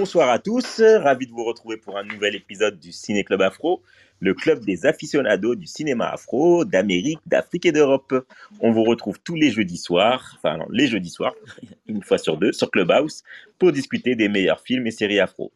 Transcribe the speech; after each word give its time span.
Bonsoir 0.00 0.30
à 0.30 0.38
tous, 0.38 0.80
ravi 0.80 1.26
de 1.26 1.32
vous 1.32 1.42
retrouver 1.42 1.76
pour 1.76 1.98
un 1.98 2.04
nouvel 2.04 2.36
épisode 2.36 2.78
du 2.78 2.92
Ciné 2.92 3.24
Club 3.24 3.42
Afro, 3.42 3.82
le 4.20 4.32
club 4.32 4.64
des 4.64 4.86
aficionados 4.86 5.56
du 5.56 5.66
cinéma 5.66 6.08
afro, 6.10 6.64
d'Amérique, 6.64 7.18
d'Afrique 7.26 7.66
et 7.66 7.72
d'Europe. 7.72 8.14
On 8.60 8.70
vous 8.70 8.84
retrouve 8.84 9.18
tous 9.18 9.34
les 9.34 9.50
jeudis 9.50 9.76
soirs, 9.76 10.36
enfin 10.36 10.56
non, 10.56 10.66
les 10.70 10.86
jeudis 10.86 11.10
soirs, 11.10 11.34
une 11.88 12.04
fois 12.04 12.16
sur 12.16 12.36
deux, 12.36 12.52
sur 12.52 12.70
Clubhouse, 12.70 13.24
pour 13.58 13.72
discuter 13.72 14.14
des 14.14 14.28
meilleurs 14.28 14.60
films 14.60 14.86
et 14.86 14.92
séries 14.92 15.18
afro. 15.18 15.50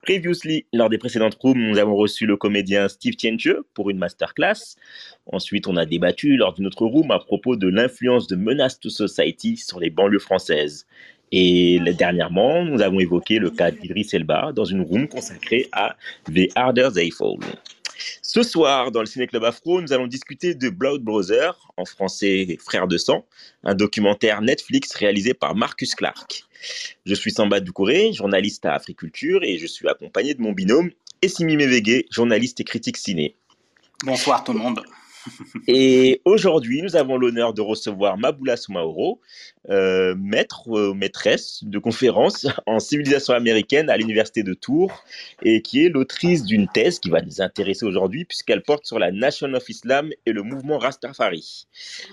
Previously, 0.00 0.66
lors 0.72 0.88
des 0.88 0.98
précédentes 0.98 1.36
rooms, 1.40 1.58
nous 1.58 1.78
avons 1.78 1.94
reçu 1.94 2.24
le 2.26 2.36
comédien 2.36 2.88
Steve 2.88 3.16
Tienche 3.16 3.56
pour 3.72 3.88
une 3.88 3.98
masterclass. 3.98 4.76
Ensuite, 5.26 5.66
on 5.66 5.76
a 5.76 5.86
débattu 5.86 6.36
lors 6.36 6.52
d'une 6.52 6.66
autre 6.66 6.84
room 6.84 7.10
à 7.10 7.18
propos 7.18 7.56
de 7.56 7.68
l'influence 7.68 8.26
de 8.26 8.36
Menace 8.36 8.80
to 8.80 8.90
Society 8.90 9.56
sur 9.56 9.80
les 9.80 9.88
banlieues 9.88 10.18
françaises. 10.18 10.86
Et 11.36 11.80
dernièrement, 11.98 12.64
nous 12.64 12.80
avons 12.80 13.00
évoqué 13.00 13.40
le 13.40 13.50
cas 13.50 13.72
d'Idris 13.72 14.06
Elba 14.12 14.52
dans 14.54 14.64
une 14.64 14.82
room 14.82 15.08
consacrée 15.08 15.66
à 15.72 15.96
The 16.32 16.48
Harder 16.54 16.90
They 16.94 17.10
Fall. 17.10 17.38
Ce 18.22 18.44
soir, 18.44 18.92
dans 18.92 19.00
le 19.00 19.06
Ciné 19.06 19.26
Club 19.26 19.42
Afro, 19.42 19.82
nous 19.82 19.92
allons 19.92 20.06
discuter 20.06 20.54
de 20.54 20.68
Blood 20.68 21.02
Brother, 21.02 21.72
en 21.76 21.84
français 21.86 22.56
Frères 22.64 22.86
de 22.86 22.98
sang, 22.98 23.26
un 23.64 23.74
documentaire 23.74 24.42
Netflix 24.42 24.94
réalisé 24.94 25.34
par 25.34 25.56
Marcus 25.56 25.96
Clark. 25.96 26.44
Je 27.04 27.14
suis 27.16 27.32
Samba 27.32 27.58
Doucouré, 27.58 28.12
journaliste 28.12 28.64
à 28.64 28.74
Africulture, 28.74 29.42
et 29.42 29.58
je 29.58 29.66
suis 29.66 29.88
accompagné 29.88 30.34
de 30.34 30.40
mon 30.40 30.52
binôme 30.52 30.92
Essimi 31.20 31.56
Mevege, 31.56 32.04
journaliste 32.12 32.60
et 32.60 32.64
critique 32.64 32.96
ciné. 32.96 33.34
Bonsoir 34.04 34.44
tout 34.44 34.52
le 34.52 34.60
monde. 34.60 34.84
Et 35.68 36.20
aujourd'hui, 36.24 36.82
nous 36.82 36.96
avons 36.96 37.16
l'honneur 37.16 37.54
de 37.54 37.60
recevoir 37.60 38.18
Maboula 38.18 38.56
Soumaoro, 38.56 39.20
euh, 39.70 40.14
maître 40.18 40.68
ou 40.68 40.78
euh, 40.78 40.94
maîtresse 40.94 41.64
de 41.64 41.78
conférence 41.78 42.46
en 42.66 42.78
civilisation 42.80 43.34
américaine 43.34 43.90
à 43.90 43.96
l'université 43.96 44.42
de 44.42 44.54
Tours 44.54 45.04
et 45.42 45.62
qui 45.62 45.84
est 45.84 45.88
l'autrice 45.88 46.44
d'une 46.44 46.68
thèse 46.68 46.98
qui 46.98 47.10
va 47.10 47.22
nous 47.22 47.40
intéresser 47.40 47.86
aujourd'hui 47.86 48.24
puisqu'elle 48.24 48.62
porte 48.62 48.86
sur 48.86 48.98
la 48.98 49.10
Nation 49.10 49.52
of 49.54 49.68
Islam 49.68 50.10
et 50.26 50.32
le 50.32 50.42
mouvement 50.42 50.78
Rastafari. 50.78 51.66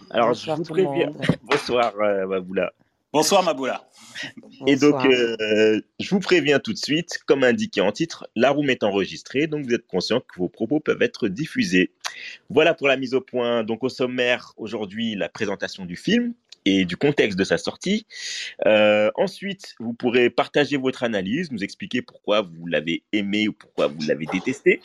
Alors, 0.09 0.29
Bonsoir 0.29 0.57
je 0.57 0.61
vous 0.63 0.69
préviens. 0.69 1.13
Bonsoir, 1.43 1.93
euh, 1.99 2.27
Maboula. 2.27 2.71
Bonsoir 3.13 3.43
Maboula. 3.43 3.89
Et 4.67 4.77
donc, 4.77 5.05
euh, 5.05 5.81
je 5.99 6.09
vous 6.09 6.21
préviens 6.21 6.59
tout 6.59 6.71
de 6.71 6.77
suite, 6.77 7.19
comme 7.25 7.43
indiqué 7.43 7.81
en 7.81 7.91
titre, 7.91 8.29
la 8.37 8.51
room 8.51 8.69
est 8.69 8.83
enregistrée, 8.83 9.47
donc 9.47 9.65
vous 9.65 9.73
êtes 9.73 9.85
conscient 9.85 10.21
que 10.21 10.39
vos 10.39 10.47
propos 10.47 10.79
peuvent 10.79 11.01
être 11.01 11.27
diffusés. 11.27 11.91
Voilà 12.49 12.73
pour 12.73 12.87
la 12.87 12.95
mise 12.95 13.13
au 13.13 13.19
point. 13.19 13.65
Donc, 13.65 13.83
au 13.83 13.89
sommaire, 13.89 14.53
aujourd'hui, 14.55 15.15
la 15.15 15.27
présentation 15.27 15.83
du 15.83 15.97
film 15.97 16.33
et 16.63 16.85
du 16.85 16.95
contexte 16.95 17.37
de 17.37 17.43
sa 17.43 17.57
sortie. 17.57 18.05
Euh, 18.65 19.11
ensuite, 19.15 19.75
vous 19.79 19.93
pourrez 19.93 20.29
partager 20.29 20.77
votre 20.77 21.03
analyse, 21.03 21.51
nous 21.51 21.63
expliquer 21.63 22.01
pourquoi 22.01 22.41
vous 22.41 22.65
l'avez 22.65 23.03
aimé 23.11 23.49
ou 23.49 23.53
pourquoi 23.53 23.87
vous 23.87 24.01
l'avez 24.07 24.25
détesté. 24.25 24.81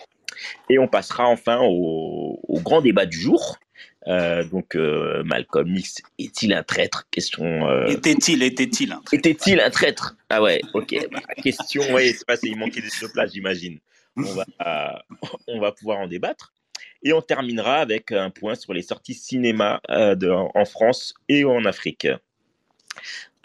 Et 0.71 0.79
on 0.79 0.89
passera 0.89 1.27
enfin 1.27 1.59
au, 1.63 2.41
au 2.43 2.61
grand 2.61 2.81
débat 2.83 3.07
du 3.07 3.19
jour. 3.19 3.57
Euh, 4.09 4.45
donc, 4.45 4.77
euh, 4.77 5.23
Malcolm 5.25 5.77
X 5.77 5.97
est-il 6.19 6.53
un 6.53 6.63
traître? 6.63 7.09
Question. 7.11 7.69
euh, 7.69 7.87
Était-il, 7.87 8.43
était-il 8.43 8.93
un 8.93 9.01
traître? 9.01 9.15
Était-il 9.27 9.61
un 9.61 9.71
traître? 9.71 10.17
Ah 10.31 10.41
ouais, 10.43 10.61
ok. 10.75 10.95
Bah, 11.11 11.21
question, 11.43 11.83
ouais, 11.93 12.13
c'est 12.13 12.27
pas, 12.27 12.37
il 12.43 12.57
manquait 12.57 12.81
de 12.81 13.13
place, 13.13 13.33
j'imagine. 13.33 13.79
On 14.17 14.23
va, 14.23 14.45
euh, 14.67 15.27
on 15.49 15.61
va 15.61 15.73
pouvoir 15.73 15.99
en 15.99 16.07
débattre. 16.07 16.53
Et 17.03 17.13
on 17.13 17.21
terminera 17.21 17.77
avec 17.77 18.13
un 18.13 18.31
point 18.31 18.55
sur 18.55 18.73
les 18.73 18.83
sorties 18.83 19.15
cinéma 19.15 19.81
euh, 19.91 20.15
de- 20.15 20.31
en 20.31 20.65
France 20.65 21.15
et 21.29 21.45
en 21.45 21.65
Afrique. 21.65 22.07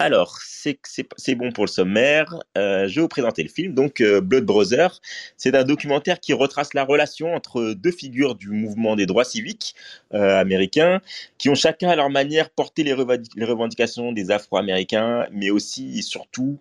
Alors, 0.02 0.40
c'est 0.42 1.36
bon 1.36 1.52
pour 1.52 1.66
le 1.66 1.70
sommaire. 1.70 2.40
Euh, 2.58 2.88
je 2.88 2.96
vais 2.96 3.02
vous 3.02 3.08
présenter 3.08 3.44
le 3.44 3.50
film. 3.50 3.76
Donc, 3.76 4.02
euh, 4.02 4.20
Blood 4.20 4.46
Brother, 4.46 5.00
c'est 5.38 5.56
un 5.56 5.64
documentaire 5.64 6.20
qui 6.20 6.34
retrace 6.34 6.74
la 6.74 6.84
relation 6.84 7.36
entre 7.36 7.74
deux 7.74 7.92
figures 7.92 8.34
du 8.34 8.50
mouvement 8.50 8.96
des 8.96 9.06
droits 9.06 9.24
civiques 9.24 9.76
euh, 10.16 10.40
américains, 10.40 11.02
qui 11.38 11.50
ont 11.50 11.56
chacun 11.56 11.90
à 11.90 11.96
leur 11.96 12.10
manière 12.10 12.50
porté 12.50 12.84
les, 12.84 12.94
revendications 12.94 14.12
des 14.12 14.32
Afro-Américains, 14.32 15.28
mais 15.32 15.52
aussi 15.52 16.00
et 16.00 16.02
surtout 16.02 16.60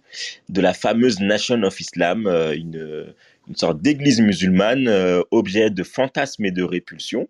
de 0.50 0.60
la 0.60 0.74
fameuse 0.74 1.20
Nation 1.20 1.62
of 1.62 1.80
Islam, 1.80 2.26
une, 2.26 3.14
une 3.48 3.56
sorte 3.56 3.80
d'église 3.80 4.20
musulmane, 4.20 4.86
objet 5.30 5.70
de 5.70 5.82
fantasmes 5.82 6.44
et 6.44 6.50
de 6.50 6.62
répulsion. 6.62 7.26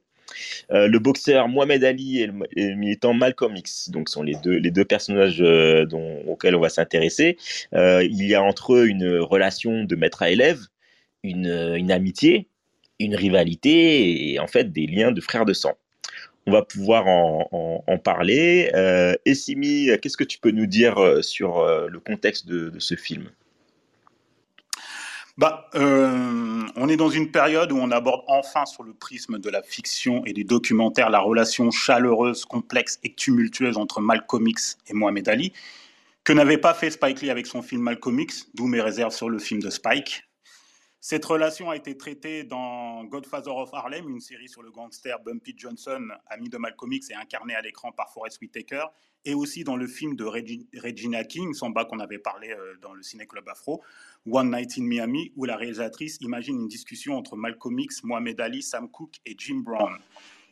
Euh, 0.71 0.87
le 0.89 0.99
boxeur 0.99 1.49
Mohamed 1.49 1.85
Ali 1.85 2.21
et 2.23 2.27
le, 2.27 2.75
militant 2.77 3.15
Malcolm 3.15 3.57
X, 3.57 3.91
donc 3.91 4.09
sont 4.09 4.23
les 4.23 4.35
deux, 4.37 4.57
les 4.57 4.71
deux 4.71 4.85
personnages 4.85 5.41
euh, 5.41 5.87
dont, 5.87 6.23
auxquels 6.27 6.55
on 6.55 6.61
va 6.61 6.69
s'intéresser. 6.69 7.37
Euh, 7.75 8.03
il 8.05 8.25
y 8.27 8.35
a 8.35 8.43
entre 8.43 8.75
eux 8.75 8.87
une 8.87 9.19
relation 9.19 9.85
de 9.85 9.97
maître 9.97 10.23
à 10.23 10.31
élève, 10.31 10.61
une, 11.23 11.91
amitié, 11.91 12.49
une 12.99 13.15
rivalité 13.15 14.33
et 14.33 14.39
en 14.39 14.47
fait 14.47 14.73
des 14.73 14.87
liens 14.87 15.13
de 15.13 15.21
frères 15.21 15.45
de 15.45 15.53
sang. 15.53 15.75
On 16.47 16.53
va 16.53 16.62
pouvoir 16.62 17.07
en, 17.07 17.49
en- 17.53 17.85
en 17.87 17.99
parler. 17.99 18.71
Essimi, 19.27 19.89
qu'est-ce 20.01 20.17
que 20.17 20.25
tu 20.25 20.39
peux 20.39 20.51
nous 20.51 20.67
dire 20.67 21.19
sur 21.23 21.62
le 21.89 22.01
contexte 22.01 22.47
de 22.49 22.73
ce 22.79 22.95
film? 22.95 23.29
Bah, 25.41 25.71
euh, 25.75 26.67
on 26.77 26.89
est 26.91 26.99
dans 26.99 27.09
une 27.09 27.31
période 27.31 27.73
où 27.73 27.78
on 27.78 27.91
aborde 27.93 28.25
enfin 28.27 28.67
sur 28.67 28.83
le 28.83 28.93
prisme 28.93 29.39
de 29.39 29.49
la 29.49 29.62
fiction 29.62 30.23
et 30.27 30.34
du 30.34 30.45
documentaire 30.45 31.09
la 31.09 31.19
relation 31.19 31.71
chaleureuse, 31.71 32.45
complexe 32.45 32.99
et 33.05 33.15
tumultueuse 33.15 33.79
entre 33.79 34.03
Malcolm 34.03 34.47
X 34.47 34.77
et 34.87 34.93
Mohamed 34.93 35.31
Ali, 35.31 35.55
que 36.25 36.34
n'avait 36.34 36.59
pas 36.59 36.75
fait 36.75 36.91
Spike 36.91 37.23
Lee 37.23 37.31
avec 37.31 37.47
son 37.47 37.62
film 37.62 37.81
Malcolm 37.81 38.21
X, 38.21 38.49
d'où 38.53 38.67
mes 38.67 38.83
réserves 38.83 39.15
sur 39.15 39.31
le 39.31 39.39
film 39.39 39.62
de 39.62 39.71
Spike. 39.71 40.30
Cette 41.03 41.25
relation 41.25 41.71
a 41.71 41.77
été 41.77 41.97
traitée 41.97 42.44
dans 42.44 43.05
Godfather 43.05 43.56
of 43.56 43.72
Harlem, 43.72 44.06
une 44.11 44.21
série 44.21 44.50
sur 44.50 44.62
le 44.62 44.71
gangster 44.71 45.19
Bumpy 45.25 45.55
Johnson, 45.56 46.09
ami 46.27 46.50
de 46.50 46.59
Malcolm 46.59 46.93
X 46.93 47.11
et 47.11 47.15
incarné 47.15 47.55
à 47.55 47.62
l'écran 47.62 47.91
par 47.91 48.12
Forest 48.12 48.38
Whitaker, 48.43 48.84
et 49.25 49.33
aussi 49.33 49.65
dans 49.65 49.77
le 49.77 49.87
film 49.87 50.15
de 50.15 50.25
Regi- 50.25 50.69
Regina 50.77 51.25
King, 51.25 51.55
Samba 51.55 51.87
qu'on 51.87 52.00
avait 52.00 52.19
parlé 52.19 52.50
euh, 52.50 52.75
dans 52.83 52.93
le 52.93 53.03
Ciné 53.03 53.27
Club 53.27 53.49
Afro, 53.49 53.83
One 54.31 54.50
Night 54.50 54.72
in 54.77 54.83
Miami, 54.83 55.33
où 55.37 55.47
la 55.47 55.56
réalisatrice 55.56 56.19
imagine 56.21 56.56
une 56.56 56.69
discussion 56.69 57.17
entre 57.17 57.34
Malcolm 57.34 57.78
X, 57.78 58.05
Mohamed 58.05 58.38
Ali, 58.38 58.62
Sam 58.62 58.91
Cooke 58.91 59.17
et 59.25 59.34
Jim 59.38 59.62
Brown. 59.65 59.97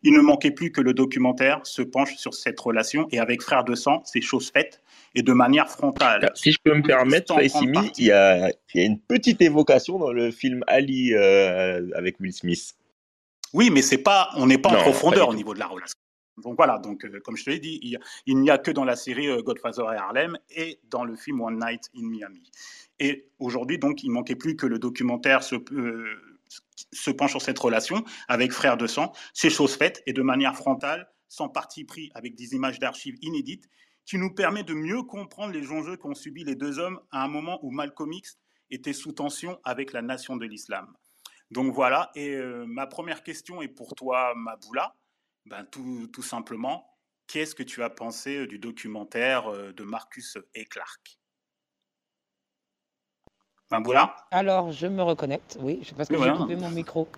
Il 0.02 0.12
ne 0.12 0.20
manquait 0.20 0.50
plus 0.50 0.70
que 0.70 0.80
le 0.80 0.94
documentaire 0.94 1.60
se 1.64 1.82
penche 1.82 2.16
sur 2.16 2.34
cette 2.34 2.58
relation 2.60 3.08
et 3.10 3.18
avec 3.18 3.42
Frères 3.42 3.64
de 3.64 3.74
sang, 3.74 4.02
c'est 4.04 4.20
chose 4.20 4.50
faite 4.50 4.80
et 5.14 5.22
de 5.22 5.32
manière 5.32 5.68
frontale. 5.68 6.24
Alors, 6.24 6.36
Si 6.36 6.52
je 6.52 6.58
peux 6.62 6.74
me 6.74 6.82
permettre, 6.82 7.34
il 7.40 8.04
y 8.04 8.12
a, 8.12 8.50
il 8.74 8.80
y 8.80 8.82
a 8.82 8.86
une 8.86 9.00
petite 9.00 9.42
évocation 9.42 9.98
dans 9.98 10.12
le 10.12 10.30
film 10.30 10.62
Ali 10.66 11.14
euh, 11.14 11.88
avec 11.94 12.20
Will 12.20 12.32
Smith. 12.32 12.74
Oui, 13.54 13.70
mais 13.70 13.82
c'est 13.82 13.98
pas, 13.98 14.30
on 14.36 14.46
n'est 14.46 14.58
pas 14.58 14.72
Non, 14.72 14.78
en 14.78 14.82
profondeur 14.82 15.28
au 15.28 15.34
niveau 15.34 15.54
de 15.54 15.58
la 15.58 15.66
relation. 15.66 15.94
Donc 16.42 16.56
voilà, 16.56 16.78
donc 16.78 17.04
euh, 17.04 17.20
comme 17.24 17.36
je 17.36 17.44
te 17.44 17.50
l'ai 17.50 17.58
dit, 17.58 17.98
il 18.26 18.38
n'y 18.38 18.50
a 18.50 18.58
que 18.58 18.70
dans 18.70 18.84
la 18.84 18.94
série 18.94 19.28
euh, 19.28 19.42
Godfather 19.42 19.84
et 19.92 19.96
Harlem 19.96 20.38
et 20.50 20.78
dans 20.88 21.04
le 21.04 21.16
film 21.16 21.40
One 21.40 21.58
Night 21.58 21.90
in 21.96 22.06
Miami. 22.06 22.42
Et 23.00 23.28
aujourd'hui, 23.38 23.78
donc, 23.78 24.02
il 24.02 24.10
manquait 24.10 24.34
plus 24.34 24.56
que 24.56 24.66
le 24.66 24.78
documentaire 24.78 25.42
se, 25.42 25.54
euh, 25.72 26.16
se 26.92 27.10
penche 27.10 27.30
sur 27.30 27.42
cette 27.42 27.58
relation 27.58 28.04
avec 28.28 28.52
Frères 28.52 28.76
de 28.76 28.86
sang. 28.86 29.12
C'est 29.34 29.50
chose 29.50 29.76
faite 29.76 30.02
et 30.06 30.12
de 30.12 30.22
manière 30.22 30.56
frontale, 30.56 31.10
sans 31.28 31.48
parti 31.48 31.84
pris, 31.84 32.10
avec 32.14 32.34
des 32.34 32.54
images 32.54 32.78
d'archives 32.78 33.18
inédites, 33.22 33.68
qui 34.04 34.16
nous 34.16 34.34
permet 34.34 34.64
de 34.64 34.72
mieux 34.72 35.02
comprendre 35.02 35.52
les 35.52 35.70
enjeux 35.70 35.96
qu'ont 35.96 36.14
subis 36.14 36.44
les 36.44 36.54
deux 36.54 36.78
hommes 36.78 37.00
à 37.10 37.22
un 37.22 37.28
moment 37.28 37.58
où 37.62 37.70
Malcolm 37.70 38.12
X 38.12 38.38
était 38.70 38.94
sous 38.94 39.12
tension 39.12 39.58
avec 39.64 39.92
la 39.92 40.02
nation 40.02 40.36
de 40.36 40.46
l'islam. 40.46 40.94
Donc 41.50 41.74
voilà, 41.74 42.10
et 42.14 42.34
euh, 42.34 42.64
ma 42.66 42.86
première 42.86 43.22
question 43.22 43.62
est 43.62 43.68
pour 43.68 43.94
toi, 43.94 44.34
Maboula. 44.34 44.94
Ben, 45.46 45.64
tout, 45.64 46.08
tout 46.12 46.22
simplement, 46.22 46.86
qu'est-ce 47.26 47.54
que 47.54 47.62
tu 47.62 47.82
as 47.82 47.90
pensé 47.90 48.38
euh, 48.38 48.46
du 48.46 48.58
documentaire 48.58 49.48
euh, 49.48 49.72
de 49.72 49.82
Marcus 49.82 50.36
et 50.54 50.66
Clark? 50.66 51.18
Alors, 54.30 54.72
je 54.72 54.86
me 54.86 55.02
reconnecte, 55.02 55.58
oui, 55.60 55.80
je- 55.82 55.94
parce 55.94 56.08
que 56.08 56.14
Oui, 56.14 56.22
j'ai 56.24 56.30
voilà. 56.30 56.38
coupé 56.42 56.56
mon 56.56 56.70
micro. 56.70 57.08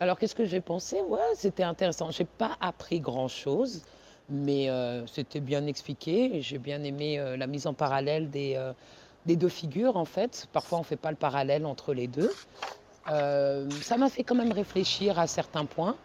Alors, 0.00 0.18
qu'est-ce 0.18 0.34
que 0.34 0.44
j'ai 0.44 0.60
pensé? 0.60 1.00
Ouais, 1.02 1.20
c'était 1.34 1.62
intéressant. 1.62 2.10
J'ai 2.10 2.24
pas 2.24 2.56
appris 2.60 3.00
grand-chose, 3.00 3.82
mais 4.28 4.68
euh, 4.68 5.06
c'était 5.06 5.40
bien 5.40 5.66
expliqué. 5.66 6.40
J'ai 6.42 6.58
bien 6.58 6.82
aimé 6.82 7.18
euh, 7.18 7.36
la 7.36 7.46
mise 7.46 7.66
en 7.66 7.74
parallèle 7.74 8.30
des, 8.30 8.54
euh, 8.56 8.72
des 9.26 9.36
deux 9.36 9.48
figures, 9.48 9.96
en 9.96 10.04
fait. 10.04 10.46
Parfois, 10.52 10.78
on 10.78 10.80
ne 10.82 10.86
fait 10.86 10.96
pas 10.96 11.10
le 11.10 11.16
parallèle 11.16 11.66
entre 11.66 11.94
les 11.94 12.08
deux. 12.08 12.36
ça 13.06 13.96
m'a 13.98 14.08
fait 14.10 14.24
quand 14.24 14.34
même 14.34 14.52
réfléchir 14.52 15.18
à 15.18 15.26
certains 15.26 15.66
points. 15.66 15.98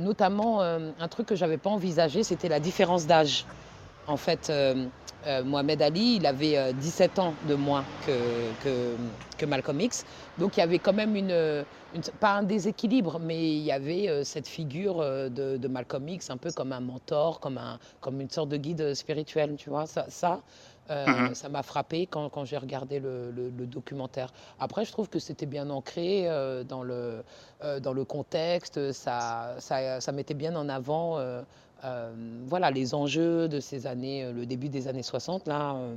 notamment, 0.00 0.62
un 0.62 1.08
truc 1.08 1.26
que 1.28 1.36
j'avais 1.36 1.58
pas 1.58 1.70
envisagé, 1.70 2.22
c'était 2.22 2.48
la 2.48 2.60
différence 2.60 3.06
d'âge. 3.06 3.46
En 4.08 4.16
fait, 4.16 4.50
euh, 5.26 5.42
Mohamed 5.42 5.82
Ali, 5.82 6.16
il 6.16 6.26
avait 6.26 6.72
17 6.74 7.18
euh, 7.18 7.22
ans 7.22 7.34
de 7.48 7.54
moins 7.54 7.84
que, 8.06 8.96
que, 9.38 9.46
Malcolm 9.46 9.80
X. 9.80 10.04
Donc 10.38 10.56
il 10.56 10.60
y 10.60 10.62
avait 10.62 10.78
quand 10.78 10.92
même 10.92 11.16
une, 11.16 11.64
pas 12.20 12.34
un 12.34 12.42
déséquilibre, 12.44 13.18
mais 13.18 13.56
il 13.56 13.62
y 13.62 13.72
avait 13.72 14.08
euh, 14.08 14.22
cette 14.22 14.46
figure 14.46 14.98
de, 14.98 15.68
Malcolm 15.68 16.08
X 16.08 16.30
un 16.30 16.36
peu 16.36 16.52
comme 16.52 16.72
un 16.72 16.80
mentor, 16.80 17.40
comme, 17.40 17.58
un, 17.58 17.78
comme 18.00 18.20
une 18.20 18.30
sorte 18.30 18.50
de 18.50 18.56
guide 18.56 18.94
spirituel, 18.94 19.56
tu 19.56 19.70
vois. 19.70 19.86
Ça, 19.86 20.06
ça 20.08 20.40
mhm. 20.88 21.34
ça 21.34 21.48
m'a 21.48 21.64
frappé 21.64 22.06
quand, 22.06 22.28
quand 22.28 22.44
j'ai 22.44 22.58
regardé 22.58 23.00
le, 23.00 23.32
le, 23.32 23.66
documentaire. 23.66 24.32
Après, 24.60 24.84
je 24.84 24.92
trouve 24.92 25.08
que 25.08 25.18
c'était 25.18 25.46
bien 25.46 25.68
ancré 25.70 26.28
dans, 26.68 26.84
le, 26.84 27.24
dans 27.80 27.92
le 27.92 28.04
contexte, 28.04 28.92
ça, 28.92 29.56
ça, 29.58 30.00
ça 30.00 30.12
mettait 30.12 30.34
bien 30.34 30.54
en 30.54 30.68
avant 30.68 31.18
euh, 31.18 31.42
voilà 32.46 32.70
les 32.70 32.94
enjeux 32.94 33.48
de 33.48 33.60
ces 33.60 33.86
années, 33.86 34.24
euh, 34.24 34.32
le 34.32 34.46
début 34.46 34.68
des 34.68 34.88
années 34.88 35.02
60, 35.02 35.46
là 35.46 35.74
euh, 35.74 35.94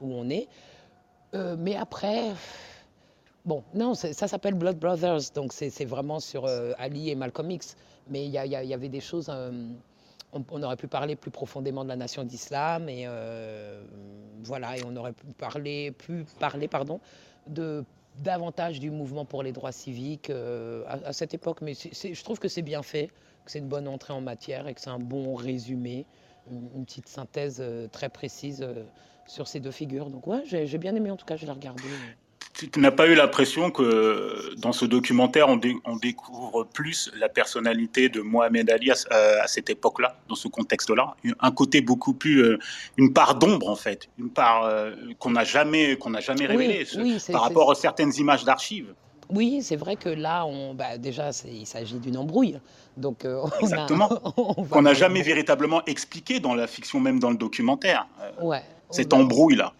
où 0.00 0.12
on 0.12 0.28
est. 0.28 0.48
mais 1.58 1.76
après, 1.76 2.32
bon, 3.44 3.62
non, 3.74 3.94
ça 3.94 4.28
s'appelle 4.28 4.54
Blood 4.54 4.78
Brothers, 4.78 5.32
donc 5.34 5.52
c'est 5.52 5.84
vraiment 5.84 6.20
sur 6.20 6.46
Ali 6.78 7.10
et 7.10 7.14
Malcolm 7.14 7.50
X. 7.50 7.76
Mais 8.08 8.26
il 8.26 8.32
y, 8.32 8.74
avait 8.74 8.88
des 8.88 9.00
choses 9.00 9.30
on, 10.32 10.62
aurait 10.62 10.76
pu 10.76 10.88
parler 10.88 11.14
plus 11.14 11.30
profondément 11.30 11.84
de 11.84 11.88
la 11.88 11.96
nation 11.96 12.24
d'islam 12.24 12.88
et 12.88 13.06
voilà 14.42 14.76
et 14.76 14.82
on 14.84 14.96
aurait 14.96 15.12
pu 15.12 15.26
parler 15.38 15.94
parler 16.40 16.66
pardon 16.66 16.98
de 17.46 17.84
davantage 18.18 18.80
du 18.80 18.90
mouvement 18.90 19.24
pour 19.24 19.44
les 19.44 19.52
droits 19.52 19.70
civiques 19.70 20.32
à, 20.88 21.12
cette 21.12 21.34
époque 21.34 21.60
mais 21.60 21.74
je 21.74 22.24
trouve 22.24 22.40
que 22.40 22.48
c'est 22.48 22.62
bien 22.62 22.82
fait 22.82 23.10
que 23.44 23.50
c'est 23.50 23.58
une 23.58 23.68
bonne 23.68 23.88
entrée 23.88 24.12
en 24.12 24.20
matière 24.20 24.66
et 24.68 24.74
que 24.74 24.80
c'est 24.80 24.90
un 24.90 24.98
bon 24.98 25.34
résumé, 25.34 26.06
une, 26.50 26.84
petite 26.84 27.08
synthèse 27.08 27.58
euh, 27.60 27.86
très 27.88 28.08
précise 28.08 28.62
euh, 28.62 28.84
sur 29.26 29.48
ces 29.48 29.60
deux 29.60 29.70
figures. 29.70 30.10
Donc 30.10 30.26
ouais, 30.26 30.42
j'ai 30.44 30.78
bien 30.78 30.94
aimé 30.94 31.10
en 31.10 31.16
tout 31.16 31.26
cas, 31.26 31.36
je 31.36 31.46
l'ai 31.46 31.52
regardé. 31.52 31.82
Tu 32.54 32.78
n'as 32.78 32.90
pas 32.90 33.06
eu 33.06 33.14
l'impression 33.14 33.70
que 33.70 34.54
dans 34.58 34.72
ce 34.72 34.84
documentaire, 34.84 35.48
on, 35.48 35.96
découvre 35.96 36.64
plus 36.64 37.10
la 37.16 37.30
personnalité 37.30 38.10
de 38.10 38.20
Mohamed 38.20 38.68
Ali 38.68 38.90
à, 38.90 39.46
cette 39.46 39.70
époque-là, 39.70 40.16
dans 40.28 40.34
ce 40.34 40.48
contexte-là? 40.48 41.14
Un 41.38 41.50
côté 41.52 41.80
beaucoup 41.80 42.12
plus, 42.12 42.42
euh, 42.42 42.58
une 42.98 43.14
part 43.14 43.36
d'ombre 43.36 43.70
en 43.70 43.76
fait, 43.76 44.10
une 44.18 44.28
part 44.28 44.70
qu'on 45.18 45.30
n'a 45.30 45.44
jamais, 45.44 45.96
qu'on 45.96 46.10
n'a 46.10 46.20
jamais 46.20 46.44
révélée 46.44 46.86
par 47.32 47.42
rapport 47.42 47.70
à 47.70 47.74
certaines 47.74 48.12
images 48.16 48.44
d'archives. 48.44 48.92
Oui, 49.30 49.60
c'est 49.62 49.76
vrai 49.76 49.96
que 49.96 50.08
là, 50.08 50.44
on, 50.44 50.74
bah, 50.74 50.98
déjà, 50.98 51.30
il 51.46 51.66
s'agit 51.66 51.98
d'une 51.98 52.16
embrouille. 52.16 52.58
Donc, 52.96 53.24
euh, 53.24 53.44
Exactement. 53.60 54.08
Qu'on 54.70 54.82
n'a 54.82 54.94
jamais 54.94 55.22
véritablement 55.22 55.84
expliqué 55.86 56.40
dans 56.40 56.54
la 56.54 56.66
fiction, 56.66 57.00
même 57.00 57.18
dans 57.18 57.30
le 57.30 57.36
documentaire. 57.36 58.06
Euh, 58.20 58.42
ouais. 58.42 58.62
Cette 58.90 59.12
embrouille-là. 59.12 59.72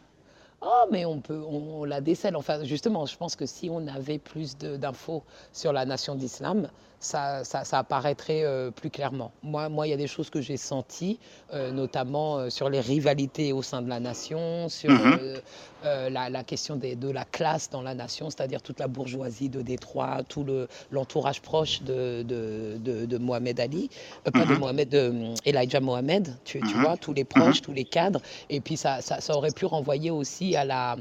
Oh, 0.63 0.85
mais 0.91 1.05
on 1.07 1.21
peut, 1.21 1.43
on, 1.49 1.85
la 1.85 2.01
décèle. 2.01 2.37
Enfin, 2.37 2.65
justement, 2.65 3.07
je 3.07 3.17
pense 3.17 3.35
que 3.35 3.47
si 3.47 3.71
on 3.71 3.87
avait 3.89 4.19
plus 4.19 4.57
d'infos 4.59 5.25
sur 5.53 5.73
la 5.73 5.87
nation 5.87 6.15
d'islam, 6.15 6.69
ça, 7.01 7.45
ça, 7.45 7.79
apparaîtrait 7.79 8.45
euh, 8.45 8.71
plus 8.71 8.91
clairement. 8.91 9.33
Moi, 9.43 9.71
moi, 9.71 9.87
il 9.87 9.91
y 9.91 9.95
a 9.95 9.97
des 9.97 10.07
choses 10.07 10.29
que 10.29 10.43
j'ai 10.43 10.59
senties, 10.59 11.19
euh, 11.55 11.73
notamment 11.73 12.37
euh, 12.37 12.51
sur 12.51 12.69
les 12.69 12.81
rivalités 12.81 13.55
au 13.55 13.63
sein 13.63 13.81
de 13.81 13.89
la 13.89 14.01
nation, 14.01 14.69
sur 14.69 14.91
mhm. 14.91 15.41
la, 15.83 16.45
question 16.45 16.77
des, 16.77 16.97
de 16.97 17.09
la 17.11 17.25
classe 17.25 17.71
dans 17.71 17.81
la 17.81 17.95
nation, 17.95 18.29
c'est-à-dire 18.29 18.61
toute 18.61 18.79
la 18.79 18.87
bourgeoisie 18.87 19.49
de 19.49 19.63
Détroit, 19.63 20.19
tout 20.29 20.45
l'entourage 20.91 21.41
proche 21.41 21.83
de, 21.83 22.23
de, 22.23 23.07
de, 23.07 23.19
Mohamed 23.19 23.59
Ali, 23.61 23.89
pas 24.25 24.45
de 24.45 24.53
mhm. 24.53 24.59
Mohamed, 24.59 24.89
de 24.91 25.35
Elijah 25.47 25.81
Mohamed, 25.81 26.37
tu, 26.45 26.61
tu 26.61 26.75
mhm. 26.75 26.83
vois, 26.83 26.97
tous 26.99 27.15
les 27.15 27.25
proches, 27.25 27.63
tous 27.63 27.73
les 27.73 27.85
cadres. 27.85 28.21
Et 28.51 28.61
puis 28.61 28.77
ça, 28.77 29.01
ça, 29.01 29.23
ça 29.23 29.35
aurait 29.35 29.53
pu 29.53 29.65
renvoyer 29.65 30.11
aussi 30.11 30.55
à 30.55 30.67
la 30.67 30.97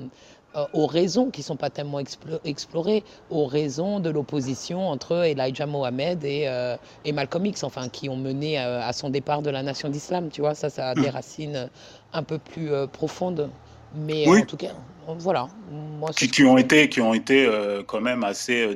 aux 0.73 0.87
raisons 0.87 1.29
qui 1.29 1.41
ne 1.41 1.45
sont 1.45 1.55
pas 1.55 1.69
tellement 1.69 1.99
explorées, 2.43 3.03
aux 3.29 3.45
raisons 3.45 3.99
de 3.99 4.09
l'opposition 4.09 4.89
entre 4.89 5.23
Elijah 5.23 5.65
Mohamed 5.65 6.23
et, 6.23 6.47
euh, 6.47 6.75
et, 7.05 7.11
Malcolm 7.11 7.45
X, 7.45 7.63
enfin, 7.63 7.87
qui 7.89 8.09
ont 8.09 8.17
mené 8.17 8.59
euh, 8.59 8.81
à, 8.81 8.93
son 8.93 9.09
départ 9.09 9.41
de 9.41 9.49
la 9.49 9.63
nation 9.63 9.89
d'islam. 9.89 10.29
Tu 10.29 10.41
vois, 10.41 10.55
ça, 10.55 10.69
ça 10.69 10.89
a 10.89 10.95
des 10.95 11.09
hmm. 11.09 11.13
racines 11.13 11.69
un 12.13 12.23
peu 12.23 12.39
plus 12.39 12.71
profondes. 12.91 13.49
Mais 13.95 14.27
en 14.27 14.45
tout 14.45 14.57
cas, 14.57 14.73
voilà. 15.17 15.47
Moi, 15.71 16.11
qui, 16.15 16.29
qui, 16.29 16.43
ont 16.43 16.57
été, 16.57 16.89
qui 16.89 17.01
ont 17.01 17.13
été 17.13 17.49
quand 17.87 18.01
même 18.01 18.23
assez 18.23 18.75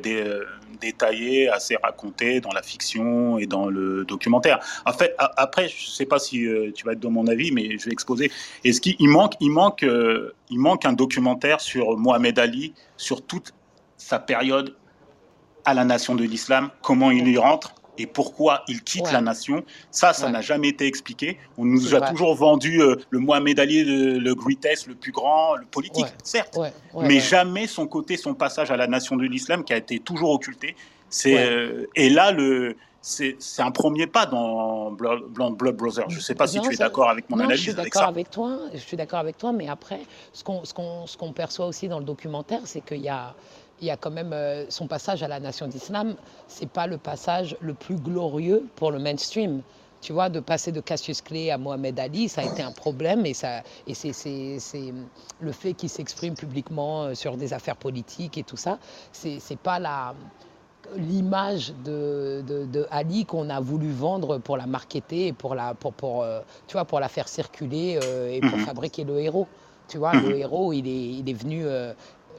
détaillé, 0.83 1.49
assez 1.49 1.77
raconté 1.81 2.41
dans 2.41 2.51
la 2.51 2.61
fiction 2.61 3.37
et 3.37 3.45
dans 3.45 3.67
le 3.67 4.03
documentaire. 4.05 4.59
En 4.85 4.93
fait, 4.93 5.15
après, 5.17 5.67
je 5.69 5.85
ne 5.85 5.91
sais 5.91 6.05
pas 6.05 6.19
si 6.19 6.45
euh, 6.45 6.71
tu 6.75 6.85
vas 6.85 6.93
être 6.93 6.99
de 6.99 7.07
mon 7.07 7.27
avis, 7.27 7.51
mais 7.51 7.77
je 7.77 7.85
vais 7.85 7.91
exposer. 7.91 8.31
Est-ce 8.63 8.81
qu'il 8.81 9.09
manque, 9.09 9.33
il 9.39 9.51
manque, 9.51 9.83
euh, 9.83 10.35
il 10.49 10.59
manque 10.59 10.85
un 10.85 10.93
documentaire 10.93 11.61
sur 11.61 11.97
Mohamed 11.97 12.37
Ali, 12.37 12.73
sur 12.97 13.25
toute 13.25 13.53
sa 13.97 14.19
période 14.19 14.75
à 15.65 15.73
la 15.73 15.85
nation 15.85 16.15
de 16.15 16.25
l'islam, 16.25 16.69
comment 16.81 17.11
il 17.11 17.27
y 17.29 17.37
rentre? 17.37 17.73
Et 17.97 18.07
pourquoi 18.07 18.63
il 18.67 18.83
quitte 18.83 19.11
la 19.11 19.21
nation. 19.21 19.63
Ça, 19.91 20.13
ça 20.13 20.29
n'a 20.29 20.41
jamais 20.41 20.69
été 20.69 20.85
expliqué. 20.85 21.37
On 21.57 21.65
nous 21.65 21.95
a 21.95 22.01
toujours 22.01 22.35
vendu 22.35 22.81
euh, 22.81 22.95
le 23.09 23.19
Mohamed 23.19 23.59
Ali, 23.59 23.83
le, 24.19 24.35
greatest, 24.35 24.87
le 24.87 24.95
plus 24.95 25.11
grand, 25.11 25.55
le 25.55 25.65
politique, 25.65 26.05
certes, 26.23 26.57
mais 26.95 27.19
jamais 27.19 27.67
son 27.67 27.87
côté, 27.87 28.17
son 28.17 28.33
passage 28.33 28.71
à 28.71 28.77
la 28.77 28.87
nation 28.87 29.15
de 29.15 29.25
l'islam 29.25 29.63
qui 29.63 29.73
a 29.73 29.77
été 29.77 29.99
toujours 29.99 30.31
occulté. 30.31 30.75
C'est 31.09 31.37
euh, 31.37 31.85
et 31.95 32.09
là 32.09 32.31
le 32.31 32.75
c'est 33.03 33.35
un 33.59 33.71
premier 33.71 34.07
pas 34.07 34.25
dans 34.25 34.91
Blood, 34.91 35.25
Blood 35.29 35.75
Brothers. 35.75 36.09
Je 36.09 36.15
ne 36.15 36.21
sais 36.21 36.35
pas 36.35 36.47
si 36.47 36.61
tu 36.61 36.73
es 36.73 36.77
d'accord 36.77 37.09
avec 37.09 37.29
mon 37.29 37.37
analyse. 37.37 37.57
Je 37.57 37.63
suis 37.63 37.73
d'accord 37.73 38.03
avec, 38.03 38.31
toi. 38.31 38.57
Je 38.73 38.79
suis 38.79 38.95
d'accord 38.95 39.19
avec 39.19 39.37
toi, 39.37 39.51
mais 39.51 39.67
après, 39.67 39.99
ce 40.31 40.43
qu'on 40.43 40.63
ce 40.63 41.17
qu'on 41.17 41.33
perçoit 41.33 41.67
aussi 41.67 41.89
dans 41.89 41.99
le 41.99 42.05
documentaire, 42.05 42.61
c'est 42.63 42.79
qu'il 42.79 43.01
y 43.01 43.09
a 43.09 43.35
il 43.83 43.87
y 43.87 43.91
a 43.91 43.97
quand 43.97 44.11
même 44.11 44.31
euh, 44.31 44.65
son 44.69 44.87
passage 44.87 45.23
à 45.23 45.27
la 45.27 45.41
nation 45.41 45.67
d'islam, 45.67 46.15
c'est 46.47 46.69
pas 46.69 46.87
le 46.87 46.97
passage 46.97 47.57
le 47.59 47.73
plus 47.73 47.97
glorieux 47.97 48.65
pour 48.77 48.91
le 48.91 48.99
mainstream. 48.99 49.61
Tu 49.99 50.13
vois, 50.13 50.29
de 50.29 50.39
passer 50.39 50.71
de 50.71 50.79
Cassius 50.79 51.21
Clay 51.21 51.51
à 51.51 51.57
Mohamed 51.57 51.99
Ali, 51.99 52.29
ça 52.29 52.41
a 52.41 52.45
été 52.45 52.61
un 52.61 52.71
problème 52.71 53.25
et, 53.25 53.33
ça, 53.33 53.61
et 53.87 53.93
c'est, 53.93 54.93
le 55.39 55.51
fait 55.51 55.73
qu'il 55.73 55.89
s'exprime 55.89 56.33
publiquement 56.33 57.03
euh, 57.03 57.13
sur 57.13 57.35
des 57.35 57.53
affaires 57.53 57.75
politiques 57.75 58.37
et 58.37 58.43
tout 58.43 58.57
ça, 58.57 58.79
c'est, 59.11 59.39
c'est 59.39 59.59
pas 59.59 59.79
la, 59.79 60.13
l'image 60.95 61.73
de, 61.83 62.41
de, 62.45 62.87
Ali 62.89 63.25
qu'on 63.25 63.49
a 63.49 63.59
voulu 63.59 63.91
vendre 63.91 64.37
pour 64.39 64.55
la 64.55 64.65
marketer 64.65 65.27
et 65.27 65.33
pour 65.33 65.55
la, 65.55 65.73
pour, 65.73 65.93
pour, 65.93 66.23
euh, 66.23 66.39
tu 66.67 66.73
vois, 66.73 66.85
pour 66.85 67.01
la 67.01 67.09
faire 67.09 67.27
circuler 67.27 67.99
et 68.29 68.39
pour 68.39 68.57
mhm. 68.57 68.65
fabriquer 68.65 69.03
le 69.03 69.19
héros. 69.19 69.47
Tu 69.89 69.97
vois, 69.97 70.13
le 70.13 70.29
mhm. 70.29 70.35
héros, 70.35 70.73
il 70.73 70.87
est, 70.87 71.19
il 71.19 71.29
est 71.29 71.33
venu, 71.33 71.65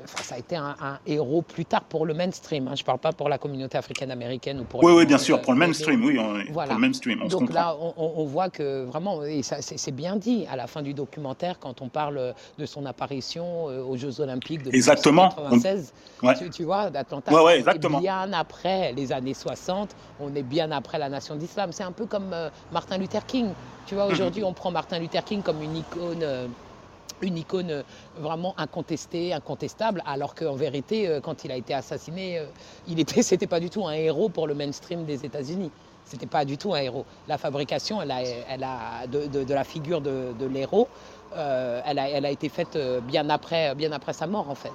ça 0.07 0.35
a 0.35 0.39
été 0.39 0.57
un, 0.57 0.99
héros 1.07 1.43
plus 1.43 1.65
tard 1.65 1.85
pour 1.85 2.07
le 2.07 2.15
mainstream. 2.15 2.69
Hein. 2.69 2.75
Je 2.75 2.83
ne 2.83 2.87
parle 2.87 2.99
pas 2.99 3.13
pour 3.13 3.29
la 3.29 3.39
communauté 3.39 3.79
africaine-américaine 3.79 4.61
ou 4.61 4.65
pour. 4.65 4.83
Oui, 4.83 4.93
oui, 4.93 5.07
bien 5.07 5.19
sûr, 5.19 5.41
pour 5.41 5.53
le 5.53 5.59
mainstream, 5.59 6.05
oui, 6.05 6.17
pour 6.53 6.63
le 6.63 6.79
mainstream. 6.79 7.23
On 7.23 7.29
Donc 7.29 7.53
là, 7.53 7.77
on, 7.97 8.25
voit 8.25 8.51
que 8.51 8.85
vraiment, 8.85 9.23
et 9.25 9.43
c'est 9.43 9.95
bien 9.95 10.17
dit 10.17 10.47
à 10.51 10.57
la 10.57 10.67
fin 10.67 10.83
du 10.83 10.95
documentaire 10.95 11.59
quand 11.59 11.83
on 11.83 11.89
parle 11.89 12.35
de 12.59 12.67
son 12.67 12.87
apparition 12.87 13.69
euh, 13.69 13.83
aux 13.83 13.97
Jeux 13.97 14.21
Olympiques 14.21 14.63
de 14.63 14.75
exactement. 14.75 15.29
1996. 15.37 15.93
Tu, 16.39 16.51
tu, 16.51 16.65
vois, 16.65 16.91
d'Atlanta. 16.91 17.33
Ouais, 17.33 17.59
exactement. 17.59 18.01
Bien 18.01 18.33
après 18.33 18.93
les 18.93 19.13
années 19.13 19.35
60, 19.35 19.95
on 20.21 20.35
est 20.35 20.43
bien 20.43 20.71
après 20.71 20.99
la 20.99 21.09
nation 21.09 21.37
d'islam. 21.37 21.71
C'est 21.73 21.83
un 21.83 21.93
peu 21.93 22.07
comme 22.07 22.33
euh, 22.33 22.49
Martin 22.73 22.99
Luther 22.99 23.25
King. 23.27 23.49
Tu 23.87 23.95
vois, 23.95 24.07
aujourd'hui, 24.07 24.43
on 24.45 24.53
prend 24.53 24.71
Martin 24.71 24.99
Luther 24.99 25.25
King 25.25 25.43
comme 25.43 25.63
une 25.63 25.77
icône. 25.77 26.23
Euh, 26.23 26.47
une 27.23 27.39
icône 27.39 27.71
euh, 27.71 27.83
vraiment 28.19 28.55
incontestée, 28.59 29.33
incontestable, 29.33 30.03
alors 30.07 30.35
qu'en 30.35 30.55
vérité, 30.55 31.09
euh, 31.09 31.21
quand 31.21 31.45
il 31.45 31.53
a 31.53 31.57
été 31.57 31.75
assassiné, 31.75 32.39
euh, 32.39 32.45
il 32.89 33.01
était, 33.01 33.23
c'était 33.23 33.47
pas 33.47 33.61
du 33.61 33.71
tout 33.71 33.87
un 33.87 33.93
héros 33.93 34.29
pour 34.29 34.47
le 34.47 34.55
mainstream 34.55 35.05
des 35.05 35.25
États-Unis. 35.25 35.71
C'était 36.05 36.27
pas 36.27 36.45
du 36.45 36.59
tout 36.59 36.75
un 36.75 36.81
héros. 36.81 37.07
La 37.29 37.39
fabrication, 37.39 38.03
elle 38.03 38.11
a, 38.11 38.23
elle 38.23 38.63
a 38.63 39.07
de, 39.07 39.55
la 39.55 39.65
figure 39.65 40.03
de, 40.03 40.47
l'héros, 40.53 40.87
elle, 41.35 41.99
a, 41.99 42.11
elle, 42.11 42.27
a, 42.27 42.31
été 42.31 42.51
faite 42.51 42.79
bien 43.09 43.31
après, 43.31 43.75
bien 43.75 43.91
après 43.91 44.13
sa 44.13 44.27
mort, 44.27 44.51
en 44.51 44.55
fait. 44.55 44.69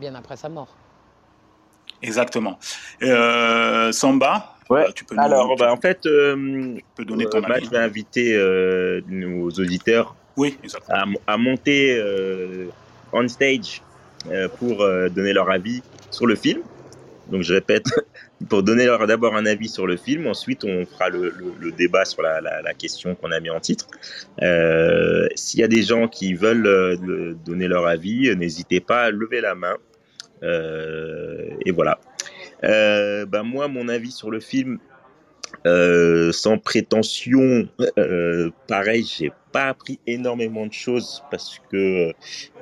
Bien 0.00 0.12
après 0.16 0.36
sa 0.36 0.48
mort. 0.48 0.66
Exactement. 2.02 2.58
Samba, 3.92 4.56
ouais. 4.70 4.92
tu 4.92 5.04
peux 5.04 5.14
nous, 5.14 5.22
Alors, 5.22 5.54
bah, 5.54 5.72
en 5.72 5.76
fait, 5.76 6.02
peux 6.02 7.04
donner 7.04 7.26
ton 7.26 7.44
avis. 7.44 7.66
je 7.66 7.70
vais 7.70 7.78
inviter 7.78 9.02
nos 9.06 9.50
auditeurs 9.50 10.16
oui, 10.36 10.56
À, 11.26 11.36
monter 11.36 11.96
euh, 11.98 12.66
on 13.12 13.26
stage 13.28 13.82
euh, 14.30 14.48
pour 14.48 14.82
euh, 14.82 15.08
donner 15.08 15.32
leur 15.32 15.50
avis 15.50 15.82
sur 16.10 16.26
le 16.26 16.34
film. 16.34 16.62
Donc 17.30 17.42
je 17.42 17.54
répète, 17.54 17.86
pour 18.48 18.62
donner 18.62 18.86
d'abord 19.06 19.36
un 19.36 19.46
avis 19.46 19.68
sur 19.68 19.86
le 19.86 19.96
film, 19.96 20.26
ensuite 20.26 20.64
on 20.64 20.86
fera 20.86 21.08
le, 21.08 21.32
débat 21.76 22.04
sur 22.04 22.22
la, 22.22 22.74
question 22.74 23.14
qu'on 23.14 23.30
a 23.30 23.40
mis 23.40 23.50
en 23.50 23.60
titre. 23.60 23.86
S'il 25.36 25.60
y 25.60 25.62
a 25.62 25.68
des 25.68 25.82
gens 25.82 26.08
qui 26.08 26.34
veulent 26.34 27.38
donner 27.44 27.68
leur 27.68 27.86
avis, 27.86 28.34
n'hésitez 28.36 28.80
pas 28.80 29.02
à 29.02 29.10
lever 29.10 29.40
la 29.40 29.54
main. 29.54 29.76
et 30.42 31.70
voilà. 31.70 32.00
ben 32.62 33.42
moi, 33.44 33.68
mon 33.68 33.88
avis 33.88 34.10
sur 34.10 34.30
le 34.32 34.40
film, 34.40 34.78
euh, 35.66 36.32
sans 36.32 36.58
prétention, 36.58 37.68
euh, 37.98 38.50
pareil, 38.66 39.04
j'ai 39.04 39.30
pas 39.52 39.68
appris 39.68 39.98
énormément 40.06 40.66
de 40.66 40.72
choses 40.72 41.22
parce 41.30 41.60
que 41.70 42.12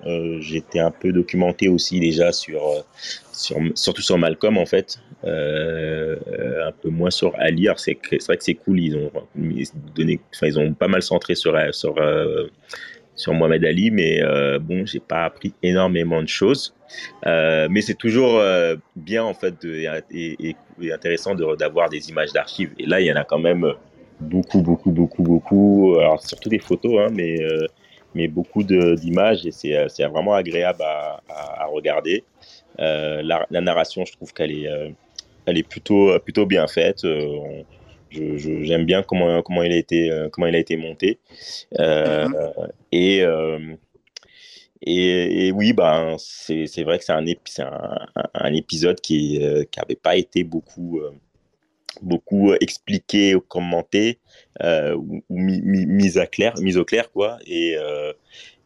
euh, 0.07 0.41
j'étais 0.41 0.81
un 0.81 0.91
peu 0.91 1.13
documenté 1.13 1.69
aussi 1.69 2.01
déjà 2.01 2.33
sur, 2.33 2.85
sur 3.33 3.59
surtout 3.75 4.03
sur 4.03 4.19
Malcolm 4.19 4.59
en 4.59 4.67
fait, 4.67 4.99
un 5.23 6.73
peu 6.83 6.89
moins 6.89 7.11
sur 7.11 7.35
Ali. 7.39 7.69
c'est 7.77 7.99
vrai 8.27 8.37
que 8.37 8.45
c'est 8.45 8.55
cool, 8.55 8.81
ils 8.81 8.97
ont 8.97 9.13
donné, 9.95 10.19
enfin, 10.35 10.47
ils 10.47 10.59
ont 10.59 10.73
pas 10.75 10.89
mal 10.89 11.03
centré 11.03 11.35
sur 11.37 11.57
sur 13.15 13.35
Mohamed 13.35 13.65
Ali, 13.65 13.91
mais 13.93 14.21
bon, 14.61 14.87
j'ai 14.87 15.01
pas 15.01 15.25
appris 15.25 15.53
énormément 15.63 16.23
de 16.23 16.29
choses. 16.29 16.75
Mais 17.25 17.81
c'est 17.81 17.99
toujours 17.99 18.43
bien 18.97 19.23
en 19.23 19.35
fait 19.35 19.63
de, 19.63 19.85
et, 20.11 20.57
intéressant 20.93 21.35
d'avoir 21.35 21.89
des 21.89 22.09
images 22.09 22.33
d'archives. 22.33 22.73
Et 22.79 22.87
là, 22.87 23.01
il 23.01 23.07
y 23.07 23.13
en 23.13 23.17
a 23.17 23.25
quand 23.25 23.39
même 23.39 23.73
beaucoup, 24.21 24.63
beaucoup, 24.63 24.91
beaucoup, 24.91 25.23
beaucoup. 25.23 25.97
Alors 25.99 26.23
surtout 26.23 26.49
des 26.49 26.59
photos, 26.59 27.01
hein, 27.01 27.13
mais 27.13 27.43
euh, 27.43 27.67
mais 28.15 28.27
beaucoup 28.27 28.63
d'images 28.63 29.45
et 29.47 29.53
c'est 29.53 30.05
vraiment 30.07 30.35
agréable 30.35 30.83
à, 30.83 31.21
à, 31.29 31.67
regarder. 31.67 32.25
La, 32.79 33.47
la, 33.51 33.61
narration, 33.61 34.05
je 34.07 34.13
trouve 34.13 34.33
qu'elle 34.33 34.51
est 34.51 34.67
elle 35.47 35.59
est 35.59 35.69
plutôt 35.69 36.19
plutôt 36.21 36.47
bien 36.47 36.67
faite. 36.67 37.05
On, 37.05 37.65
j'aime 38.11 38.85
bien 38.85 39.03
comment 39.03 39.43
comment 39.43 39.63
il 39.63 39.73
a 39.73 39.77
été 39.77 40.11
euh, 40.11 40.29
comment 40.31 40.47
il 40.47 40.55
a 40.55 40.59
été 40.59 40.77
monté 40.77 41.19
euh, 41.79 42.29
mhm. 42.29 42.69
et, 42.93 43.23
euh, 43.23 43.59
et, 44.83 45.53
oui 45.53 45.73
ben 45.73 46.17
c'est 46.19 46.83
vrai 46.83 46.99
que 46.99 47.05
c'est 47.05 47.13
un, 47.13 48.53
épisode 48.55 49.01
qui 49.01 49.41
qui 49.71 49.81
avait 49.81 49.97
pas 49.97 50.17
été 50.17 50.45
beaucoup 50.45 51.01
beaucoup 52.03 52.53
expliqué 52.61 53.35
ou 53.35 53.41
commenté 53.41 54.19
ou, 54.63 55.23
mis, 55.31 56.19
à 56.19 56.27
clair 56.27 56.55
mis 56.61 56.77
au 56.77 56.85
clair 56.85 57.11
quoi. 57.11 57.39
Et 57.47 57.77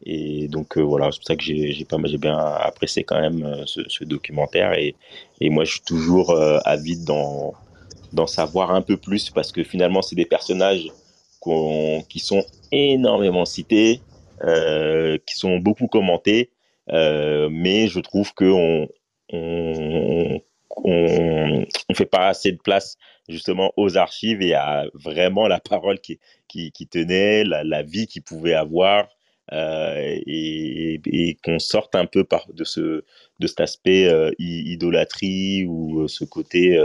et 0.05 0.47
donc 0.49 0.77
voilà 0.77 1.11
c'est 1.11 1.19
pour 1.19 1.27
ça 1.27 1.35
que 1.35 1.43
j'ai 1.43 2.17
bien 2.17 2.37
apprécié 2.37 3.03
quand 3.03 3.19
même 3.19 3.63
ce, 3.65 4.03
documentaire. 4.03 4.73
Et, 4.77 4.95
et 5.41 5.49
moi 5.49 5.63
je 5.65 5.73
suis 5.73 5.81
toujours 5.81 6.37
avide 6.65 7.03
d'en 7.05 8.27
savoir 8.27 8.71
un 8.71 8.81
peu 8.81 8.97
plus 8.97 9.29
parce 9.31 9.51
que 9.51 9.63
finalement, 9.63 10.01
c'est 10.01 10.15
des 10.15 10.25
personnages 10.25 10.87
qui 12.09 12.19
sont 12.19 12.45
énormément 12.71 13.45
cités, 13.45 13.99
euh, 13.99 14.12
qui 14.43 15.37
sont 15.37 15.57
beaucoup 15.57 15.87
commentés, 15.87 16.51
euh, 16.91 17.49
mais 17.51 17.87
je 17.87 17.99
trouve 17.99 18.33
qu'on 18.33 18.87
on, 19.31 20.41
on, 20.83 21.65
fait 21.93 22.05
pas 22.05 22.27
assez 22.27 22.51
de 22.51 22.57
place 22.57 22.97
justement 23.29 23.71
aux 23.77 23.97
archives 23.97 24.41
et 24.41 24.53
à 24.53 24.85
vraiment 24.93 25.47
la 25.47 25.59
parole 25.59 25.99
qui, 25.99 26.19
qui, 26.47 26.87
tenait, 26.87 27.43
la, 27.43 27.83
vie 27.83 28.07
qu'il 28.07 28.23
pouvait 28.23 28.53
avoir. 28.53 29.07
Euh, 29.51 30.17
et, 30.25 31.37
qu'on 31.43 31.59
sorte 31.59 31.95
un 31.95 32.05
peu 32.05 32.23
par, 32.23 32.47
de, 32.53 32.63
ce, 32.63 33.03
de 33.39 33.47
cet 33.47 33.59
aspect 33.59 34.09
idolâtrie 34.39 35.65
ou 35.65 36.07
ce 36.07 36.23
côté 36.23 36.77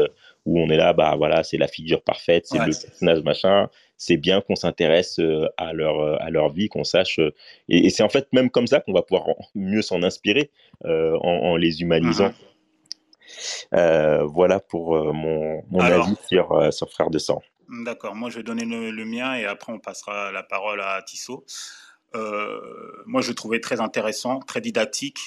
où 0.48 0.58
on 0.58 0.70
est 0.70 0.78
là, 0.78 0.94
bah 0.94 1.14
voilà, 1.16 1.44
c'est 1.44 1.58
la 1.58 1.68
figure 1.68 2.02
parfaite, 2.02 2.46
c'est 2.46 2.58
le 2.58 2.72
personnage 2.72 3.22
machin. 3.22 3.68
C'est 3.98 4.16
bien 4.16 4.40
qu'on 4.40 4.56
s'intéresse 4.56 5.18
euh, 5.18 5.46
à 5.58 5.74
leur 5.74 6.00
euh, 6.00 6.16
à 6.20 6.30
leur 6.30 6.48
vie, 6.50 6.68
qu'on 6.68 6.84
sache. 6.84 7.18
Euh, 7.18 7.34
et, 7.68 7.90
c'est 7.90 8.02
en 8.02 8.08
fait 8.08 8.32
même 8.32 8.48
comme 8.48 8.66
ça 8.66 8.80
qu'on 8.80 8.94
va 8.94 9.02
pouvoir 9.02 9.26
mieux 9.54 9.82
s'en 9.82 10.02
inspirer 10.02 10.50
en, 10.84 11.56
les 11.56 11.82
humanisant. 11.82 12.32
Mm-hmm. 13.72 14.24
voilà 14.24 14.58
pour 14.58 15.12
mon, 15.12 15.62
mon 15.70 15.80
avis 15.80 16.14
sur, 16.26 16.72
sur 16.72 16.90
Frère 16.90 17.10
de 17.10 17.18
sang. 17.18 17.42
D'accord, 17.84 18.14
moi 18.14 18.30
je 18.30 18.36
vais 18.36 18.42
donner 18.42 18.64
le, 18.64 19.04
mien 19.04 19.34
et 19.34 19.44
après 19.44 19.72
on 19.72 19.78
passera 19.78 20.32
la 20.32 20.42
parole 20.42 20.80
à 20.80 21.02
Tissot. 21.02 21.44
moi 22.14 23.20
je 23.20 23.32
trouvais 23.32 23.60
très 23.60 23.80
intéressant, 23.80 24.38
très 24.40 24.62
didactique. 24.62 25.18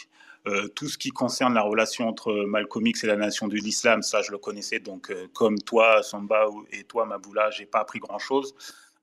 Euh, 0.48 0.67
tout 0.69 0.88
ce 0.88 0.98
qui 0.98 1.10
concerne 1.12 1.53
la 1.53 1.62
relation 1.62 2.07
entre 2.07 2.33
Malcolm 2.45 2.88
X 2.88 3.03
et 3.03 3.07
la 3.07 3.15
nation 3.15 3.48
de 3.48 3.55
l'islam, 3.55 4.01
ça 4.01 4.24
je 4.24 4.31
le 4.31 4.39
connaissais. 4.39 4.79
Donc, 4.79 5.12
euh, 5.12 5.27
comme 5.33 5.60
toi, 5.60 6.01
Samba, 6.01 6.48
et 6.71 6.83
toi, 6.83 7.05
Maboula, 7.05 7.51
j'ai 7.51 7.67
pas 7.67 7.79
appris 7.79 8.00
grand-chose. 8.00 8.55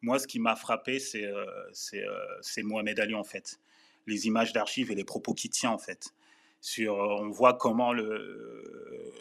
Moi, 0.03 0.19
ce 0.19 0.27
qui 0.27 0.41
m'a 0.41 0.57
frappé, 0.57 0.99
c'est 0.99 1.25
euh, 1.25 2.63
Mohamed 2.65 2.99
Ali, 2.99 3.15
en 3.15 3.23
fait. 3.23 3.61
Les 4.07 4.27
images 4.27 4.53
d'archives 4.53 4.91
et 4.91 4.97
les 4.97 5.05
propos 5.05 5.33
qu'il 5.33 5.51
tient, 5.51 5.71
en 5.71 5.79
fait. 5.79 6.13
Sur, 6.61 6.97
on 6.97 7.31
voit 7.31 7.55
comment, 7.55 7.93
le, 7.93 9.13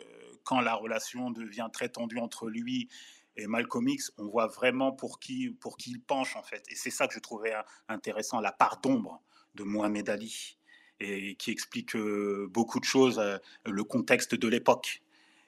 quand 0.43 0.61
la 0.61 0.73
relation 0.73 1.29
devient 1.29 1.67
très 1.71 1.89
tendue 1.89 2.17
entre 2.17 2.49
lui 2.49 2.89
et 3.35 3.45
Malcolm 3.45 3.87
X, 3.87 4.11
on 4.17 4.25
voit 4.25 4.47
vraiment 4.47 4.91
pour 4.91 5.19
qui, 5.19 5.51
pour 5.51 5.77
qui 5.77 5.91
il 5.91 6.01
penche, 6.01 6.35
en 6.35 6.41
fait. 6.41 6.63
Et 6.71 6.75
c'est 6.75 6.89
ça 6.89 7.07
que 7.07 7.13
je 7.13 7.19
trouvais 7.19 7.53
intéressant, 7.87 8.39
la 8.39 8.51
part 8.51 8.81
d'ombre 8.81 9.21
de 9.53 9.63
Mohamed 9.63 10.09
Ali 10.09 10.57
et 10.99 11.35
qui 11.35 11.51
explique 11.51 11.95
beaucoup 11.97 12.79
de 12.79 12.85
choses, 12.85 13.21
le 13.65 13.83
contexte 13.83 14.35
de 14.35 14.47
l'époque. 14.47 15.01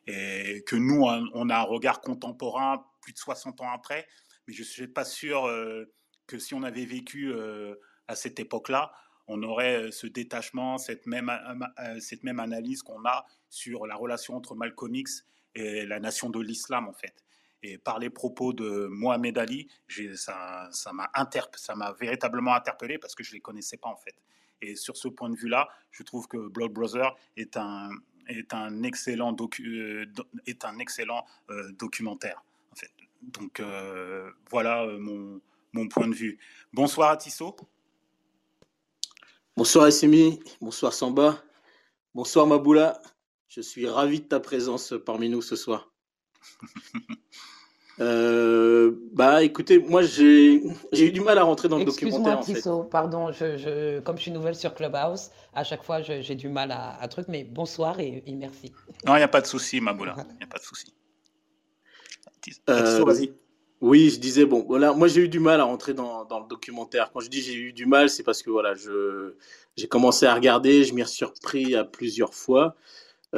Et 0.08 0.63
que 0.65 0.75
nous, 0.75 1.03
on 1.03 1.50
a 1.50 1.58
un 1.58 1.63
regard 1.63 2.01
contemporain 2.01 2.86
plus 3.01 3.13
de 3.13 3.20
60 3.20 3.62
ans 3.62 3.72
après, 3.72 4.08
mais 4.48 4.53
je 4.53 4.62
ne 4.62 4.68
suis 4.68 4.88
pas 4.88 5.06
sûr 5.06 5.48
que 6.25 6.39
si 6.39 6.53
on 6.53 6.63
avait 6.63 6.86
vécu 6.86 7.34
à 8.08 8.15
cette 8.15 8.39
époque-là, 8.39 8.91
on 9.27 9.44
aurait 9.44 9.91
ce 9.91 10.08
détachement, 10.08 10.79
cette 10.79 11.06
même, 11.06 11.32
cette 12.00 12.24
même 12.24 12.39
analyse 12.39 12.82
qu'on 12.82 13.06
a 13.06 13.25
sur 13.50 13.86
la 13.86 13.96
relation 13.96 14.36
entre 14.36 14.56
Malcolm 14.56 14.96
X 14.96 15.25
et 15.53 15.86
la 15.86 16.00
nation 16.00 16.29
de 16.32 16.39
l'islam, 16.39 16.88
en 16.88 16.94
fait. 16.94 17.24
Et 17.62 17.77
par 17.77 18.00
les 18.00 18.10
propos 18.10 18.53
de 18.53 18.88
Mohamed 18.89 19.38
Ali, 19.38 19.68
ça 20.15 20.70
m'a 20.94 21.12
ça 21.56 21.75
m'a 21.75 21.91
véritablement 21.91 22.56
interpellé 22.56 22.98
parce 22.98 23.13
que 23.13 23.24
je 23.24 23.32
ne 23.32 23.36
les 23.36 23.41
connaissais 23.41 23.77
pas, 23.77 23.89
en 23.89 23.98
fait. 23.98 24.15
Et 24.62 24.75
sur 24.75 24.98
ce 24.98 25.08
point 25.08 25.30
de 25.30 25.36
vue-là, 25.36 25.70
je 25.92 26.04
trouve 26.04 26.28
que 26.28 26.38
Blood 26.50 26.72
Brother 26.74 27.16
est 27.38 27.58
un, 27.58 27.89
est 28.28 28.54
un 28.54 28.84
excellent, 28.84 29.32
docu, 29.34 29.80
euh, 29.80 30.06
est 30.46 30.66
un 30.66 30.80
excellent 30.80 31.25
euh, 31.50 31.72
documentaire. 31.74 32.44
En 32.72 32.75
fait. 32.75 32.92
Donc 33.22 33.60
euh, 33.60 34.30
voilà 34.50 34.86
mon, 35.00 35.42
mon, 35.74 35.88
point 35.88 36.08
de 36.08 36.16
vue. 36.16 36.39
Bonsoir 36.74 37.12
à 37.12 37.18
Tissot. 37.18 37.56
Bonsoir 39.58 39.88
Essimi, 39.88 40.39
bonsoir 40.62 40.94
Samba, 40.94 41.44
bonsoir 42.13 42.48
Maboula. 42.48 43.01
Je 43.50 43.62
suis 43.62 43.88
ravi 43.88 44.22
de 44.22 44.25
ta 44.25 44.39
présence 44.39 44.94
parmi 45.06 45.28
nous 45.28 45.42
ce 45.42 45.56
soir. 45.56 45.92
Euh, 48.01 48.91
bah 49.12 49.44
écoutez, 49.44 49.77
moi 49.77 50.01
j'ai 50.03 50.63
eu 50.94 51.12
du 51.12 51.20
mal 51.20 51.38
à 51.38 51.44
rentrer 51.44 51.68
dans 51.68 51.77
le 51.77 51.86
documentaire. 51.86 52.39
Excuse-moi 52.39 52.89
pardon, 52.89 53.32
je, 53.32 54.00
comme 54.00 54.18
je 54.18 54.22
suis 54.22 54.32
nouvelle 54.32 54.56
sur 54.56 54.74
Clubhouse, 54.74 55.32
à 55.53 55.65
chaque 55.65 55.84
fois 55.84 56.01
j'ai 56.01 56.36
du 56.36 56.48
mal 56.48 56.72
à, 56.72 56.98
à, 57.01 57.08
truc, 57.10 57.25
mais 57.27 57.44
bonsoir 57.44 58.00
et, 58.00 58.24
merci. 58.32 58.72
Non, 59.06 59.15
il 59.15 59.18
n'y 59.18 59.24
a 59.24 59.27
pas 59.27 59.41
de 59.41 59.48
souci, 59.48 59.82
Maboula, 59.82 60.15
il 60.18 60.38
n'y 60.38 60.44
a 60.44 60.48
pas 60.48 60.60
de 60.60 60.63
souci. 60.63 60.94
Euh, 62.70 63.03
vas-y. 63.03 63.34
Oui, 63.82 64.10
je 64.10 64.20
disais, 64.20 64.46
bon, 64.46 64.65
voilà, 64.68 64.94
moi 64.94 65.08
j'ai 65.08 65.22
eu 65.22 65.29
du 65.29 65.39
mal 65.39 65.60
à 65.60 65.65
rentrer 65.65 65.94
dans, 65.94 66.24
dans 66.25 66.39
le 66.39 66.48
documentaire. 66.48 67.12
Quand 67.13 67.20
je 67.20 67.29
dis 67.29 67.41
j'ai 67.41 67.56
eu 67.56 67.74
du 67.74 67.86
mal, 67.86 68.10
c'est 68.10 68.24
parce 68.24 68.41
que 68.41 68.50
voilà, 68.50 68.74
j'ai 69.75 69.88
commencé 69.88 70.25
à 70.25 70.34
regarder, 70.34 70.86
je 70.86 70.94
m'y 70.94 71.06
suis 71.06 71.18
surpris 71.18 71.75
à 71.75 71.84
plusieurs 71.84 72.34
fois. 72.34 72.75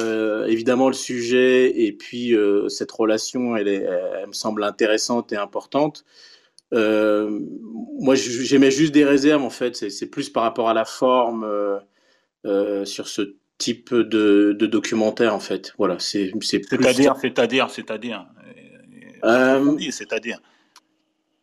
Euh, 0.00 0.46
évidemment, 0.46 0.88
le 0.88 0.94
sujet 0.94 1.84
et 1.84 1.92
puis 1.92 2.34
euh, 2.34 2.68
cette 2.68 2.90
relation, 2.90 3.56
elle, 3.56 3.68
est, 3.68 3.84
elle, 3.84 4.28
me 4.28 4.32
semble 4.32 4.64
intéressante 4.64 5.32
et 5.32 5.36
importante. 5.36 6.04
Euh, 6.72 7.40
moi, 8.00 8.14
j'aimais 8.14 8.70
juste 8.70 8.92
des 8.92 9.04
réserves, 9.04 9.42
en 9.42 9.50
fait. 9.50 9.90
C'est 9.90 10.06
plus 10.06 10.30
par 10.30 10.44
rapport 10.44 10.70
à 10.70 10.74
la 10.74 10.86
forme 10.86 11.46
sur 12.84 13.08
ce 13.08 13.36
type 13.58 13.94
de, 13.94 14.56
de, 14.58 14.66
documentaire, 14.66 15.34
en 15.34 15.40
fait. 15.40 15.74
Voilà, 15.76 15.98
c'est 15.98 16.32
C'est-à-dire, 16.40 17.16
c'est-à-dire, 17.20 17.70
c'est-à-dire. 17.70 18.26
C'est-à-dire. 19.90 20.40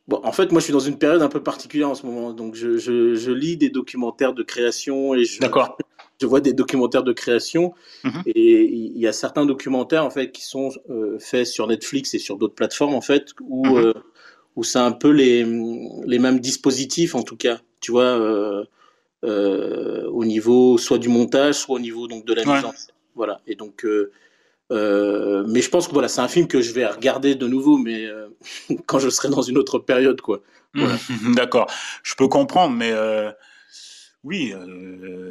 Bon, 0.08 0.20
en 0.24 0.32
fait, 0.32 0.52
moi, 0.52 0.60
je 0.60 0.64
suis 0.64 0.74
dans 0.74 0.80
une 0.80 0.98
période 0.98 1.22
un 1.22 1.30
peu 1.30 1.44
particulière 1.44 1.90
en 1.90 1.94
ce 1.94 2.04
moment. 2.04 2.34
Donc, 2.34 2.56
je, 2.56 2.80
je, 2.80 3.14
je 3.14 3.32
lis 3.32 3.58
des 3.58 3.70
documentaires 3.70 4.34
de 4.34 4.42
création 4.42 5.14
et 5.14 5.24
je, 5.24 5.40
D'accord 5.40 5.78
je 6.20 6.26
vois 6.26 6.42
des 6.42 6.54
documentaires 6.54 7.04
de 7.04 7.14
création 7.14 7.74
mhm. 8.04 8.24
et 8.26 8.64
il 8.64 8.98
y 8.98 9.08
a 9.08 9.14
certains 9.14 9.46
documentaires 9.46 10.06
en 10.06 10.10
fait 10.10 10.32
qui 10.32 10.44
sont 10.44 10.72
euh, 10.90 11.18
faits 11.20 11.48
sur 11.48 11.68
Netflix 11.68 12.14
et 12.14 12.20
sur 12.20 12.38
d'autres 12.38 12.56
plateformes 12.56 12.94
en 12.94 13.02
fait 13.02 13.34
où 13.42 13.66
mhm. 13.66 13.78
euh, 13.78 13.94
où 14.56 14.64
c'est 14.64 14.80
un 14.80 14.92
peu 14.92 15.10
les 15.10 15.46
les 16.06 16.20
mêmes 16.20 16.40
dispositifs 16.40 17.16
en 17.16 17.24
tout 17.24 17.38
cas 17.38 17.60
tu 17.80 17.92
vois 17.92 18.04
euh, 18.04 18.66
au 19.24 20.26
niveau 20.26 20.78
soit 20.78 20.98
du 20.98 21.10
montage 21.10 21.56
soit 21.56 21.76
au 21.76 21.80
niveau 21.80 22.08
donc 22.08 22.26
de 22.26 22.34
la 22.34 22.44
mise 22.44 22.66
en 22.66 22.74
voilà 23.16 23.42
et 23.48 23.56
donc 23.56 23.86
Euh, 24.72 25.44
mais 25.48 25.62
je 25.62 25.70
pense 25.70 25.88
que 25.88 25.94
voilà, 25.94 26.08
c'est 26.08 26.22
un 26.22 26.28
film 26.28 26.48
que 26.48 26.62
je 26.62 26.72
vais 26.74 26.86
regarder 26.86 27.36
de 27.36 27.48
nouveau, 27.48 27.78
mais 27.78 28.06
euh, 28.06 28.28
quand 28.86 29.00
je 29.00 29.10
serai 29.10 29.30
dans 29.30 29.42
une 29.42 29.58
autre 29.58 29.80
période, 29.80 30.22
quoi. 30.22 30.42
D'accord, 31.36 31.68
je 32.04 32.14
peux 32.14 32.28
comprendre, 32.28 32.76
mais 32.76 32.94
oui, 34.24 34.54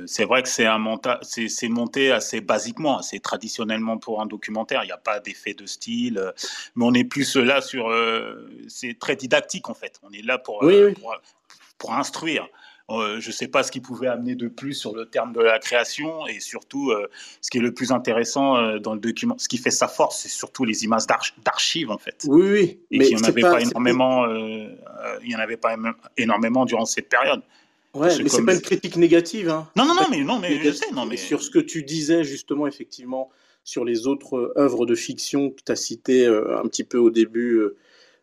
c'est 0.06 0.24
vrai 0.24 0.42
que 0.42 0.48
c'est 0.48 0.66
un 0.66 0.78
monta 0.78 1.20
c'est 1.22 1.68
monté 1.68 2.10
assez 2.10 2.40
basiquement, 2.40 2.98
assez 2.98 3.20
traditionnellement 3.20 3.98
pour 3.98 4.22
un 4.22 4.26
documentaire. 4.26 4.82
Il 4.84 4.86
n'y 4.86 4.92
a 4.92 4.96
pas 4.96 5.20
d'effet 5.20 5.54
de 5.54 5.66
style, 5.66 6.32
mais 6.74 6.84
on 6.84 6.94
est 6.94 7.04
plus 7.04 7.36
là 7.36 7.60
sur. 7.60 7.92
c'est 8.68 8.98
très 8.98 9.16
didactique 9.16 9.68
en 9.68 9.74
fait. 9.74 10.00
On 10.02 10.10
est 10.12 10.24
là 10.24 10.38
pour, 10.38 10.60
pour, 10.60 11.16
pour 11.76 11.94
instruire. 11.94 12.48
Euh, 12.90 13.20
je 13.20 13.28
ne 13.28 13.32
sais 13.32 13.48
pas 13.48 13.62
ce 13.62 13.70
qui 13.70 13.80
pouvait 13.80 14.06
amener 14.06 14.34
de 14.34 14.48
plus 14.48 14.72
sur 14.72 14.94
le 14.94 15.04
terme 15.04 15.34
de 15.34 15.40
la 15.40 15.58
création 15.58 16.26
et 16.26 16.40
surtout 16.40 16.90
euh, 16.90 17.06
ce 17.42 17.50
qui 17.50 17.58
est 17.58 17.60
le 17.60 17.74
plus 17.74 17.92
intéressant 17.92 18.56
euh, 18.56 18.78
dans 18.78 18.94
le 18.94 19.00
document, 19.00 19.36
ce 19.36 19.46
qui 19.46 19.58
fait 19.58 19.70
sa 19.70 19.88
force, 19.88 20.20
c'est 20.20 20.30
surtout 20.30 20.64
les 20.64 20.84
images 20.84 21.04
d'archives 21.44 21.90
en 21.90 21.98
fait. 21.98 22.24
Oui, 22.26 22.50
oui. 22.50 22.80
Et 22.90 22.96
il 22.96 23.14
n'y 23.14 23.16
en 23.16 23.24
avait 23.24 23.42
pas, 23.42 23.60
énormément, 23.60 24.26
il 24.26 25.30
y 25.30 25.36
en 25.36 25.38
avait 25.38 25.58
pas 25.58 25.76
énormément 26.16 26.64
durant 26.64 26.86
cette 26.86 27.10
période. 27.10 27.42
Ouais, 27.94 28.10
mais 28.22 28.28
c'est 28.28 28.44
pas 28.44 28.54
une 28.54 28.60
critique 28.60 28.96
négative. 28.96 29.48
Hein. 29.48 29.68
Non, 29.76 29.84
non, 29.84 29.94
non, 29.94 30.06
mais 30.10 30.22
non, 30.22 30.38
mais 30.38 30.62
je 30.62 30.70
sais, 30.70 30.90
non, 30.92 31.06
mais 31.06 31.16
sur 31.16 31.42
ce 31.42 31.50
que 31.50 31.58
tu 31.58 31.82
disais 31.82 32.22
justement, 32.22 32.66
effectivement, 32.66 33.30
sur 33.64 33.84
les 33.84 34.06
autres 34.06 34.52
œuvres 34.56 34.86
de 34.86 34.94
fiction 34.94 35.50
que 35.50 35.60
tu 35.64 35.72
as 35.72 35.76
citées 35.76 36.26
un 36.26 36.66
petit 36.68 36.84
peu 36.84 36.98
au 36.98 37.10
début 37.10 37.60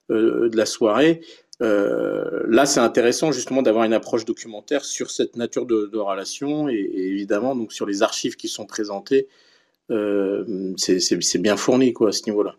de 0.10 0.56
la 0.56 0.66
soirée. 0.66 1.22
Euh, 1.62 2.44
là, 2.48 2.66
c'est 2.66 2.80
intéressant 2.80 3.32
justement 3.32 3.62
d'avoir 3.62 3.86
une 3.86 3.94
approche 3.94 4.26
documentaire 4.26 4.84
sur 4.84 5.10
cette 5.10 5.36
nature 5.36 5.66
de, 5.66 5.98
relation 5.98 6.68
et, 6.70 6.92
évidemment 6.96 7.56
donc 7.56 7.72
sur 7.72 7.86
les 7.86 8.04
archives 8.04 8.36
qui 8.36 8.50
sont 8.50 8.66
présentées, 8.66 9.28
euh, 9.92 10.74
c'est 10.78 11.38
bien 11.38 11.56
fourni 11.56 11.94
quoi 11.94 12.10
à 12.10 12.12
ce 12.12 12.24
niveau-là. 12.26 12.56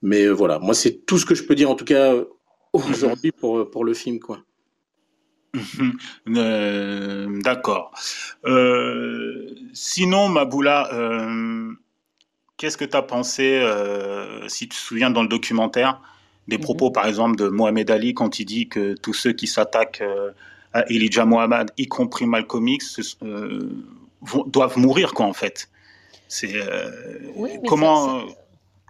Mais 0.00 0.24
euh, 0.24 0.30
voilà, 0.30 0.58
moi 0.58 0.74
c'est 0.74 1.04
tout 1.06 1.18
ce 1.18 1.26
que 1.26 1.34
je 1.34 1.44
peux 1.44 1.54
dire 1.54 1.70
en 1.70 1.74
tout 1.74 1.84
cas 1.84 2.14
aujourd'hui 2.72 3.32
pour, 3.32 3.70
pour 3.70 3.84
le 3.84 3.94
film 3.94 4.18
quoi. 4.18 4.42
D'accord. 6.26 7.92
sinon, 9.72 10.28
Maboula, 10.28 10.90
qu'est-ce 12.56 12.76
que 12.76 12.84
tu 12.84 12.96
as 12.96 13.02
pensé, 13.02 13.62
si 14.48 14.68
tu 14.68 14.70
te 14.70 14.74
souviens, 14.74 15.10
dans 15.10 15.22
le 15.22 15.28
documentaire, 15.28 16.00
des 16.48 16.58
mhm. 16.58 16.64
propos, 16.64 16.90
par 16.90 17.06
exemple, 17.06 17.36
de 17.36 17.48
Mohamed 17.48 17.90
Ali 17.90 18.14
quand 18.14 18.38
il 18.38 18.44
dit 18.44 18.68
que 18.68 18.94
tous 18.94 19.14
ceux 19.14 19.32
qui 19.32 19.46
s'attaquent 19.46 20.02
euh, 20.02 20.32
à 20.72 20.84
Elijah 20.90 21.24
Muhammad, 21.24 21.70
y 21.76 21.86
compris 21.86 22.26
Malcolm 22.26 22.66
X, 22.68 23.16
euh, 23.22 23.70
doivent 24.46 24.78
mourir, 24.78 25.14
quoi, 25.14 25.26
en 25.26 25.32
fait. 25.32 25.68
C'est 26.28 26.54
euh, 26.54 26.90
comment. 27.66 28.24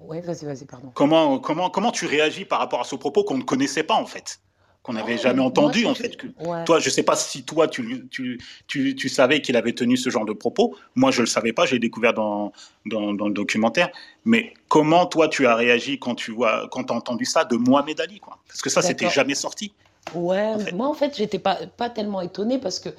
vas-y, 0.00 0.44
vas-y, 0.44 0.64
pardon. 0.64 0.92
Comment, 0.94 1.38
comment, 1.38 1.70
comment 1.70 1.90
tu 1.90 2.06
réagis 2.06 2.44
par 2.44 2.60
rapport 2.60 2.80
à 2.80 2.84
ce 2.84 2.94
propos 2.94 3.24
qu'on 3.24 3.38
ne 3.38 3.42
connaissait 3.42 3.82
pas, 3.82 3.94
en 3.94 4.06
fait? 4.06 4.40
Qu'on 4.82 4.94
n'avait 4.94 5.18
jamais 5.18 5.42
entendu 5.42 5.86
en 5.86 5.94
fait. 5.94 6.16
Que, 6.16 6.26
Toi, 6.64 6.80
je 6.80 6.90
sais 6.90 7.02
pas 7.02 7.16
si 7.16 7.44
toi 7.44 7.68
tu, 7.68 8.06
tu, 8.10 8.40
tu, 8.66 8.94
tu 8.96 9.08
savais 9.08 9.40
qu'il 9.40 9.56
avait 9.56 9.72
tenu 9.72 9.96
ce 9.96 10.10
genre 10.10 10.24
de 10.24 10.32
propos. 10.32 10.76
Moi, 10.96 11.10
je 11.10 11.20
le 11.20 11.26
savais 11.26 11.52
pas. 11.52 11.66
J'ai 11.66 11.78
découvert 11.78 12.14
dans, 12.14 12.52
dans, 12.86 13.14
dans, 13.14 13.28
le 13.28 13.34
documentaire. 13.34 13.90
Mais 14.24 14.54
comment 14.68 15.06
toi 15.06 15.28
tu 15.28 15.46
as 15.46 15.54
réagi 15.54 15.98
quand 15.98 16.14
tu 16.14 16.32
vois 16.32 16.68
quand 16.70 16.90
as 16.90 16.94
entendu 16.94 17.24
ça 17.24 17.44
de 17.44 17.56
Mohamed 17.56 18.00
Ali 18.00 18.18
quoi? 18.18 18.38
Parce 18.48 18.60
que 18.60 18.70
ça, 18.70 18.82
c'était 18.82 19.08
jamais 19.08 19.34
sorti. 19.34 19.72
Ouais, 20.14 20.72
moi 20.72 20.88
en 20.88 20.94
fait, 20.94 21.16
j'étais 21.16 21.38
pas, 21.38 21.58
pas 21.76 21.88
tellement 21.88 22.20
étonnée 22.20 22.58
parce 22.58 22.80
que 22.80 22.90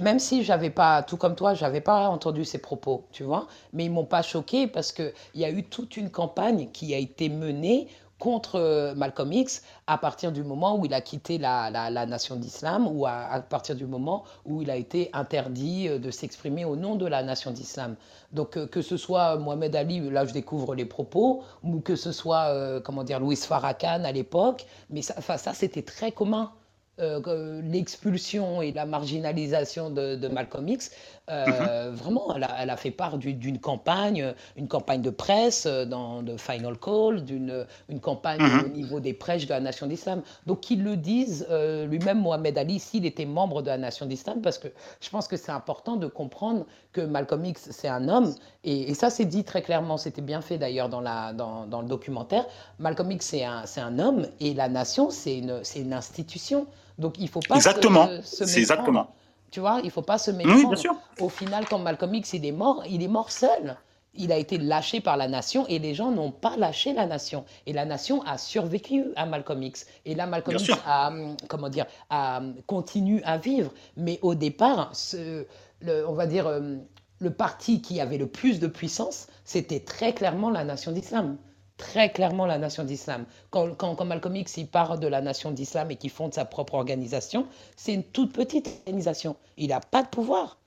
même 0.00 0.18
si 0.18 0.44
j'avais 0.44 0.70
pas, 0.70 1.02
tout 1.02 1.16
comme 1.16 1.34
toi, 1.34 1.52
j'avais 1.52 1.80
pas 1.80 2.08
entendu 2.08 2.44
ces 2.44 2.58
propos, 2.58 3.04
tu 3.10 3.24
vois, 3.24 3.48
mais 3.72 3.84
ils 3.84 3.90
m'ont 3.90 4.04
pas 4.04 4.22
choqué 4.22 4.66
parce 4.66 4.92
qu'il 4.92 5.12
y 5.34 5.44
a 5.44 5.50
eu 5.50 5.64
toute 5.64 5.96
une 5.96 6.10
campagne 6.10 6.68
qui 6.72 6.94
a 6.94 6.98
été 6.98 7.28
menée 7.28 7.88
contre 8.24 8.58
euh, 8.58 8.94
Malcolm 8.94 9.30
X 9.34 9.62
à 9.86 9.98
partir 9.98 10.32
du 10.32 10.42
moment 10.42 10.78
où 10.78 10.86
il 10.86 10.94
a 10.94 11.02
quitté 11.02 11.36
la, 11.36 11.70
nation 12.06 12.36
d'islam 12.36 12.88
ou 12.90 13.04
à, 13.04 13.38
partir 13.50 13.76
du 13.76 13.84
moment 13.84 14.24
où 14.46 14.62
il 14.62 14.70
a 14.70 14.76
été 14.76 15.10
interdit 15.12 15.88
euh, 15.88 15.98
de 15.98 16.10
s'exprimer 16.10 16.64
au 16.64 16.74
nom 16.74 16.94
de 16.96 17.04
la 17.04 17.22
nation 17.22 17.50
d'islam. 17.50 17.96
Donc 18.32 18.56
euh, 18.56 18.66
que 18.66 18.80
ce 18.80 18.96
soit 18.96 19.36
Mohamed 19.36 19.76
Ali, 19.76 20.00
là 20.08 20.24
je 20.24 20.32
découvre 20.32 20.74
les 20.74 20.86
propos, 20.86 21.42
ou 21.62 21.80
que 21.80 21.96
ce 21.96 22.12
soit, 22.12 22.80
comment 22.80 23.04
dire, 23.04 23.20
Louis 23.20 23.36
Farrakhan 23.36 24.04
à 24.04 24.12
l'époque, 24.12 24.64
mais 24.88 25.02
ça, 25.02 25.20
ça 25.20 25.52
c'était 25.52 25.82
très 25.82 26.10
commun. 26.10 26.50
L'expulsion 26.98 28.62
et 28.62 28.72
la 28.72 28.86
marginalisation 28.86 29.90
de, 29.90 30.14
de 30.14 30.28
Malcolm 30.28 30.68
X 30.68 30.90
euh, 31.30 31.90
mhm. 31.90 31.96
Vraiment, 31.96 32.34
elle 32.36 32.70
a, 32.70 32.76
fait 32.76 32.90
part 32.90 33.16
d'une 33.16 33.58
campagne, 33.58 34.34
une 34.56 34.68
campagne 34.68 35.00
de 35.00 35.08
presse 35.08 35.64
euh, 35.64 35.86
dans 35.86 36.22
de 36.22 36.36
Final 36.36 36.76
Call, 36.78 37.24
d'une 37.24 37.66
une 37.88 38.00
campagne 38.00 38.42
mhm. 38.42 38.64
au 38.64 38.68
niveau 38.68 39.00
des 39.00 39.14
prêches 39.14 39.46
de 39.46 39.54
la 39.54 39.60
Nation 39.60 39.86
d'Islam. 39.86 40.22
Donc 40.46 40.60
qu'ils 40.60 40.84
le 40.84 40.96
disent, 40.96 41.46
euh, 41.50 41.86
lui-même 41.86 42.20
Mohamed 42.20 42.58
Ali, 42.58 42.78
s'il 42.78 43.06
était 43.06 43.24
membre 43.24 43.62
de 43.62 43.68
la 43.68 43.78
Nation 43.78 44.04
d'Islam, 44.04 44.42
parce 44.42 44.58
que 44.58 44.68
je 45.00 45.08
pense 45.08 45.26
que 45.26 45.38
c'est 45.38 45.52
important 45.52 45.96
de 45.96 46.06
comprendre 46.06 46.66
que 46.92 47.00
Malcolm 47.00 47.44
X, 47.46 47.68
c'est 47.70 47.88
un 47.88 48.08
homme, 48.08 48.34
et, 48.62 48.92
ça 48.92 49.08
c'est 49.08 49.24
dit 49.24 49.44
très 49.44 49.62
clairement, 49.62 49.96
c'était 49.96 50.22
bien 50.22 50.42
fait 50.42 50.58
d'ailleurs 50.58 50.90
dans, 50.90 51.00
la, 51.00 51.32
dans, 51.32 51.66
dans, 51.66 51.80
le 51.80 51.88
documentaire. 51.88 52.44
Malcolm 52.78 53.10
X, 53.10 53.26
c'est 53.26 53.44
un, 53.44 53.64
un 53.78 53.98
homme, 53.98 54.26
et 54.40 54.52
la 54.52 54.68
nation, 54.68 55.10
c'est 55.10 55.38
une, 55.38 55.62
une 55.74 55.92
institution. 55.94 56.66
Donc 56.98 57.14
il 57.18 57.28
faut 57.28 57.40
pas 57.40 57.56
exactement. 57.56 58.08
C'est 58.22 58.58
exactement. 58.58 59.14
Tu 59.50 59.60
vois, 59.60 59.78
il 59.82 59.86
ne 59.86 59.90
faut 59.90 60.02
pas 60.02 60.18
se 60.18 60.30
méprendre. 60.30 60.74
Au 61.20 61.28
final, 61.28 61.64
quand 61.68 61.78
Malcolm 61.78 62.14
X 62.14 62.32
il 62.32 62.44
est 62.44 62.52
mort, 62.52 62.82
il 62.88 63.02
est 63.02 63.08
mort 63.08 63.30
seul. 63.30 63.76
Il 64.16 64.30
a 64.30 64.36
été 64.36 64.58
lâché 64.58 65.00
par 65.00 65.16
la 65.16 65.26
nation 65.26 65.66
et 65.68 65.80
les 65.80 65.94
gens 65.94 66.10
n'ont 66.10 66.30
pas 66.30 66.56
lâché 66.56 66.92
la 66.92 67.06
nation. 67.06 67.44
Et 67.66 67.72
la 67.72 67.84
nation 67.84 68.22
a 68.22 68.38
survécu 68.38 69.06
à 69.16 69.26
Malcolm 69.26 69.62
X. 69.62 69.86
Et 70.04 70.14
là, 70.14 70.26
Malcolm 70.26 70.56
X 70.56 70.70
a, 70.86 71.12
comment 71.48 71.68
dire, 71.68 71.86
a, 72.10 72.40
continue 72.66 73.22
à 73.24 73.38
vivre. 73.38 73.72
Mais 73.96 74.20
au 74.22 74.36
départ, 74.36 74.90
ce, 74.94 75.46
le, 75.80 76.08
on 76.08 76.14
va 76.14 76.26
dire, 76.26 76.46
euh, 76.46 76.76
le 77.18 77.30
parti 77.32 77.80
qui 77.80 78.00
avait 78.00 78.18
le 78.18 78.26
plus 78.26 78.60
de 78.60 78.68
puissance, 78.68 79.26
c'était 79.44 79.80
très 79.80 80.12
clairement 80.14 80.50
la 80.50 80.64
nation 80.64 80.92
d'islam 80.92 81.36
très 81.76 82.10
clairement 82.10 82.46
la 82.46 82.58
nation 82.58 82.84
d'islam. 82.84 83.24
Quand, 83.50 83.74
quand, 83.74 84.04
Malcolm 84.04 84.36
X 84.36 84.56
il 84.58 84.66
part 84.66 84.98
de 84.98 85.06
la 85.06 85.20
nation 85.20 85.50
d'islam 85.50 85.90
et 85.90 85.96
qu'il 85.96 86.10
fonde 86.10 86.34
sa 86.34 86.44
propre 86.44 86.74
organisation, 86.74 87.46
c'est 87.76 87.94
une 87.94 88.04
toute 88.04 88.32
petite 88.32 88.68
organisation. 88.86 89.36
Il 89.56 89.68
n'a 89.68 89.80
pas 89.80 90.02
de 90.02 90.08
pouvoir. 90.08 90.58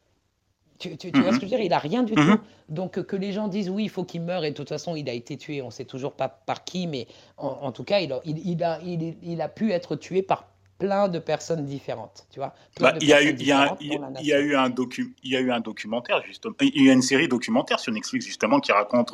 Tu, 0.80 0.96
tu, 0.96 1.10
vois 1.10 1.34
ce 1.34 1.40
que 1.40 1.48
je 1.48 1.52
veux 1.52 1.58
dire? 1.58 1.62
Il 1.62 1.70
n'a 1.70 1.80
rien 1.80 2.04
du 2.04 2.14
mhm. 2.14 2.38
tout. 2.38 2.42
Donc 2.70 3.02
que 3.02 3.16
les 3.16 3.32
gens 3.32 3.48
disent 3.48 3.70
oui, 3.70 3.86
il 3.86 3.90
faut 3.90 4.04
qu'il 4.04 4.22
meure 4.22 4.44
et 4.44 4.52
de 4.52 4.56
toute 4.56 4.70
façon 4.70 4.96
il 4.96 5.10
a 5.10 5.14
été 5.14 5.38
tué, 5.38 5.62
on 5.62 5.68
ne 5.68 5.72
sait 5.72 5.86
toujours 5.86 6.14
pas 6.14 6.28
par 6.28 6.64
qui, 6.64 6.86
mais 6.86 7.08
en, 7.38 7.72
tout 7.72 7.84
cas 7.84 8.00
il 8.00 8.14
il, 8.26 8.64
a, 8.64 8.80
il, 8.84 9.42
a 9.42 9.50
pu 9.50 9.72
être 9.72 9.96
tué 9.96 10.22
par 10.22 10.50
plein 10.78 11.08
de 11.08 11.20
personnes 11.20 11.66
différentes, 11.66 12.26
tu 12.32 12.40
vois. 12.40 12.54
Bah, 12.80 12.94
il, 13.02 13.08
y 13.08 13.14
a 13.14 13.24
eu, 13.24 13.36
il, 13.40 13.48
y 13.48 13.52
a, 13.52 13.76
il 13.80 14.26
y 14.26 14.34
a 14.34 14.40
eu 14.40 14.56
un 14.56 14.70
docu, 14.70 15.16
il 15.24 15.32
y 15.32 15.36
a 15.36 15.40
eu 15.40 15.52
un 15.52 15.60
documentaire 15.60 16.22
justement, 16.26 16.56
il 16.62 16.86
y 16.86 16.90
a 16.90 16.94
une 16.94 17.02
série 17.02 17.28
documentaire 17.28 17.80
sur 17.80 17.92
Netflix 17.92 18.26
justement 18.26 18.60
qui 18.60 18.72
raconte, 18.72 19.12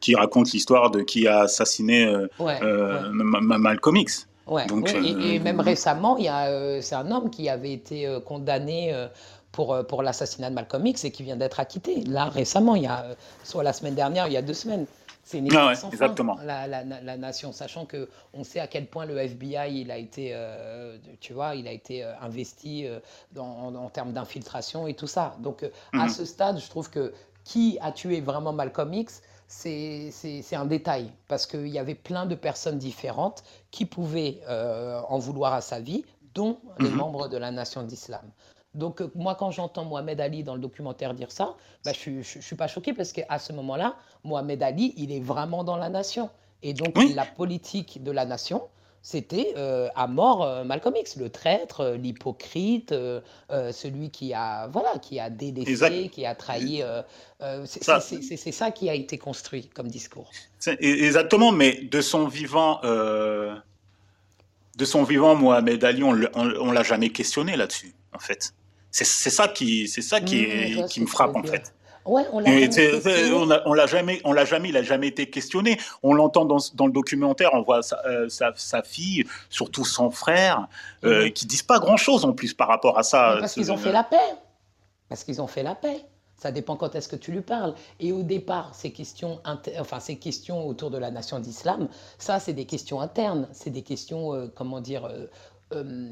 qui 0.00 0.14
raconte 0.14 0.52
l'histoire 0.52 0.90
de 0.90 1.02
qui 1.02 1.28
a 1.28 1.40
assassiné 1.40 2.06
euh, 2.06 2.28
euh, 2.40 3.08
Malcolm 3.12 3.96
X. 3.96 4.28
Donc, 4.68 4.90
et, 4.90 4.96
euh, 4.96 5.40
même 5.42 5.58
récemment, 5.60 6.16
il 6.18 6.24
y 6.24 6.28
a, 6.28 6.80
c'est 6.80 6.94
un 6.94 7.10
homme 7.10 7.30
qui 7.30 7.48
avait 7.48 7.72
été 7.72 8.18
condamné 8.24 8.94
pour, 9.50 9.76
pour 9.88 10.02
l'assassinat 10.02 10.50
de 10.50 10.54
Malcolm 10.54 10.86
X 10.86 11.04
et 11.04 11.10
qui 11.10 11.24
vient 11.24 11.36
d'être 11.36 11.58
acquitté. 11.58 12.02
Là, 12.04 12.26
récemment, 12.26 12.76
il 12.76 12.84
y 12.84 12.86
a, 12.86 13.06
soit 13.42 13.64
la 13.64 13.72
semaine 13.72 13.94
dernière, 13.94 14.28
il 14.28 14.32
y 14.32 14.36
a 14.36 14.42
deux 14.42 14.54
semaines. 14.54 14.86
C'est 15.26 15.38
une 15.38 15.52
ah 15.56 15.72
exactement. 15.72 16.38
la, 16.44 16.68
la, 16.68 16.84
la, 16.84 17.16
nation, 17.16 17.50
sachant 17.50 17.84
que 17.84 18.08
on 18.32 18.44
sait 18.44 18.60
à 18.60 18.68
quel 18.68 18.86
point 18.86 19.06
le 19.06 19.18
FBI 19.18 19.80
il 19.80 19.90
a 19.90 19.98
été, 19.98 20.30
euh, 20.32 20.98
tu 21.18 21.32
vois, 21.32 21.56
il 21.56 21.66
a 21.66 21.72
été 21.72 22.04
euh, 22.04 22.12
investi 22.20 22.86
euh, 22.86 23.00
dans, 23.32 23.74
en, 23.74 23.88
termes 23.88 24.12
d'infiltration 24.12 24.86
et 24.86 24.94
tout 24.94 25.08
ça. 25.08 25.36
Donc 25.40 25.68
à 25.92 26.04
mhm. 26.04 26.08
ce 26.10 26.24
stade, 26.24 26.60
je 26.60 26.70
trouve 26.70 26.90
que 26.90 27.12
qui 27.42 27.76
a 27.80 27.90
tué 27.90 28.20
vraiment 28.20 28.52
Malcolm 28.52 28.94
X, 28.94 29.20
c'est 29.48 30.12
un 30.52 30.64
détail, 30.64 31.10
parce 31.26 31.46
qu'il 31.46 31.68
y 31.68 31.80
avait 31.80 31.96
plein 31.96 32.26
de 32.26 32.36
personnes 32.36 32.78
différentes 32.78 33.42
qui 33.72 33.84
pouvaient 33.84 34.40
en 34.48 35.18
vouloir 35.18 35.54
à 35.54 35.60
sa 35.60 35.80
vie, 35.80 36.04
dont 36.34 36.60
les 36.78 36.88
mhm. 36.88 36.96
membres 36.96 37.28
de 37.28 37.36
la 37.36 37.50
nation 37.50 37.82
d'islam. 37.82 38.30
Donc 38.76 39.00
euh, 39.00 39.10
moi, 39.14 39.34
quand 39.34 39.50
j'entends 39.50 39.84
Mohamed 39.84 40.20
Ali 40.20 40.44
dans 40.44 40.54
le 40.54 40.60
documentaire 40.60 41.14
dire 41.14 41.32
ça, 41.32 41.56
bah, 41.84 41.92
je 41.92 42.10
ne 42.10 42.22
suis 42.22 42.56
pas 42.56 42.68
choqué 42.68 42.92
parce 42.92 43.12
qu'à 43.12 43.38
ce 43.38 43.52
moment-là, 43.54 43.96
Mohamed 44.22 44.62
Ali, 44.62 44.94
il 44.96 45.10
est 45.12 45.20
vraiment 45.20 45.64
dans 45.64 45.76
la 45.76 45.88
nation. 45.88 46.30
Et 46.62 46.74
donc 46.74 46.96
la 47.14 47.24
politique 47.24 48.02
de 48.02 48.10
la 48.10 48.24
nation, 48.24 48.62
c'était 49.02 49.54
euh, 49.56 49.88
à 49.94 50.06
mort 50.08 50.42
euh, 50.42 50.64
Malcolm 50.64 50.96
X, 50.96 51.16
le 51.16 51.30
traître, 51.30 51.96
l'hypocrite, 52.00 52.94
celui 53.50 54.10
qui 54.10 54.34
a, 54.34 54.66
voilà, 54.68 54.98
qui 54.98 55.20
a 55.20 55.30
délaissé, 55.30 56.08
qui 56.08 56.26
a 56.26 56.34
trahi. 56.34 56.82
c'est 57.64 58.52
ça 58.52 58.70
qui 58.70 58.90
a 58.90 58.94
été 58.94 59.16
construit 59.16 59.68
comme 59.68 59.88
discours. 59.88 60.30
Exactement, 60.66 61.52
mais 61.52 61.82
de 61.82 62.00
son 62.00 62.26
vivant, 62.26 62.80
de 62.82 63.54
son 64.84 65.04
vivant, 65.04 65.34
Mohamed 65.34 65.82
Ali, 65.84 66.02
on 66.02 66.12
ne 66.14 66.72
l'a 66.72 66.82
jamais 66.82 67.10
questionné 67.10 67.56
là-dessus, 67.56 67.94
en 68.12 68.18
fait. 68.18 68.52
C'est 69.04 69.30
ça 69.30 69.48
qui, 69.48 69.88
c'est 69.88 70.02
ça 70.02 70.20
qui, 70.20 70.46
mmh, 70.46 70.86
qui 70.86 71.00
me 71.00 71.06
frappe 71.06 71.36
en 71.36 71.42
fait. 71.42 71.72
Ouais, 72.06 72.24
on 72.32 72.40
l'a 73.74 73.86
jamais, 73.86 74.20
on 74.24 74.32
l'a 74.32 74.44
jamais, 74.44 74.68
il 74.68 74.76
a 74.76 74.82
jamais 74.82 75.08
été 75.08 75.28
questionné. 75.28 75.78
On 76.02 76.14
l'entend 76.14 76.44
dans, 76.44 76.58
dans, 76.74 76.86
le 76.86 76.92
documentaire, 76.92 77.50
on 77.52 77.62
voit 77.62 77.82
sa, 77.82 78.00
euh, 78.06 78.28
sa, 78.28 78.82
fille, 78.82 79.24
surtout 79.50 79.84
son 79.84 80.10
frère, 80.10 80.68
euh, 81.04 81.24
mhm. 81.24 81.32
qui 81.32 81.46
disent 81.46 81.64
pas 81.64 81.78
grand 81.78 81.96
chose 81.96 82.24
en 82.24 82.32
plus 82.32 82.54
par 82.54 82.68
rapport 82.68 82.98
à 82.98 83.02
ça. 83.02 83.38
parce 83.40 83.54
qu'ils 83.54 83.72
ont 83.72 83.76
fait 83.76 83.92
la 83.92 84.04
paix. 84.04 84.16
Parce 85.08 85.24
qu'ils 85.24 85.42
ont 85.42 85.46
fait 85.46 85.62
la 85.62 85.74
paix. 85.74 86.04
Ça 86.36 86.52
dépend 86.52 86.76
quand 86.76 86.94
est-ce 86.94 87.08
que 87.08 87.16
tu 87.16 87.32
lui 87.32 87.40
parles. 87.40 87.74
Et 87.98 88.12
au 88.12 88.22
départ, 88.22 88.74
ces 88.74 88.92
questions, 88.92 89.40
enfin, 89.78 90.00
ces 90.00 90.16
questions 90.16 90.66
autour 90.66 90.90
de 90.90 90.98
la 90.98 91.10
nation 91.10 91.40
d'islam, 91.40 91.88
ça, 92.18 92.38
c'est 92.40 92.52
des 92.52 92.66
questions 92.66 93.00
internes. 93.00 93.48
C'est 93.52 93.70
des 93.70 93.82
questions, 93.82 94.34
euh, 94.34 94.46
comment 94.54 94.80
dire, 94.80 95.08
euh, 95.74 96.08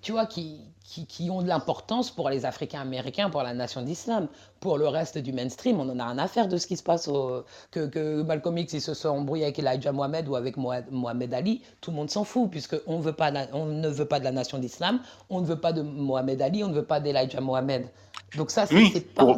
tu 0.00 0.12
vois, 0.12 0.26
qui, 0.26 0.60
qui, 0.84 1.28
ont 1.30 1.42
de 1.42 1.48
l'importance 1.48 2.10
pour 2.10 2.30
les 2.30 2.44
Africains 2.44 2.80
américains, 2.80 3.30
pour 3.30 3.42
la 3.42 3.52
nation 3.52 3.82
d'islam. 3.82 4.28
Pour 4.60 4.78
le 4.78 4.86
reste 4.86 5.18
du 5.18 5.32
mainstream, 5.32 5.80
on 5.80 5.88
en 5.88 5.98
a 5.98 6.06
rien 6.06 6.18
à 6.18 6.28
faire 6.28 6.46
de 6.46 6.56
ce 6.56 6.68
qui 6.68 6.76
se 6.76 6.84
passe, 6.84 7.10
que, 7.70 7.86
que, 7.86 8.22
Malcolm 8.22 8.56
X 8.58 8.74
il 8.74 8.80
se 8.80 8.94
soit 8.94 9.10
embrouillé 9.10 9.44
avec 9.44 9.58
Elijah 9.58 9.90
Mohamed 9.92 10.28
ou 10.28 10.36
avec 10.36 10.56
Mohamed 10.56 11.34
Ali. 11.34 11.62
Tout 11.80 11.90
le 11.90 11.96
monde 11.96 12.10
s'en 12.10 12.24
fout, 12.24 12.48
puisqu'on 12.48 13.00
veut 13.00 13.12
pas, 13.12 13.32
on 13.52 13.66
ne 13.66 13.88
veut 13.88 14.06
pas 14.06 14.20
de 14.20 14.24
la 14.24 14.32
nation 14.32 14.58
d'islam, 14.58 15.00
on 15.30 15.40
ne 15.40 15.46
veut 15.46 15.60
pas 15.60 15.72
de 15.72 15.82
Mohamed 15.82 16.40
Ali, 16.40 16.62
on 16.62 16.68
ne 16.68 16.74
veut 16.74 16.84
pas 16.84 17.00
d'Elijah 17.00 17.40
Mohamed. 17.40 17.88
Donc 18.36 18.50
ça, 18.50 18.66
c'est 18.66 19.14
pas... 19.14 19.36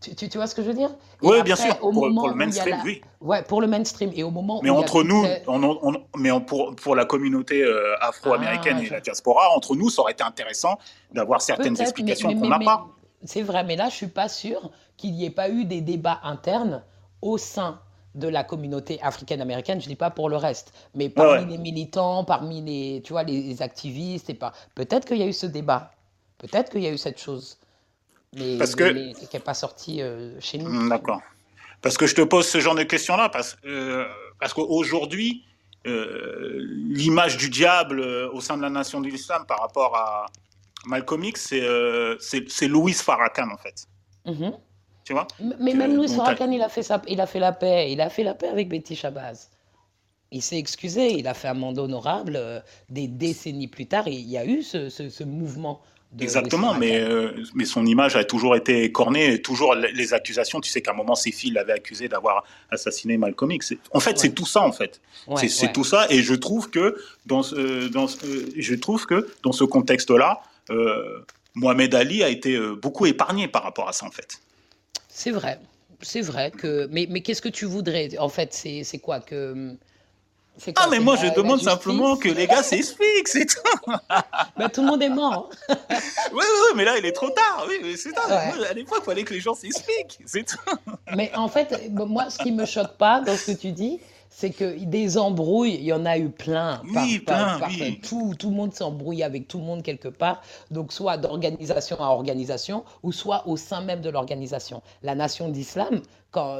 Tu, 0.00 0.14
tu, 0.14 0.38
vois 0.38 0.46
ce 0.46 0.54
que 0.54 0.62
je 0.62 0.68
veux 0.68 0.74
dire? 0.74 0.90
Oui, 1.20 1.42
bien 1.42 1.56
sûr, 1.56 1.78
pour, 1.78 2.06
le 2.06 2.34
mainstream, 2.34 2.78
oui. 2.84 3.02
Ouais, 3.20 3.42
pour 3.42 3.60
le 3.60 3.66
mainstream. 3.66 4.10
Et 4.14 4.22
au 4.22 4.30
moment 4.30 4.60
mais 4.62 4.70
entre 4.70 5.02
nous, 5.02 5.26
on, 5.46 5.94
mais 6.16 6.30
pour, 6.40 6.74
pour 6.74 6.96
la 6.96 7.04
communauté 7.04 7.62
euh, 7.62 7.94
afro-américaine 8.00 8.78
ah, 8.80 8.84
et 8.84 8.88
la 8.88 9.00
diaspora, 9.00 9.50
entre 9.54 9.76
nous, 9.76 9.90
ça 9.90 10.00
aurait 10.00 10.12
été 10.12 10.24
intéressant 10.24 10.78
d'avoir 11.12 11.42
certaines 11.42 11.78
explications 11.78 12.34
qu'on 12.34 12.48
n'a 12.48 12.58
pas. 12.58 12.86
C'est 13.24 13.42
vrai, 13.42 13.62
mais 13.64 13.76
là, 13.76 13.84
je 13.84 13.94
ne 13.94 13.96
suis 13.96 14.06
pas 14.06 14.30
sûr 14.30 14.70
qu'il 14.96 15.12
n'y 15.12 15.26
ait 15.26 15.30
pas 15.30 15.50
eu 15.50 15.66
des 15.66 15.82
débats 15.82 16.20
internes 16.22 16.82
au 17.20 17.36
sein 17.36 17.80
de 18.14 18.26
la 18.26 18.42
communauté 18.42 18.98
africaine-américaine, 19.02 19.80
je 19.80 19.86
ne 19.86 19.90
dis 19.90 19.96
pas 19.96 20.10
pour 20.10 20.28
le 20.28 20.36
reste, 20.36 20.72
mais 20.94 21.08
parmi 21.08 21.46
les 21.46 21.58
militants, 21.58 22.24
parmi 22.24 22.60
les, 22.60 23.02
tu 23.02 23.12
vois, 23.12 23.22
les 23.22 23.62
activistes, 23.62 24.30
et 24.30 24.34
pas. 24.34 24.52
Peut-être 24.74 25.06
qu'il 25.06 25.18
y 25.18 25.22
a 25.22 25.26
eu 25.26 25.32
ce 25.32 25.46
débat, 25.46 25.92
peut-être 26.38 26.70
qu'il 26.70 26.80
y 26.80 26.88
a 26.88 26.90
eu 26.90 26.98
cette 26.98 27.20
chose 27.20 27.59
mais, 28.36 28.58
parce 28.58 28.76
que 28.76 29.12
qui 29.12 29.28
n'est 29.32 29.40
pas 29.40 29.54
sorti 29.54 30.02
euh, 30.02 30.38
chez 30.40 30.58
nous. 30.58 30.68
Hmm, 30.68 30.88
d'accord. 30.88 31.20
Parce 31.82 31.96
que 31.96 32.06
je 32.06 32.14
te 32.14 32.20
pose 32.20 32.46
ce 32.46 32.60
genre 32.60 32.74
de 32.74 32.82
questions-là, 32.82 33.28
parce, 33.28 33.56
euh, 33.64 34.06
parce 34.38 34.52
qu'aujourd'hui, 34.52 35.44
euh, 35.86 36.60
l'image 36.90 37.38
du 37.38 37.48
diable 37.48 38.00
au 38.00 38.40
sein 38.40 38.56
de 38.56 38.62
la 38.62 38.70
nation 38.70 39.00
de 39.00 39.08
l'islam 39.08 39.46
par 39.46 39.60
rapport 39.60 39.96
à 39.96 40.26
Malcolm 40.86 41.24
X, 41.24 41.54
c'est 42.20 42.68
Louis 42.68 42.92
Farrakhan, 42.92 43.50
en 43.50 43.56
fait. 43.56 43.86
Mhm. 44.26 44.52
Tu 45.04 45.14
vois? 45.14 45.26
Mais 45.58 45.72
même 45.74 45.96
Louis 45.96 46.08
Farrakhan, 46.08 46.50
il 46.52 46.62
a, 46.62 46.68
fait 46.68 46.86
il 47.08 47.20
a 47.20 47.26
fait 47.26 47.40
la 47.40 47.52
paix. 47.52 47.90
Il 47.90 48.00
a 48.00 48.10
fait 48.10 48.22
la 48.22 48.34
paix 48.34 48.48
avec 48.48 48.68
Betty 48.68 48.94
Shabazz. 48.94 49.48
Il 50.30 50.42
s'est 50.42 50.58
excusé, 50.58 51.14
il 51.14 51.26
a 51.26 51.34
fait 51.34 51.48
un 51.48 51.54
mandat 51.54 51.82
honorable. 51.82 52.62
des 52.90 53.08
décennies 53.08 53.66
plus 53.66 53.86
tard, 53.86 54.06
il 54.06 54.20
y 54.20 54.38
a 54.38 54.46
eu 54.46 54.62
ce, 54.62 54.88
ce 54.90 55.24
mouvement 55.24 55.80
Exactement, 56.18 56.74
mais, 56.74 56.98
euh, 56.98 57.44
mais 57.54 57.64
son 57.64 57.86
image 57.86 58.16
a 58.16 58.24
toujours 58.24 58.56
été 58.56 58.90
cornée, 58.90 59.40
toujours 59.40 59.76
les 59.76 60.12
accusations. 60.12 60.60
Tu 60.60 60.68
sais 60.68 60.82
qu'à 60.82 60.90
un 60.90 60.94
moment, 60.94 61.14
ses 61.14 61.30
filles 61.30 61.52
l'avaient 61.52 61.74
accusé 61.74 62.08
d'avoir 62.08 62.44
assassiné 62.70 63.16
Malcolm 63.16 63.52
X. 63.52 63.74
En 63.92 64.00
fait, 64.00 64.18
c'est 64.18 64.34
tout 64.34 64.46
ça, 64.46 64.62
en 64.62 64.72
fait. 64.72 65.00
c'est 65.36 65.72
tout 65.72 65.84
ça, 65.84 66.06
et 66.10 66.22
je 66.22 66.34
trouve 66.34 66.68
que 66.70 66.96
dans, 67.26 67.44
ce, 67.44 67.88
dans 67.88 68.08
je 68.08 68.74
trouve 68.74 69.06
que 69.06 69.28
dans 69.44 69.52
ce 69.52 69.62
contexte-là, 69.62 70.40
euh, 70.70 71.24
Mohamed 71.54 71.94
Ali 71.94 72.24
a 72.24 72.28
été 72.28 72.56
euh, 72.56 72.74
beaucoup 72.74 73.06
épargné 73.06 73.46
par 73.46 73.62
rapport 73.62 73.88
à 73.88 73.92
ça, 73.92 74.04
en 74.04 74.10
fait. 74.10 74.40
C'est 75.08 75.30
vrai, 75.30 75.60
c'est 76.00 76.22
vrai 76.22 76.50
que. 76.50 76.88
Mais, 76.90 77.06
mais 77.08 77.20
qu'est-ce 77.20 77.42
que 77.42 77.48
tu 77.48 77.66
voudrais 77.66 78.18
En 78.18 78.28
fait, 78.28 78.52
c'est 78.52 78.98
quoi 78.98 79.20
que 79.20 79.76
ah, 80.76 80.88
mais 80.90 81.00
moi, 81.00 81.16
je 81.16 81.32
demande 81.34 81.60
simplement 81.60 82.16
que 82.16 82.28
les 82.28 82.46
gars 82.46 82.62
s'expliquent, 82.62 83.28
c'est 83.28 83.46
tout. 83.46 83.92
mais 84.58 84.68
tout 84.72 84.82
le 84.82 84.88
monde 84.88 85.02
est 85.02 85.08
mort. 85.08 85.48
oui, 85.68 85.76
oui, 86.32 86.42
oui, 86.42 86.72
mais 86.76 86.84
là, 86.84 86.98
il 86.98 87.06
est 87.06 87.12
trop 87.12 87.30
tard. 87.30 87.66
Oui, 87.68 87.96
c'est 87.96 88.14
ça. 88.14 88.22
À 88.68 88.72
l'époque, 88.74 88.98
il 89.02 89.04
fallait 89.04 89.24
que 89.24 89.34
les 89.34 89.40
gens 89.40 89.54
s'expliquent, 89.54 90.18
c'est 90.26 90.44
tout. 90.44 90.58
mais 91.16 91.30
en 91.34 91.48
fait, 91.48 91.90
moi, 91.90 92.30
ce 92.30 92.38
qui 92.38 92.52
me 92.52 92.66
choque 92.66 92.96
pas 92.96 93.20
dans 93.20 93.36
ce 93.36 93.52
que 93.52 93.56
tu 93.56 93.72
dis, 93.72 94.00
c'est 94.30 94.50
que 94.50 94.84
des 94.84 95.18
embrouilles, 95.18 95.74
il 95.74 95.84
y 95.84 95.92
en 95.92 96.06
a 96.06 96.16
eu 96.16 96.30
plein. 96.30 96.80
Oui, 96.94 97.18
plein, 97.18 97.60
oui. 97.66 98.00
Tout, 98.00 98.34
tout 98.38 98.50
le 98.50 98.56
monde 98.56 98.72
s'embrouille 98.72 99.24
avec 99.24 99.48
tout 99.48 99.58
le 99.58 99.64
monde 99.64 99.82
quelque 99.82 100.08
part, 100.08 100.40
donc 100.70 100.92
soit 100.92 101.18
d'organisation 101.18 102.00
à 102.00 102.06
organisation, 102.06 102.84
ou 103.02 103.10
soit 103.10 103.46
au 103.48 103.56
sein 103.56 103.82
même 103.82 104.00
de 104.00 104.08
l'organisation. 104.08 104.82
La 105.02 105.16
nation 105.16 105.48
d'islam, 105.48 106.00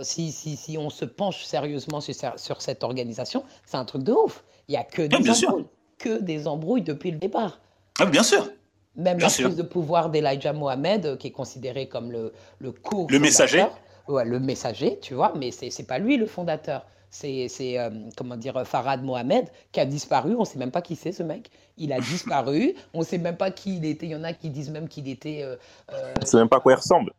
si, 0.03 0.33
si, 0.33 0.57
si, 0.57 0.77
on 0.77 0.91
se 0.91 1.05
penche 1.05 1.45
sérieusement 1.45 2.01
sur, 2.01 2.15
sur 2.37 2.61
cette 2.61 2.83
organisation, 2.83 3.45
c'est 3.65 3.77
un 3.77 3.85
truc 3.85 4.03
de 4.03 4.13
ouf. 4.13 4.45
Il 4.69 4.73
n'y 4.73 4.77
a 4.77 4.85
que 4.85 5.03
des 5.03 5.17
embrouilles. 5.31 5.67
Que 5.99 6.21
des 6.21 6.49
embrouilles 6.49 6.83
depuis 6.83 7.13
le 7.13 7.19
départ. 7.19 7.61
Ah, 8.01 8.07
bien 8.07 8.23
sûr. 8.23 8.49
Même 8.97 9.19
la 9.19 9.29
prise 9.29 9.57
de 9.57 9.63
pouvoir 9.63 10.11
d'Elijah 10.11 10.53
Mohamed, 10.53 11.07
euh, 11.07 11.17
qui 11.17 11.29
est 11.29 11.33
considéré 11.33 11.89
comme 11.89 12.11
le, 12.11 12.33
le 12.59 12.73
co 12.73 13.07
Le 13.09 13.19
messager. 13.21 13.65
Ouais, 14.09 14.25
le 14.25 14.41
messager, 14.41 14.99
tu 15.01 15.15
vois, 15.15 15.33
mais 15.37 15.53
ce 15.53 15.67
n'est 15.67 15.87
pas 15.87 15.99
lui 15.99 16.17
le 16.17 16.27
fondateur 16.27 16.85
c'est 17.11 17.49
euh, 17.79 17.91
comment 18.17 18.37
dire 18.37 18.65
Farad 18.65 19.03
Mohamed 19.03 19.49
qui 19.73 19.81
a 19.81 19.85
disparu. 19.85 20.37
On 20.37 20.41
ne 20.41 20.45
sait 20.45 20.59
même 20.59 20.71
pas 20.71 20.81
qui 20.81 20.95
c'est 20.95 21.13
ce 21.13 21.23
mec. 21.25 21.51
Il 21.77 21.93
a 21.93 22.01
disparu. 22.01 22.75
On 22.95 23.01
ne 23.01 23.05
sait 23.05 23.19
même 23.19 23.37
pas 23.37 23.51
qui 23.51 23.77
il 23.77 23.85
était. 23.85 24.07
Il 24.07 24.13
y 24.13 24.17
en 24.17 24.23
a 24.23 24.33
qui 24.33 24.49
disent 24.49 24.71
même 24.71 24.89
qu'il 24.89 25.09
était. 25.09 25.43
Euh, 25.43 25.57
euh 25.93 26.15
on 26.19 26.21
ne 26.21 26.27
sait 26.27 26.37
même 26.37 26.49
pas 26.49 26.61
quoi 26.61 26.73
il 26.73 26.77
ressemble. 26.77 27.13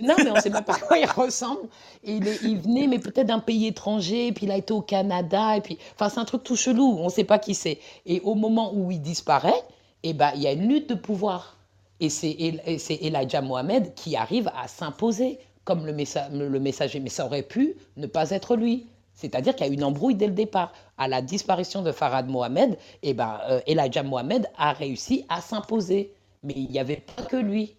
non, 0.00 0.14
mais 0.18 0.30
on 0.30 0.34
ne 0.34 0.40
sait 0.40 0.50
même 0.50 0.64
pas 0.64 0.78
quoi 0.78 0.96
il 0.98 1.06
ressemble. 1.06 1.68
il, 2.04 2.24
il, 2.44 2.58
venait, 2.60 2.86
mais 2.86 3.00
peut-être 3.00 3.26
d'un 3.26 3.40
pays 3.40 3.66
étranger. 3.66 4.32
puis 4.32 4.46
il 4.46 4.52
a 4.52 4.56
été 4.56 4.72
au 4.72 4.82
Canada. 4.82 5.56
Et 5.56 5.60
puis, 5.60 5.76
enfin, 5.94 6.08
c'est 6.08 6.20
un 6.20 6.24
truc 6.24 6.44
tout 6.44 6.56
chelou. 6.56 6.96
On 7.00 7.06
ne 7.06 7.10
sait 7.10 7.24
pas 7.24 7.38
qui 7.40 7.54
c'est. 7.54 7.78
Et 8.06 8.20
au 8.20 8.36
moment 8.36 8.72
où 8.74 8.92
il 8.92 9.02
disparaît, 9.02 9.62
eh 10.04 10.12
ben, 10.12 10.30
il 10.36 10.42
y 10.42 10.46
a 10.46 10.52
une 10.52 10.68
lutte 10.68 10.88
de 10.88 10.94
pouvoir. 10.94 11.56
Et 11.98 12.08
c'est 12.08 12.36
Elijah 12.38 13.42
Mohamed 13.42 13.92
qui 13.94 14.16
arrive 14.16 14.50
à 14.56 14.68
s'imposer 14.68 15.38
comme 15.64 15.84
le, 15.84 15.92
le 15.92 16.60
messager. 16.60 17.00
Mais 17.00 17.10
ça 17.10 17.26
aurait 17.26 17.42
pu 17.42 17.74
ne 17.96 18.06
pas 18.06 18.30
être 18.30 18.56
lui. 18.56 18.86
C'est-à-dire 19.20 19.54
qu'il 19.54 19.66
y 19.66 19.70
a 19.70 19.72
une 19.72 19.84
embrouille 19.84 20.14
dès 20.14 20.26
le 20.26 20.32
départ. 20.32 20.72
À 20.96 21.08
la 21.08 21.20
disparition 21.20 21.82
de 21.82 21.92
Farad 21.92 22.28
Mohamed, 22.28 22.78
eh 23.02 23.14
ben, 23.14 23.38
euh, 23.48 23.60
Elijah 23.66 24.02
Mohamed 24.02 24.46
a 24.56 24.72
réussi 24.72 25.26
à 25.28 25.40
s'imposer. 25.40 26.12
Mais 26.42 26.54
il 26.56 26.70
n'y 26.70 26.78
avait 26.78 27.02
pas 27.16 27.22
que 27.24 27.36
lui. 27.36 27.76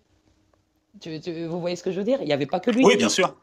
vous 1.04 1.60
voyez 1.60 1.76
ce 1.76 1.84
que 1.84 1.92
je 1.92 1.98
veux 1.98 2.04
dire? 2.04 2.20
Il 2.22 2.28
n'y 2.28 2.34
avait 2.34 2.46
pas 2.46 2.60
que 2.60 2.70
lui. 2.70 2.86
Oui, 2.86 2.96
bien 2.96 3.10
sûr. 3.10 3.36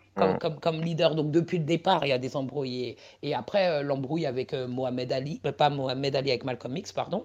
Comme, 0.60 0.80
leader. 0.80 1.14
Donc 1.14 1.30
depuis 1.30 1.58
le 1.58 1.64
départ, 1.64 2.04
il 2.04 2.08
y 2.08 2.12
a 2.12 2.18
des 2.18 2.36
embrouilles. 2.36 2.96
Et, 3.22 3.34
après, 3.34 3.68
euh, 3.68 3.82
l'embrouille 3.82 4.26
avec 4.26 4.52
euh, 4.52 4.66
Mohamed 4.66 5.12
Ali, 5.12 5.40
pas 5.56 5.70
Mohamed 5.70 6.16
Ali, 6.16 6.30
avec 6.30 6.44
Malcolm 6.44 6.76
X, 6.76 6.92
pardon 6.92 7.24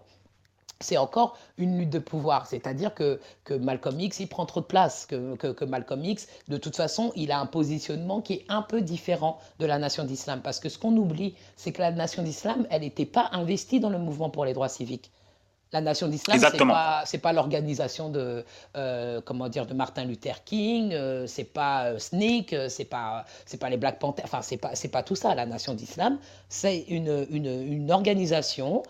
c'est 0.83 0.97
encore 0.97 1.37
une 1.57 1.77
lutte 1.77 1.89
de 1.89 1.99
pouvoir. 1.99 2.47
C'est-à-dire 2.47 2.93
que, 2.93 3.19
que, 3.43 3.53
Malcolm 3.53 3.99
X, 3.99 4.19
il 4.19 4.27
prend 4.27 4.45
trop 4.45 4.61
de 4.61 4.65
place, 4.65 5.05
que, 5.05 5.35
que, 5.35 5.65
Malcolm 5.65 6.03
X, 6.03 6.27
de 6.47 6.57
toute 6.57 6.75
façon, 6.75 7.11
il 7.15 7.31
a 7.31 7.39
un 7.39 7.45
positionnement 7.45 8.21
qui 8.21 8.33
est 8.33 8.45
un 8.49 8.61
peu 8.61 8.81
différent 8.81 9.39
de 9.59 9.65
la 9.65 9.79
nation 9.79 10.03
d'islam. 10.03 10.41
Parce 10.43 10.59
que 10.59 10.69
ce 10.69 10.77
qu'on 10.77 10.95
oublie, 10.97 11.35
c'est 11.55 11.71
que 11.71 11.81
la 11.81 11.91
nation 11.91 12.23
d'islam, 12.23 12.67
elle 12.69 12.81
n'était 12.81 13.05
pas 13.05 13.29
investie 13.31 13.79
dans 13.79 13.89
le 13.89 13.99
mouvement 13.99 14.29
pour 14.29 14.45
les 14.45 14.53
droits 14.53 14.69
civiques. 14.69 15.11
La 15.73 15.81
nation 15.81 16.07
d'islam, 16.07 16.37
c'est 16.39 16.57
pas 16.57 17.03
pas 17.23 17.33
l'organisation 17.33 18.09
de 18.09 18.45
euh, 18.77 19.21
comment 19.25 19.49
dire 19.49 19.65
de 19.65 19.73
Martin 19.73 20.05
Luther 20.05 20.43
King, 20.45 20.93
euh, 20.93 21.25
c'est 21.25 21.45
pas 21.45 21.85
euh, 21.85 21.97
SNCC, 21.97 22.53
euh, 22.53 22.69
c'est 22.69 22.85
pas 22.85 23.25
c'est 23.47 23.57
pas 23.57 23.71
les 23.71 23.77
Black 23.77 23.97
Panthers, 23.97 24.25
enfin 24.25 24.43
c'est 24.43 24.57
pas 24.57 24.75
c'est 24.75 24.89
pas 24.89 25.01
tout 25.01 25.15
ça. 25.15 25.33
La 25.33 25.47
nation 25.47 25.73
d'islam, 25.73 26.19
c'est 26.47 26.81
une, 26.89 27.25
une, 27.31 27.47
une 27.47 27.91
organisation 27.91 28.83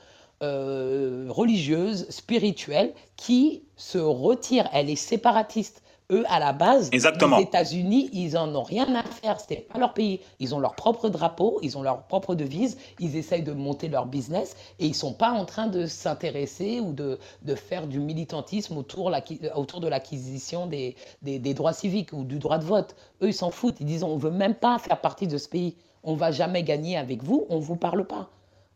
euh, 0.43 1.27
religieuse, 1.29 2.05
spirituelle, 2.09 2.93
qui 3.15 3.63
se 3.77 3.97
retire. 3.97 4.67
Elle 4.73 4.89
est 4.89 4.97
séparatiste. 4.97 5.81
Eux, 6.11 6.25
à 6.27 6.37
la 6.37 6.51
base, 6.51 6.89
Exactement. 6.91 7.37
les 7.37 7.43
États-Unis, 7.43 8.09
ils 8.11 8.37
en 8.37 8.53
ont 8.53 8.63
rien 8.63 8.93
à 8.93 9.03
faire. 9.03 9.39
C'était 9.39 9.61
pas 9.61 9.79
leur 9.79 9.93
pays. 9.93 10.19
Ils 10.39 10.53
ont 10.53 10.59
leur 10.59 10.75
propre 10.75 11.07
drapeau, 11.07 11.59
ils 11.63 11.77
ont 11.77 11.81
leur 11.81 12.03
propre 12.03 12.35
devise. 12.35 12.77
Ils 12.99 13.15
essayent 13.15 13.41
de 13.41 13.53
monter 13.53 13.87
leur 13.87 14.05
business 14.05 14.57
et 14.79 14.85
ils 14.85 14.95
sont 14.95 15.13
pas 15.13 15.31
en 15.31 15.45
train 15.45 15.67
de 15.67 15.85
s'intéresser 15.85 16.81
ou 16.81 16.91
de, 16.91 17.19
de, 17.43 17.55
faire 17.55 17.87
du 17.87 18.01
militantisme 18.01 18.77
autour, 18.77 19.11
autour 19.55 19.79
de 19.79 19.87
l'acquisition 19.87 20.67
des, 20.67 20.97
des, 21.21 21.39
des, 21.39 21.53
droits 21.53 21.73
civiques 21.73 22.11
ou 22.11 22.25
du 22.25 22.37
droit 22.37 22.57
de 22.57 22.65
vote. 22.65 22.95
Eux, 23.21 23.29
ils 23.29 23.33
s'en 23.33 23.49
foutent. 23.49 23.79
Ils 23.79 23.85
disent 23.85 24.03
on 24.03 24.17
veut 24.17 24.31
même 24.31 24.55
pas 24.55 24.77
faire 24.79 24.99
partie 24.99 25.27
de 25.27 25.37
ce 25.37 25.47
pays. 25.47 25.77
On 26.03 26.15
va 26.15 26.31
jamais 26.31 26.63
gagner 26.63 26.97
avec 26.97 27.23
vous. 27.23 27.45
On 27.49 27.59
vous 27.59 27.77
parle 27.77 28.05
pas. 28.05 28.29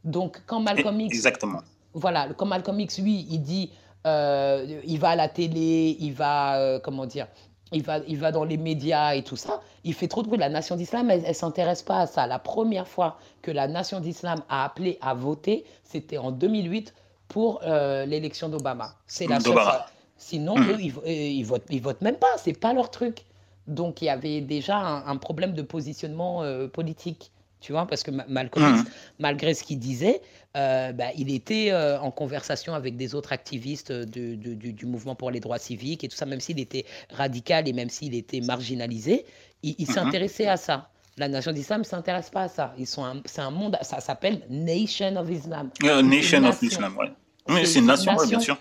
Donc, 0.08 0.42
quand 0.46 0.62
Malcolm 0.62 1.00
X. 1.02 1.16
Exactement. 1.16 1.62
Voilà, 1.94 2.30
quand 2.36 2.46
Malcolm 2.46 2.80
X, 2.80 3.00
lui, 3.00 3.28
il 3.30 3.40
dit 3.40 3.72
euh, 4.08 4.82
il 4.86 5.00
va 5.00 5.10
à 5.10 5.16
la 5.16 5.28
télé, 5.28 5.98
il 6.00 6.14
va, 6.14 6.58
euh, 6.60 6.80
comment 6.80 7.06
dire, 7.06 7.28
il 7.74 7.84
va, 7.84 8.00
il 8.08 8.18
va 8.18 8.32
dans 8.32 8.46
les 8.46 8.56
médias 8.56 9.16
et 9.16 9.24
tout 9.24 9.36
ça, 9.36 9.62
il 9.84 9.94
fait 9.94 10.08
trop 10.08 10.24
de 10.24 10.28
bruit. 10.28 10.40
La 10.40 10.48
nation 10.48 10.78
d'islam, 10.78 11.10
elle 11.12 11.24
ne 11.24 11.34
s'intéresse 11.34 11.84
pas 11.84 12.00
à 12.00 12.08
ça. 12.08 12.26
La 12.26 12.40
première 12.40 12.88
fois 12.88 13.18
que 13.42 13.52
la 13.52 13.68
nation 13.68 14.00
d'islam 14.00 14.42
a 14.48 14.64
appelé 14.64 14.98
à 15.02 15.14
voter, 15.14 15.66
c'était 15.84 16.18
en 16.18 16.32
2008 16.32 16.94
pour 17.28 17.60
euh, 17.64 18.06
l'élection 18.06 18.48
d'Obama. 18.48 18.96
C'est 19.08 19.28
la 19.28 19.42
seule 19.42 19.54
fois. 19.54 19.88
Sinon, 20.16 20.56
hmm. 20.56 20.70
eux, 20.70 20.78
ils, 20.80 20.94
ils, 21.06 21.44
votent, 21.44 21.66
ils 21.70 21.82
votent 21.82 22.02
même 22.02 22.16
pas. 22.16 22.38
C'est 22.38 22.58
pas 22.58 22.74
leur 22.74 22.90
truc. 22.90 23.26
Donc 23.68 24.02
il 24.02 24.06
y 24.06 24.10
avait 24.10 24.40
déjà 24.40 24.78
un, 24.78 25.18
problème 25.18 25.54
de 25.54 25.62
positionnement 25.62 26.42
politique. 26.72 27.32
Tu 27.60 27.72
vois, 27.72 27.88
parce 27.88 28.04
que 28.04 28.12
Malcolm 28.12 28.76
X, 28.76 28.84
mmh. 28.84 28.92
malgré 29.20 29.54
ce 29.54 29.64
qu'il 29.64 29.80
disait, 29.80 30.22
euh, 30.56 30.92
bah, 30.92 31.08
il 31.18 31.34
était 31.34 31.72
euh, 31.72 32.00
en 32.00 32.12
conversation 32.12 32.74
avec 32.74 32.98
des 32.98 33.16
autres 33.16 33.34
activistes 33.34 33.92
du, 33.92 34.86
mouvement 34.86 35.16
pour 35.16 35.32
les 35.32 35.40
droits 35.40 35.58
civiques 35.58 36.04
et 36.04 36.08
tout 36.08 36.16
ça, 36.16 36.26
même 36.26 36.40
s'il 36.40 36.60
était 36.60 36.86
radical 37.10 37.68
et 37.68 37.74
même 37.74 37.90
s'il 37.90 38.14
était 38.14 38.42
marginalisé, 38.42 39.26
il, 39.64 39.76
il 39.80 39.88
s'intéressait 39.88 40.48
à 40.48 40.58
ça. 40.58 40.90
La 41.18 41.28
nation 41.28 41.52
d'Islam 41.52 41.80
ne 41.80 41.86
s'intéresse 41.86 42.30
pas 42.30 42.44
à 42.44 42.48
ça. 42.48 42.76
Ils 42.78 42.86
sont 42.86 43.22
c'est 43.26 43.42
un 43.42 43.50
monde, 43.50 43.76
ça 43.82 44.00
s'appelle 44.00 44.42
Nation 44.50 45.16
of 45.16 45.30
Islam. 45.30 45.72
nation 46.04 46.44
of 46.46 46.62
Islam, 46.62 46.96
oui. 47.00 47.08
Oui, 47.50 47.66
c'est 47.66 47.80
une 47.80 47.86
nation, 47.86 48.14
bien 48.28 48.40
sûr. 48.40 48.58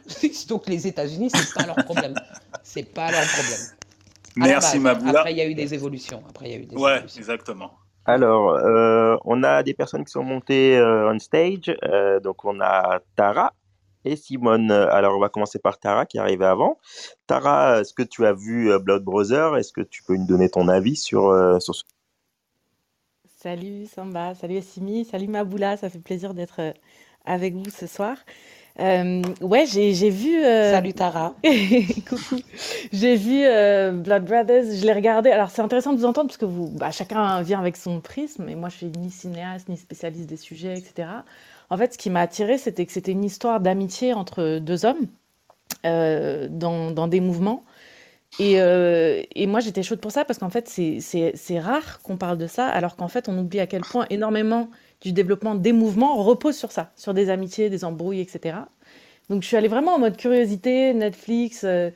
Donc 0.49 0.69
les 0.69 0.87
États-Unis, 0.87 1.31
c'est 1.35 1.55
pas 1.55 1.67
leur 1.67 1.77
problème. 1.85 2.15
c'est 2.63 2.85
pas 2.85 3.11
leur 3.11 3.27
problème. 3.27 3.61
Merci 4.37 4.79
Maboula. 4.79 5.21
Après, 5.21 5.33
il 5.33 5.39
y 5.39 5.41
a 5.41 5.47
eu 5.47 5.55
des 5.55 5.75
évolutions. 5.75 6.23
Après, 6.29 6.47
il 6.47 6.53
y 6.53 6.55
a 6.55 6.59
eu 6.59 6.67
des 6.67 6.77
ouais, 6.77 7.03
exactement. 7.17 7.73
Alors, 8.07 8.51
euh, 8.51 9.17
on 9.25 9.43
a 9.43 9.65
des 9.65 9.75
personnes 9.75 10.05
qui 10.05 10.13
sont 10.13 10.23
montées 10.23 10.79
euh, 10.79 11.13
on 11.13 11.19
stage. 11.19 11.77
Euh, 11.85 12.21
donc, 12.21 12.45
on 12.45 12.61
a 12.61 13.01
Tara 13.17 13.53
et 14.05 14.15
Simone. 14.15 14.71
Alors, 14.71 15.17
on 15.17 15.21
va 15.21 15.29
commencer 15.29 15.59
par 15.59 15.79
Tara 15.79 16.07
qui 16.07 16.19
est 16.19 16.21
arrivée 16.21 16.45
avant. 16.45 16.79
Tara, 17.27 17.81
est-ce 17.81 17.93
que 17.93 18.05
tu 18.05 18.25
as 18.25 18.33
vu 18.33 18.71
Blood 18.79 19.03
Brother 19.03 19.57
Est-ce 19.57 19.73
que 19.73 19.81
tu 19.81 20.05
peux 20.05 20.17
nous 20.17 20.27
donner 20.27 20.49
ton 20.49 20.69
avis 20.69 20.95
sur, 20.95 21.33
sur 21.61 21.75
ce 21.75 21.83
Salut 23.39 23.87
Samba, 23.87 24.35
salut 24.35 24.57
Assimi, 24.57 25.05
salut 25.05 25.29
Maboula, 25.29 25.77
ça 25.77 25.89
fait 25.89 26.01
plaisir 26.01 26.35
d'être 26.35 26.75
avec 27.25 27.55
vous 27.55 27.71
ce 27.71 27.87
soir. 27.87 28.17
Euh, 28.79 29.23
ouais, 29.41 29.65
j'ai 29.67 30.11
vu. 30.11 30.45
Euh, 30.45 30.73
Salut 30.73 30.93
Tara. 30.93 31.35
Coucou. 32.09 32.37
J'ai 32.93 33.17
vu 33.17 33.43
euh, 33.45 33.93
Blood 33.93 34.25
Brothers, 34.25 34.65
je 34.65 34.85
l'ai 34.85 34.93
regardé. 34.93 35.31
Alors 35.31 35.51
c'est 35.51 35.63
intéressant 35.63 35.93
de 35.93 35.99
vous 35.99 36.05
entendre 36.05 36.29
parce 36.29 36.37
que 36.37 36.45
vous, 36.45 36.69
bah, 36.71 36.91
chacun 36.91 37.41
vient 37.43 37.59
avec 37.59 37.77
son 37.77 38.01
prisme. 38.01 38.49
Et 38.49 38.55
moi, 38.55 38.69
je 38.69 38.77
suis 38.77 38.87
ni 38.87 39.11
cinéaste 39.11 39.69
ni 39.69 39.77
spécialiste 39.77 40.29
des 40.29 40.37
sujets, 40.37 40.75
etc. 40.77 41.09
En 41.71 41.77
fait, 41.77 41.95
ce 41.95 41.99
qui 41.99 42.11
m'a 42.11 42.21
attiré, 42.21 42.59
c'était 42.59 42.85
que 42.85 42.93
c'était 42.93 43.13
une 43.13 43.25
histoire 43.25 43.61
d'amitié 43.61 44.13
entre 44.13 44.59
deux 44.59 44.85
hommes 44.85 45.07
dans, 45.85 46.91
dans, 46.91 47.09
des 47.09 47.21
mouvements. 47.21 47.65
Et, 48.39 48.55
et 48.55 49.47
moi, 49.47 49.61
j'étais 49.61 49.83
chaude 49.83 50.01
pour 50.01 50.13
ça 50.13 50.25
parce 50.25 50.39
qu'en 50.39 50.51
fait, 50.51 50.69
c'est 50.69 51.61
rare 51.61 52.03
qu'on 52.03 52.17
parle 52.17 52.39
de 52.39 52.47
ça, 52.47 52.67
alors 52.67 52.97
qu'en 52.97 53.09
fait, 53.09 53.29
on 53.29 53.39
oublie 53.39 53.61
à 53.61 53.67
quel 53.67 53.83
point 53.83 54.07
énormément 54.11 54.69
du 55.01 55.13
développement 55.13 55.55
des 55.55 55.73
mouvements 55.73 56.23
repose 56.23 56.57
sur 56.57 56.73
ça, 56.73 56.93
sur 56.97 57.15
des 57.15 57.31
amitiés, 57.31 57.71
des 57.71 57.85
embrouilles, 57.85 58.21
etc. 58.21 58.57
Donc 59.29 59.43
je 59.43 59.49
suis 59.49 59.57
allée 59.57 59.69
vraiment 59.69 59.95
en 59.95 59.99
mode 59.99 60.17
curiosité, 60.17 60.95
Netflix, 60.95 61.63
euh, 61.65 61.91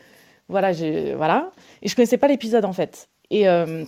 voilà, 0.48 0.72
voilà. 1.16 1.52
Et 1.82 1.88
je 1.88 1.94
connaissais 1.94 2.18
pas 2.18 2.28
l'épisode 2.28 2.64
en 2.64 2.72
fait. 2.72 3.08
Et, 3.30 3.48
euh, 3.48 3.84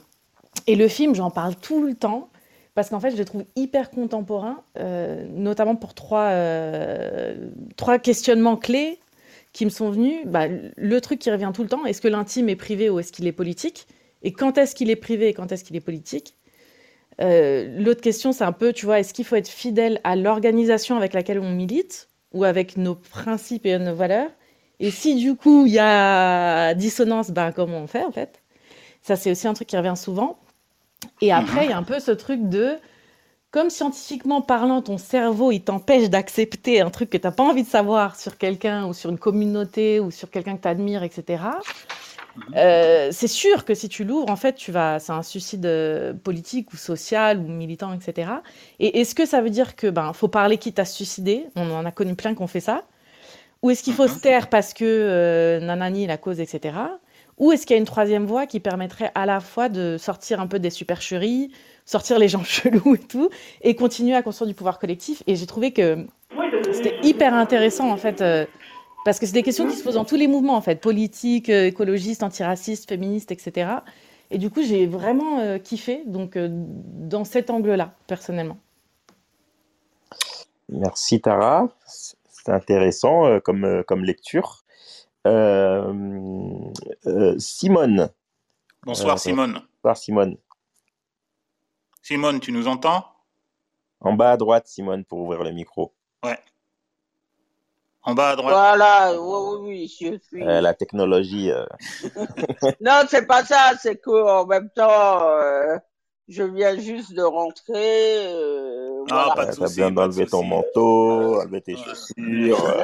et 0.67 0.77
le 0.77 0.89
film, 0.89 1.15
j'en 1.15 1.31
parle 1.31 1.57
tout 1.57 1.83
le 1.83 1.95
temps 1.95 2.29
parce 2.75 2.89
qu'en 2.89 3.01
fait, 3.01 3.11
je 3.11 3.17
le 3.17 3.25
trouve 3.25 3.45
hyper 3.57 3.91
contemporain, 3.91 4.63
euh, 4.79 5.27
notamment 5.29 5.77
pour 5.77 5.93
trois, 5.93 6.33
trois 7.77 7.99
questionnements 7.99 8.57
clés 8.57 8.99
qui 9.53 9.65
me 9.67 9.71
sont 9.71 9.91
venus. 9.91 10.25
Bah, 10.25 10.47
le 10.49 11.01
truc 11.01 11.19
qui 11.19 11.31
revient 11.31 11.51
tout 11.53 11.63
le 11.63 11.69
temps, 11.69 11.85
est-ce 11.85 12.01
que 12.01 12.09
l'intime 12.09 12.49
est 12.49 12.57
privé 12.57 12.89
ou 12.89 12.99
est-ce 13.01 13.13
qu'il 13.13 13.27
est 13.27 13.33
politique? 13.33 13.87
Et 14.23 14.33
quand 14.33 14.57
est-ce 14.57 14.75
qu'il 14.75 14.89
est 14.89 14.97
privé 14.97 15.29
et 15.29 15.35
quand 15.35 15.53
est-ce 15.53 15.65
qu'il 15.65 15.77
est 15.77 15.81
politique? 15.81 16.35
L'autre 17.19 18.01
question, 18.01 18.33
c'est 18.33 18.45
un 18.45 18.53
peu, 18.53 18.73
tu 18.73 18.87
vois, 18.87 19.01
est-ce 19.01 19.15
qu'il 19.15 19.25
faut 19.25 19.37
être 19.37 19.49
fidèle 19.49 20.01
à 20.05 20.17
l'organisation 20.17 20.97
avec 20.97 21.13
laquelle 21.13 21.39
on 21.39 21.51
milite 21.51 22.09
ou 22.33 22.45
avec 22.45 22.77
nos 22.77 22.95
principes 22.95 23.67
et 23.67 23.79
nos 23.79 23.95
valeurs? 23.95 24.31
Et 24.81 24.91
si 24.91 25.15
du 25.15 25.37
coup 25.37 25.67
il 25.67 25.73
y 25.73 25.79
a 25.79 26.75
dissonance, 26.75 27.31
ben 27.31 27.53
comment 27.53 27.79
on 27.79 27.87
fait 27.87 28.05
en 28.05 28.11
fait? 28.11 28.43
Ça, 29.03 29.17
c'est 29.17 29.31
aussi 29.31 29.47
un 29.49 29.55
truc 29.55 29.69
qui 29.69 29.77
revient 29.77 29.97
souvent. 29.97 30.39
Et 31.21 31.33
après, 31.33 31.65
il 31.65 31.71
y 31.71 31.73
a 31.73 31.77
un 31.77 31.83
peu 31.83 31.99
ce 31.99 32.13
truc 32.13 32.49
de, 32.49 32.77
comme 33.51 33.69
scientifiquement 33.69 34.41
parlant, 34.41 34.81
ton 34.81 34.99
cerveau, 34.99 35.51
il 35.51 35.61
t'empêche 35.61 36.09
d'accepter 36.09 36.81
un 36.81 36.91
truc 36.91 37.11
que 37.11 37.17
tu 37.17 37.27
n'as 37.27 37.33
pas 37.33 37.43
envie 37.43 37.65
de 37.65 37.69
savoir 37.69 38.15
sur 38.17 38.39
quelqu'un 38.39 38.87
ou 38.87 38.93
sur 38.93 39.11
une 39.11 39.19
communauté 39.19 39.99
ou 40.01 40.11
sur 40.11 40.31
quelqu'un 40.31 40.57
que 40.57 40.63
tu 40.63 40.69
admires, 40.69 41.03
etc. 41.03 41.43
Euh, 42.57 43.09
c'est 43.13 43.29
sûr 43.29 43.65
que 43.65 43.75
si 43.75 43.89
tu 43.89 44.05
l'ouvres, 44.05 44.31
en 44.31 44.37
fait, 44.37 44.55
tu 44.55 44.73
vas, 44.73 44.99
c'est 44.99 45.13
un 45.13 45.23
suicide 45.23 45.67
euh, 45.67 46.13
politique 46.13 46.73
ou 46.73 46.77
social 46.77 47.39
ou 47.39 47.49
militant, 47.49 47.93
etc. 47.93 48.31
Et 48.79 49.01
est-ce 49.01 49.15
que 49.15 49.27
ça 49.27 49.41
veut 49.41 49.51
dire 49.51 49.77
que 49.77 49.89
ben 49.89 50.13
faut 50.13 50.29
parler 50.29 50.59
quitte 50.59 50.79
à 50.79 50.85
se 50.85 50.95
suicider? 50.95 51.47
On 51.57 51.71
en 51.71 51.85
a 51.85 51.91
connu 51.91 52.15
plein 52.15 52.35
qui 52.35 52.43
ont 52.43 52.47
fait 52.47 52.61
ça. 52.61 52.85
Ou 53.63 53.71
est-ce 53.71 53.83
qu'il 53.83 53.93
faut 53.93 54.09
se 54.09 54.19
taire 54.19 54.49
parce 54.49 54.75
que 54.75 54.85
euh, 54.85 55.61
nanani 55.61 56.07
la 56.07 56.17
cause, 56.17 56.41
etc. 56.41 56.77
Ou 57.39 57.53
est-ce 57.53 57.67
qu'il 57.67 57.75
y 57.75 57.79
a 57.79 57.81
une 57.81 57.87
troisième 57.87 58.27
voie 58.27 58.47
qui 58.47 58.61
permettrait 58.61 59.13
à 59.15 59.25
la 59.25 59.41
fois 59.41 59.69
de 59.69 59.97
sortir 59.99 60.41
un 60.41 60.47
peu 60.47 60.59
des 60.59 60.71
supercheries, 60.71 61.53
sortir 61.85 62.19
les 62.19 62.29
gens 62.29 62.45
chelous 62.45 62.95
et 62.95 62.99
tout, 62.99 63.31
et 63.63 63.77
continuer 63.77 64.15
à 64.15 64.23
construire 64.23 64.49
du 64.49 64.55
pouvoir 64.55 64.79
collectif? 64.79 65.23
Et 65.27 65.37
j'ai 65.37 65.47
trouvé 65.47 65.73
que 65.73 66.07
c'était 66.73 66.99
hyper 67.03 67.35
intéressant 67.35 67.91
en 67.91 67.97
fait 67.97 68.23
parce 69.05 69.19
que 69.19 69.27
c'est 69.27 69.33
des 69.33 69.43
questions 69.43 69.67
qui 69.67 69.77
se 69.77 69.83
posent 69.83 69.95
dans 69.95 70.05
tous 70.05 70.17
les 70.17 70.29
mouvements, 70.29 70.57
en 70.57 70.61
fait, 70.61 70.77
politiques, 70.77 71.49
euh, 71.49 71.67
écologistes, 71.67 72.23
antiracistes, 72.23 72.89
féministes, 72.89 73.33
etc. 73.33 73.71
Et 74.31 74.39
du 74.39 74.51
coup, 74.51 74.63
j'ai 74.63 74.87
vraiment 74.87 75.41
euh, 75.41 75.59
kiffé, 75.59 76.03
donc, 76.07 76.37
euh, 76.37 76.49
dans 76.51 77.25
cet 77.25 77.51
angle-là, 77.51 77.95
personnellement. 78.07 78.59
Merci, 80.69 81.21
Tara. 81.21 81.69
C'est 81.87 82.53
intéressant 82.53 83.41
comme, 83.41 83.85
comme 83.87 84.05
lecture. 84.05 84.65
Simone. 87.39 88.11
Bonsoir, 88.85 89.19
Simone. 89.19 89.61
Bonsoir, 89.83 89.97
Simone. 89.97 90.37
Simone, 92.03 92.41
tu 92.41 92.51
nous 92.53 92.67
entends? 92.67 93.05
En 94.01 94.15
bas 94.15 94.33
à 94.33 94.37
droite, 94.37 94.67
Simone, 94.67 95.05
pour 95.05 95.21
ouvrir 95.21 95.45
le 95.45 95.53
micro. 95.53 95.93
Ouais. 96.25 96.39
En 98.05 98.15
bas 98.15 98.31
à 98.31 98.37
droite. 98.37 98.53
Voilà, 98.53 99.13
oui, 99.21 99.59
oui, 99.61 99.87
je 99.89 100.19
suis. 100.19 100.43
Euh, 100.43 100.61
la 100.61 100.75
technologie. 100.75 101.53
Euh. 101.53 101.65
non, 102.81 103.03
c'est 103.09 103.27
pas 103.27 103.45
ça, 103.45 103.75
c'est 103.81 103.97
que 103.97 104.11
en 104.11 104.45
même 104.45 104.71
temps, 104.71 105.29
euh, 105.29 105.77
je 106.27 106.43
viens 106.43 106.77
juste 106.77 107.15
de 107.15 107.23
rentrer. 107.23 108.27
ah, 108.29 109.05
voilà. 109.09 109.35
pas 109.37 109.47
de 109.47 109.53
souci. 109.53 109.77
bien 109.77 109.93
d'enlever 109.93 110.27
ton 110.27 110.43
manteau, 110.43 111.41
enlever 111.41 111.61
tes 111.61 111.77
chaussures. 111.77 112.75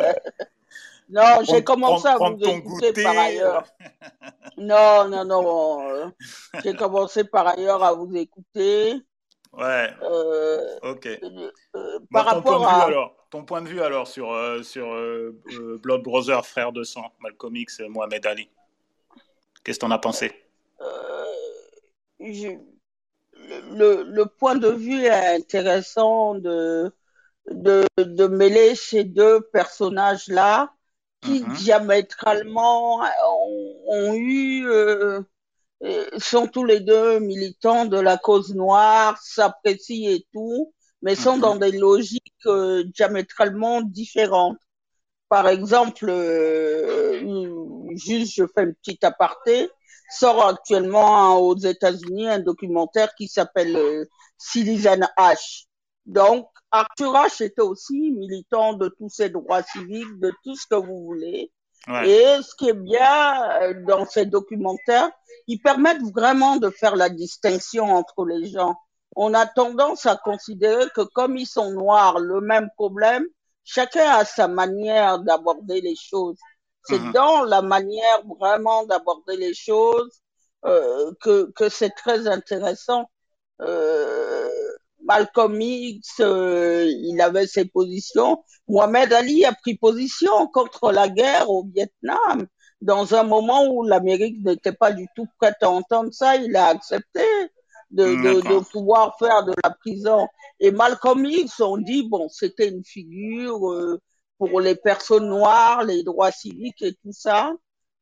non, 1.11 1.41
j'ai 1.43 1.65
commencé 1.65 2.07
à 2.07 2.17
vous 2.17 2.39
écouter 2.41 2.93
par 3.03 3.19
ailleurs. 3.19 3.65
non, 4.57 5.09
non, 5.09 5.25
non. 5.25 6.13
j'ai 6.63 6.75
commencé 6.75 7.25
par 7.25 7.49
ailleurs 7.49 7.83
à 7.83 7.93
vous 7.93 8.15
écouter. 8.15 8.95
Ouais. 9.53 9.91
ok. 10.83 11.09
par 12.13 12.27
rapport 12.27 12.69
à. 12.69 12.85
alors 12.85 13.18
ton 13.31 13.45
point 13.45 13.62
de 13.62 13.69
vue 13.69 13.83
alors 13.83 14.07
sur, 14.07 14.33
euh, 14.33 14.62
sur 14.62 14.93
euh, 14.93 15.38
euh, 15.53 15.79
Blood 15.79 16.03
Brother, 16.03 16.45
frère 16.47 16.73
de 16.73 16.83
sang, 16.83 17.12
Malcolm 17.21 17.57
X 17.57 17.81
Mohamed 17.88 18.27
Ali? 18.27 18.49
Qu'est-ce 19.62 19.79
que 19.79 19.85
tu 19.85 19.87
en 19.87 19.91
as 19.91 19.99
pensé? 19.99 20.33
Le, 22.21 24.03
le, 24.03 24.27
point 24.27 24.57
de 24.57 24.69
vue 24.69 25.05
est 25.05 25.37
intéressant 25.37 26.35
de, 26.35 26.93
de, 27.51 27.87
de 27.97 28.27
mêler 28.27 28.75
ces 28.75 29.05
deux 29.05 29.41
personnages-là 29.41 30.75
qui 31.23 31.43
mhm. 31.43 31.53
diamétralement 31.55 33.01
ont, 33.88 34.14
eu 34.14 34.67
sont 36.19 36.47
tous 36.49 36.64
les 36.64 36.81
deux 36.81 37.21
militants 37.21 37.87
de 37.87 37.99
la 37.99 38.17
cause 38.19 38.55
noire, 38.55 39.17
s'apprécient 39.23 40.11
et 40.11 40.27
tout, 40.33 40.73
mais 41.03 41.15
sont 41.15 41.39
dans 41.39 41.57
des 41.57 41.73
logiques 41.73 42.23
euh, 42.47 42.85
diamétralement 42.95 43.81
différentes. 43.83 44.59
Par 45.29 45.49
exemple, 45.49 46.07
euh, 46.09 47.21
juste 47.95 48.35
je 48.35 48.45
fais 48.47 48.65
une 48.65 48.75
petite 48.75 49.05
aparté, 49.05 49.71
sort 50.11 50.47
actuellement 50.47 51.39
aux 51.39 51.57
États-Unis 51.57 52.29
un 52.29 52.39
documentaire 52.39 53.15
qui 53.15 53.29
s'appelle 53.29 53.77
euh, 53.77 54.05
Citizen 54.39 55.07
H. 55.19 55.67
Donc, 56.07 56.49
Arthur 56.71 57.13
H 57.13 57.43
était 57.43 57.63
aussi 57.63 58.13
militant 58.13 58.73
de 58.73 58.89
tous 58.89 59.11
ces 59.11 59.29
droits 59.29 59.63
civiques, 59.63 60.19
de 60.21 60.33
tout 60.43 60.57
ce 60.57 60.67
que 60.67 60.77
vous 60.77 61.05
voulez. 61.05 61.53
Et 62.05 62.43
ce 62.43 62.55
qui 62.55 62.69
est 62.69 62.75
bien 62.75 63.51
euh, 63.63 63.75
dans 63.87 64.05
ces 64.05 64.27
documentaires, 64.27 65.11
ils 65.47 65.59
permettent 65.59 66.03
vraiment 66.15 66.57
de 66.57 66.69
faire 66.69 66.97
la 66.97 67.09
distinction 67.09 67.85
entre 67.85 68.27
les 68.27 68.51
gens 68.51 68.77
on 69.16 69.35
a 69.35 69.47
tendance 69.47 70.07
à 70.07 70.16
considérer 70.16 70.87
que 70.94 71.03
comme 71.03 71.37
ils 71.37 71.47
sont 71.47 71.71
noirs, 71.71 72.18
le 72.18 72.40
même 72.40 72.68
problème, 72.77 73.25
chacun 73.64 74.09
a 74.11 74.25
sa 74.25 74.49
manière 74.49 75.18
d'aborder 75.21 75.81
les 75.81 75.97
choses. 75.97 76.38
C'est 76.85 76.99
mhm. 76.99 77.12
dans 77.12 77.42
la 77.42 77.62
manière 77.62 78.23
vraiment 78.38 78.85
d'aborder 78.87 79.37
les 79.37 79.55
choses 79.55 80.23
euh, 80.64 81.12
que, 81.21 81.51
que 81.53 81.68
c'est 81.68 81.90
très 81.90 82.27
intéressant. 82.27 83.11
Euh, 83.61 84.49
Malcolm 85.05 85.61
X, 85.61 86.21
euh, 86.21 86.87
il 86.87 87.21
avait 87.21 87.47
ses 87.47 87.64
positions. 87.64 88.44
Mohamed 88.68 89.12
Ali 89.12 89.44
a 89.44 89.53
pris 89.53 89.77
position 89.77 90.47
contre 90.49 90.92
la 90.92 91.09
guerre 91.09 91.51
au 91.51 91.64
Vietnam. 91.64 92.47
dans 92.81 93.14
un 93.14 93.25
moment 93.25 93.66
où 93.66 93.83
l'Amérique 93.83 94.44
n'était 94.44 94.73
pas 94.73 94.92
du 94.92 95.09
tout 95.16 95.27
prête 95.40 95.57
à 95.62 95.71
entendre 95.71 96.12
ça, 96.12 96.37
il 96.37 96.55
a 96.57 96.66
accepté 96.68 97.23
de, 97.90 98.05
de, 98.05 98.40
de, 98.40 98.64
pouvoir 98.70 99.16
faire 99.18 99.44
de 99.44 99.55
la 99.62 99.70
prison. 99.70 100.27
Et 100.61 100.70
Malcolm 100.70 101.24
X, 101.24 101.61
on 101.61 101.79
dit, 101.79 102.09
bon, 102.09 102.29
c'était 102.29 102.68
une 102.68 102.85
figure 102.85 103.72
euh, 103.72 104.01
pour 104.38 104.61
les 104.61 104.77
personnes 104.77 105.29
noires, 105.29 105.85
les 105.85 106.03
droits 106.03 106.31
civiques 106.31 106.83
et 106.83 106.92
tout 106.92 107.12
ça. 107.12 107.53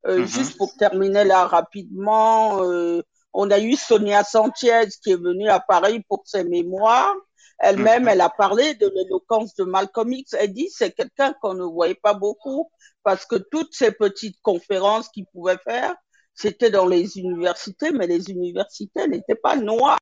Euh, 0.07 0.21
mm-hmm. 0.21 0.27
Juste 0.27 0.57
pour 0.57 0.75
terminer 0.77 1.25
là 1.25 1.47
rapidement, 1.47 2.63
euh, 2.63 3.03
on 3.33 3.51
a 3.51 3.59
eu 3.59 3.75
Sonia 3.75 4.25
Sanchez 4.25 4.89
qui 5.03 5.13
est 5.13 5.21
venue 5.21 5.49
à 5.49 5.61
Paris 5.61 6.05
pour 6.09 6.23
ses 6.25 6.45
mémoires. 6.45 7.15
Elle-même, 7.59 8.07
elle 8.07 8.21
a 8.21 8.29
parlé 8.29 8.75
de 8.75 8.91
l'éloquence 8.95 9.55
de 9.55 9.65
Malcolm 9.65 10.13
X. 10.13 10.35
Elle 10.39 10.53
dit 10.53 10.69
c'est 10.71 10.93
quelqu'un 10.93 11.35
qu'on 11.41 11.55
ne 11.55 11.65
voyait 11.65 11.95
pas 11.95 12.15
beaucoup 12.15 12.71
parce 13.03 13.25
que 13.25 13.37
toutes 13.37 13.73
ces 13.73 13.93
petites 13.93 14.41
conférences 14.43 15.09
qu'il 15.09 15.27
pouvait 15.27 15.59
faire, 15.65 15.95
c'était 16.37 16.71
dans 16.71 16.87
les 16.87 17.19
universités, 17.19 17.91
mais 17.91 18.07
les 18.07 18.31
universités 18.31 19.09
n'étaient 19.09 19.35
pas 19.35 19.57
noires. 19.57 19.99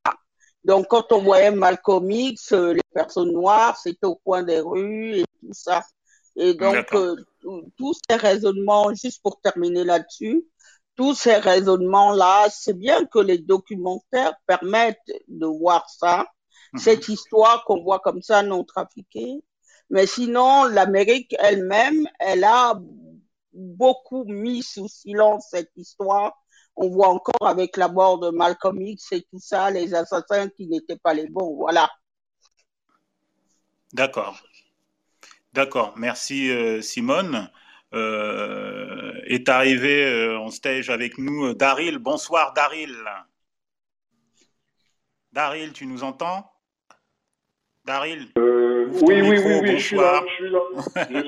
Donc, 0.65 0.87
quand 0.89 1.11
on 1.11 1.21
voyait 1.21 1.51
Malcolm 1.51 2.11
X, 2.11 2.51
euh, 2.51 2.73
les 2.73 2.81
personnes 2.93 3.31
noires, 3.31 3.77
c'était 3.77 4.05
au 4.05 4.15
coin 4.15 4.43
des 4.43 4.59
rues 4.59 5.19
et 5.19 5.25
tout 5.39 5.53
ça. 5.53 5.81
Et 6.35 6.53
donc, 6.53 6.93
euh, 6.93 7.15
tous 7.77 7.95
ces 8.09 8.17
raisonnements, 8.17 8.93
juste 8.93 9.21
pour 9.23 9.39
terminer 9.39 9.85
là-dessus, 9.85 10.43
tous 10.95 11.13
ces 11.13 11.35
raisonnements-là, 11.35 12.47
c'est 12.49 12.77
bien 12.77 13.05
que 13.05 13.19
les 13.19 13.37
documentaires 13.37 14.35
permettent 14.45 14.97
de 15.27 15.45
voir 15.45 15.89
ça, 15.89 16.25
mhm. 16.73 16.79
cette 16.79 17.07
histoire 17.07 17.63
qu'on 17.65 17.81
voit 17.81 17.99
comme 17.99 18.21
ça 18.21 18.43
non 18.43 18.63
trafiquée. 18.65 19.41
Mais 19.89 20.07
sinon, 20.07 20.65
l'Amérique 20.65 21.35
elle-même, 21.39 22.07
elle 22.19 22.43
a 22.43 22.79
beaucoup 23.55 24.25
mis 24.25 24.63
sous 24.63 24.87
silence 24.87 25.47
cette 25.49 25.71
histoire. 25.75 26.33
On 26.75 26.89
voit 26.89 27.07
encore 27.07 27.47
avec 27.47 27.77
la 27.77 27.87
mort 27.87 28.19
de 28.19 28.29
Malcolm 28.29 28.81
X 28.81 29.13
et 29.13 29.21
tout 29.31 29.39
ça, 29.39 29.71
les 29.71 29.93
assassins 29.93 30.49
qui 30.49 30.67
n'étaient 30.67 30.97
pas 30.97 31.13
les 31.13 31.27
bons. 31.27 31.55
Voilà. 31.55 31.89
D'accord. 33.93 34.37
D'accord. 35.53 35.93
Merci 35.95 36.51
euh, 36.51 36.81
Simone. 36.81 37.49
Euh, 37.93 39.13
est 39.25 39.47
arrivé 39.47 40.03
euh, 40.03 40.37
en 40.37 40.49
stage 40.49 40.89
avec 40.89 41.17
nous 41.17 41.53
Daryl. 41.53 41.97
Bonsoir 41.97 42.51
Daryl. 42.53 42.93
Daryl, 45.31 45.71
tu 45.71 45.85
nous 45.85 46.03
entends? 46.03 46.51
Daryl? 47.85 48.27
Oui, 48.35 49.21
oui, 49.21 49.39
oui, 49.39 49.59
oui, 49.61 49.79
je 49.79 49.85
suis 49.85 49.95
là. 49.95 50.23
Je 50.27 50.33
suis 50.33 50.49
là. 50.49 50.59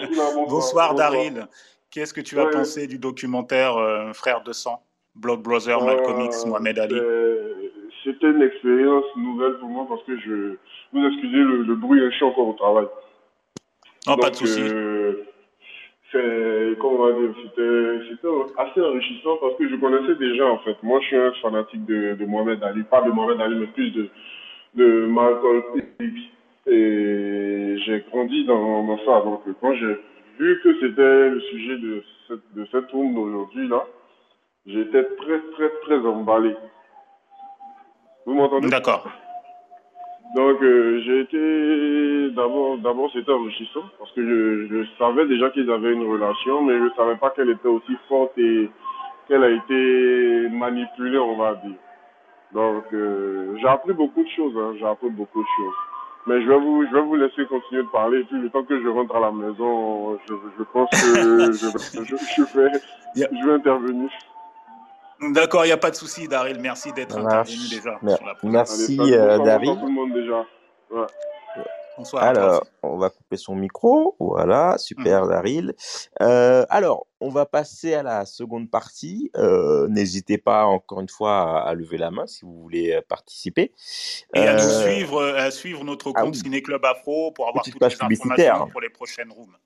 bonsoir, 0.09 0.47
bonsoir 0.49 0.95
Daryl. 0.95 1.47
Qu'est-ce 1.91 2.13
que 2.13 2.21
tu 2.21 2.39
as 2.39 2.45
pensé 2.47 2.87
du 2.87 2.99
documentaire 2.99 3.77
euh, 3.77 4.13
Frères 4.13 4.43
de 4.43 4.51
sang 4.51 4.83
Blood 5.15 5.41
Brother, 5.41 5.81
Malcolm 5.83 6.21
X, 6.21 6.45
Mohamed 6.45 6.79
Ali? 6.79 6.99
C'était 8.03 8.27
une 8.27 8.41
expérience 8.41 9.05
nouvelle 9.15 9.53
pour 9.59 9.69
moi 9.69 9.85
parce 9.87 10.03
que 10.03 10.17
je. 10.19 10.55
Vous 10.93 11.05
excusez 11.05 11.37
le, 11.37 11.75
bruit, 11.75 11.99
je 11.99 12.15
suis 12.15 12.25
encore 12.25 12.47
au 12.47 12.53
travail. 12.53 12.85
Non, 14.05 14.15
pas 14.15 14.29
de 14.29 14.35
souci. 14.35 14.61
Euh, 14.61 15.25
c'était, 16.13 16.75
assez 18.57 18.81
enrichissant 18.81 19.37
parce 19.41 19.55
que 19.57 19.67
je 19.67 19.75
connaissais 19.75 20.15
déjà 20.15 20.45
en 20.45 20.59
fait. 20.59 20.75
Moi, 20.83 20.99
je 21.01 21.07
suis 21.07 21.17
un 21.17 21.33
fanatique 21.41 21.85
de, 21.85 22.15
de 22.15 22.25
Mohamed 22.25 22.63
Ali, 22.63 22.83
pas 22.83 23.01
de 23.01 23.11
Mohamed 23.11 23.41
Ali, 23.41 23.55
mais 23.55 23.67
plus 23.67 23.91
de, 23.91 24.09
de 24.75 25.05
Malcolm 25.07 25.63
X. 25.99 26.21
Et 26.67 27.77
j'ai 27.85 28.05
grandi 28.11 28.45
dans, 28.45 28.83
dans 28.83 28.97
ça. 28.99 29.21
Donc, 29.21 29.41
quand 29.61 29.73
j'ai 29.73 29.97
vu 30.39 30.59
que 30.63 30.79
c'était 30.79 31.29
le 31.29 31.39
sujet 31.41 31.77
de 31.77 32.03
cette, 32.27 32.53
de 32.55 32.65
cette 32.71 32.91
room 32.91 33.13
d'aujourd'hui, 33.15 33.67
là, 33.67 33.85
j'étais 34.65 35.03
très, 35.03 35.39
très, 35.53 35.69
très 35.83 35.99
emballé. 36.05 36.55
Vous 38.25 38.33
m'entendez? 38.33 38.69
D'accord. 38.69 39.09
Donc, 40.35 40.61
euh, 40.61 41.01
j'ai 41.05 41.21
été. 41.21 42.31
D'abord, 42.31 42.77
d'abord 42.79 43.09
c'était 43.13 43.31
enrichissant 43.31 43.83
parce 43.97 44.11
que 44.11 44.21
je, 44.21 44.67
je 44.67 44.85
savais 44.99 45.25
déjà 45.25 45.49
qu'ils 45.49 45.71
avaient 45.71 45.93
une 45.93 46.05
relation, 46.11 46.61
mais 46.61 46.77
je 46.77 46.83
ne 46.83 46.89
savais 46.91 47.15
pas 47.15 47.29
qu'elle 47.31 47.49
était 47.49 47.67
aussi 47.67 47.95
forte 48.09 48.37
et 48.37 48.69
qu'elle 49.27 49.43
a 49.43 49.49
été 49.49 50.49
manipulée, 50.49 51.17
on 51.17 51.37
va 51.37 51.55
dire. 51.55 51.77
Donc, 52.51 52.83
euh, 52.93 53.55
j'ai 53.59 53.67
appris 53.67 53.93
beaucoup 53.93 54.23
de 54.23 54.29
choses. 54.29 54.53
Hein, 54.57 54.75
j'ai 54.77 54.85
appris 54.85 55.09
beaucoup 55.09 55.41
de 55.41 55.47
choses. 55.57 55.75
Mais 56.27 56.41
je 56.41 56.47
vais 56.47 56.59
vous, 56.59 56.85
je 56.85 56.93
vais 56.93 57.01
vous 57.01 57.15
laisser 57.15 57.45
continuer 57.45 57.83
de 57.83 57.87
parler. 57.87 58.19
Et 58.19 58.23
puis, 58.25 58.39
le 58.39 58.49
temps 58.49 58.63
que 58.63 58.81
je 58.81 58.87
rentre 58.87 59.15
à 59.15 59.19
la 59.21 59.31
maison, 59.31 60.17
je, 60.27 60.33
je 60.57 60.63
pense 60.73 60.89
que 60.89 60.97
je, 60.97 61.51
je, 62.03 62.15
je, 62.35 62.59
vais, 62.59 62.71
je 63.15 63.47
vais 63.47 63.53
intervenir. 63.53 64.09
D'accord, 65.21 65.65
il 65.65 65.69
n'y 65.69 65.73
a 65.73 65.77
pas 65.77 65.89
de 65.89 65.95
souci, 65.95 66.27
Daryl. 66.27 66.59
Merci 66.59 66.91
d'être 66.91 67.17
intervenu 67.17 67.69
déjà. 67.69 67.97
Mer 68.01 68.17
merci, 68.43 68.97
euh, 68.99 69.39
Daryl. 69.39 69.75
tout 69.79 69.85
le 69.85 69.91
monde 69.91 70.13
déjà. 70.13 70.45
Ouais. 70.91 71.05
Bonsoir. 71.97 72.23
Alors, 72.23 72.63
on 72.83 72.97
va 72.97 73.09
couper 73.09 73.37
son 73.37 73.55
micro. 73.55 74.15
Voilà, 74.19 74.77
super, 74.77 75.25
mmh. 75.25 75.29
Daryl. 75.29 75.73
Euh, 76.21 76.63
alors, 76.69 77.07
on 77.19 77.29
va 77.29 77.47
passer 77.47 77.95
à 77.95 78.03
la 78.03 78.25
seconde 78.25 78.69
partie. 78.69 79.31
Euh, 79.35 79.87
N'hésitez 79.87 80.37
pas, 80.37 80.65
encore 80.65 81.01
une 81.01 81.09
fois, 81.09 81.61
à, 81.61 81.69
à, 81.69 81.73
lever 81.73 81.97
la 81.97 82.11
main 82.11 82.27
si 82.27 82.45
vous 82.45 82.61
voulez 82.61 82.93
euh, 82.93 83.01
participer. 83.07 83.73
Et 84.35 84.41
à 84.41 84.53
nous 84.53 84.69
suivre, 84.69 85.23
à 85.23 85.49
suivre 85.49 85.83
notre 85.83 86.11
compte 86.11 86.15
ah, 86.17 86.25
oui. 86.25 86.35
Ciné 86.35 86.61
Club 86.61 86.85
Afro 86.85 87.31
pour 87.31 87.47
avoir 87.47 87.63
toutes 87.63 87.81
les 87.81 87.85
informations 87.87 88.67
pour 88.67 88.81
les 88.81 88.89
prochaines 88.89 89.31
rooms. 89.31 89.57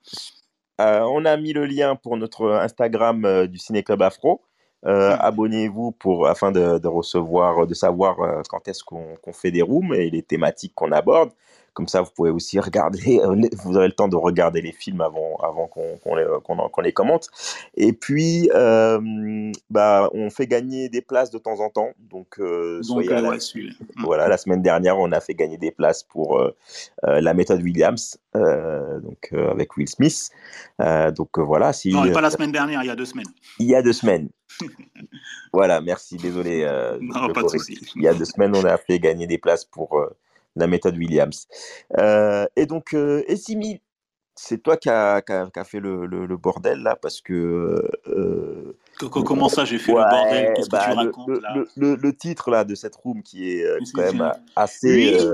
Euh, 0.79 1.01
on 1.01 1.25
a 1.25 1.35
mis 1.35 1.51
le 1.51 1.65
lien 1.65 1.97
pour 1.97 2.15
notre 2.15 2.49
Instagram 2.49 3.47
du 3.47 3.57
Ciné 3.57 3.83
Club 3.83 4.01
Afro. 4.01 4.41
Euh, 4.85 5.15
mmh. 5.15 5.19
Abonnez-vous 5.19 5.91
pour 5.91 6.27
afin 6.27 6.51
de, 6.51 6.79
de, 6.79 6.87
recevoir, 6.87 7.67
de 7.67 7.73
savoir 7.73 8.15
quand 8.49 8.67
est-ce 8.67 8.83
qu'on 8.83 9.15
qu 9.21 9.33
fait 9.33 9.51
des 9.51 9.61
rooms 9.61 9.93
et 9.93 10.09
les 10.09 10.23
thématiques 10.23 10.73
qu'on 10.73 10.91
aborde. 10.93 11.31
Comme 11.73 11.87
ça, 11.87 12.01
vous 12.01 12.11
pouvez 12.13 12.31
aussi 12.31 12.59
regarder, 12.59 13.21
vous 13.63 13.77
aurez 13.77 13.87
le 13.87 13.93
temps 13.93 14.07
de 14.07 14.15
regarder 14.15 14.61
les 14.61 14.71
films 14.71 15.01
avant, 15.01 15.37
avant 15.41 15.67
qu'on 15.67 15.97
qu 16.03 16.09
les, 16.17 16.25
qu 16.43 16.81
les, 16.81 16.91
commente. 16.91 17.29
Et 17.75 17.93
puis, 17.93 18.49
euh, 18.53 19.51
bah, 19.69 20.09
on 20.13 20.29
fait 20.29 20.47
gagner 20.47 20.89
des 20.89 21.01
places 21.01 21.31
de 21.31 21.37
temps 21.37 21.59
en 21.59 21.69
temps. 21.69 21.91
Donc, 21.99 22.39
euh, 22.39 22.81
donc 22.87 23.09
euh, 23.09 23.21
la, 23.21 23.29
ouais, 23.29 23.37
voilà, 23.97 24.27
la 24.27 24.37
semaine 24.37 24.61
dernière, 24.61 24.97
on 24.97 25.11
a 25.11 25.19
fait 25.19 25.33
gagner 25.33 25.57
des 25.57 25.71
places 25.71 26.03
pour 26.03 26.39
euh, 26.39 26.55
euh, 27.05 27.21
la 27.21 27.33
méthode 27.33 27.61
Williams, 27.61 28.19
donc 28.33 29.33
avec 29.33 29.75
Will 29.77 29.87
Smith. 29.87 30.29
donc 31.15 31.39
voilà. 31.39 31.73
Si, 31.73 31.91
non, 31.91 32.11
pas 32.11 32.21
la 32.21 32.31
semaine 32.31 32.51
dernière, 32.51 32.83
il 32.83 32.87
y 32.87 32.91
a 32.91 32.95
deux 32.95 33.05
semaines. 33.05 33.31
Il 33.59 33.67
y 33.67 33.75
a 33.75 33.81
deux 33.81 33.93
semaines. 33.93 34.29
voilà, 35.53 35.81
merci, 35.81 36.17
désolé. 36.17 36.65
non, 36.99 37.31
pas 37.33 37.43
de 37.43 37.49
souci. 37.49 37.79
Il 37.95 38.03
y 38.03 38.07
a 38.07 38.13
deux 38.13 38.25
semaines, 38.25 38.55
on 38.55 38.65
a 38.65 38.77
fait 38.77 38.99
gagner 38.99 39.27
des 39.27 39.37
places 39.37 39.65
pour 39.65 40.05
la 40.55 40.67
méthode 40.67 40.97
Williams. 40.97 41.47
Euh, 41.97 42.45
et 42.55 42.65
donc, 42.65 42.93
euh, 42.93 43.23
Essimi, 43.27 43.81
c'est 44.35 44.61
toi 44.61 44.77
qui 44.77 44.89
as 44.89 45.23
a, 45.27 45.63
fait 45.63 45.79
le, 45.79 46.05
le, 46.05 46.25
le, 46.25 46.37
bordel 46.37 46.79
là, 46.79 46.95
parce 46.95 47.21
que. 47.21 47.89
Euh, 48.07 48.77
Comment 48.99 49.49
ça, 49.49 49.65
j'ai 49.65 49.79
fait 49.79 49.93
ouais, 49.93 50.01
le 50.03 50.09
bordel? 50.09 50.53
Qu'est-ce 50.55 50.69
bah, 50.69 50.85
que 50.85 50.91
tu 50.91 50.97
racontes 50.97 51.27
le, 51.27 51.39
là? 51.39 51.97
le, 52.01 52.13
titre 52.13 52.51
là 52.51 52.63
de 52.63 52.75
cette 52.75 52.95
room 52.95 53.23
qui 53.23 53.51
est 53.51 53.65
euh, 53.65 53.79
quand 53.93 54.01
même 54.13 54.31
assez. 54.55 55.15
Oui. 55.17 55.27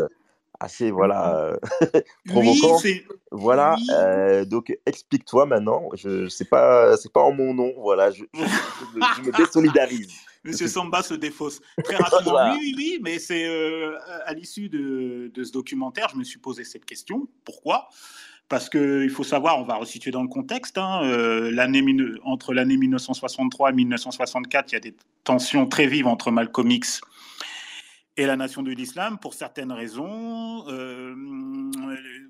assez 0.59 0.89
voilà 0.89 1.55
provoquant 2.27 2.79
oui, 2.83 3.05
voilà 3.31 3.75
oui. 3.77 4.47
donc 4.47 4.75
explique-toi 4.87 5.45
maintenant 5.45 5.83
je 5.93 6.27
c'est 6.29 6.49
pas 6.49 6.97
c'est 6.97 7.13
pas 7.13 7.21
en 7.21 7.31
mon 7.31 7.53
nom 7.53 7.73
voilà 7.77 8.09
je, 8.09 8.23
je, 8.33 8.39
je, 8.39 8.99
je 9.17 9.21
me 9.21 9.37
désolidarise 9.37 10.26
Monsieur 10.47 10.67
Samba 10.67 11.03
se 11.03 11.13
défausse 11.13 11.61
très 11.83 11.95
rapidement. 11.97 12.31
voilà. 12.31 12.53
Oui, 12.53 12.59
oui, 12.61 12.73
oui, 12.77 12.99
mais 13.01 13.19
c'est 13.19 13.45
euh, 13.47 13.97
à 14.25 14.33
l'issue 14.33 14.69
de, 14.69 15.31
de, 15.33 15.43
ce 15.43 15.51
documentaire, 15.51 16.09
je 16.09 16.17
me 16.17 16.23
suis 16.23 16.39
posé 16.39 16.63
cette 16.63 16.85
question. 16.85 17.27
Pourquoi? 17.43 17.89
Parce 18.49 18.69
qu'il 18.69 19.09
faut 19.09 19.25
savoir, 19.25 19.59
on 19.59 19.63
va 19.63 19.75
resituer 19.75 20.11
dans 20.11 20.21
le 20.21 20.29
contexte, 20.29 20.77
hein, 20.77 21.01
euh, 21.03 22.17
entre 22.23 22.53
l'année 22.53 22.77
1963 22.77 23.71
et 23.71 23.73
1964, 23.73 24.71
il 24.71 24.75
y 24.75 24.77
a 24.77 24.79
des 24.79 24.95
tensions 25.25 25.67
très 25.67 25.85
vives 25.85 26.07
entre 26.07 26.31
Malcolm 26.31 26.71
X 26.71 27.01
et 27.01 27.36
la 28.25 28.35
nation 28.35 28.63
de 28.63 28.71
l'islam 28.71 29.19
pour 29.19 29.35
certaines 29.35 29.71
raisons. 29.71 30.67
Euh, 30.69 31.15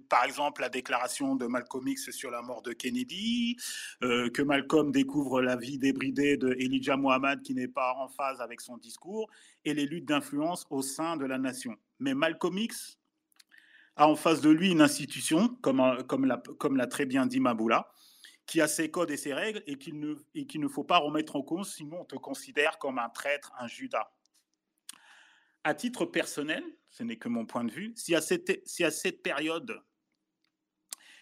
par 0.09 0.25
exemple, 0.25 0.61
la 0.61 0.69
déclaration 0.69 1.35
de 1.35 1.47
Malcolm 1.47 1.87
X 1.87 2.11
sur 2.11 2.29
la 2.29 2.41
mort 2.41 2.61
de 2.61 2.73
Kennedy, 2.73 3.55
euh, 4.03 4.29
que 4.29 4.41
Malcolm 4.41 4.91
découvre 4.91 5.41
la 5.41 5.55
vie 5.55 5.77
débridée 5.79 6.35
de 6.35 6.49
Elijah 6.59 6.97
Muhammad 6.97 7.41
qui 7.41 7.53
n'est 7.53 7.67
pas 7.67 7.93
en 7.97 8.07
phase 8.09 8.41
avec 8.41 8.59
son 8.61 8.77
discours, 8.77 9.29
et 9.63 9.73
les 9.73 9.85
luttes 9.85 10.05
d'influence 10.05 10.65
au 10.69 10.81
sein 10.81 11.15
de 11.15 11.25
la 11.25 11.37
nation. 11.37 11.75
Mais 11.99 12.13
Malcolm 12.13 12.57
X 12.57 12.97
a 13.95 14.07
en 14.07 14.15
face 14.15 14.41
de 14.41 14.49
lui 14.49 14.71
une 14.71 14.81
institution, 14.81 15.49
comme, 15.61 16.03
comme 16.07 16.25
l'a 16.25 16.41
comme 16.59 16.85
très 16.87 17.05
bien 17.05 17.25
dit 17.25 17.39
Maboula, 17.39 17.89
qui 18.45 18.61
a 18.61 18.67
ses 18.67 18.91
codes 18.91 19.11
et 19.11 19.17
ses 19.17 19.33
règles 19.33 19.63
et 19.67 19.77
qu'il 19.77 19.99
ne, 19.99 20.15
et 20.35 20.47
ne 20.57 20.67
faut 20.67 20.83
pas 20.83 20.97
remettre 20.97 21.35
en 21.35 21.41
cause, 21.41 21.73
sinon 21.73 22.01
on 22.01 22.05
te 22.05 22.15
considère 22.15 22.77
comme 22.77 22.99
un 22.99 23.09
traître, 23.09 23.53
un 23.59 23.67
Judas 23.67 24.11
à 25.67 25.73
titre 25.73 26.05
personnel, 26.05 26.63
ce 26.91 27.03
n'est 27.03 27.17
que 27.17 27.27
mon 27.27 27.45
point 27.45 27.65
de 27.65 27.71
vue, 27.71 27.91
si 27.97 28.15
à 28.15 28.21
cette, 28.21 28.65
si 28.65 28.85
à 28.85 28.89
cette 28.89 29.21
période, 29.21 29.81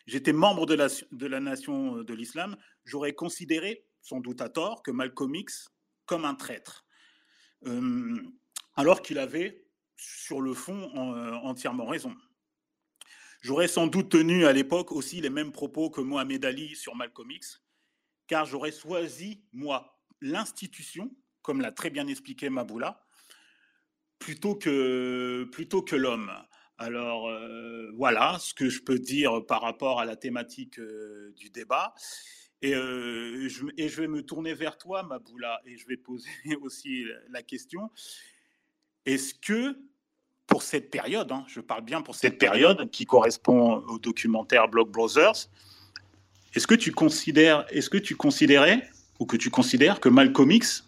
j'étais 0.06 0.34
membre 0.34 0.68
de 0.68 0.76
la, 0.76 0.88
de 1.12 1.26
la 1.26 1.40
nation 1.40 2.04
de 2.04 2.14
l'islam, 2.14 2.56
j'aurais 2.84 3.14
considéré 3.14 3.88
sans 4.04 4.20
doute 4.20 4.42
à 4.42 4.50
tort, 4.50 4.84
que 4.84 4.92
Malcolm 4.92 5.34
X 5.34 5.74
comme 6.06 6.26
un 6.26 6.36
traître, 6.36 6.86
euh, 7.66 8.22
alors 8.76 9.02
qu'il 9.02 9.18
avait, 9.18 9.66
sur 9.96 10.42
le 10.42 10.54
fond, 10.54 10.92
euh, 10.96 11.34
entièrement 11.38 11.88
raison. 11.88 12.16
J'aurais 13.42 13.68
sans 13.68 13.88
doute 13.88 14.10
tenu 14.10 14.46
à 14.46 14.54
l'époque 14.54 14.92
aussi 14.92 15.22
les 15.22 15.32
mêmes 15.32 15.52
propos 15.52 15.90
que 15.90 16.02
Mohamed 16.02 16.46
Ali 16.46 16.76
sur 16.76 16.96
Malcolm 16.96 17.32
X, 17.32 17.64
car 18.28 18.46
j'aurais 18.46 18.72
choisi, 18.72 19.44
moi, 19.54 20.00
l'institution, 20.22 21.12
comme 21.42 21.62
l'a 21.62 21.72
très 21.72 21.90
bien 21.90 22.06
expliqué 22.06 22.52
Maboula, 22.52 23.05
plutôt 24.20 24.56
que, 24.56 25.48
plutôt 25.52 25.82
que 25.82 25.96
l'homme. 25.96 26.32
Alors 26.78 27.30
euh, 27.30 27.92
voilà 27.96 28.38
ce 28.40 28.54
que 28.54 28.70
je 28.70 28.82
peux 28.82 29.00
dire 29.00 29.46
par 29.46 29.62
rapport 29.62 30.00
à 30.00 30.06
la 30.06 30.16
thématique 30.16 30.80
du 31.38 31.50
débat. 31.50 31.94
Et, 32.62 32.74
euh, 32.74 33.48
je, 33.48 33.66
et, 33.78 33.90
je, 33.90 34.02
vais 34.02 34.08
me 34.08 34.24
tourner 34.24 34.54
vers 34.54 34.78
toi, 34.78 35.04
Maboula, 35.04 35.62
et 35.66 35.78
je 35.78 35.86
vais 35.88 35.98
poser 35.98 36.30
aussi 36.62 37.06
la 37.30 37.44
question. 37.44 37.92
Est-ce 39.06 39.36
que 39.36 39.78
pour 40.48 40.64
cette 40.64 40.90
période, 40.90 41.32
hein, 41.32 41.44
je 41.48 41.60
parle 41.60 41.84
bien 41.84 42.02
pour 42.02 42.16
cette 42.16 42.38
période 42.38 42.90
qui 42.90 43.06
correspond 43.06 43.84
au 43.88 44.00
documentaire 44.00 44.68
Block 44.68 44.90
Brothers, 44.90 45.50
est-ce 46.54 46.68
que 46.68 46.76
tu 46.76 46.92
considères, 46.92 47.66
est-ce 47.70 47.90
que 47.90 47.98
tu 47.98 48.16
considérais 48.16 48.90
ou 49.20 49.26
que 49.26 49.38
tu 49.38 49.50
considères 49.50 50.00
que 50.00 50.10
Malcolm 50.10 50.52
X 50.52 50.88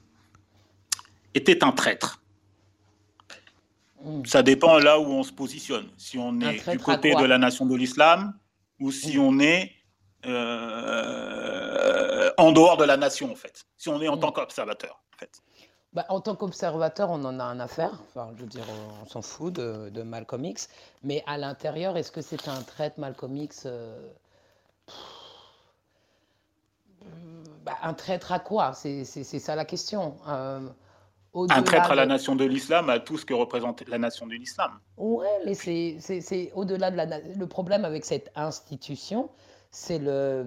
était 1.33 1.63
un 1.63 1.71
traître? 1.71 2.21
Ça 4.25 4.43
dépend 4.43 4.77
là 4.77 4.99
où 4.99 5.05
on 5.05 5.23
se 5.23 5.31
positionne. 5.31 5.89
Si 5.97 6.17
on 6.17 6.39
est 6.41 6.69
du 6.69 6.79
côté 6.79 7.15
de 7.15 7.25
la 7.25 7.37
nation 7.37 7.65
de 7.65 7.75
l'islam 7.75 8.33
ou 8.79 8.91
si 8.91 9.17
on 9.17 9.39
est 9.39 9.71
euh, 10.25 11.57
en 12.37 12.51
dehors 12.51 12.77
de 12.77 12.83
la 12.83 12.97
nation, 12.97 13.31
en 13.31 13.35
fait, 13.35 13.65
si 13.77 13.89
on 13.89 14.01
est 14.01 14.07
en 14.07 14.17
tant 14.17 14.31
qu'observateur, 14.31 15.01
en 15.13 15.17
fait. 15.17 15.41
Bah, 15.93 16.05
en 16.09 16.21
tant 16.21 16.35
qu'observateur, 16.35 17.09
on 17.09 17.23
en 17.23 17.39
a 17.39 17.43
un 17.43 17.59
affaire. 17.59 17.99
Enfin, 18.09 18.31
je 18.35 18.41
veux 18.41 18.47
dire, 18.47 18.65
on 19.01 19.05
s'en 19.07 19.21
fout 19.21 19.53
de, 19.53 20.01
Malcolm 20.03 20.45
X. 20.45 20.69
Mais 21.03 21.23
à 21.25 21.37
l'intérieur, 21.37 21.97
est-ce 21.97 22.11
que 22.11 22.21
c'est 22.21 22.47
un 22.47 22.61
trait 22.61 22.93
Malcolm 22.97 23.35
X 23.37 23.63
euh, 23.65 23.97
bah, 27.63 27.77
Un 27.81 27.93
traître 27.93 28.31
à 28.31 28.39
quoi? 28.39 28.73
C'est 28.73 29.05
ça 29.05 29.55
la 29.55 29.65
question. 29.65 30.17
Euh, 30.27 30.67
un 31.49 31.61
traître 31.63 31.91
à 31.91 31.95
la 31.95 32.05
nation 32.05 32.35
de 32.35 32.45
l'islam, 32.45 32.89
à 32.89 32.99
tout 32.99 33.17
ce 33.17 33.25
que 33.25 33.33
représente 33.33 33.87
la 33.87 33.97
nation 33.97 34.27
de 34.27 34.33
l'islam. 34.33 34.71
Ouais, 34.97 35.27
mais 35.45 35.53
c'est 35.53 36.51
au-delà 36.55 36.91
de 36.91 36.97
la. 36.97 37.05
Le 37.19 37.47
problème 37.47 37.85
avec 37.85 38.05
cette 38.05 38.31
institution, 38.35 39.29
c'est 39.71 39.99
le 39.99 40.45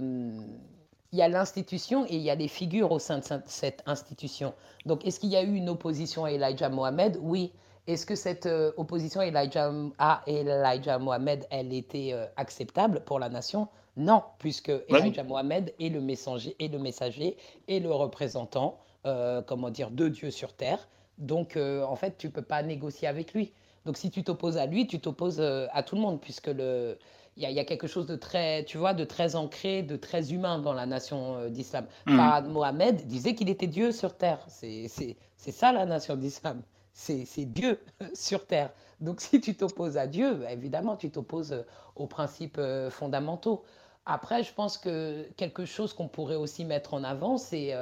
il 1.12 1.18
y 1.18 1.22
a 1.22 1.28
l'institution 1.28 2.04
et 2.06 2.14
il 2.14 2.22
y 2.22 2.30
a 2.30 2.34
les 2.34 2.48
figures 2.48 2.92
au 2.92 2.98
sein 2.98 3.18
de 3.18 3.24
cette 3.46 3.82
institution. 3.86 4.54
Donc, 4.86 5.04
est-ce 5.04 5.18
qu'il 5.18 5.30
y 5.30 5.36
a 5.36 5.42
eu 5.42 5.54
une 5.54 5.68
opposition 5.68 6.24
à 6.24 6.32
Elijah 6.32 6.68
Mohamed 6.68 7.18
Oui. 7.20 7.52
Est-ce 7.86 8.06
que 8.06 8.14
cette 8.14 8.46
euh, 8.46 8.70
opposition 8.76 9.20
à 9.20 9.26
Elijah, 9.26 10.98
Mohamed, 10.98 11.46
elle 11.50 11.72
était 11.72 12.10
euh, 12.12 12.26
acceptable 12.36 13.02
pour 13.04 13.18
la 13.18 13.28
nation? 13.28 13.68
Non, 13.96 14.22
puisque 14.38 14.70
Elijah 14.88 15.24
Mohamed 15.24 15.74
est 15.80 15.88
le 15.88 16.00
messager, 16.00 16.54
et 16.60 16.68
le 16.68 16.78
messager 16.78 17.36
et 17.66 17.80
le 17.80 17.90
représentant, 17.90 18.78
euh, 19.06 19.42
comment 19.42 19.70
dire, 19.70 19.90
de 19.90 20.08
Dieu 20.08 20.30
sur 20.30 20.52
terre. 20.52 20.88
Donc, 21.18 21.56
en 21.56 21.96
fait, 21.96 22.16
tu 22.16 22.30
peux 22.30 22.42
pas 22.42 22.62
négocier 22.62 23.06
avec 23.06 23.34
lui. 23.34 23.52
Donc, 23.84 23.98
si 23.98 24.10
tu 24.10 24.24
t'opposes 24.24 24.56
à 24.56 24.64
lui, 24.64 24.86
tu 24.86 25.00
t'opposes 25.00 25.40
à 25.40 25.82
tout 25.82 25.96
le 25.96 26.00
monde, 26.00 26.18
puisque 26.18 26.46
le, 26.46 26.96
il 27.36 27.50
y, 27.50 27.60
a 27.60 27.64
quelque 27.64 27.86
chose 27.86 28.06
de 28.06 28.16
très, 28.16 28.64
tu 28.64 28.78
vois, 28.78 28.92
de 28.92 29.04
très 29.04 29.34
ancré, 29.36 29.82
de 29.82 29.96
très 29.96 30.32
humain 30.32 30.58
dans 30.58 30.72
la 30.72 30.86
nation 30.86 31.36
euh, 31.36 31.48
d'islam. 31.48 31.86
Mm. 32.06 32.48
Mohamed 32.48 33.06
disait 33.06 33.34
qu'il 33.34 33.48
était 33.48 33.66
Dieu 33.66 33.92
sur 33.92 34.16
terre. 34.16 34.44
C'est 34.48 34.88
ça 35.36 35.72
la 35.72 35.86
nation 35.86 36.16
d'islam. 36.16 36.62
C'est 36.92 37.26
Dieu 37.46 37.80
sur 38.14 38.46
terre. 38.46 38.70
Donc 39.00 39.20
si 39.20 39.40
tu 39.40 39.54
t'opposes 39.54 39.96
à 39.96 40.06
Dieu, 40.06 40.34
bah, 40.34 40.52
évidemment, 40.52 40.96
tu 40.96 41.10
t'opposes 41.10 41.52
euh, 41.52 41.62
aux 41.96 42.06
principes 42.06 42.58
euh, 42.58 42.90
fondamentaux. 42.90 43.64
Après, 44.04 44.42
je 44.42 44.52
pense 44.52 44.76
que 44.76 45.26
quelque 45.36 45.64
chose 45.64 45.94
qu'on 45.94 46.08
pourrait 46.08 46.36
aussi 46.36 46.64
mettre 46.64 46.94
en 46.94 47.04
avant, 47.04 47.36
c'est 47.38 47.74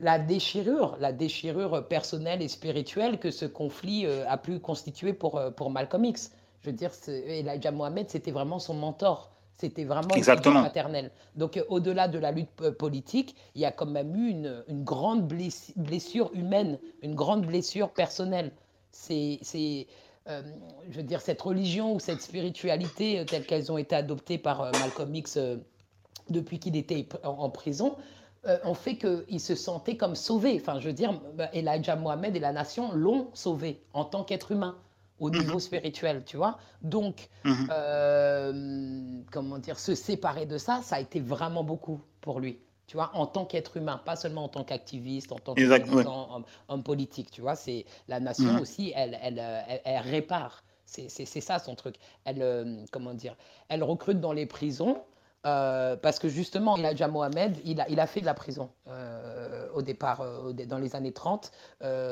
la 0.00 0.18
déchirure, 0.18 0.96
la 0.98 1.12
déchirure 1.12 1.86
personnelle 1.86 2.42
et 2.42 2.48
spirituelle 2.48 3.18
que 3.18 3.30
ce 3.30 3.44
conflit 3.44 4.06
a 4.06 4.36
pu 4.38 4.58
constituer 4.58 5.12
pour, 5.12 5.40
pour 5.56 5.70
Malcolm 5.70 6.04
X. 6.04 6.32
Je 6.62 6.70
veux 6.70 6.76
dire, 6.76 6.90
Elijah 7.08 7.70
Mohamed, 7.70 8.08
c'était 8.08 8.30
vraiment 8.30 8.58
son 8.58 8.74
mentor. 8.74 9.30
C'était 9.60 9.84
vraiment 9.84 10.14
Exactement. 10.14 10.62
maternel. 10.62 11.10
Donc, 11.36 11.58
euh, 11.58 11.64
au-delà 11.68 12.08
de 12.08 12.18
la 12.18 12.32
lutte 12.32 12.48
euh, 12.62 12.72
politique, 12.72 13.36
il 13.54 13.60
y 13.60 13.66
a 13.66 13.70
quand 13.70 13.84
même 13.84 14.16
eu 14.16 14.30
une, 14.30 14.84
grande 14.84 15.28
blessure 15.28 16.30
humaine, 16.32 16.78
une 17.02 17.14
grande 17.14 17.44
blessure 17.44 17.90
personnelle. 17.90 18.52
C'est, 18.90 19.38
euh, 20.28 20.42
je 20.88 20.96
veux 20.96 21.02
dire, 21.02 21.20
cette 21.20 21.42
religion 21.42 21.94
ou 21.94 22.00
cette 22.00 22.22
spiritualité 22.22 23.22
telles 23.26 23.44
qu'elles 23.44 23.70
ont 23.70 23.76
été 23.76 23.94
adoptées 23.94 24.38
par 24.38 24.72
Malcolm 24.72 25.14
X 25.14 25.38
depuis 26.30 26.58
qu'il 26.58 26.74
était 26.74 27.06
en, 27.22 27.50
prison, 27.50 27.96
ont 28.64 28.74
fait 28.74 28.96
qu'il 28.96 29.40
se 29.40 29.54
sentait 29.54 29.96
comme 29.96 30.14
sauvé. 30.14 30.58
Enfin, 30.60 30.80
je 30.80 30.88
veux 30.88 30.94
dire, 30.94 31.20
Elijah 31.52 31.96
Mohamed 31.96 32.34
et 32.34 32.40
la 32.40 32.52
nation 32.52 32.92
l'ont 32.92 33.28
sauvé 33.34 33.82
en 33.92 34.04
tant 34.04 34.24
qu'être 34.24 34.52
humain 34.52 34.76
au 35.20 35.28
mmh 35.28 35.38
niveau 35.38 35.58
spirituel, 35.60 36.24
tu 36.24 36.36
vois. 36.36 36.58
Donc, 36.82 37.28
mmh 37.44 37.66
euh, 37.70 39.22
comment 39.30 39.58
dire, 39.58 39.78
se 39.78 39.94
séparer 39.94 40.46
de 40.46 40.58
ça, 40.58 40.80
ça 40.82 40.96
a 40.96 41.00
été 41.00 41.20
vraiment 41.20 41.62
beaucoup 41.62 42.00
pour 42.20 42.40
lui, 42.40 42.58
tu 42.86 42.96
vois, 42.96 43.10
en 43.14 43.26
tant 43.26 43.44
qu'être 43.44 43.76
humain, 43.76 44.00
pas 44.04 44.16
seulement 44.16 44.44
en 44.44 44.48
tant 44.48 44.64
qu'activiste, 44.64 45.30
en 45.30 45.38
tant 45.38 45.54
qu'homme 45.54 46.82
politique, 46.82 47.30
tu 47.30 47.42
vois. 47.42 47.54
C'est 47.54 47.84
la 48.08 48.18
nation 48.18 48.54
mmh 48.54 48.60
aussi, 48.60 48.92
elle, 48.96 49.18
elle, 49.22 49.38
elle, 49.84 49.98
répare. 49.98 50.64
C'est 50.86 51.24
ça 51.24 51.60
son 51.60 51.76
truc. 51.76 51.96
Elle, 52.24 52.42
euh, 52.42 52.84
comment 52.90 53.14
dire, 53.14 53.36
elle 53.68 53.84
recrute 53.84 54.20
dans 54.20 54.32
les 54.32 54.46
prisons 54.46 55.00
euh, 55.46 55.96
parce 55.96 56.18
que 56.18 56.28
justement, 56.28 56.76
Mohamed, 57.10 57.58
il 57.64 57.80
a, 57.80 57.88
il 57.88 57.98
a 57.98 58.06
fait 58.06 58.20
de 58.20 58.26
la 58.26 58.34
prison 58.34 58.70
euh, 58.88 59.68
au 59.72 59.80
départ, 59.80 60.20
euh, 60.20 60.52
dans 60.52 60.76
les 60.76 60.94
années 60.94 61.12
30, 61.12 61.50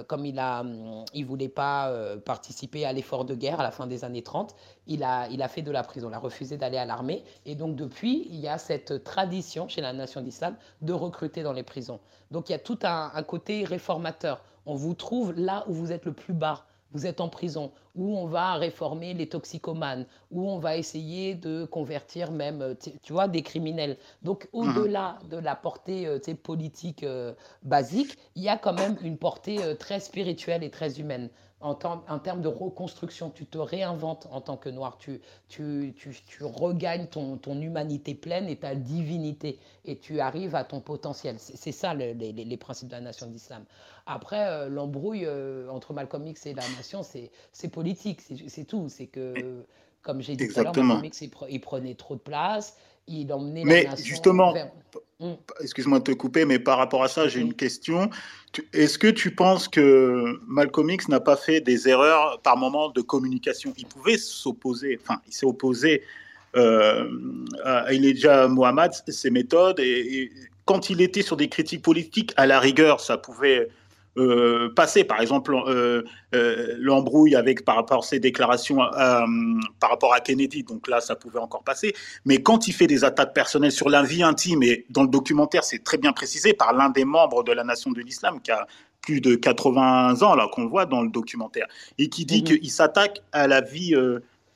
comme 0.06 0.24
il 0.24 0.34
ne 0.34 1.04
il 1.12 1.26
voulait 1.26 1.48
pas 1.48 1.92
participer 2.24 2.86
à 2.86 2.92
l'effort 2.92 3.24
de 3.24 3.34
guerre 3.34 3.60
à 3.60 3.62
la 3.62 3.70
fin 3.70 3.86
des 3.86 4.04
années 4.04 4.22
30, 4.22 4.54
il 4.86 5.02
a, 5.02 5.48
fait 5.48 5.62
de 5.62 5.70
la 5.70 5.82
prison, 5.82 6.08
il 6.08 6.14
a 6.14 6.18
refusé 6.18 6.56
d'aller 6.56 6.78
à 6.78 6.86
l'armée. 6.86 7.22
Et 7.44 7.54
donc 7.54 7.76
depuis, 7.76 8.26
il 8.30 8.40
y 8.40 8.48
a 8.48 8.56
cette 8.56 9.04
tradition 9.04 9.68
chez 9.68 9.80
la 9.80 9.92
nation 9.92 10.22
d'islam 10.22 10.56
de 10.80 10.92
recruter 10.92 11.42
dans 11.42 11.52
les 11.52 11.62
prisons. 11.62 12.00
Donc 12.30 12.48
il 12.48 12.52
y 12.52 12.54
a 12.54 12.58
tout 12.58 12.78
un 12.82 13.22
côté 13.24 13.64
réformateur. 13.64 14.42
On 14.64 14.74
vous 14.74 14.94
trouve 14.94 15.32
là 15.34 15.64
où 15.66 15.74
vous 15.74 15.92
êtes 15.92 16.04
le 16.04 16.12
plus 16.12 16.34
bas 16.34 16.64
vous 16.92 17.06
êtes 17.06 17.20
en 17.20 17.28
prison, 17.28 17.72
où 17.94 18.16
on 18.16 18.26
va 18.26 18.54
réformer 18.54 19.14
les 19.14 19.28
toxicomanes, 19.28 20.06
où 20.30 20.48
on 20.48 20.58
va 20.58 20.76
essayer 20.76 21.34
de 21.34 21.64
convertir 21.64 22.30
même, 22.30 22.62
euh, 22.62 22.74
tu 23.02 23.12
vois, 23.12 23.28
des 23.28 23.42
criminels. 23.42 23.96
Donc, 24.22 24.48
mhm. 24.52 24.76
au-delà 24.76 25.18
de 25.30 25.36
la 25.36 25.54
portée 25.54 26.06
euh, 26.06 26.18
politique 26.42 27.02
euh, 27.02 27.34
basique, 27.62 28.16
il 28.36 28.42
y 28.42 28.48
a 28.48 28.56
quand 28.56 28.72
même 28.72 28.96
une 29.02 29.18
portée 29.18 29.58
très 29.78 30.00
spirituelle 30.00 30.62
et 30.62 30.70
très 30.70 31.00
humaine 31.00 31.30
en, 31.60 31.74
termes 31.74 32.42
de 32.42 32.48
reconstruction. 32.48 33.30
Tu 33.30 33.46
te 33.46 33.58
réinventes 33.58 34.28
en 34.30 34.40
tant 34.40 34.56
que 34.56 34.68
noir. 34.68 34.96
Tu, 34.98 35.20
tu, 35.48 35.94
tu, 35.96 36.10
tu 36.26 36.44
regagnes 36.44 37.06
ton, 37.06 37.36
ton, 37.36 37.60
humanité 37.60 38.14
pleine 38.14 38.48
et 38.48 38.56
ta 38.56 38.74
divinité. 38.74 39.58
Et 39.84 39.98
tu 39.98 40.20
arrives 40.20 40.54
à 40.54 40.64
ton 40.64 40.80
potentiel. 40.80 41.36
C'est 41.38 41.72
ça 41.72 41.94
les, 41.94 42.14
les, 42.14 42.56
principes 42.56 42.88
de 42.88 42.92
la 42.94 43.00
nation 43.00 43.26
d'islam. 43.26 43.64
Après, 44.10 44.48
euh, 44.48 44.68
l'embrouille 44.68 45.26
euh, 45.26 45.68
entre 45.68 45.92
Malcolm 45.92 46.26
X 46.26 46.46
et 46.46 46.54
la 46.54 46.68
nation, 46.76 47.02
c'est 47.02 47.68
politique. 47.68 48.20
C'est 48.48 48.64
tout. 48.64 48.88
C'est 48.88 49.06
que, 49.06 49.62
comme 50.02 50.20
j'ai 50.20 50.34
dit 50.34 50.48
tout 50.48 50.58
à 50.58 50.64
l'heure, 50.64 50.76
Malcolm 50.76 51.04
X, 51.04 51.22
il, 51.48 51.60
prenait 51.60 51.94
trop 51.94 52.14
de 52.14 52.20
place. 52.20 52.76
Il 53.06 53.32
emmenait 53.32 53.64
mais 53.64 53.84
la 53.84 53.90
nation 53.90 54.04
justement, 54.04 54.54
Mm. 55.20 55.32
Excuse-moi 55.60 55.98
de 55.98 56.04
te 56.04 56.12
couper, 56.12 56.44
mais 56.44 56.60
par 56.60 56.78
rapport 56.78 57.02
à 57.02 57.08
ça, 57.08 57.26
j'ai 57.26 57.40
une 57.40 57.54
question. 57.54 58.08
Est-ce 58.72 58.98
que 58.98 59.08
tu 59.08 59.34
penses 59.34 59.66
que 59.66 60.38
Malcolm 60.46 60.90
X 60.90 61.08
n'a 61.08 61.18
pas 61.18 61.36
fait 61.36 61.60
des 61.60 61.88
erreurs 61.88 62.40
par 62.42 62.56
moment 62.56 62.90
de 62.90 63.00
communication? 63.00 63.74
Il 63.76 63.86
pouvait 63.86 64.16
s'opposer, 64.16 64.98
enfin, 65.02 65.20
il 65.26 65.32
s'est 65.32 65.46
opposé 65.46 66.02
euh, 66.56 67.08
à 67.64 67.92
Elijah 67.92 68.46
Mohamed, 68.46 68.92
ses 69.08 69.30
méthodes, 69.30 69.80
et, 69.80 70.30
quand 70.64 70.90
il 70.90 71.00
était 71.00 71.22
sur 71.22 71.38
des 71.38 71.48
critiques 71.48 71.82
politiques, 71.82 72.34
à 72.36 72.46
la 72.46 72.60
rigueur, 72.60 73.00
ça 73.00 73.16
pouvait 73.16 73.68
euh, 74.18 74.72
passer. 74.74 75.04
Par 75.04 75.20
exemple, 75.20 75.54
euh, 75.54 76.02
euh, 76.34 76.74
l'embrouille 76.78 77.36
avec 77.36 77.64
par 77.64 77.76
rapport 77.76 78.00
à 78.00 78.02
ses 78.02 78.18
déclarations 78.18 78.78
par 78.78 79.90
rapport 79.90 80.12
à 80.12 80.20
Kennedy. 80.20 80.64
Donc 80.64 80.88
là, 80.88 81.00
ça 81.00 81.14
pouvait 81.14 81.38
encore 81.38 81.62
passer. 81.62 81.94
Mais 82.24 82.42
quand 82.42 82.66
il 82.68 82.72
fait 82.72 82.86
des 82.86 83.04
attaques 83.04 83.32
personnelles 83.32 83.72
sur 83.72 83.88
la 83.88 84.02
vie 84.02 84.22
intime, 84.22 84.62
et 84.62 84.86
dans 84.90 85.02
le 85.02 85.08
documentaire, 85.08 85.62
c'est 85.64 85.82
très 85.84 85.98
bien 85.98 86.12
précisé 86.12 86.52
par 86.52 86.72
l'un 86.72 86.90
des 86.90 87.04
membres 87.04 87.44
de 87.44 87.52
la 87.52 87.64
Nation 87.64 87.92
de 87.92 88.00
l'Islam 88.00 88.40
qui 88.40 88.50
a 88.50 88.66
plus 89.02 89.20
de 89.20 89.36
80 89.36 90.22
ans, 90.22 90.34
là, 90.34 90.48
qu'on 90.52 90.64
le 90.64 90.68
voit 90.68 90.84
dans 90.84 91.02
le 91.02 91.10
documentaire, 91.10 91.66
et 91.98 92.08
qui 92.08 92.26
dit 92.26 92.42
mhm. 92.42 92.44
qu'il 92.44 92.70
s'attaque 92.70 93.22
à 93.32 93.46
la 93.46 93.60
vie 93.60 93.94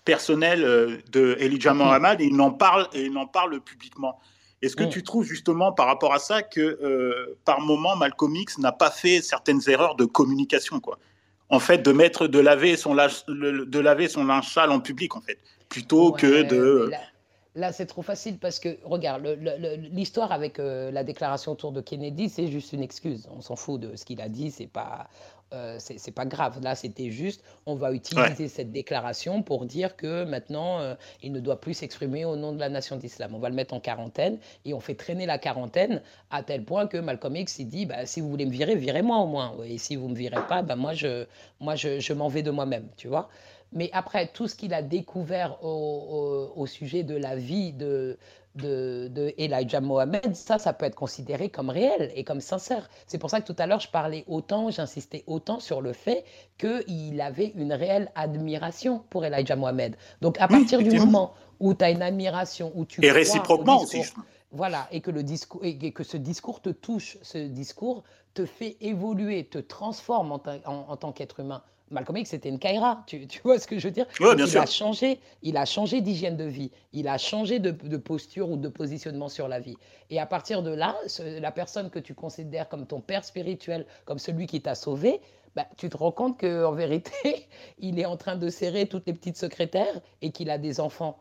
personnelle 0.04 1.02
de 1.12 1.36
Elijah 1.38 1.72
mhm. 1.72 1.84
Muhammad 1.84 2.20
et 2.20 2.24
il 2.26 2.40
en 2.40 2.50
parle, 2.50 2.88
et 2.92 3.04
il 3.04 3.16
en 3.16 3.26
parle 3.26 3.60
publiquement. 3.60 4.18
Est-ce 4.62 4.76
que 4.76 4.84
mm. 4.84 4.90
tu 4.90 5.02
trouves 5.02 5.24
justement 5.24 5.72
par 5.72 5.86
rapport 5.86 6.14
à 6.14 6.18
ça 6.18 6.42
que 6.42 6.60
euh, 6.60 7.36
par 7.44 7.60
moment 7.60 7.96
Malcolm 7.96 8.34
X 8.36 8.58
n'a 8.58 8.72
pas 8.72 8.90
fait 8.90 9.20
certaines 9.20 9.60
erreurs 9.68 9.96
de 9.96 10.04
communication 10.04 10.80
quoi? 10.80 10.98
En 11.48 11.58
fait, 11.58 11.78
de 11.78 11.92
mettre 11.92 12.28
de 12.28 12.38
laver 12.38 12.76
son 12.76 12.94
de 12.94 13.78
laver 13.78 14.08
son 14.08 14.24
linge 14.24 14.48
sale 14.48 14.70
en 14.70 14.80
public 14.80 15.16
en 15.16 15.20
fait, 15.20 15.38
plutôt 15.68 16.12
que 16.12 16.42
de 16.42 16.90
Là, 17.54 17.70
c'est 17.70 17.84
trop 17.84 18.00
facile 18.00 18.38
parce 18.38 18.58
que, 18.58 18.78
regarde, 18.82 19.26
l'histoire 19.92 20.32
avec 20.32 20.58
euh, 20.58 20.90
la 20.90 21.04
déclaration 21.04 21.52
autour 21.52 21.70
de 21.72 21.82
Kennedy, 21.82 22.30
c'est 22.30 22.48
juste 22.48 22.72
une 22.72 22.82
excuse. 22.82 23.28
On 23.30 23.42
s'en 23.42 23.56
fout 23.56 23.78
de 23.78 23.94
ce 23.94 24.06
qu'il 24.06 24.22
a 24.22 24.30
dit, 24.30 24.50
c'est 24.50 24.66
pas, 24.66 25.10
euh, 25.52 25.76
c'est 25.78 26.14
pas 26.14 26.24
grave. 26.24 26.60
Là, 26.62 26.74
c'était 26.74 27.10
juste, 27.10 27.42
on 27.66 27.74
va 27.74 27.92
utiliser 27.92 28.48
cette 28.48 28.72
déclaration 28.72 29.42
pour 29.42 29.66
dire 29.66 29.96
que 29.96 30.24
maintenant, 30.24 30.80
euh, 30.80 30.94
il 31.22 31.32
ne 31.32 31.40
doit 31.40 31.60
plus 31.60 31.74
s'exprimer 31.74 32.24
au 32.24 32.36
nom 32.36 32.52
de 32.52 32.60
la 32.60 32.68
nation 32.68 32.96
d'islam. 32.96 33.34
On 33.34 33.38
va 33.38 33.48
le 33.48 33.54
mettre 33.54 33.74
en 33.74 33.80
quarantaine 33.80 34.38
et 34.64 34.74
on 34.74 34.80
fait 34.80 34.94
traîner 34.94 35.26
la 35.26 35.38
quarantaine 35.38 36.02
à 36.30 36.42
tel 36.42 36.64
point 36.64 36.86
que 36.86 36.96
Malcolm 36.96 37.36
X 37.36 37.58
il 37.58 37.68
dit, 37.68 37.86
bah, 37.86 38.06
si 38.06 38.20
vous 38.20 38.30
voulez 38.30 38.46
me 38.46 38.52
virer, 38.52 38.76
virez-moi 38.76 39.18
au 39.18 39.26
moins. 39.26 39.54
Et 39.64 39.78
si 39.78 39.96
vous 39.96 40.08
me 40.08 40.16
virez 40.16 40.46
pas, 40.48 40.62
bah, 40.62 40.76
moi, 40.76 40.94
je, 40.94 41.26
moi, 41.60 41.74
je, 41.74 42.00
je 42.00 42.12
m'en 42.12 42.28
vais 42.28 42.42
de 42.42 42.50
moi-même, 42.50 42.88
tu 42.96 43.08
vois. 43.08 43.28
Mais 43.72 43.88
après, 43.92 44.26
tout 44.26 44.48
ce 44.48 44.54
qu'il 44.54 44.74
a 44.74 44.82
découvert 44.82 45.64
au, 45.64 46.66
sujet 46.66 47.02
de 47.02 47.16
la 47.16 47.36
vie 47.36 47.72
de, 47.72 48.18
de, 48.54 49.32
Elijah 49.38 49.80
Mohamed, 49.80 50.34
ça, 50.34 50.58
ça 50.58 50.72
peut 50.72 50.84
être 50.84 50.94
considéré 50.94 51.48
comme 51.48 51.70
réel 51.70 52.12
et 52.14 52.24
comme 52.24 52.40
sincère. 52.40 52.88
C'est 53.06 53.18
pour 53.18 53.30
ça 53.30 53.40
que 53.40 53.50
tout 53.50 53.56
à 53.58 53.66
l'heure, 53.66 53.80
je 53.80 53.88
parlais 53.88 54.24
autant, 54.26 54.70
j'insistais 54.70 55.24
autant 55.26 55.60
sur 55.60 55.80
le 55.80 55.92
fait 55.92 56.24
qu'il 56.58 57.20
avait 57.20 57.52
une 57.56 57.72
réelle 57.72 58.10
admiration 58.14 59.02
pour 59.10 59.24
Elijah 59.24 59.56
Mohamed. 59.56 59.96
Donc, 60.20 60.40
à 60.40 60.48
partir 60.48 60.82
du 60.82 60.98
moment 60.98 61.34
où 61.60 61.74
tu 61.74 61.84
as 61.84 61.90
une 61.90 62.02
admiration, 62.02 62.72
où 62.74 62.84
tu. 62.84 63.04
Et 63.04 63.10
réciproquement 63.10 63.82
aussi. 63.82 64.02
Voilà, 64.54 64.86
et 64.92 65.00
que, 65.00 65.10
le 65.10 65.22
discours, 65.22 65.64
et 65.64 65.92
que 65.92 66.04
ce 66.04 66.18
discours 66.18 66.60
te 66.60 66.68
touche, 66.68 67.16
ce 67.22 67.38
discours 67.38 68.02
te 68.34 68.44
fait 68.44 68.76
évoluer, 68.82 69.46
te 69.46 69.56
transforme 69.56 70.32
en 70.32 70.96
tant 70.96 71.12
qu'être 71.12 71.40
humain. 71.40 71.62
Malcolm 71.92 72.16
X, 72.16 72.30
c'était 72.30 72.48
une 72.48 72.58
Kaira, 72.58 73.04
tu, 73.06 73.26
vois 73.44 73.58
ce 73.58 73.66
que 73.66 73.78
je 73.78 73.88
veux 73.88 73.92
dire? 73.92 74.06
Il 74.18 74.56
a 74.56 74.66
changé, 74.66 75.20
il 75.42 75.56
a 75.56 75.64
changé 75.64 76.00
d'hygiène 76.00 76.36
de 76.36 76.44
vie, 76.44 76.70
il 76.92 77.06
a 77.06 77.18
changé 77.18 77.58
de, 77.58 77.96
posture 77.96 78.50
ou 78.50 78.56
de 78.56 78.68
positionnement 78.68 79.28
sur 79.28 79.48
la 79.48 79.60
vie. 79.60 79.76
Et 80.10 80.18
à 80.18 80.26
partir 80.26 80.62
de 80.62 80.70
là, 80.70 80.96
la 81.18 81.52
personne 81.52 81.90
que 81.90 81.98
tu 81.98 82.14
considères 82.14 82.68
comme 82.68 82.86
ton 82.86 83.00
père 83.00 83.24
spirituel, 83.24 83.86
comme 84.04 84.18
celui 84.18 84.46
qui 84.46 84.60
t'a 84.60 84.74
sauvé, 84.74 85.20
bah, 85.54 85.66
tu 85.76 85.90
te 85.90 85.96
rends 85.96 86.12
compte 86.12 86.40
qu'en 86.40 86.72
vérité, 86.72 87.46
il 87.78 88.00
est 88.00 88.06
en 88.06 88.16
train 88.16 88.36
de 88.36 88.48
serrer 88.48 88.86
toutes 88.86 89.06
les 89.06 89.12
petites 89.12 89.36
secrétaires 89.36 90.00
et 90.22 90.32
qu'il 90.32 90.50
a 90.50 90.58
des 90.58 90.80
enfants. 90.80 91.18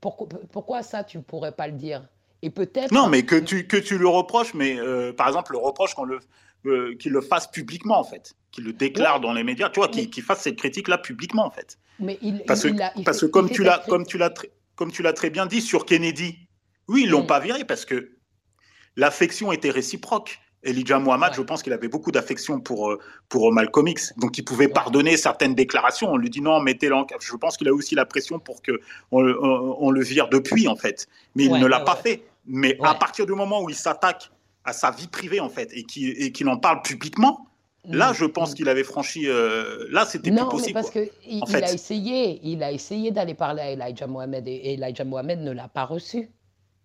Pourquoi, 0.00 0.28
pourquoi 0.52 0.82
ça, 0.82 1.04
tu 1.04 1.18
ne 1.18 1.22
pourrais 1.22 1.52
pas 1.52 1.66
le 1.66 1.74
dire? 1.74 2.06
Et 2.42 2.50
peut-être. 2.50 2.92
Non, 2.92 3.08
mais 3.08 3.24
que 3.24 3.36
tu, 3.36 3.66
que 3.66 3.76
tu 3.76 3.98
le 3.98 4.06
reproches, 4.06 4.54
mais 4.54 4.78
euh, 4.78 5.12
par 5.12 5.28
exemple, 5.28 5.52
le 5.52 5.58
reproche 5.58 5.94
qu'on 5.94 6.04
le, 6.04 6.20
euh, 6.66 6.96
qu'il 6.96 7.12
le 7.12 7.20
fasse 7.20 7.50
publiquement, 7.50 7.98
en 7.98 8.04
fait, 8.04 8.34
qu'il 8.50 8.64
le 8.64 8.72
déclare 8.72 9.20
dans 9.20 9.32
les 9.32 9.44
médias, 9.44 9.68
tu 9.68 9.80
vois, 9.80 9.88
qu'il 9.88 10.22
fasse 10.22 10.42
cette 10.42 10.56
critique-là 10.56 10.98
publiquement, 10.98 11.44
en 11.44 11.50
fait. 11.50 11.78
Mais 12.00 12.18
il, 12.22 12.42
parce 12.46 12.62
que, 12.62 13.02
parce 13.04 13.20
que 13.20 13.26
comme, 13.26 13.50
tu 13.50 13.62
l'as, 13.62 13.84
comme, 13.88 14.06
tu 14.06 14.18
l'as 14.18 14.32
comme 14.74 14.90
tu 14.90 15.02
l'as 15.02 15.12
très 15.12 15.30
bien 15.30 15.46
dit 15.46 15.60
sur 15.60 15.84
Kennedy, 15.84 16.38
oui, 16.88 17.02
ils 17.04 17.10
l'ont 17.10 17.24
mm. 17.24 17.28
pas 17.28 17.40
viré 17.40 17.64
parce 17.64 17.84
que 17.84 18.12
l'affection 18.96 19.52
était 19.52 19.70
réciproque. 19.70 20.40
Elijah 20.62 20.98
Muhammad, 20.98 21.34
je 21.36 21.42
pense 21.42 21.62
qu'il 21.62 21.74
avait 21.74 21.88
beaucoup 21.88 22.10
d'affection 22.10 22.58
pour, 22.58 22.90
euh, 22.90 22.98
pour 23.28 23.52
Malcolm 23.52 23.86
X. 23.86 24.14
Donc, 24.16 24.38
il 24.38 24.44
pouvait 24.44 24.68
pardonner 24.68 25.18
certaines 25.18 25.54
déclarations. 25.54 26.10
On 26.10 26.16
lui 26.16 26.30
dit 26.30 26.40
non, 26.40 26.60
mettez-le 26.60 26.94
en... 26.94 27.06
Je 27.20 27.36
pense 27.36 27.58
qu'il 27.58 27.68
a 27.68 27.74
aussi 27.74 27.94
la 27.94 28.06
pression 28.06 28.38
pour 28.38 28.62
qu'on 28.62 28.78
on, 29.12 29.76
on, 29.78 29.90
le 29.90 30.02
vire 30.02 30.28
depuis, 30.28 30.66
en 30.66 30.76
fait. 30.76 31.06
Mais 31.34 31.44
il 31.44 31.52
ne 31.52 31.66
l'a 31.66 31.80
pas 31.80 31.96
fait. 31.96 32.24
Mais 32.46 32.78
à 32.82 32.94
partir 32.94 33.26
du 33.26 33.32
moment 33.32 33.62
où 33.62 33.68
il 33.68 33.76
s'attaque 33.76 34.30
à 34.64 34.72
sa 34.72 34.90
vie 34.90 35.08
privée, 35.08 35.40
en 35.40 35.48
fait, 35.48 35.70
et 35.72 35.84
qu'il 35.84 36.48
en 36.48 36.56
parle 36.56 36.82
publiquement, 36.82 37.46
là, 37.88 38.10
mm. 38.10 38.14
je 38.14 38.24
pense 38.24 38.54
qu'il 38.54 38.68
avait 38.68 38.84
franchi. 38.84 39.28
Euh, 39.28 39.86
là, 39.90 40.04
c'était 40.04 40.30
plus 40.30 40.44
possible. 40.46 40.78
Non, 40.78 40.82
parce 40.82 40.90
qu'il 40.90 41.10
il 41.26 41.56
a 41.56 41.72
essayé, 41.72 42.40
il 42.42 42.62
a 42.62 42.72
essayé 42.72 43.10
d'aller 43.10 43.34
parler 43.34 43.62
à 43.62 43.70
Elijah 43.70 44.06
Mohamed, 44.06 44.46
et, 44.48 44.74
Elijah 44.74 45.04
Mohamed 45.04 45.40
ne 45.40 45.52
l'a 45.52 45.68
pas 45.68 45.84
reçu. 45.84 46.30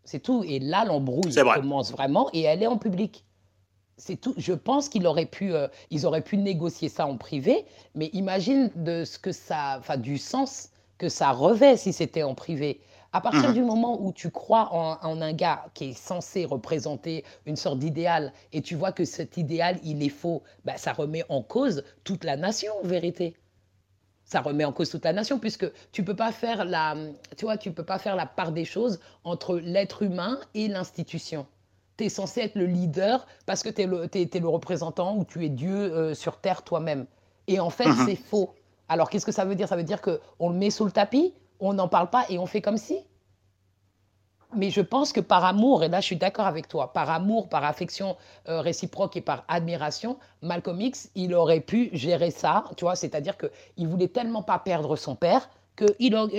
C'est 0.03 0.19
tout. 0.19 0.43
Et 0.47 0.59
là, 0.59 0.85
l'embrouille 0.85 1.33
commence 1.33 1.91
vraiment, 1.91 2.29
et 2.33 2.41
elle 2.41 2.63
est 2.63 2.67
en 2.67 2.77
public. 2.77 3.25
C'est 3.97 4.15
tout. 4.15 4.33
Je 4.37 4.53
pense 4.53 4.87
qu'ils 4.87 5.05
auraient 5.05 5.25
pu, 5.25 5.53
euh, 5.53 5.67
ils 5.91 6.05
auraient 6.05 6.23
pu 6.23 6.37
négocier 6.37 6.87
ça 6.87 7.05
en 7.05 7.17
privé, 7.17 7.65
mais 7.95 8.07
imagine 8.13 8.71
de 8.75 9.03
ce 9.03 9.19
que 9.19 9.33
ça, 9.33 9.75
enfin, 9.77 9.97
du 9.97 10.17
sens 10.17 10.69
que 10.97 11.09
ça 11.09 11.31
revêt 11.31 11.75
si 11.75 11.91
c'était 11.91 12.23
en 12.23 12.33
privé. 12.33 12.79
À 13.11 13.21
partir 13.21 13.49
mmh 13.49 13.53
du 13.53 13.63
moment 13.63 13.99
où 14.01 14.13
tu 14.13 14.29
crois 14.29 14.69
en, 14.71 15.21
un 15.21 15.33
gars 15.33 15.65
qui 15.73 15.85
est 15.85 15.93
censé 15.93 16.45
représenter 16.45 17.25
une 17.47 17.55
sorte 17.55 17.79
d'idéal 17.79 18.33
et 18.53 18.61
tu 18.61 18.75
vois 18.75 18.91
que 18.91 19.03
cet 19.03 19.37
idéal, 19.37 19.79
il 19.83 20.03
est 20.03 20.09
faux, 20.09 20.43
bah, 20.63 20.77
ça 20.77 20.93
remet 20.93 21.23
en 21.27 21.41
cause 21.41 21.83
toute 22.03 22.23
la 22.23 22.37
nation, 22.37 22.71
en 22.83 22.87
vérité. 22.87 23.35
Ça 24.25 24.41
remet 24.41 24.63
en 24.63 24.71
cause 24.71 24.91
toute 24.91 25.05
la 25.05 25.13
nation 25.13 25.39
puisque 25.39 25.65
tu 25.91 26.03
peux 26.03 26.15
pas 26.15 26.31
faire 26.31 26.65
la, 26.65 26.95
tu 27.35 27.45
vois, 27.45 27.57
tu 27.57 27.71
peux 27.71 27.83
pas 27.83 27.97
faire 27.97 28.15
la 28.15 28.27
part 28.27 28.51
des 28.51 28.65
choses 28.65 28.99
entre 29.23 29.57
l'être 29.57 30.03
humain 30.03 30.39
et 30.53 30.67
l'institution. 30.67 31.47
Tu 31.97 32.05
es 32.05 32.09
censé 32.09 32.41
être 32.41 32.55
le 32.55 32.67
leader 32.67 33.25
parce 33.47 33.63
que 33.63 33.69
tu 33.69 33.81
es, 33.81 34.29
es, 34.35 34.39
le 34.39 34.47
représentant 34.47 35.17
ou 35.17 35.25
tu 35.25 35.43
es 35.43 35.49
Dieu 35.49 35.73
euh, 35.73 36.13
sur 36.13 36.37
terre 36.37 36.61
toi-même. 36.61 37.07
Et 37.47 37.59
en 37.59 37.71
fait, 37.71 37.87
mmh 37.87 38.05
c'est 38.05 38.15
faux. 38.15 38.53
Alors, 38.87 39.09
qu'est-ce 39.09 39.25
que 39.25 39.31
ça 39.31 39.45
veut 39.45 39.55
dire? 39.55 39.67
Ça 39.67 39.75
veut 39.75 39.83
dire 39.83 40.01
qu'on 40.01 40.49
le 40.49 40.55
met 40.55 40.69
sous 40.69 40.85
le 40.85 40.91
tapis? 40.91 41.33
On 41.59 41.73
n'en 41.73 41.87
parle 41.87 42.09
pas 42.09 42.25
et 42.29 42.37
on 42.37 42.45
fait 42.45 42.61
comme 42.61 42.77
si. 42.77 42.99
Mais 44.55 44.71
je 44.71 44.81
pense 44.81 45.13
que 45.13 45.19
par 45.19 45.45
amour, 45.45 45.83
et 45.83 45.89
là 45.89 46.01
je 46.01 46.07
suis 46.07 46.15
d'accord 46.15 46.47
avec 46.47 46.67
toi, 46.67 46.91
par 46.91 47.09
amour, 47.11 47.49
par 47.49 47.63
affection 47.63 48.17
euh, 48.47 48.61
réciproque 48.61 49.15
et 49.15 49.21
par 49.21 49.45
admiration, 49.47 50.17
Malcolm 50.41 50.81
X, 50.81 51.11
il 51.13 51.35
aurait 51.35 51.59
pu 51.59 51.89
gérer 51.93 52.31
ça, 52.31 52.63
tu 52.75 52.83
vois, 52.83 52.95
c'est-à-dire 52.95 53.35
qu'il 53.37 53.87
voulait 53.87 54.07
tellement 54.07 54.41
pas 54.41 54.57
perdre 54.57 54.95
son 54.95 55.15
père 55.15 55.49
que 55.75 55.85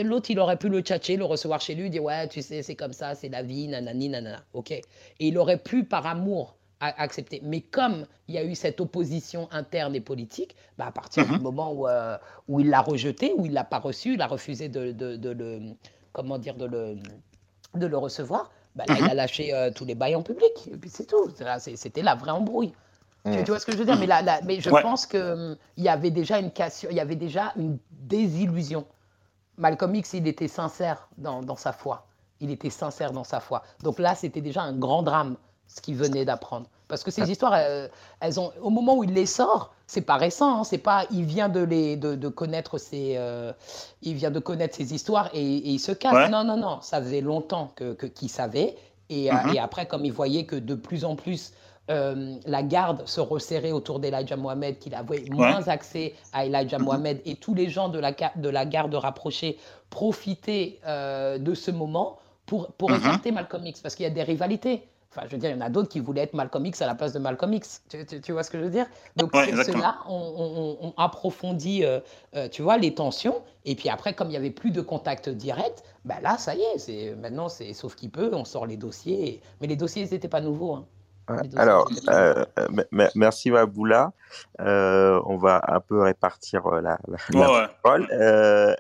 l'autre, 0.03 0.31
il 0.31 0.39
aurait 0.39 0.59
pu 0.59 0.69
le 0.69 0.81
tchatcher, 0.81 1.17
le 1.17 1.25
recevoir 1.25 1.61
chez 1.63 1.75
lui, 1.75 1.89
dire 1.89 2.03
ouais, 2.03 2.29
tu 2.29 2.43
sais, 2.43 2.63
c'est 2.63 2.77
comme 2.77 2.93
ça, 2.93 3.15
c'est 3.15 3.31
la 3.31 3.43
vie, 3.43 3.69
nanani, 3.69 4.11
nanana, 4.11 4.43
ok. 4.53 4.71
Et 4.73 4.83
il 5.19 5.39
aurait 5.39 5.57
pu, 5.57 5.85
par 5.85 6.07
amour, 6.07 6.57
accepter. 6.81 7.41
Mais 7.45 7.61
comme 7.61 8.07
il 8.29 8.35
y 8.35 8.39
a 8.39 8.45
eu 8.45 8.55
cette 8.55 8.81
opposition 8.81 9.49
interne 9.53 9.95
et 9.95 10.01
politique, 10.01 10.57
bah 10.79 10.87
à 10.87 10.93
partir 10.93 11.27
du 11.27 11.33
mhm. 11.33 11.43
moment 11.43 11.73
où, 11.73 11.87
euh, 11.87 12.17
où 12.49 12.61
il 12.61 12.71
l'a 12.71 12.81
rejeté, 12.81 13.35
où 13.37 13.47
il 13.47 13.53
l'a 13.53 13.65
pas 13.65 13.79
reçu, 13.79 14.15
il 14.15 14.23
a 14.23 14.27
refusé 14.27 14.69
de, 14.69 14.93
de, 14.93 15.31
le, 15.31 15.61
comment 16.13 16.39
dire, 16.39 16.55
de 16.55 16.65
le, 16.65 16.97
de 17.75 17.87
le 17.87 17.97
recevoir, 17.99 18.51
bah 18.75 18.85
là, 18.89 18.95
il 18.97 19.05
mhm. 19.05 19.11
a 19.11 19.15
lâché 19.15 19.55
euh, 19.55 19.71
tous 19.71 19.85
les 19.85 19.95
bails 19.95 20.17
en 20.17 20.23
public. 20.23 20.69
Et 20.73 20.77
puis 20.77 20.91
c'est 20.91 21.07
tout. 21.07 21.31
C'était 21.75 22.03
la 22.03 22.15
vraie 22.15 22.31
embrouille. 22.31 22.73
Tu, 23.27 23.33
mhm. 23.33 23.45
vois 23.45 23.59
ce 23.59 23.67
que 23.67 23.73
je 23.73 23.77
veux 23.77 23.85
dire? 23.85 23.99
Mais, 23.99 24.07
là, 24.07 24.41
mais 24.45 24.61
je 24.61 24.71
pense 24.71 25.07
qu'il 25.07 25.21
hum, 25.21 25.57
y 25.77 25.89
avait 25.89 26.11
déjà 26.11 26.39
une 26.39 26.51
cassure, 26.51 26.91
il 26.91 26.97
y 26.97 27.01
avait 27.01 27.17
déjà 27.17 27.53
une 27.57 27.79
désillusion. 27.91 28.87
Malcolm 29.59 29.95
X, 29.95 30.15
il 30.15 30.27
était 30.27 30.49
sincère 30.49 31.09
dans, 31.19 31.43
dans 31.43 31.57
sa 31.57 31.73
foi. 31.73 32.07
Il 32.41 32.51
était 32.51 32.71
sincère 32.71 33.13
dans 33.13 33.25
sa 33.25 33.41
foi. 33.41 33.63
Donc 33.83 33.99
là, 33.99 34.15
c'était 34.15 34.41
déjà 34.41 34.63
un 34.63 34.73
grand 34.73 35.03
drame 35.03 35.37
ce 35.75 35.81
qu'il 35.81 35.97
venait 35.97 36.25
d'apprendre. 36.25 36.67
Parce 36.89 37.05
que 37.05 37.11
ces 37.11 37.23
ah. 37.23 37.27
histoires, 37.27 37.55
elles, 38.21 38.41
ont, 38.41 38.53
au 38.61 38.71
moment 38.71 38.97
où 38.97 39.05
il 39.05 39.13
les 39.13 39.27
sort, 39.27 39.73
c'est 39.91 40.03
pas 40.03 40.17
récent, 40.17 40.61
hein, 40.61 40.65
c'est 40.65 40.79
pas, 40.79 41.05
il 41.11 41.25
vient 41.25 41.49
de 41.49 41.59
les, 41.59 41.97
de, 41.97 42.15
de 42.15 42.29
connaître 42.29 42.79
ces, 42.79 43.15
euh, 43.17 43.53
il 44.03 44.15
vient 44.15 44.31
de 44.31 44.39
connaître 44.39 44.77
ces 44.77 44.95
histoires 44.95 45.31
et, 45.35 45.43
il 45.45 45.81
se 45.81 45.91
casse. 45.91 46.31
Non, 46.31 46.45
non, 46.45 46.57
non, 46.57 46.81
ça 46.81 47.03
faisait 47.03 47.21
longtemps 47.21 47.73
que 47.75 47.95
qu'il 47.95 48.31
savait. 48.31 48.77
Et, 49.09 49.31
euh, 49.31 49.35
mm-hmm. 49.35 49.55
et, 49.57 49.59
après, 49.59 49.87
comme 49.87 50.05
il 50.05 50.13
voyait 50.13 50.45
que 50.45 50.55
de 50.55 50.77
plus 50.77 51.05
en 51.05 51.17
plus 51.17 51.53
euh, 51.91 52.37
la 52.47 52.63
garde 52.63 53.03
se 53.09 53.21
resserrait 53.21 53.73
autour 53.73 53.99
d'Elijah 53.99 54.37
Mohamed, 54.37 54.79
qu'il 54.79 54.95
avait 54.95 55.25
moins 55.29 55.67
accès 55.67 56.15
à 56.33 56.47
Elijah 56.47 56.79
mm-hmm. 56.79 56.83
Mohamed 56.83 57.21
et 57.25 57.35
tous 57.35 57.55
les 57.55 57.69
gens 57.69 57.89
de 57.89 57.99
la, 57.99 58.13
de 58.13 58.49
la 58.49 58.65
garde 58.67 58.95
rapprochée 58.95 59.59
profitaient 59.91 60.79
de 60.87 61.55
ce 61.55 61.73
moment 61.73 62.19
pour, 62.47 62.69
pour 62.75 62.93
mm-hmm. 62.93 62.99
écarter 62.99 63.33
Malcolm 63.33 63.67
X 63.67 63.81
parce 63.81 63.97
qu'il 63.97 64.05
y 64.05 64.07
a 64.07 64.11
des 64.11 64.23
rivalités. 64.23 64.87
Enfin, 65.11 65.27
je 65.27 65.33
veux 65.33 65.39
dire, 65.39 65.51
il 65.51 65.55
y 65.55 65.57
en 65.57 65.61
a 65.61 65.71
d'autres 65.71 65.89
qui 65.89 65.99
voulaient 65.99 66.21
être 66.23 66.35
Malcolm 66.35 66.65
X 66.67 66.83
à 66.83 66.87
la 66.87 66.95
place 66.95 67.13
de 67.13 67.19
Malcolm 67.19 67.53
X. 67.53 67.83
Tu, 67.89 68.33
vois 68.33 68.45
ce 68.45 68.51
que 68.51 68.59
je 68.59 68.65
veux 68.65 68.71
dire? 68.71 68.87
Donc, 69.17 69.35
ouais, 69.35 69.51
cela, 69.65 69.99
on, 70.09 70.77
on, 70.81 70.95
approfondit, 70.97 71.85
euh, 71.85 71.99
euh, 72.37 72.49
tu 72.49 72.63
vois, 72.63 72.79
les 72.79 72.95
tensions. 72.95 73.43
Et 73.65 73.75
puis 73.75 73.89
après, 73.89 74.15
comme 74.15 74.29
il 74.29 74.33
n'y 74.33 74.37
avait 74.37 74.53
plus 74.53 74.71
de 74.71 74.81
contact 74.81 75.29
direct, 75.29 75.83
ben 76.05 76.21
là, 76.21 76.39
ça 76.39 76.55
y 76.55 76.61
est, 76.61 76.79
c'est, 76.79 77.17
maintenant, 77.17 77.49
c'est 77.49 77.73
sauf 77.73 77.97
qui 77.97 78.09
peut, 78.09 78.31
on 78.33 78.45
sort 78.45 78.67
les 78.67 78.77
dossiers. 78.77 79.41
Mais 79.61 79.67
les 79.67 79.77
dossiers, 79.77 80.05
ils 80.05 80.13
n'étaient 80.13 80.29
pas 80.29 80.41
nouveaux. 80.41 80.75
Hein. 80.75 80.87
Alors, 81.57 81.91
euh, 82.09 82.45
merci 83.15 83.51
Maboula. 83.51 84.13
Euh, 84.61 85.21
on 85.27 85.37
va 85.37 85.61
un 85.69 85.81
peu 85.81 86.01
répartir 86.03 86.67
euh, 86.67 86.81
la, 86.81 86.99
parole. 87.83 88.07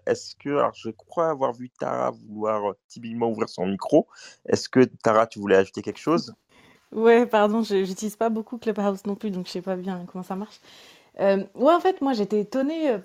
Est-ce 0.07 0.35
que, 0.37 0.51
alors, 0.51 0.75
je 0.75 0.91
crois 0.91 1.31
avoir 1.31 1.53
vu 1.53 1.71
Tara 1.71 2.11
vouloir 2.29 2.75
timidement 2.89 3.29
ouvrir 3.29 3.49
son 3.49 3.67
micro. 3.67 4.09
Est-ce 4.47 4.69
que 4.69 4.85
Tara, 5.03 5.27
tu 5.27 5.39
voulais 5.39 5.57
ajouter 5.57 5.83
quelque 5.83 6.01
chose? 6.01 6.35
Ouais, 6.93 7.27
pardon, 7.27 7.63
je 7.63 7.77
n'utilise 7.77 8.17
pas 8.17 8.31
beaucoup 8.31 8.59
Clubhouse 8.59 9.07
non 9.07 9.15
plus, 9.15 9.31
donc 9.31 9.47
je 9.47 9.53
sais 9.53 9.63
pas 9.63 9.77
bien 9.77 10.05
comment 10.11 10.25
ça 10.25 10.35
marche. 10.35 10.61
ouais, 11.19 11.47
en 11.57 11.81
fait, 11.81 12.01
moi 12.01 12.15
j'étais 12.15 12.41
étonnée 12.41 12.97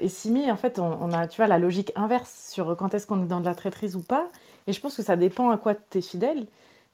et 0.00 0.08
Simi, 0.08 0.50
en 0.50 0.56
fait, 0.56 0.78
on, 0.78 0.98
on, 1.00 1.12
a, 1.12 1.28
tu 1.28 1.36
vois, 1.36 1.46
la 1.46 1.58
logique 1.58 1.92
inverse 1.94 2.50
sur 2.50 2.76
quand 2.76 2.94
est-ce 2.94 3.06
qu'on 3.06 3.22
est 3.22 3.28
dans 3.28 3.40
de 3.40 3.46
la 3.46 3.54
traîtrise 3.54 3.94
ou 3.94 4.02
pas. 4.02 4.28
Et 4.66 4.72
je 4.72 4.80
pense 4.80 4.96
que 4.96 5.02
ça 5.02 5.16
dépend 5.16 5.50
à 5.50 5.56
quoi 5.56 5.74
tu 5.74 5.98
es 5.98 6.00
fidèle. 6.00 6.46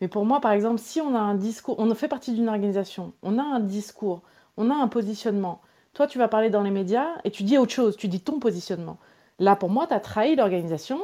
Mais 0.02 0.08
pour 0.08 0.26
moi, 0.26 0.40
par 0.40 0.50
exemple, 0.50 0.80
si 0.80 1.00
on 1.00 1.14
a 1.14 1.20
un 1.20 1.36
discours, 1.36 1.76
on 1.78 1.94
fait 1.94 2.08
partie 2.08 2.32
d'une 2.32 2.48
organisation, 2.48 3.12
on 3.22 3.38
a 3.38 3.42
un 3.44 3.60
discours, 3.60 4.22
on 4.56 4.68
a 4.68 4.74
un 4.74 4.88
positionnement. 4.88 5.60
Toi, 5.94 6.08
tu 6.08 6.18
vas 6.18 6.26
parler 6.26 6.50
dans 6.50 6.62
les 6.62 6.72
médias 6.72 7.06
et 7.22 7.30
tu 7.30 7.44
dis 7.44 7.56
autre 7.56 7.70
chose, 7.70 7.96
tu 7.96 8.08
dis 8.08 8.20
ton 8.20 8.40
positionnement. 8.40 8.98
Là, 9.38 9.54
pour 9.54 9.70
moi, 9.70 9.86
tu 9.86 9.94
as 9.94 10.00
trahi 10.00 10.34
l'organisation 10.34 10.98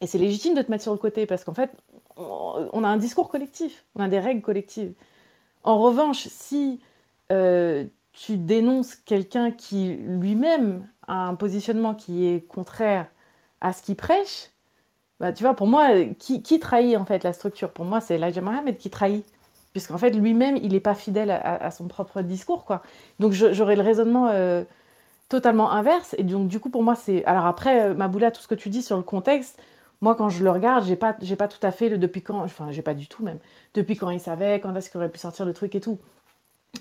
et 0.00 0.08
c'est 0.08 0.18
légitime 0.18 0.54
de 0.54 0.62
te 0.62 0.72
mettre 0.72 0.82
sur 0.82 0.90
le 0.90 0.98
côté 0.98 1.24
parce 1.24 1.44
qu'en 1.44 1.54
fait, 1.54 1.70
on 2.16 2.82
a 2.82 2.88
un 2.88 2.96
discours 2.96 3.28
collectif, 3.28 3.84
on 3.94 4.00
a 4.00 4.08
des 4.08 4.18
règles 4.18 4.42
collectives. 4.42 4.92
En 5.62 5.78
revanche, 5.78 6.26
si 6.26 6.80
euh, 7.30 7.84
tu 8.10 8.38
dénonces 8.38 8.96
quelqu'un 8.96 9.52
qui 9.52 9.98
lui-même 9.98 10.88
a 11.06 11.28
un 11.28 11.36
positionnement 11.36 11.94
qui 11.94 12.26
est 12.26 12.40
contraire 12.40 13.06
à 13.60 13.72
ce 13.72 13.82
qu'il 13.82 13.94
prêche, 13.94 14.50
bah, 15.20 15.32
tu 15.32 15.42
vois, 15.44 15.54
pour 15.54 15.66
moi, 15.66 15.88
qui, 16.18 16.60
trahit 16.60 16.96
en 16.96 17.04
fait 17.04 17.24
la 17.24 17.32
structure? 17.32 17.70
Pour 17.70 17.84
moi, 17.84 18.00
c'est 18.00 18.16
Elijah 18.16 18.40
Mohammed 18.40 18.76
qui 18.76 18.90
trahit. 18.90 19.24
Puisqu'en 19.72 19.98
fait, 19.98 20.10
lui-même, 20.10 20.56
il 20.56 20.72
n'est 20.72 20.80
pas 20.80 20.94
fidèle 20.94 21.30
à, 21.30 21.70
son 21.70 21.86
propre 21.86 22.22
discours. 22.22 22.64
quoi. 22.64 22.82
Donc 23.18 23.32
j'aurais 23.32 23.76
le 23.76 23.82
raisonnement 23.82 24.28
euh, 24.28 24.64
totalement 25.28 25.70
inverse. 25.70 26.14
Et 26.18 26.22
donc, 26.22 26.48
du 26.48 26.60
coup, 26.60 26.70
pour 26.70 26.82
moi, 26.82 26.94
c'est. 26.94 27.24
Alors 27.26 27.46
après, 27.46 27.82
euh, 27.90 27.94
Maboula, 27.94 28.30
tout 28.30 28.40
ce 28.40 28.48
que 28.48 28.54
tu 28.54 28.70
dis 28.70 28.82
sur 28.82 28.96
le 28.96 29.02
contexte, 29.02 29.60
moi, 30.00 30.14
quand 30.14 30.28
je 30.30 30.42
le 30.44 30.50
regarde, 30.50 30.84
j'ai 30.86 30.96
pas, 30.96 31.12
pas 31.14 31.48
tout 31.48 31.64
à 31.64 31.72
fait 31.72 31.88
le 31.88 31.98
depuis 31.98 32.22
quand. 32.22 32.40
Enfin, 32.42 32.70
j'ai 32.70 32.82
pas 32.82 32.94
du 32.94 33.06
tout 33.06 33.22
même. 33.22 33.38
Depuis 33.74 33.96
quand 33.96 34.10
il 34.10 34.20
savait, 34.20 34.60
quand 34.60 34.74
est-ce 34.76 34.90
qu'il 34.90 34.98
aurait 34.98 35.10
pu 35.10 35.18
sortir 35.18 35.44
le 35.44 35.52
truc 35.52 35.74
et 35.74 35.80
tout. 35.80 35.98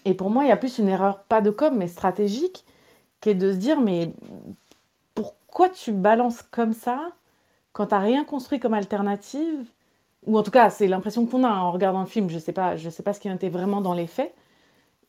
Et 0.05 0.13
pour 0.13 0.29
moi, 0.29 0.43
il 0.43 0.49
y 0.49 0.51
a 0.51 0.57
plus 0.57 0.77
une 0.77 0.89
erreur, 0.89 1.23
pas 1.23 1.41
de 1.41 1.49
com, 1.49 1.75
mais 1.77 1.87
stratégique, 1.87 2.65
qui 3.21 3.29
est 3.29 3.35
de 3.35 3.51
se 3.51 3.57
dire, 3.57 3.79
mais 3.79 4.13
pourquoi 5.15 5.69
tu 5.69 5.91
balances 5.91 6.41
comme 6.43 6.73
ça 6.73 7.11
quand 7.75 7.87
tu 7.87 7.93
n'as 7.93 7.99
rien 7.99 8.23
construit 8.23 8.59
comme 8.59 8.73
alternative 8.73 9.67
Ou 10.25 10.37
en 10.37 10.43
tout 10.43 10.49
cas, 10.49 10.69
c'est 10.69 10.87
l'impression 10.87 11.25
qu'on 11.25 11.43
a 11.43 11.49
en 11.49 11.71
regardant 11.71 11.99
le 11.99 12.07
film, 12.07 12.29
je 12.29 12.35
ne 12.35 12.39
sais, 12.39 12.53
pas, 12.53 12.77
je 12.77 12.89
sais 12.89 13.03
pas 13.03 13.11
ce 13.11 13.19
qui 13.19 13.27
été 13.27 13.49
vraiment 13.49 13.81
dans 13.81 13.93
les 13.93 14.07
faits. 14.07 14.33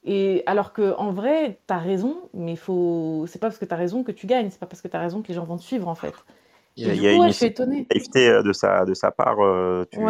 Et 0.04 0.42
alors 0.46 0.72
qu'en 0.72 1.12
vrai, 1.12 1.60
tu 1.66 1.72
as 1.72 1.78
raison, 1.78 2.16
mais 2.34 2.56
faut... 2.56 3.24
c'est 3.28 3.38
pas 3.38 3.46
parce 3.46 3.58
que 3.58 3.64
tu 3.64 3.72
as 3.72 3.76
raison 3.76 4.02
que 4.02 4.10
tu 4.10 4.26
gagnes, 4.26 4.50
c'est 4.50 4.58
pas 4.58 4.66
parce 4.66 4.82
que 4.82 4.88
tu 4.88 4.96
as 4.96 5.00
raison 5.00 5.22
que 5.22 5.28
les 5.28 5.34
gens 5.34 5.44
vont 5.44 5.56
te 5.56 5.62
suivre 5.62 5.86
en 5.86 5.94
fait. 5.94 6.12
Il 6.76 6.86
y 6.86 7.06
a, 7.06 7.12
une 7.12 7.22
euh, 7.22 8.42
de 8.42 8.52
sa, 8.52 8.84
de 8.84 8.94
sa 8.94 9.10
part, 9.12 9.38
euh, 9.40 9.84
tu 9.90 10.00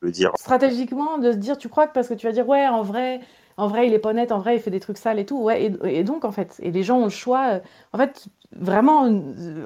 veux 0.00 0.10
dire. 0.10 0.32
Stratégiquement, 0.36 1.18
de 1.18 1.30
se 1.30 1.36
dire, 1.36 1.58
tu 1.58 1.68
crois 1.68 1.86
que 1.86 1.92
parce 1.92 2.08
que 2.08 2.14
tu 2.14 2.26
vas 2.26 2.32
dire, 2.32 2.48
ouais, 2.48 2.66
en 2.66 2.82
vrai, 2.82 3.20
en 3.56 3.68
vrai, 3.68 3.86
il 3.86 3.94
est 3.94 3.98
pas 3.98 4.10
honnête, 4.10 4.32
en 4.32 4.38
vrai, 4.38 4.56
il 4.56 4.60
fait 4.60 4.70
des 4.70 4.80
trucs 4.80 4.98
sales 4.98 5.18
et 5.18 5.26
tout. 5.26 5.40
Ouais, 5.40 5.72
et, 5.84 6.04
donc, 6.04 6.24
en 6.24 6.32
fait, 6.32 6.58
et 6.62 6.70
les 6.70 6.82
gens 6.82 6.98
ont 6.98 7.04
le 7.04 7.10
choix. 7.10 7.54
Euh, 7.54 7.60
en 7.92 7.98
fait, 7.98 8.26
vraiment, 8.52 9.02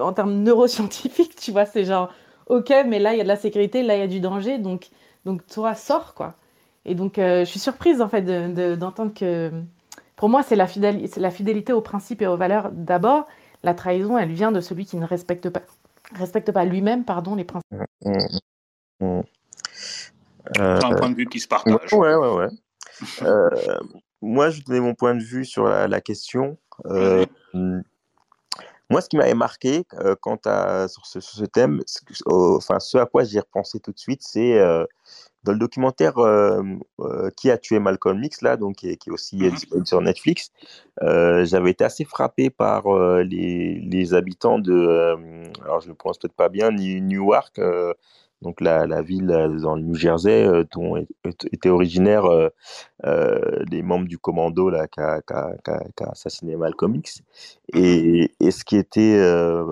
en 0.00 0.12
termes 0.12 0.42
neuroscientifiques, 0.42 1.36
tu 1.40 1.52
vois, 1.52 1.66
c'est 1.66 1.84
genre, 1.84 2.10
ok, 2.46 2.72
mais 2.86 2.98
là, 2.98 3.14
il 3.14 3.18
y 3.18 3.20
a 3.20 3.24
de 3.24 3.28
la 3.28 3.36
sécurité, 3.36 3.82
là, 3.82 3.96
il 3.96 4.00
y 4.00 4.02
a 4.02 4.08
du 4.08 4.20
danger, 4.20 4.58
donc, 4.58 4.88
donc 5.24 5.46
toi, 5.46 5.74
sors, 5.74 6.14
quoi. 6.14 6.34
Et 6.84 6.94
donc, 6.94 7.18
euh, 7.18 7.40
je 7.40 7.50
suis 7.50 7.60
surprise, 7.60 8.00
en 8.00 8.08
fait, 8.08 8.22
d'entendre 8.76 9.12
que. 9.14 9.50
Pour 10.16 10.30
moi, 10.30 10.42
c'est 10.42 10.56
la, 10.56 10.66
fidélité, 10.66 11.20
la 11.20 11.30
fidélité 11.30 11.72
aux 11.74 11.82
principes 11.82 12.22
et 12.22 12.26
aux 12.26 12.38
valeurs 12.38 12.70
d'abord. 12.72 13.26
La 13.62 13.74
trahison, 13.74 14.16
elle 14.16 14.32
vient 14.32 14.52
de 14.52 14.60
celui 14.60 14.86
qui 14.86 14.96
ne 14.96 15.04
respecte 15.04 15.50
pas, 15.50 15.60
respecte 16.14 16.52
pas 16.52 16.64
lui-même, 16.64 17.04
pardon, 17.04 17.34
les 17.34 17.44
principes. 17.44 17.66
Mmh, 18.04 18.10
mmh, 19.00 19.20
mmh. 19.20 19.22
un 20.58 20.94
point 20.94 21.10
de 21.10 21.16
vue 21.16 21.26
qui 21.26 21.40
se 21.40 21.48
partage. 21.48 21.92
Ouais, 21.92 22.14
ouais, 22.14 22.32
ouais. 22.32 22.48
Euh, 23.22 23.50
moi, 24.22 24.50
je 24.50 24.62
donnais 24.62 24.80
mon 24.80 24.94
point 24.94 25.14
de 25.14 25.22
vue 25.22 25.44
sur 25.44 25.64
la, 25.64 26.00
question. 26.00 26.56
Euh, 26.86 27.24
moi, 28.90 29.00
ce 29.00 29.08
qui 29.08 29.16
m'avait 29.16 29.34
marqué 29.34 29.84
euh, 29.94 30.14
quant 30.20 30.38
à, 30.44 30.88
sur 30.88 31.06
ce, 31.06 31.44
thème, 31.44 31.82
enfin, 32.26 32.78
ce 32.80 32.98
à 32.98 33.06
quoi 33.06 33.24
j'ai 33.24 33.40
repensé 33.40 33.80
tout 33.80 33.92
de 33.92 33.98
suite, 33.98 34.22
c'est 34.22 34.58
dans 35.44 35.52
le 35.52 35.58
documentaire 35.58 36.14
Qui 37.36 37.50
a 37.50 37.58
tué 37.58 37.78
Malcolm 37.78 38.22
X, 38.22 38.42
là, 38.42 38.56
donc, 38.56 38.76
qui, 38.76 38.88
est, 38.88 39.10
aussi 39.10 39.36
mhm. 39.36 39.50
disponible 39.50 39.86
sur 39.86 40.00
Netflix, 40.00 40.50
j'avais 41.00 41.70
été 41.70 41.84
assez 41.84 42.04
frappé 42.04 42.50
par 42.50 42.84
les, 43.22 43.80
les, 43.80 44.14
habitants 44.14 44.58
de, 44.58 45.16
alors 45.62 45.80
je 45.80 45.88
ne 45.88 45.94
prononce 45.94 46.18
peut-être 46.18 46.34
pas 46.36 46.48
bien, 46.48 46.70
Newark, 46.70 47.60
donc 48.42 48.60
la, 48.60 48.86
la, 48.86 49.02
ville 49.02 49.30
euh, 49.30 49.58
dans 49.58 49.76
le 49.76 49.82
New 49.82 49.94
Jersey 49.94 50.46
euh, 50.46 50.64
dont 50.72 50.96
étaient 51.24 51.70
originaires 51.70 52.26
euh, 52.26 53.64
des 53.64 53.82
membres 53.82 54.06
du 54.06 54.18
commando 54.18 54.68
là, 54.68 54.86
qui, 54.88 55.00
a, 55.00 55.22
assassiné 56.10 56.56
Malcolm 56.56 56.94
X. 56.96 57.22
Et, 57.72 58.32
et 58.40 58.50
ce 58.50 58.64
qui 58.64 58.76
était 58.76 59.18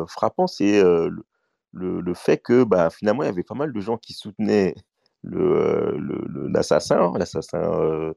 frappant, 0.08 0.46
c'est 0.46 0.82
le, 0.82 1.24
le, 1.72 2.14
fait 2.14 2.38
que 2.38 2.64
bah, 2.64 2.90
finalement, 2.90 3.22
il 3.22 3.26
y 3.26 3.28
avait 3.28 3.42
pas 3.42 3.54
mal 3.54 3.72
de 3.72 3.80
gens 3.80 3.98
qui 3.98 4.12
soutenaient 4.12 4.74
l'assassin, 5.22 7.12
le, 7.12 7.18
l'assassin 7.18 8.12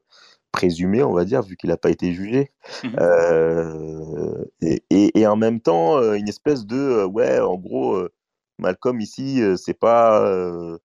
présumé, 0.52 1.02
on 1.02 1.12
va 1.12 1.24
dire, 1.24 1.42
vu 1.42 1.56
qu'il 1.56 1.70
n'a 1.70 1.76
pas 1.76 1.90
été 1.90 2.12
jugé. 2.12 2.50
Mmh 2.84 2.96
et, 4.60 4.82
et, 4.90 5.20
et, 5.20 5.26
en 5.26 5.36
même 5.36 5.60
temps, 5.60 6.02
une 6.14 6.28
espèce 6.28 6.66
de, 6.66 7.04
ouais, 7.04 7.38
en 7.38 7.56
gros, 7.56 8.08
Malcolm 8.58 9.00
ici, 9.00 9.40
c'est 9.56 9.78
pas 9.78 10.78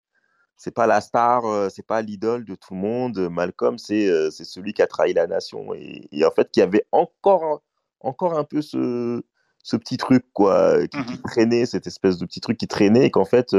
c'est 0.57 0.73
pas 0.73 0.87
la 0.87 1.01
star, 1.01 1.43
c'est 1.71 1.85
pas 1.85 2.01
l'idole 2.01 2.45
de 2.45 2.55
tout 2.55 2.73
le 2.73 2.79
monde. 2.79 3.29
Malcolm, 3.29 3.77
c'est 3.77 4.09
c'est 4.31 4.45
celui 4.45 4.73
qui 4.73 4.81
a 4.81 4.87
trahi 4.87 5.13
la 5.13 5.27
nation. 5.27 5.73
Et, 5.73 6.25
en 6.25 6.31
fait 6.31 6.49
qui 6.51 6.61
avait 6.61 6.85
encore 6.91 7.61
encore 8.01 8.37
un 8.37 8.43
peu 8.43 8.61
ce 8.61 9.23
ce 9.63 9.77
petit 9.77 9.97
truc 9.97 10.25
quoi 10.33 10.85
qui, 10.87 10.97
mmh 10.97 11.21
traînait 11.23 11.65
cette 11.65 11.87
espèce 11.87 12.17
de 12.17 12.25
petit 12.25 12.41
truc 12.41 12.57
qui 12.57 12.67
traînait 12.67 13.05
et 13.05 13.11
qu'en 13.11 13.25
fait 13.25 13.55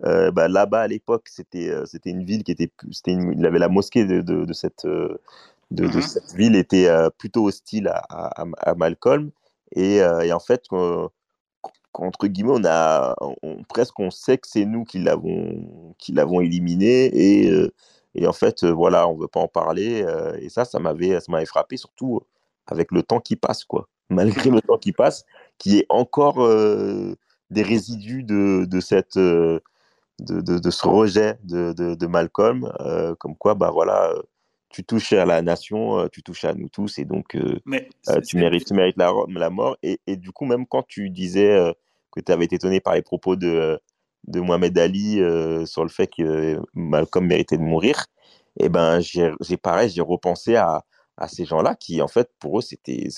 bah, 0.00 0.48
là-bas 0.48 0.80
à 0.82 0.88
l'époque 0.88 1.28
c'était 1.28 1.72
c'était 1.86 2.10
une 2.10 2.24
ville 2.24 2.42
qui 2.42 2.52
était 2.52 2.70
c'était 2.90 3.12
il 3.12 3.46
avait 3.46 3.58
la 3.58 3.68
mosquée 3.68 4.04
de, 4.06 4.20
de, 4.22 4.52
cette 4.52 4.86
de, 4.86 5.20
de, 5.70 5.86
mmh 5.86 6.02
cette 6.02 6.34
ville 6.34 6.56
était 6.56 6.88
plutôt 7.18 7.46
hostile 7.46 7.88
à, 7.88 8.44
à, 8.58 8.74
Malcolm. 8.74 9.30
Et, 9.74 9.96
et, 9.96 10.32
en 10.32 10.40
fait 10.40 10.64
entre 11.94 12.26
guillemets, 12.26 12.52
on 12.54 12.64
a 12.64 13.14
presque 13.68 13.98
on 13.98 14.10
sait 14.10 14.38
que 14.38 14.48
c'est 14.48 14.64
nous 14.64 14.84
qui 14.84 14.98
l'avons 14.98 15.94
qui 15.98 16.12
l'avons 16.12 16.40
éliminé 16.40 17.06
et, 17.12 17.50
euh, 17.50 17.72
et, 18.14 18.26
en 18.26 18.32
fait 18.32 18.64
euh, 18.64 18.70
voilà, 18.72 19.08
on 19.08 19.16
veut 19.16 19.28
pas 19.28 19.40
en 19.40 19.48
parler 19.48 20.02
euh, 20.02 20.36
et 20.40 20.48
ça 20.48 20.64
ça 20.64 20.78
m'avait 20.78 21.20
ça 21.20 21.30
m'avait 21.30 21.46
frappé 21.46 21.76
surtout 21.76 22.20
avec 22.66 22.92
le 22.92 23.02
temps 23.02 23.20
qui 23.20 23.36
passe 23.36 23.64
quoi. 23.64 23.88
Malgré 24.10 24.50
le 24.50 24.60
temps 24.60 24.78
qui 24.78 24.92
passe, 24.92 25.24
qui 25.58 25.78
est 25.78 25.86
encore 25.88 26.46
des 27.50 27.62
résidus 27.62 28.24
de, 28.24 28.66
de 28.66 28.80
cette 28.80 29.16
de, 29.16 29.62
de, 30.20 30.70
ce 30.70 30.86
rejet 30.86 31.38
de, 31.44 31.72
de 31.72 32.06
Malcolm, 32.06 32.70
comme 33.18 33.36
quoi 33.36 33.54
bah 33.54 33.70
voilà 33.72 34.12
tu 34.72 34.84
touches 34.84 35.12
à 35.12 35.24
la 35.24 35.42
nation, 35.42 36.08
tu 36.08 36.22
touches 36.22 36.44
à 36.44 36.54
nous 36.54 36.68
tous, 36.68 36.98
et 36.98 37.04
donc 37.04 37.28
tu, 37.30 38.36
mérites, 38.36 38.66
tu 38.66 38.74
mérites 38.74 38.96
la, 38.96 39.12
la 39.28 39.50
mort. 39.50 39.76
Et, 39.82 40.00
et, 40.06 40.16
du 40.16 40.32
coup, 40.32 40.44
même 40.44 40.66
quand 40.66 40.82
tu 40.82 41.10
disais 41.10 41.74
que 42.10 42.20
tu 42.20 42.32
avais 42.32 42.44
été 42.44 42.56
étonné 42.56 42.80
par 42.80 42.94
les 42.94 43.02
propos 43.02 43.36
de, 43.36 43.80
de 44.26 44.40
Mohamed 44.40 44.76
Ali 44.78 45.20
euh, 45.20 45.66
sur 45.66 45.82
le 45.82 45.88
fait 45.88 46.06
que 46.06 46.60
Malcolm 46.74 47.26
méritait 47.26 47.58
de 47.58 47.62
mourir, 47.62 48.06
et 48.58 48.66
eh 48.66 48.68
ben 48.68 49.00
j'ai 49.00 49.56
pareil, 49.56 49.88
j'ai 49.88 50.02
repensé 50.02 50.56
à, 50.56 50.84
à 51.16 51.26
ces 51.26 51.46
gens-là 51.46 51.74
qui, 51.74 52.02
en 52.02 52.08
fait, 52.08 52.30
pour 52.38 52.58
eux, 52.58 52.62
c'était 52.62 53.08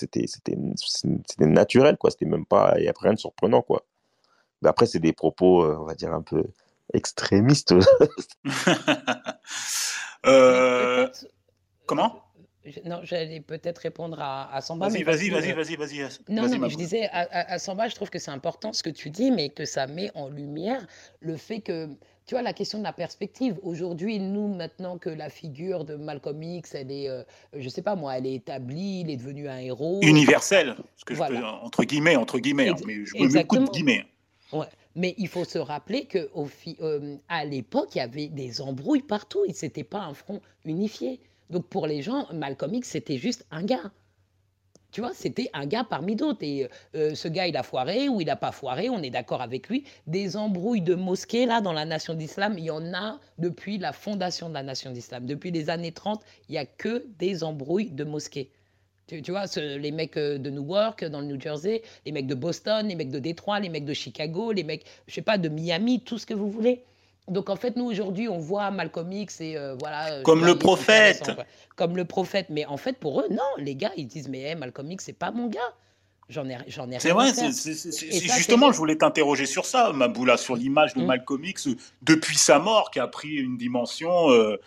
naturel, 1.39 1.97
quoi. 1.97 2.11
C'était 2.11 2.25
même 2.25 2.45
pas, 2.45 2.75
il 2.77 2.83
n'y 2.83 2.87
a 2.87 2.93
rien 2.97 3.13
de 3.13 3.19
surprenant, 3.19 3.61
quoi. 3.61 3.85
Mais 4.61 4.69
après, 4.69 4.85
c'est 4.85 4.99
des 4.99 5.11
propos, 5.11 5.63
euh, 5.63 5.77
on 5.79 5.83
va 5.83 5.93
dire, 5.93 6.13
un 6.13 6.21
peu 6.21 6.43
extrémistes. 6.93 7.73
euh... 10.25 10.74
Comment 11.85 12.21
non, 12.83 13.01
j'allais 13.03 13.41
peut-être 13.41 13.77
répondre 13.79 14.19
à, 14.19 14.53
à 14.53 14.59
Samba. 14.61 14.89
Vas-y, 14.89 15.03
vas-y, 15.03 15.29
vas-y, 15.29 15.53
vas-y, 15.53 15.75
vas-y. 15.75 15.99
Non, 16.29 16.47
non, 16.47 16.57
mais 16.57 16.69
je 16.69 16.77
disais 16.77 17.07
à, 17.11 17.53
à, 17.53 17.59
Samba, 17.59 17.87
je 17.87 17.95
trouve 17.95 18.09
que 18.09 18.17
c'est 18.17 18.31
important 18.31 18.73
ce 18.73 18.81
que 18.81 18.89
tu 18.89 19.11
dis, 19.11 19.29
mais 19.29 19.49
que 19.49 19.65
ça 19.65 19.85
met 19.85 20.09
en 20.15 20.29
lumière 20.29 20.85
le 21.19 21.37
fait 21.37 21.59
que, 21.59 21.87
tu 22.25 22.33
vois, 22.33 22.41
la 22.41 22.53
question 22.53 22.79
de 22.79 22.83
la 22.83 22.93
perspective. 22.93 23.59
Aujourd'hui, 23.61 24.19
nous, 24.19 24.47
maintenant 24.47 24.97
que 24.97 25.09
la 25.09 25.29
figure 25.29 25.85
de 25.85 25.95
Malcolm 25.95 26.41
X, 26.41 26.73
elle 26.73 26.91
est, 26.91 27.07
euh, 27.07 27.23
je 27.55 27.69
sais 27.69 27.83
pas 27.83 27.95
moi, 27.95 28.17
elle 28.17 28.25
est 28.25 28.33
établie, 28.33 29.01
il 29.01 29.11
est 29.11 29.17
devenu 29.17 29.47
un 29.47 29.59
héros. 29.59 29.99
Universel, 30.01 30.75
ce 30.95 31.05
que 31.05 31.13
je 31.13 31.21
peux, 31.21 31.37
entre 31.37 31.83
guillemets, 31.83 32.15
entre 32.15 32.39
guillemets, 32.39 32.69
hein, 32.69 32.75
mais 32.87 33.05
je 33.05 33.15
me 33.15 33.43
coup 33.43 33.59
de 33.59 33.69
guillemets. 33.69 34.05
Ouais. 34.51 34.65
Mais 34.95 35.13
il 35.17 35.27
faut 35.27 35.43
se 35.43 35.59
rappeler 35.59 36.05
qu'à 36.05 36.19
euh, 36.19 37.17
l'époque, 37.45 37.89
il 37.93 37.97
y 37.97 38.01
avait 38.01 38.27
des 38.27 38.61
embrouilles 38.61 39.01
partout 39.01 39.43
et 39.45 39.53
ce 39.53 39.65
n'était 39.65 39.83
pas 39.83 39.99
un 39.99 40.13
front 40.13 40.41
unifié. 40.63 41.19
Donc 41.49 41.67
pour 41.67 41.87
les 41.87 42.01
gens, 42.01 42.27
Malcolm 42.33 42.73
X, 42.73 42.89
c'était 42.89 43.17
juste 43.17 43.45
un 43.51 43.63
gars. 43.63 43.91
Tu 44.91 45.01
vois, 45.01 45.11
c'était 45.13 45.49
un 45.53 45.65
gars 45.65 45.83
parmi 45.83 46.15
d'autres. 46.15 46.41
Et 46.41 46.69
euh, 46.95 47.15
ce 47.15 47.27
gars, 47.27 47.47
il 47.47 47.57
a 47.57 47.63
foiré 47.63 48.07
ou 48.07 48.21
il 48.21 48.27
n'a 48.27 48.37
pas 48.37 48.53
foiré, 48.53 48.89
on 48.89 49.01
est 49.03 49.09
d'accord 49.09 49.41
avec 49.41 49.67
lui. 49.67 49.83
Des 50.07 50.37
embrouilles 50.37 50.81
de 50.81 50.95
mosquées, 50.95 51.45
là, 51.45 51.59
dans 51.59 51.73
la 51.73 51.83
nation 51.83 52.13
d'islam, 52.13 52.55
il 52.57 52.63
y 52.63 52.71
en 52.71 52.93
a 52.93 53.19
depuis 53.37 53.77
la 53.77 53.91
fondation 53.91 54.47
de 54.47 54.53
la 54.53 54.63
nation 54.63 54.91
d'islam. 54.91 55.25
Depuis 55.25 55.51
les 55.51 55.69
années 55.69 55.91
30, 55.91 56.23
il 56.47 56.53
n'y 56.53 56.57
a 56.57 56.65
que 56.65 57.05
des 57.19 57.43
embrouilles 57.43 57.91
de 57.91 58.05
mosquées. 58.05 58.51
Tu, 59.07 59.21
vois, 59.31 59.45
les 59.57 59.91
mecs 59.91 60.15
euh, 60.15 60.37
de 60.37 60.49
Newark, 60.49 61.03
dans 61.03 61.19
le 61.19 61.27
New 61.27 61.41
Jersey, 61.41 61.83
les 62.05 62.13
mecs 62.13 62.27
de 62.27 62.33
Boston, 62.33 62.87
les 62.87 62.95
mecs 62.95 63.11
de 63.11 63.19
Détroit, 63.19 63.59
les 63.59 63.69
mecs 63.69 63.85
de 63.85 63.93
Chicago, 63.93 64.53
les 64.53 64.63
mecs, 64.63 64.85
je 65.07 65.13
sais 65.13 65.21
pas, 65.21 65.37
de 65.37 65.49
Miami, 65.49 65.99
tout 65.99 66.17
ce 66.17 66.25
que 66.25 66.33
vous 66.33 66.49
voulez. 66.49 66.85
Donc 67.27 67.49
en 67.49 67.55
fait, 67.55 67.75
nous 67.75 67.85
aujourd'hui, 67.85 68.29
on 68.29 68.37
voit 68.37 68.69
Malcolm 68.71 69.11
X 69.11 69.41
et 69.41 69.57
euh, 69.57 69.75
voilà. 69.79 70.13
euh, 70.13 70.21
Comme 70.23 70.45
le 70.45 70.57
prophète. 70.57 71.31
Comme 71.75 71.97
le 71.97 72.05
prophète. 72.05 72.47
Mais 72.49 72.65
en 72.65 72.77
fait, 72.77 72.97
pour 72.99 73.21
eux, 73.21 73.27
non, 73.31 73.41
les 73.57 73.75
gars, 73.75 73.91
ils 73.97 74.05
disent 74.07 74.29
mais 74.29 74.41
hey, 74.41 74.55
Malcolm 74.55 74.91
X, 74.91 75.05
c'est 75.05 75.13
pas 75.13 75.31
mon 75.31 75.47
gars. 75.47 75.73
J'en 76.29 76.47
ai, 76.49 76.57
j'en 76.67 76.89
ai 76.89 76.99
C'est 76.99 77.11
rien 77.11 77.19
à 77.19 77.23
vrai, 77.25 77.33
faire. 77.33 77.53
c'est- 77.53 77.73
c'est- 77.73 77.73
c'est- 77.75 77.91
c'est- 77.91 78.11
ça, 78.11 78.19
c'est 78.19 78.37
justement, 78.37 78.71
je 78.71 78.77
voulais 78.77 78.95
t'interroger 78.97 79.45
sur 79.45 79.65
ça, 79.65 79.91
Maboula, 79.93 80.37
sur 80.37 80.55
l'image 80.55 80.93
de 80.95 81.01
Mm. 81.01 81.05
Malcolm 81.05 81.43
X 81.45 81.67
euh, 81.67 81.75
depuis 82.01 82.35
sa 82.37 82.57
mort, 82.57 82.89
qui 82.89 82.99
a 82.99 83.07
pris 83.07 83.29
une 83.35 83.57
dimension 83.57 84.29
euh, 84.31 84.57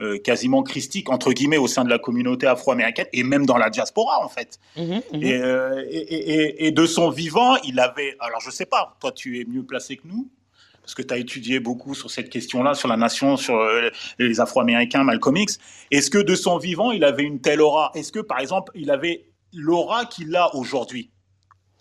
euh, 0.00 0.18
quasiment 0.18 0.64
christique, 0.64 1.08
entre 1.10 1.32
guillemets, 1.32 1.56
au 1.56 1.68
sein 1.68 1.84
de 1.84 1.88
la 1.90 2.00
communauté 2.00 2.48
afro-américaine 2.48 3.06
et 3.12 3.22
même 3.22 3.46
dans 3.46 3.58
la 3.58 3.70
diaspora, 3.70 4.24
en 4.24 4.28
fait. 4.28 4.58
Mhm, 4.76 5.02
mhm. 5.12 5.22
Et, 5.22 5.34
euh, 5.34 5.84
et, 5.88 5.98
et- 5.98 6.34
et- 6.34 6.66
et 6.66 6.70
de 6.72 6.84
son 6.84 7.10
vivant, 7.10 7.54
il 7.62 7.78
avait. 7.78 8.16
Alors, 8.18 8.40
je 8.40 8.50
sais 8.50 8.66
pas, 8.66 8.96
toi, 9.00 9.12
tu 9.12 9.40
es 9.40 9.44
mieux 9.44 9.62
placé 9.62 9.96
que 9.96 10.02
nous, 10.08 10.28
parce 10.84 10.94
que 10.94 11.00
tu 11.00 11.14
as 11.14 11.16
étudié 11.16 11.60
beaucoup 11.60 11.94
sur 11.94 12.10
cette 12.10 12.28
question-là, 12.28 12.74
sur 12.74 12.88
la 12.88 12.98
nation, 12.98 13.38
sur 13.38 13.56
euh, 13.56 13.88
les 14.18 14.38
Afro-Américains, 14.38 15.02
Malcolm 15.02 15.38
X. 15.38 15.58
Est-ce 15.90 16.10
que 16.10 16.18
de 16.18 16.34
son 16.34 16.58
vivant, 16.58 16.92
il 16.92 17.04
avait 17.04 17.22
une 17.22 17.40
telle 17.40 17.62
aura? 17.62 17.90
Est-ce 17.94 18.12
que, 18.12 18.20
par 18.20 18.38
exemple, 18.38 18.70
il 18.74 18.90
avait 18.90 19.24
l'aura 19.54 20.04
qu'il 20.04 20.36
a 20.36 20.54
aujourd'hui, 20.54 21.10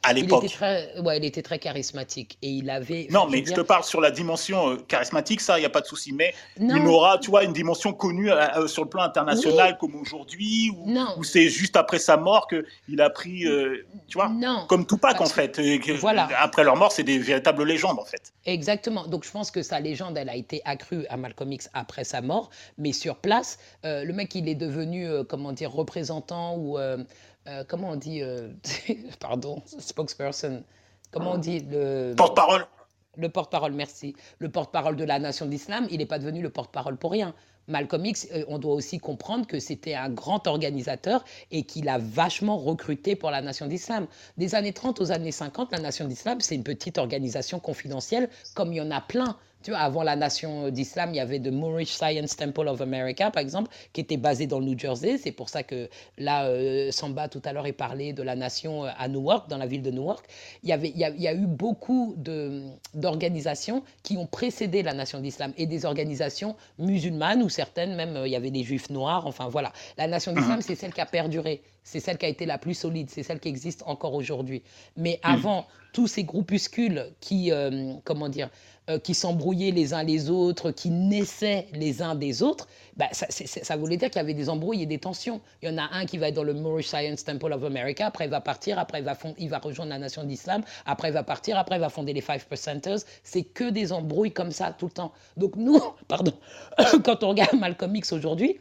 à 0.03 0.11
Il 0.11 0.19
était 0.19 0.21
l'époque 0.25 0.47
très, 0.47 0.99
ouais, 0.99 1.17
il 1.17 1.25
était 1.25 1.41
très 1.41 1.59
charismatique 1.59 2.37
et 2.41 2.49
il 2.49 2.69
avait. 2.69 3.07
Non, 3.09 3.27
mais 3.27 3.43
je 3.45 3.53
te 3.53 3.61
parle 3.61 3.83
sur 3.83 4.01
la 4.01 4.11
dimension 4.11 4.69
euh, 4.69 4.75
charismatique, 4.87 5.41
ça, 5.41 5.57
il 5.57 5.61
n'y 5.61 5.65
a 5.65 5.69
pas 5.69 5.81
de 5.81 5.85
souci. 5.85 6.11
Mais 6.13 6.33
une 6.59 6.67
non, 6.67 6.85
aura, 6.87 7.17
tu 7.17 7.29
vois, 7.29 7.43
une 7.43 7.53
dimension 7.53 7.93
connue 7.93 8.31
euh, 8.31 8.45
euh, 8.57 8.67
sur 8.67 8.83
le 8.83 8.89
plan 8.89 9.03
international 9.03 9.77
comme 9.77 9.95
aujourd'hui, 9.95 10.71
ou 11.17 11.23
c'est 11.23 11.49
juste 11.49 11.77
après 11.77 11.99
sa 11.99 12.17
mort 12.17 12.47
qu'il 12.47 13.01
a 13.01 13.09
pris, 13.09 13.45
euh, 13.45 13.85
tu 14.07 14.17
vois, 14.17 14.29
non. 14.29 14.65
comme 14.67 14.85
Tupac 14.85 15.15
en 15.15 15.19
Parce 15.19 15.33
fait. 15.33 15.61
Voilà. 15.99 16.27
Après 16.37 16.63
leur 16.63 16.75
mort, 16.75 16.91
c'est 16.91 17.03
des 17.03 17.17
véritables 17.17 17.63
légendes 17.63 17.99
en 17.99 18.05
fait. 18.05 18.33
Exactement. 18.45 19.07
Donc 19.07 19.23
je 19.23 19.31
pense 19.31 19.51
que 19.51 19.61
sa 19.61 19.79
légende, 19.79 20.17
elle 20.17 20.29
a 20.29 20.35
été 20.35 20.61
accrue 20.65 21.05
à 21.09 21.17
Malcolm 21.17 21.51
X 21.51 21.69
après 21.73 22.03
sa 22.03 22.21
mort, 22.21 22.49
mais 22.77 22.91
sur 22.91 23.15
place, 23.17 23.57
le 23.83 24.11
mec, 24.11 24.35
il 24.35 24.49
est 24.49 24.55
devenu, 24.55 25.07
comment 25.29 25.53
dire, 25.53 25.71
représentant 25.71 26.57
ou, 26.57 26.77
euh, 27.47 27.63
comment 27.67 27.89
on 27.89 27.95
dit, 27.95 28.21
euh, 28.21 28.49
pardon, 29.19 29.61
spokesperson, 29.65 30.63
comment 31.11 31.33
on 31.33 31.37
dit, 31.37 31.59
le, 31.69 32.13
Porte-parole. 32.15 32.65
le 33.17 33.29
porte-parole, 33.29 33.73
merci, 33.73 34.15
le 34.39 34.49
porte-parole 34.49 34.95
de 34.95 35.03
la 35.03 35.19
nation 35.19 35.45
d'islam, 35.45 35.87
il 35.91 35.97
n'est 35.97 36.05
pas 36.05 36.19
devenu 36.19 36.41
le 36.41 36.49
porte-parole 36.49 36.97
pour 36.97 37.11
rien. 37.11 37.33
Malcolm 37.67 38.05
X, 38.05 38.27
euh, 38.33 38.43
on 38.47 38.59
doit 38.59 38.73
aussi 38.73 38.99
comprendre 38.99 39.47
que 39.47 39.59
c'était 39.59 39.93
un 39.93 40.09
grand 40.09 40.47
organisateur 40.47 41.23
et 41.51 41.63
qu'il 41.63 41.87
a 41.87 41.97
vachement 41.97 42.57
recruté 42.57 43.15
pour 43.15 43.31
la 43.31 43.41
nation 43.41 43.67
d'islam. 43.67 44.07
Des 44.37 44.55
années 44.55 44.73
30 44.73 44.99
aux 44.99 45.11
années 45.11 45.31
50, 45.31 45.71
la 45.71 45.79
nation 45.79 46.07
d'islam, 46.07 46.41
c'est 46.41 46.55
une 46.55 46.63
petite 46.63 46.97
organisation 46.97 47.59
confidentielle, 47.59 48.29
comme 48.53 48.73
il 48.73 48.77
y 48.77 48.81
en 48.81 48.91
a 48.91 49.01
plein. 49.01 49.37
Tu 49.63 49.71
vois, 49.71 49.79
avant 49.79 50.03
la 50.03 50.15
nation 50.15 50.69
d'islam, 50.69 51.11
il 51.13 51.17
y 51.17 51.19
avait 51.19 51.39
le 51.39 51.49
Moorish 51.51 51.89
Science 51.93 52.35
Temple 52.35 52.67
of 52.67 52.81
America, 52.81 53.31
par 53.31 53.41
exemple, 53.41 53.71
qui 53.93 54.01
était 54.01 54.17
basé 54.17 54.45
dans 54.45 54.59
le 54.59 54.65
New 54.65 54.77
Jersey. 54.77 55.17
C'est 55.17 55.31
pour 55.31 55.47
ça 55.49 55.63
que 55.63 55.89
là, 56.17 56.45
euh, 56.45 56.91
Samba, 56.91 57.29
tout 57.29 57.41
à 57.45 57.53
l'heure, 57.53 57.65
est 57.65 57.71
parlé 57.71 58.11
de 58.11 58.21
la 58.23 58.35
nation 58.35 58.85
euh, 58.85 58.89
à 58.97 59.07
Newark, 59.07 59.49
dans 59.49 59.57
la 59.57 59.65
ville 59.65 59.81
de 59.81 59.91
Newark. 59.91 60.25
Il 60.63 60.69
y, 60.69 60.73
avait, 60.73 60.89
il 60.89 60.97
y 60.97 61.05
a, 61.05 61.09
il 61.09 61.21
y 61.21 61.27
a 61.27 61.33
eu 61.33 61.45
beaucoup 61.47 62.13
de- 62.17 62.61
d'organisations 62.93 63.83
qui 64.03 64.17
ont 64.17 64.25
précédé 64.25 64.83
la 64.83 64.93
nation 64.93 65.19
d'islam 65.19 65.53
et 65.57 65.65
des 65.65 65.85
organisations 65.85 66.55
musulmanes 66.77 67.41
ou 67.41 67.49
certaines, 67.49 67.95
même, 67.95 68.17
euh, 68.17 68.27
il 68.27 68.31
y 68.31 68.35
avait 68.35 68.51
des 68.51 68.63
juifs 68.63 68.89
noirs. 68.89 69.25
Enfin, 69.27 69.47
voilà. 69.47 69.71
La 69.97 70.07
nation 70.07 70.33
d'islam, 70.33 70.61
c'est 70.61 70.75
celle 70.75 70.93
qui 70.93 71.01
a 71.01 71.05
perduré. 71.05 71.61
C'est 71.83 71.99
celle 71.99 72.17
qui 72.17 72.25
a 72.25 72.29
été 72.29 72.45
la 72.45 72.57
plus 72.57 72.73
solide. 72.73 73.09
C'est 73.09 73.23
celle 73.23 73.39
qui 73.39 73.49
existe 73.49 73.83
encore 73.85 74.13
aujourd'hui. 74.13 74.63
Mais 74.97 75.19
avant, 75.23 75.65
tous 75.91 76.07
ces 76.07 76.23
groupuscules 76.23 77.11
qui, 77.19 77.51
euh, 77.51 77.93
comment 78.03 78.29
dire, 78.29 78.49
euh, 78.89 78.99
qui 78.99 79.13
s'embrouillaient 79.13 79.71
les 79.71 79.93
uns 79.93 80.03
les 80.03 80.29
autres, 80.29 80.71
qui 80.71 80.89
naissaient 80.89 81.67
les 81.73 82.01
uns 82.01 82.15
des 82.15 82.43
autres, 82.43 82.67
bah, 82.97 83.07
ça, 83.11 83.27
ça 83.29 83.77
voulait 83.77 83.95
dire 83.97 84.09
qu'il 84.09 84.17
y 84.17 84.23
avait 84.23 84.33
des 84.33 84.49
embrouilles 84.49 84.81
et 84.81 84.85
des 84.85 84.97
tensions. 84.97 85.39
Il 85.61 85.69
y 85.69 85.73
en 85.73 85.77
a 85.77 85.87
un 85.93 86.05
qui 86.05 86.17
va 86.17 86.27
être 86.29 86.35
dans 86.35 86.43
le 86.43 86.53
Moorish 86.53 86.87
Science 86.87 87.23
Temple 87.23 87.53
of 87.53 87.63
America, 87.63 88.07
après 88.07 88.25
il 88.25 88.31
va 88.31 88.41
partir, 88.41 88.77
après 88.79 88.99
il 88.99 89.05
va, 89.05 89.15
fond- 89.15 89.35
il 89.37 89.49
va 89.49 89.59
rejoindre 89.59 89.91
la 89.91 89.99
nation 89.99 90.23
d'islam, 90.23 90.63
après 90.85 91.09
il 91.09 91.13
va 91.13 91.23
partir, 91.23 91.57
après 91.57 91.77
il 91.77 91.79
va 91.81 91.89
fonder 91.89 92.11
les 92.13 92.21
Five 92.21 92.45
Percenters. 92.47 92.99
C'est 93.23 93.43
que 93.43 93.69
des 93.69 93.93
embrouilles 93.93 94.33
comme 94.33 94.51
ça 94.51 94.73
tout 94.77 94.87
le 94.87 94.91
temps. 94.91 95.13
Donc 95.37 95.55
nous, 95.55 95.79
pardon, 96.07 96.33
quand 97.05 97.23
on 97.23 97.29
regarde 97.29 97.57
Malcolm 97.57 97.95
X 97.95 98.11
aujourd'hui, 98.11 98.59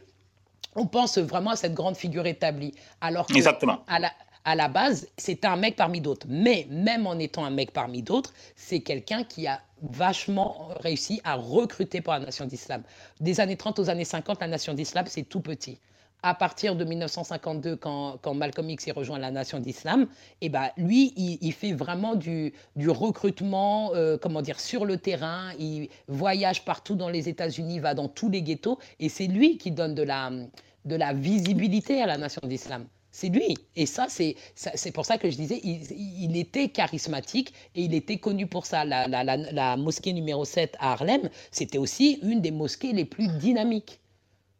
on 0.75 0.85
pense 0.87 1.17
vraiment 1.17 1.51
à 1.51 1.55
cette 1.55 1.73
grande 1.73 1.95
figure 1.95 2.25
établie. 2.25 2.73
Alors 3.01 3.27
que 3.27 3.35
Exactement. 3.35 3.83
à 3.87 3.99
la, 3.99 4.11
à 4.45 4.55
la 4.55 4.67
base, 4.67 5.07
c'était 5.17 5.47
un 5.47 5.55
mec 5.55 5.75
parmi 5.75 6.01
d'autres. 6.01 6.27
Mais 6.29 6.67
même 6.69 7.07
en 7.07 7.17
étant 7.19 7.45
un 7.45 7.49
mec 7.49 7.71
parmi 7.71 8.01
d'autres, 8.01 8.33
c'est 8.55 8.81
quelqu'un 8.81 9.23
qui 9.23 9.47
a 9.47 9.61
vachement 9.81 10.69
réussi 10.79 11.21
à 11.23 11.35
recruter 11.35 12.01
pour 12.01 12.13
la 12.13 12.19
nation 12.19 12.45
d'islam. 12.45 12.83
Des 13.19 13.39
années 13.39 13.57
30 13.57 13.79
aux 13.79 13.89
années 13.89 14.05
50, 14.05 14.39
la 14.41 14.47
nation 14.47 14.73
d'islam, 14.73 15.05
c'est 15.07 15.23
tout 15.23 15.41
petit. 15.41 15.79
À 16.25 16.33
partir 16.33 16.77
de 16.77 16.85
1952, 16.85 17.75
quand, 17.75 18.33
Malcolm 18.33 18.69
X 18.69 18.87
y 18.87 18.91
rejoint 18.91 19.19
la 19.19 19.29
nation 19.29 19.59
d'islam, 19.59 20.07
eh 20.39 20.47
ben, 20.47 20.69
lui, 20.77 21.13
il, 21.17 21.51
fait 21.51 21.73
vraiment 21.73 22.15
du, 22.15 22.53
recrutement, 22.87 23.91
euh, 23.93 24.17
comment 24.17 24.41
dire, 24.41 24.57
sur 24.61 24.85
le 24.85 24.95
terrain. 24.95 25.51
Il 25.59 25.89
voyage 26.07 26.63
partout 26.63 26.95
dans 26.95 27.09
les 27.09 27.27
États-Unis, 27.27 27.79
va 27.79 27.93
dans 27.93 28.07
tous 28.07 28.29
les 28.29 28.41
ghettos, 28.41 28.79
et 29.01 29.09
c'est 29.09 29.27
lui 29.27 29.57
qui 29.57 29.71
donne 29.71 29.95
de 29.95 30.03
la, 30.03 31.13
visibilité 31.13 32.01
à 32.01 32.05
la 32.05 32.17
nation 32.17 32.41
d'islam. 32.45 32.85
C'est 33.11 33.27
lui. 33.27 33.57
Et 33.75 33.85
ça, 33.85 34.07
c'est 34.07 34.91
pour 34.93 35.05
ça 35.05 35.17
que 35.17 35.29
je 35.29 35.35
disais, 35.35 35.59
il, 35.61 36.37
était 36.37 36.69
charismatique 36.69 37.53
et 37.75 37.83
il 37.83 37.93
était 37.93 38.17
connu 38.17 38.47
pour 38.47 38.65
ça. 38.65 38.85
La 38.85 39.75
mosquée 39.75 40.13
numéro 40.13 40.45
7 40.45 40.77
à 40.79 40.93
Harlem, 40.93 41.29
c'était 41.51 41.77
aussi 41.77 42.19
une 42.23 42.39
des 42.39 42.51
mosquées 42.51 42.93
les 42.93 43.03
plus 43.03 43.27
dynamiques. 43.27 43.99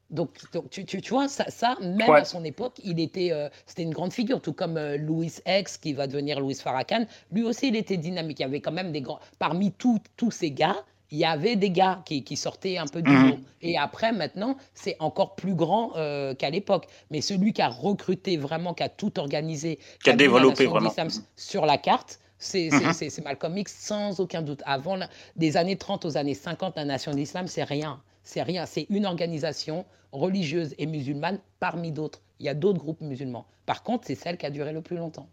Donc, 0.10 0.30
tu, 0.70 0.86
tu- 0.86 1.02
tu 1.02 1.10
vois, 1.14 1.28
ça, 1.28 1.46
ça, 1.50 1.76
même 1.82 2.10
Ouais. 2.10 2.20
à 2.22 2.26
son 2.26 2.44
époque, 2.44 2.74
il 2.84 3.00
était, 3.00 3.32
euh, 3.32 3.50
c'était 3.66 3.84
une 3.84 3.94
grande 3.94 4.14
figure, 4.14 4.42
tout 4.42 4.54
comme 4.54 4.78
euh, 4.78 4.98
Louis 4.98 5.34
X, 5.48 5.78
qui 5.78 5.94
va 5.94 6.06
devenir 6.08 6.40
Louis 6.40 6.54
Farrakhan. 6.56 7.06
Lui 7.32 7.44
aussi, 7.44 7.70
il 7.70 7.76
était 7.76 7.98
dynamique. 7.98 8.40
Il 8.40 8.44
y 8.44 8.46
avait 8.46 8.60
quand 8.62 8.72
même 8.72 8.92
des 8.92 9.02
grands. 9.02 9.20
Parmi 9.40 9.72
tous 9.72 9.98
tous 10.16 10.30
ces 10.30 10.52
gars, 10.52 10.76
il 11.10 11.18
y 11.18 11.26
avait 11.26 11.56
des 11.56 11.70
gars 11.72 12.02
qui, 12.06 12.24
qui 12.24 12.36
sortaient 12.36 12.78
un 12.78 12.86
peu 12.88 13.02
du 13.02 13.12
Mhm. 13.12 13.30
lot. 13.30 13.40
Et 13.62 13.78
après, 13.78 14.12
maintenant, 14.12 14.56
c'est 14.76 14.96
encore 15.00 15.36
plus 15.36 15.54
grand 15.56 15.96
euh, 15.96 16.34
qu'à 16.36 16.50
l'époque. 16.52 16.86
Mais 17.10 17.22
celui 17.22 17.54
qui 17.54 17.62
a 17.62 17.70
recruté 17.70 18.38
vraiment, 18.38 18.74
qui 18.74 18.84
a 18.84 18.90
tout 18.90 19.20
organisé, 19.20 19.80
Qui 20.04 20.10
a 20.12 20.14
développé 20.14 20.66
vraiment. 20.68 20.92
sur 21.36 21.66
la 21.66 21.78
carte, 21.78 22.20
c'est 22.38 22.70
c'est 22.94 23.24
Malcolm 23.24 23.58
X 23.58 23.76
sans 23.80 24.20
aucun 24.20 24.42
doute. 24.42 24.62
Avant, 24.66 24.96
la- 24.96 25.10
des 25.38 25.56
années 25.58 25.78
30 25.78 26.04
aux 26.06 26.18
années 26.18 26.34
50, 26.36 26.76
la 26.76 26.86
nation 26.86 27.12
d'islam, 27.14 27.48
c'est 27.48 27.64
rien. 27.64 28.02
C'est 28.24 28.42
rien. 28.42 28.66
C'est 28.66 28.88
une 28.90 29.06
organisation 29.06 29.86
religieuse 30.12 30.74
et 30.78 30.86
musulmane 30.86 31.40
parmi 31.60 31.92
d'autres. 31.92 32.22
Il 32.40 32.46
y 32.46 32.50
a 32.50 32.54
d'autres 32.54 32.80
groupes 32.80 33.02
musulmans. 33.02 33.46
Par 33.66 33.84
contre, 33.84 34.06
c'est 34.08 34.16
celle 34.16 34.38
qui 34.38 34.46
a 34.46 34.50
duré 34.50 34.74
le 34.74 34.82
plus 34.82 34.98
longtemps. 34.98 35.30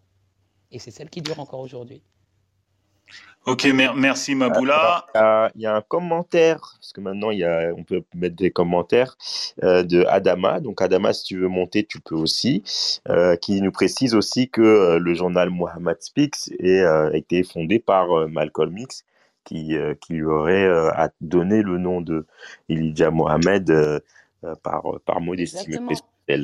Et 0.71 0.79
c'est 0.79 0.91
celle 0.91 1.09
qui 1.09 1.21
dure 1.21 1.39
encore 1.39 1.59
aujourd'hui. 1.59 2.01
Ok, 3.47 3.65
mer- 3.65 3.95
merci 3.95 4.35
Maboula. 4.35 5.05
Il 5.15 5.17
y 5.17 5.21
a- 5.21 5.51
il 5.55 5.61
y 5.61 5.65
a 5.65 5.75
un 5.75 5.81
commentaire, 5.81 6.59
parce 6.79 6.93
que 6.93 7.01
maintenant 7.01 7.31
il 7.31 7.39
y 7.39 7.43
a, 7.43 7.73
on 7.75 7.83
peut 7.83 8.03
mettre 8.13 8.35
des 8.35 8.51
commentaires 8.51 9.17
euh, 9.63 9.81
de 9.83 10.05
Adama. 10.05 10.59
Donc 10.59 10.81
Adama, 10.81 11.11
si 11.11 11.23
tu 11.25 11.37
veux 11.39 11.47
monter, 11.47 11.83
tu 11.83 11.99
peux 11.99 12.15
aussi, 12.15 12.63
euh, 13.09 13.35
qui 13.35 13.59
nous 13.61 13.71
précise 13.71 14.13
aussi 14.13 14.47
que 14.49 14.61
euh, 14.61 14.99
le 14.99 15.13
journal 15.15 15.49
Muhammad 15.49 15.97
Speaks 16.01 16.51
est, 16.59 16.81
euh, 16.81 17.09
a 17.11 17.17
été 17.17 17.43
fondé 17.43 17.79
par 17.79 18.11
euh, 18.15 18.27
Malcolm 18.27 18.77
X, 18.77 19.03
qui, 19.43 19.75
euh, 19.75 19.95
qui 19.95 20.13
lui 20.13 20.25
aurait 20.25 20.65
euh, 20.65 20.91
donné 21.21 21.61
le 21.61 21.77
nom 21.77 22.01
de 22.01 22.25
Elijah 22.69 23.11
Mohammed 23.11 23.69
euh, 23.69 23.99
par, 24.63 24.83
par 25.05 25.21
modestie 25.21 25.69
me 25.79 25.93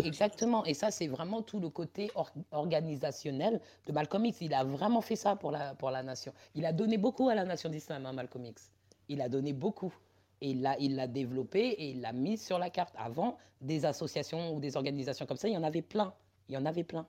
Exactement. 0.05 0.65
Et 0.65 0.73
ça, 0.73 0.91
c'est 0.91 1.07
vraiment 1.07 1.41
tout 1.41 1.59
le 1.59 1.69
côté 1.69 2.11
or- 2.15 2.31
organisationnel 2.51 3.61
de 3.85 3.91
Malcolm 3.91 4.25
X. 4.25 4.41
Il 4.41 4.53
a 4.53 4.63
vraiment 4.63 5.01
fait 5.01 5.15
ça 5.15 5.35
pour 5.35 5.51
la, 5.51 5.75
pour 5.75 5.91
la 5.91 6.03
nation. 6.03 6.33
Il 6.55 6.65
a 6.65 6.73
donné 6.73 6.97
beaucoup 6.97 7.29
à 7.29 7.35
la 7.35 7.45
nation 7.45 7.69
d'islam, 7.69 8.05
hein, 8.05 8.13
Malcolm 8.13 8.45
X. 8.45 8.71
Il 9.07 9.21
a 9.21 9.29
donné 9.29 9.53
beaucoup. 9.53 9.93
Et 10.41 10.51
il 10.51 10.61
l'a 10.61 10.77
il 10.79 10.95
l'a 10.95 11.07
développé 11.07 11.59
et 11.59 11.89
il 11.91 12.01
l'a 12.01 12.13
mis 12.13 12.37
sur 12.37 12.59
la 12.59 12.69
carte. 12.69 12.93
Avant, 12.97 13.37
des 13.61 13.85
associations 13.85 14.53
ou 14.53 14.59
des 14.59 14.77
organisations 14.77 15.25
comme 15.25 15.37
ça, 15.37 15.47
il 15.47 15.53
y 15.53 15.57
en 15.57 15.63
avait 15.63 15.81
plein. 15.81 16.13
Il 16.47 16.55
y 16.55 16.57
en 16.57 16.65
avait 16.65 16.83
plein. 16.83 17.07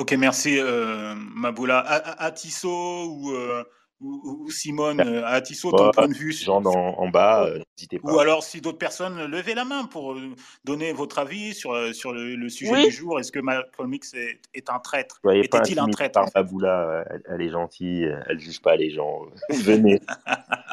Ok, 0.00 0.12
merci 0.12 0.58
euh, 0.58 1.14
Maboula. 1.14 1.80
Atisso 2.18 3.04
ou, 3.04 3.32
euh, 3.32 3.62
ou, 4.00 4.44
ou 4.46 4.50
Simone, 4.50 4.98
euh, 5.02 5.26
Atisso, 5.26 5.70
ton 5.72 5.76
Bah, 5.84 5.90
point 5.92 6.08
de 6.08 6.14
vue 6.14 6.32
gens 6.32 6.64
en, 6.64 6.98
en 6.98 7.08
bas, 7.10 7.44
euh, 7.44 7.58
n'hésitez 7.76 7.98
pas. 7.98 8.10
Ou 8.10 8.18
alors, 8.18 8.42
si 8.42 8.62
d'autres 8.62 8.78
personnes, 8.78 9.22
levez 9.26 9.52
la 9.54 9.66
main 9.66 9.84
pour 9.84 10.14
euh, 10.14 10.34
donner 10.64 10.94
votre 10.94 11.18
avis 11.18 11.52
sur, 11.52 11.72
euh, 11.74 11.92
sur 11.92 12.14
le, 12.14 12.34
le 12.34 12.48
sujet 12.48 12.72
Oui. 12.72 12.86
du 12.86 12.92
jour. 12.92 13.20
Est-ce 13.20 13.30
que 13.30 13.40
Malcolm 13.40 13.92
X 13.92 14.14
est, 14.14 14.40
est 14.54 14.70
un 14.70 14.78
traître? 14.78 15.20
Était-il 15.30 15.78
un 15.78 15.88
traître? 15.88 16.18
par 16.18 16.30
Faboula, 16.30 17.04
elle, 17.10 17.22
elle 17.28 17.42
est 17.42 17.50
gentille, 17.50 18.10
elle 18.26 18.40
juge 18.40 18.62
pas 18.62 18.76
les 18.76 18.88
gens. 18.90 19.26
Venez. 19.50 20.00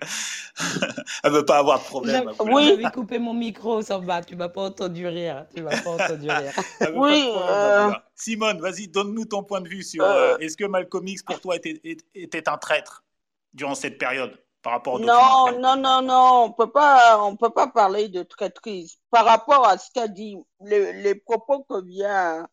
Elle 1.24 1.32
veut 1.32 1.44
pas 1.44 1.58
avoir 1.58 1.78
de 1.80 1.84
problème. 1.84 2.30
Oui. 2.40 2.68
j'avais 2.80 2.92
coupé 2.94 3.18
mon 3.18 3.34
micro, 3.34 3.82
Samba. 3.82 4.22
Tu 4.22 4.36
m'as 4.36 4.48
pas 4.48 4.62
entendu 4.62 5.06
rire. 5.06 5.46
Tu 5.54 5.62
m'as 5.62 5.80
pas 5.82 5.90
entendu 5.90 6.28
rire. 6.30 6.52
Oui, 6.94 7.30
euh. 7.36 7.90
Simone, 8.14 8.60
vas-y, 8.60 8.88
donne-nous 8.88 9.26
ton 9.26 9.42
point 9.42 9.60
de 9.60 9.68
vue 9.68 9.82
sur 9.82 10.04
Euh. 10.04 10.34
euh, 10.34 10.38
est-ce 10.38 10.56
que 10.56 10.64
Malcolm 10.64 11.06
X, 11.06 11.22
pour 11.22 11.40
toi, 11.40 11.56
était, 11.56 11.80
était- 11.84 12.04
était 12.14 12.48
un 12.48 12.56
traître 12.56 13.04
durant 13.52 13.74
cette 13.74 13.98
période 13.98 14.38
par 14.62 14.72
rapport 14.74 14.94
au 14.94 14.98
Non, 14.98 15.58
non, 15.60 15.76
non, 15.76 16.02
non, 16.02 16.42
on 16.44 16.52
peut 16.52 16.70
pas, 16.70 17.22
on 17.22 17.36
peut 17.36 17.50
pas 17.50 17.68
parler 17.68 18.08
de 18.08 18.22
traîtrise. 18.22 18.96
Par 19.10 19.24
rapport 19.24 19.66
à 19.66 19.78
ce 19.78 19.90
qu'a 19.94 20.08
dit, 20.08 20.36
les, 20.60 20.92
les, 20.94 21.14
propos 21.14 21.64
que 21.68 21.84
vient 21.84 22.46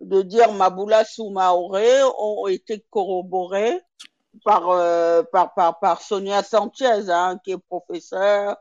de 0.00 0.22
dire 0.22 0.52
Maboula 0.52 1.04
Soumaoré 1.04 1.88
ont 2.18 2.46
été 2.48 2.84
corroborés 2.90 3.80
par, 4.44 4.70
euh, 4.70 5.22
par, 5.32 5.54
par, 5.54 5.78
par, 5.78 6.02
Sonia 6.02 6.42
Sanchez, 6.42 7.10
hein, 7.10 7.38
qui 7.44 7.52
est 7.52 7.58
professeure 7.58 8.56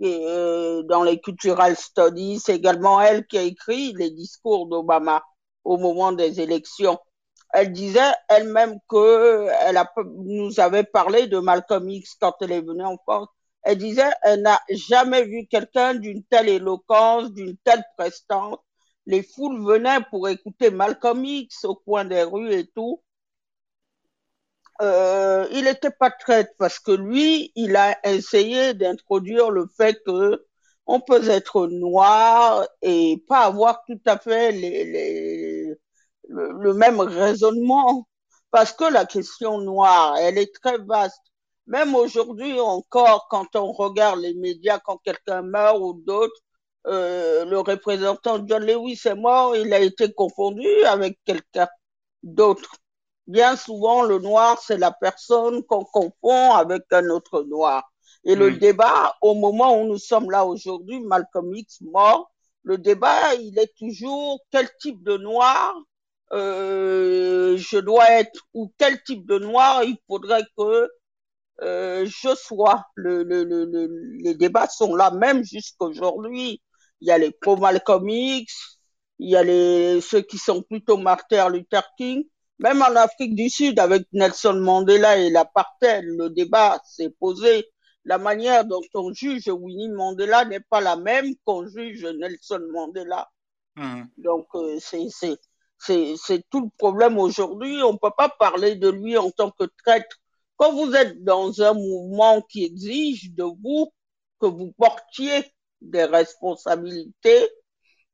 et, 0.00 0.24
euh, 0.26 0.82
dans 0.84 1.02
les 1.02 1.20
Cultural 1.20 1.76
Studies. 1.76 2.40
C'est 2.40 2.56
également 2.56 3.00
elle 3.00 3.26
qui 3.26 3.38
a 3.38 3.42
écrit 3.42 3.92
les 3.94 4.10
discours 4.10 4.66
d'Obama 4.68 5.22
au 5.64 5.76
moment 5.78 6.12
des 6.12 6.40
élections. 6.40 6.98
Elle 7.52 7.72
disait 7.72 8.12
elle-même 8.28 8.78
que 8.88 9.48
elle 9.62 9.76
a, 9.76 9.90
nous 10.16 10.60
avait 10.60 10.84
parlé 10.84 11.26
de 11.26 11.38
Malcolm 11.38 11.88
X 11.88 12.16
quand 12.20 12.34
elle 12.40 12.52
est 12.52 12.60
venue 12.60 12.84
en 12.84 12.98
France. 12.98 13.28
Elle 13.62 13.78
disait 13.78 14.10
elle 14.22 14.42
n'a 14.42 14.60
jamais 14.70 15.24
vu 15.24 15.46
quelqu'un 15.48 15.94
d'une 15.94 16.22
telle 16.24 16.48
éloquence, 16.48 17.32
d'une 17.32 17.56
telle 17.64 17.84
prestance. 17.96 18.58
Les 19.06 19.22
foules 19.22 19.64
venaient 19.64 20.00
pour 20.10 20.28
écouter 20.28 20.70
Malcolm 20.70 21.24
X 21.24 21.64
au 21.64 21.76
coin 21.76 22.04
des 22.04 22.22
rues 22.24 22.52
et 22.52 22.66
tout. 22.66 23.02
Euh, 24.82 25.46
il 25.52 25.64
n'était 25.64 25.90
pas 25.90 26.10
traite 26.10 26.50
parce 26.58 26.78
que 26.78 26.92
lui, 26.92 27.52
il 27.54 27.76
a 27.76 27.98
essayé 28.06 28.74
d'introduire 28.74 29.50
le 29.50 29.66
fait 29.76 29.98
que 30.04 30.44
on 30.86 31.00
peut 31.00 31.28
être 31.30 31.66
noir 31.68 32.66
et 32.82 33.22
pas 33.28 33.46
avoir 33.46 33.82
tout 33.86 34.00
à 34.06 34.18
fait 34.18 34.52
les, 34.52 34.84
les, 34.84 35.74
le, 36.28 36.74
même 36.74 37.00
raisonnement. 37.00 38.06
Parce 38.50 38.72
que 38.72 38.84
la 38.84 39.06
question 39.06 39.58
noire, 39.60 40.16
elle 40.18 40.38
est 40.38 40.54
très 40.54 40.78
vaste. 40.78 41.20
Même 41.66 41.94
aujourd'hui 41.94 42.58
encore, 42.60 43.26
quand 43.30 43.56
on 43.56 43.72
regarde 43.72 44.20
les 44.20 44.34
médias, 44.34 44.78
quand 44.78 44.98
quelqu'un 44.98 45.42
meurt 45.42 45.78
ou 45.80 45.94
d'autres, 46.06 46.40
euh, 46.86 47.44
le 47.44 47.58
représentant 47.60 48.46
John 48.46 48.64
Lewis 48.64 49.00
est 49.06 49.14
mort, 49.16 49.56
il 49.56 49.72
a 49.74 49.80
été 49.80 50.12
confondu 50.12 50.68
avec 50.84 51.18
quelqu'un 51.24 51.68
d'autre. 52.22 52.76
Bien 53.26 53.56
souvent, 53.56 54.02
le 54.02 54.18
noir, 54.18 54.58
c'est 54.62 54.78
la 54.78 54.92
personne 54.92 55.64
qu'on 55.64 55.84
confond 55.84 56.52
avec 56.54 56.82
un 56.92 57.08
autre 57.10 57.42
noir. 57.42 57.90
Et 58.24 58.34
le 58.36 58.52
débat, 58.52 59.14
au 59.20 59.34
moment 59.34 59.80
où 59.80 59.86
nous 59.86 59.98
sommes 59.98 60.30
là 60.30 60.44
aujourd'hui, 60.44 61.00
Malcolm 61.00 61.54
X 61.54 61.80
mort, 61.80 62.30
le 62.62 62.78
débat, 62.78 63.34
il 63.36 63.58
est 63.58 63.72
toujours 63.78 64.40
quel 64.50 64.68
type 64.80 65.02
de 65.04 65.16
noir 65.16 65.74
euh, 66.32 67.56
je 67.56 67.78
dois 67.78 68.10
être 68.10 68.40
ou 68.54 68.72
quel 68.78 69.02
type 69.04 69.26
de 69.26 69.38
noir 69.38 69.84
il 69.84 69.96
faudrait 70.08 70.42
que 70.58 70.88
euh, 71.62 72.06
je 72.06 72.34
sois. 72.36 72.84
Le, 72.94 73.22
le, 73.24 73.44
le, 73.44 73.88
les 74.22 74.34
débats 74.34 74.68
sont 74.68 74.94
là 74.96 75.10
même 75.10 75.44
jusqu'aujourd'hui. 75.44 76.62
Il 77.00 77.08
y 77.08 77.10
a 77.12 77.18
les 77.18 77.30
pro-Malcolm 77.32 78.08
X, 78.08 78.78
il 79.18 79.30
y 79.30 79.36
a 79.36 79.42
les, 79.44 80.00
ceux 80.00 80.22
qui 80.22 80.38
sont 80.38 80.62
plutôt 80.62 80.96
Martin 80.98 81.48
Luther 81.50 81.82
King. 81.98 82.24
Même 82.58 82.80
en 82.80 82.96
Afrique 82.96 83.34
du 83.34 83.50
Sud, 83.50 83.78
avec 83.78 84.06
Nelson 84.12 84.54
Mandela 84.54 85.18
et 85.18 85.30
l'apartheid, 85.30 86.04
le 86.04 86.30
débat 86.30 86.80
s'est 86.84 87.14
posé. 87.18 87.66
La 88.04 88.18
manière 88.18 88.64
dont 88.64 88.82
on 88.94 89.12
juge 89.12 89.48
Winnie 89.48 89.88
Mandela 89.88 90.44
n'est 90.44 90.60
pas 90.60 90.80
la 90.80 90.96
même 90.96 91.34
qu'on 91.44 91.66
juge 91.66 92.04
Nelson 92.04 92.62
Mandela. 92.72 93.28
Mmh. 93.76 94.04
Donc, 94.18 94.46
euh, 94.54 94.78
c'est, 94.80 95.08
c'est, 95.10 95.36
c'est, 95.78 96.14
c'est 96.16 96.42
tout 96.48 96.62
le 96.62 96.70
problème 96.78 97.18
aujourd'hui. 97.18 97.82
On 97.82 97.92
ne 97.92 97.98
peut 97.98 98.14
pas 98.16 98.28
parler 98.28 98.76
de 98.76 98.88
lui 98.88 99.18
en 99.18 99.30
tant 99.30 99.50
que 99.50 99.64
traître. 99.84 100.16
Quand 100.56 100.72
vous 100.72 100.94
êtes 100.94 101.22
dans 101.24 101.60
un 101.60 101.74
mouvement 101.74 102.40
qui 102.40 102.64
exige 102.64 103.34
de 103.34 103.44
vous 103.44 103.92
que 104.40 104.46
vous 104.46 104.72
portiez 104.78 105.44
des 105.82 106.04
responsabilités, 106.04 107.50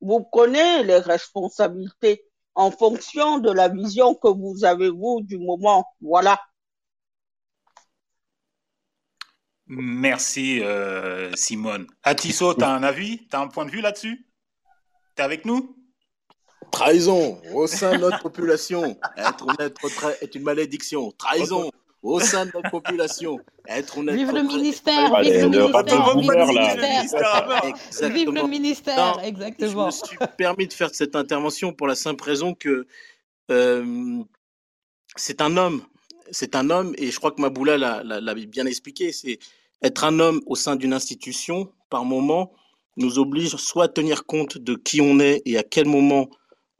vous 0.00 0.24
prenez 0.24 0.82
les 0.82 0.98
responsabilités 0.98 2.24
en 2.54 2.70
fonction 2.70 3.38
de 3.38 3.50
la 3.50 3.68
vision 3.68 4.14
que 4.14 4.28
vous 4.28 4.64
avez, 4.64 4.90
vous, 4.90 5.20
du 5.22 5.38
moment. 5.38 5.86
Voilà. 6.00 6.40
Merci, 9.66 10.60
euh, 10.62 11.34
Simone. 11.34 11.86
Atisso, 12.02 12.54
tu 12.54 12.62
as 12.62 12.70
un 12.70 12.82
avis? 12.82 13.26
Tu 13.28 13.36
as 13.36 13.40
un 13.40 13.48
point 13.48 13.64
de 13.64 13.70
vue 13.70 13.80
là-dessus? 13.80 14.26
Tu 15.16 15.22
es 15.22 15.24
avec 15.24 15.44
nous? 15.44 15.76
Trahison 16.70 17.40
au 17.54 17.66
sein 17.66 17.92
de 17.92 17.98
notre 17.98 18.20
population. 18.22 18.98
Être 19.16 19.46
honnête 19.46 19.76
est 20.20 20.34
une 20.34 20.42
malédiction. 20.42 21.10
Trahison 21.12 21.70
au 22.02 22.20
sein 22.20 22.46
de 22.46 22.50
notre 22.54 22.70
population. 22.70 23.38
Être 23.68 23.98
honnête. 23.98 24.16
Vive 24.16 24.32
le 24.32 24.42
ministère, 24.42 25.20
vive 25.20 25.42
le 25.42 25.48
ministère, 25.48 26.16
vive 26.16 26.30
le 26.30 26.46
ministère. 26.46 28.10
Vive 28.10 28.30
le 28.30 28.48
ministère, 28.48 29.20
exactement. 29.22 29.70
Je 29.70 29.86
me 29.86 29.90
suis 29.90 30.18
permis 30.36 30.66
de 30.66 30.72
faire 30.72 30.90
cette 30.92 31.14
intervention 31.14 31.72
pour 31.72 31.86
la 31.86 31.94
simple 31.94 32.24
raison 32.24 32.54
que 32.54 32.86
euh, 33.50 34.22
c'est 35.16 35.40
un 35.40 35.56
homme. 35.56 35.82
C'est 36.30 36.56
un 36.56 36.70
homme, 36.70 36.94
et 36.96 37.10
je 37.10 37.18
crois 37.18 37.30
que 37.30 37.42
Maboula 37.42 37.76
l'a 37.76 38.34
bien 38.34 38.64
expliqué, 38.64 39.12
c'est 39.12 39.38
être 39.82 40.04
un 40.04 40.18
homme 40.18 40.40
au 40.46 40.56
sein 40.56 40.76
d'une 40.76 40.94
institution, 40.94 41.70
par 41.90 42.04
moment, 42.04 42.52
nous 42.96 43.18
oblige 43.18 43.56
soit 43.56 43.84
à 43.84 43.88
tenir 43.88 44.24
compte 44.24 44.56
de 44.56 44.74
qui 44.74 45.00
on 45.00 45.18
est 45.20 45.42
et 45.44 45.58
à 45.58 45.62
quel 45.62 45.86
moment 45.86 46.28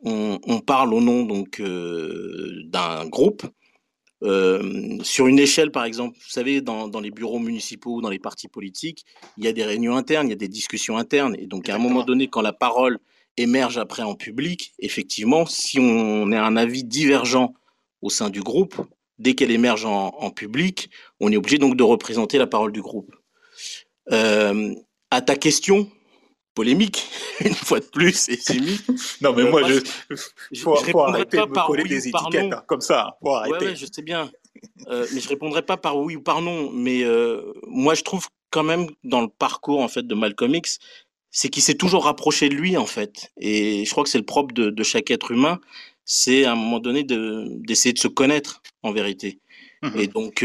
on, 0.04 0.38
on 0.46 0.60
parle 0.60 0.94
au 0.94 1.00
nom 1.00 1.24
donc 1.24 1.60
euh, 1.60 2.62
d'un 2.66 3.06
groupe, 3.06 3.46
euh, 4.22 4.98
sur 5.02 5.26
une 5.26 5.38
échelle, 5.38 5.70
par 5.70 5.84
exemple, 5.84 6.16
vous 6.16 6.30
savez, 6.30 6.60
dans, 6.60 6.88
dans, 6.88 7.00
les 7.00 7.10
bureaux 7.10 7.38
municipaux, 7.38 8.00
dans 8.00 8.10
les 8.10 8.18
partis 8.18 8.48
politiques, 8.48 9.04
il 9.36 9.44
y 9.44 9.48
a 9.48 9.52
des 9.52 9.64
réunions 9.64 9.96
internes, 9.96 10.28
il 10.28 10.30
y 10.30 10.34
a 10.34 10.36
des 10.36 10.48
discussions 10.48 10.96
internes. 10.96 11.34
Et 11.38 11.46
donc, 11.46 11.68
à 11.68 11.74
un 11.74 11.78
moment 11.78 12.04
donné, 12.04 12.28
quand 12.28 12.42
la 12.42 12.52
parole 12.52 12.98
émerge 13.36 13.78
après 13.78 14.02
en 14.02 14.14
public, 14.14 14.74
effectivement, 14.78 15.46
si 15.46 15.78
on 15.80 16.30
a 16.32 16.40
un 16.40 16.56
avis 16.56 16.84
divergent 16.84 17.54
au 18.00 18.10
sein 18.10 18.30
du 18.30 18.40
groupe, 18.40 18.76
dès 19.18 19.34
qu'elle 19.34 19.50
émerge 19.50 19.84
en, 19.84 20.08
en, 20.08 20.30
public, 20.30 20.90
on 21.20 21.32
est 21.32 21.36
obligé 21.36 21.58
donc 21.58 21.76
de 21.76 21.82
représenter 21.82 22.38
la 22.38 22.46
parole 22.46 22.72
du 22.72 22.82
groupe. 22.82 23.14
Euh, 24.10 24.74
à 25.10 25.20
ta 25.20 25.36
question, 25.36 25.90
polémique, 26.54 27.08
une 27.44 27.54
fois 27.54 27.80
de 27.80 27.86
plus, 27.86 28.28
et 28.28 28.36
c'est 28.36 28.58
mis. 28.58 28.78
non, 29.20 29.32
mais 29.34 29.42
euh, 29.42 29.50
moi, 29.50 29.62
je, 29.68 29.80
je, 30.50 30.60
faut, 30.60 30.76
je 30.76 30.90
faut 30.90 31.00
arrêter 31.00 31.38
de 31.38 31.42
me 31.42 31.66
coller 31.66 31.82
oui 31.84 31.88
des 31.88 32.08
étiquettes 32.08 32.52
hein, 32.52 32.62
comme 32.66 32.80
ça. 32.80 33.16
Faut 33.22 33.34
arrêter. 33.34 33.56
Ouais, 33.56 33.70
ouais, 33.70 33.76
je 33.76 33.86
sais 33.90 34.02
bien. 34.02 34.30
Euh, 34.88 35.06
mais 35.12 35.20
je 35.20 35.28
répondrai 35.28 35.62
pas 35.62 35.76
par 35.76 35.98
oui 35.98 36.16
ou 36.16 36.22
par 36.22 36.40
non. 36.42 36.70
Mais 36.70 37.02
euh, 37.04 37.52
moi, 37.66 37.94
je 37.94 38.02
trouve 38.02 38.26
quand 38.50 38.62
même 38.62 38.86
dans 39.02 39.22
le 39.22 39.28
parcours 39.28 39.80
en 39.80 39.88
fait 39.88 40.06
de 40.06 40.14
Malcolm 40.14 40.54
X, 40.54 40.78
c'est 41.30 41.48
qu'il 41.48 41.62
s'est 41.62 41.74
toujours 41.74 42.04
rapproché 42.04 42.48
de 42.48 42.54
lui 42.54 42.76
en 42.76 42.86
fait. 42.86 43.32
Et 43.38 43.84
je 43.84 43.90
crois 43.90 44.04
que 44.04 44.10
c'est 44.10 44.18
le 44.18 44.24
propre 44.24 44.52
de, 44.54 44.70
de, 44.70 44.82
chaque 44.82 45.10
être 45.10 45.30
humain, 45.30 45.58
c'est 46.04 46.44
à 46.44 46.52
un 46.52 46.56
moment 46.56 46.78
donné 46.78 47.02
d'essayer 47.02 47.92
de, 47.92 47.96
de, 47.96 48.02
se 48.02 48.08
connaître 48.08 48.62
en 48.82 48.92
vérité. 48.92 49.40
Mmh. 49.82 49.98
Et 49.98 50.06
donc, 50.06 50.44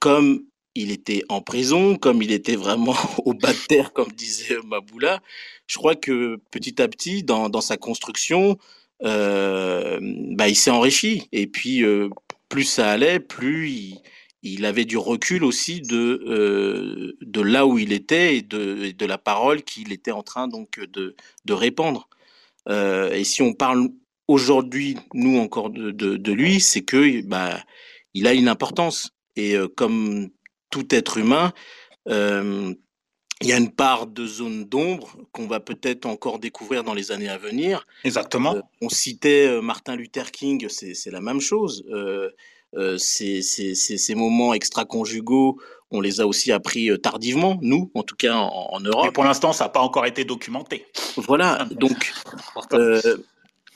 comme 0.00 0.44
il 0.74 0.90
était 0.90 1.22
en 1.28 1.40
prison, 1.40 1.96
comme 1.96 2.22
il 2.22 2.32
était 2.32 2.56
vraiment 2.56 2.96
au 3.24 3.34
bas 3.34 3.52
de 3.52 3.66
terre, 3.66 3.92
comme 3.92 4.12
disait 4.12 4.56
Maboula. 4.66 5.20
Je 5.66 5.78
crois 5.78 5.94
que 5.94 6.38
petit 6.50 6.80
à 6.82 6.88
petit, 6.88 7.22
dans, 7.22 7.48
dans 7.48 7.60
sa 7.60 7.76
construction, 7.76 8.58
euh, 9.02 9.98
bah, 10.32 10.48
il 10.48 10.56
s'est 10.56 10.70
enrichi. 10.70 11.28
Et 11.32 11.46
puis, 11.46 11.84
euh, 11.84 12.08
plus 12.48 12.64
ça 12.64 12.90
allait, 12.90 13.20
plus 13.20 13.70
il, 13.70 14.00
il, 14.42 14.64
avait 14.64 14.84
du 14.84 14.96
recul 14.96 15.44
aussi 15.44 15.80
de, 15.80 16.22
euh, 16.26 17.16
de 17.20 17.40
là 17.40 17.66
où 17.66 17.78
il 17.78 17.92
était 17.92 18.36
et 18.36 18.42
de, 18.42 18.90
de 18.90 19.06
la 19.06 19.18
parole 19.18 19.62
qu'il 19.62 19.92
était 19.92 20.12
en 20.12 20.22
train 20.22 20.48
donc 20.48 20.80
de, 20.80 21.16
de 21.44 21.52
répandre. 21.52 22.08
Et 22.68 23.24
si 23.24 23.42
on 23.42 23.52
parle 23.52 23.90
aujourd'hui, 24.26 24.96
nous 25.12 25.38
encore 25.38 25.68
de, 25.68 25.90
de, 25.90 26.16
de 26.16 26.32
lui, 26.32 26.60
c'est 26.60 26.80
que 26.82 27.20
bah, 27.26 27.62
il 28.14 28.26
a 28.26 28.32
une 28.32 28.48
importance. 28.48 29.10
Et 29.36 29.54
comme 29.76 30.30
tout 30.74 30.92
être 30.92 31.18
humain, 31.18 31.52
euh, 32.08 32.74
il 33.40 33.46
y 33.48 33.52
a 33.52 33.56
une 33.58 33.70
part 33.70 34.08
de 34.08 34.26
zone 34.26 34.64
d'ombre 34.64 35.16
qu'on 35.30 35.46
va 35.46 35.60
peut-être 35.60 36.04
encore 36.04 36.40
découvrir 36.40 36.82
dans 36.82 36.94
les 36.94 37.12
années 37.12 37.28
à 37.28 37.38
venir. 37.38 37.86
Exactement. 38.02 38.56
Euh, 38.56 38.60
on 38.82 38.88
citait 38.88 39.46
euh, 39.46 39.60
Martin 39.60 39.94
Luther 39.94 40.32
King, 40.32 40.66
c'est 40.68 41.10
la 41.12 41.20
même 41.20 41.40
chose. 41.40 41.84
Euh, 41.90 42.30
euh 42.76 42.98
ces, 42.98 43.40
ces, 43.40 43.76
ces, 43.76 44.14
moments 44.16 44.52
extra-conjugaux, 44.52 45.60
on 45.92 46.00
les 46.00 46.20
a 46.20 46.26
aussi 46.26 46.50
appris 46.50 46.90
tardivement, 47.00 47.56
nous, 47.62 47.92
en 47.94 48.02
tout 48.02 48.16
cas 48.16 48.34
en, 48.34 48.70
en 48.72 48.80
Europe. 48.80 49.06
Et 49.06 49.12
pour 49.12 49.22
l'instant, 49.22 49.52
ça 49.52 49.66
n'a 49.66 49.70
pas 49.70 49.80
encore 49.80 50.06
été 50.06 50.24
documenté. 50.24 50.86
Voilà, 51.16 51.68
donc 51.70 52.12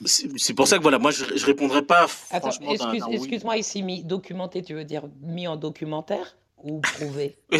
c'est 0.05 0.55
pour 0.55 0.67
ça 0.67 0.79
que 0.79 0.83
voilà, 0.83 0.99
moi 0.99 1.13
je, 1.13 1.25
je 1.37 1.47
répondrai 1.47 1.83
pas. 1.83 2.07
Attends, 2.33 2.49
excuse-moi 2.49 3.13
excuse 3.13 3.43
ici, 3.57 3.83
mis 3.85 4.03
documenté, 4.03 4.63
tu 4.63 4.75
veux 4.75 4.85
dire 4.85 5.05
mis 5.23 5.47
en 5.47 5.57
documentaire? 5.57 6.37
Ou 6.65 6.81
prouver 6.81 7.39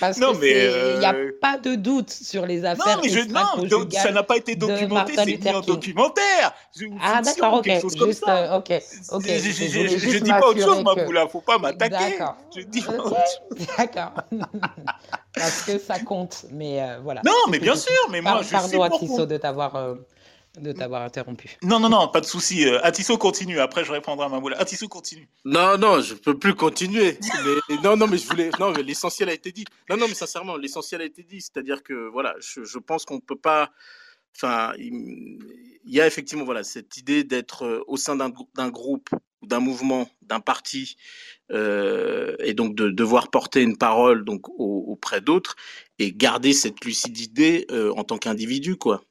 Parce 0.00 0.18
qu'il 0.18 0.26
n'y 0.26 1.04
a 1.04 1.14
euh, 1.14 1.30
pas 1.40 1.56
de 1.58 1.74
doute 1.76 2.10
sur 2.10 2.44
les 2.44 2.64
affaires. 2.64 2.96
Non, 2.96 3.02
mais 3.02 3.08
je, 3.08 3.20
non, 3.28 3.88
ça 3.90 4.10
n'a 4.10 4.22
pas 4.22 4.36
été 4.36 4.56
documenté, 4.56 5.14
c'est 5.16 5.24
mis 5.24 5.48
en 5.50 5.60
documentaire. 5.60 6.52
Ah, 7.00 7.22
d'accord, 7.22 7.54
ok. 7.54 7.66
Juste, 7.66 8.24
euh, 8.28 8.56
ok. 8.56 8.82
ok. 9.12 9.24
Je, 9.24 10.14
ne 10.14 10.18
dis 10.18 10.30
pas 10.30 10.48
autre 10.48 10.60
chose, 10.60 10.82
ma 10.82 10.94
boule, 10.94 11.16
il 11.16 11.24
ne 11.24 11.28
faut 11.28 11.40
pas 11.40 11.58
m'attaquer. 11.58 12.18
D'accord. 13.78 14.12
Parce 15.34 15.62
que 15.62 15.78
ça 15.78 15.98
compte, 16.00 16.46
mais 16.50 16.82
euh, 16.82 16.98
voilà. 17.02 17.22
Non, 17.24 17.32
mais 17.50 17.58
bien 17.58 17.76
sûr, 17.76 18.08
mais 18.10 18.20
moi, 18.20 18.40
je 18.42 18.50
Pardon, 18.50 18.68
sais 18.68 18.76
Pardon, 18.76 19.26
de 19.26 19.36
t'avoir 19.36 19.96
de 20.60 20.72
t'avoir 20.72 21.02
interrompu. 21.02 21.56
Non, 21.62 21.80
non, 21.80 21.88
non, 21.88 22.08
pas 22.08 22.20
de 22.20 22.26
souci. 22.26 22.68
Euh, 22.68 22.78
Atisso 22.82 23.16
continue. 23.16 23.58
Après, 23.58 23.84
je 23.84 23.92
répondrai 23.92 24.26
à 24.26 24.28
ma 24.28 24.38
boule. 24.38 24.54
Atisso 24.58 24.86
continue. 24.86 25.26
Non, 25.44 25.78
non, 25.78 26.00
je 26.00 26.14
peux 26.14 26.38
plus 26.38 26.54
continuer. 26.54 27.18
non, 27.82 27.96
non, 27.96 28.06
mais 28.06 28.18
je 28.18 28.26
voulais. 28.26 28.50
Non, 28.60 28.70
mais 28.72 28.82
l'essentiel 28.82 29.30
a 29.30 29.32
été 29.32 29.50
dit. 29.50 29.64
Non, 29.88 29.96
non, 29.96 30.06
mais 30.08 30.14
sincèrement, 30.14 30.56
l'essentiel 30.56 31.00
a 31.00 31.04
été 31.04 31.22
dit. 31.22 31.40
C'est-à-dire 31.40 31.82
que 31.82 32.08
voilà, 32.08 32.34
je, 32.40 32.64
je 32.64 32.78
pense 32.78 33.04
qu'on 33.04 33.20
peut 33.20 33.36
pas. 33.36 33.70
Enfin, 34.34 34.72
il, 34.78 35.38
y 35.84 36.00
a 36.00 36.06
effectivement 36.06 36.44
voilà 36.44 36.64
cette 36.64 36.96
idée 36.96 37.22
d'être 37.24 37.64
euh, 37.64 37.84
au 37.86 37.96
sein 37.96 38.16
d'un 38.16 38.30
groupe, 38.70 39.10
d'un 39.42 39.60
mouvement, 39.60 40.08
d'un 40.22 40.40
parti, 40.40 40.96
euh, 41.50 42.34
et 42.38 42.54
donc 42.54 42.74
de 42.74 42.88
devoir 42.88 43.30
porter 43.30 43.62
une 43.62 43.76
parole 43.76 44.24
donc 44.24 44.48
auprès 44.58 45.20
d'autres 45.20 45.56
et 45.98 46.12
garder 46.12 46.52
cette 46.52 46.84
lucidité 46.84 47.66
euh, 47.70 47.92
en 47.96 48.04
tant 48.04 48.18
qu'individu, 48.18 48.76
quoi. 48.76 49.04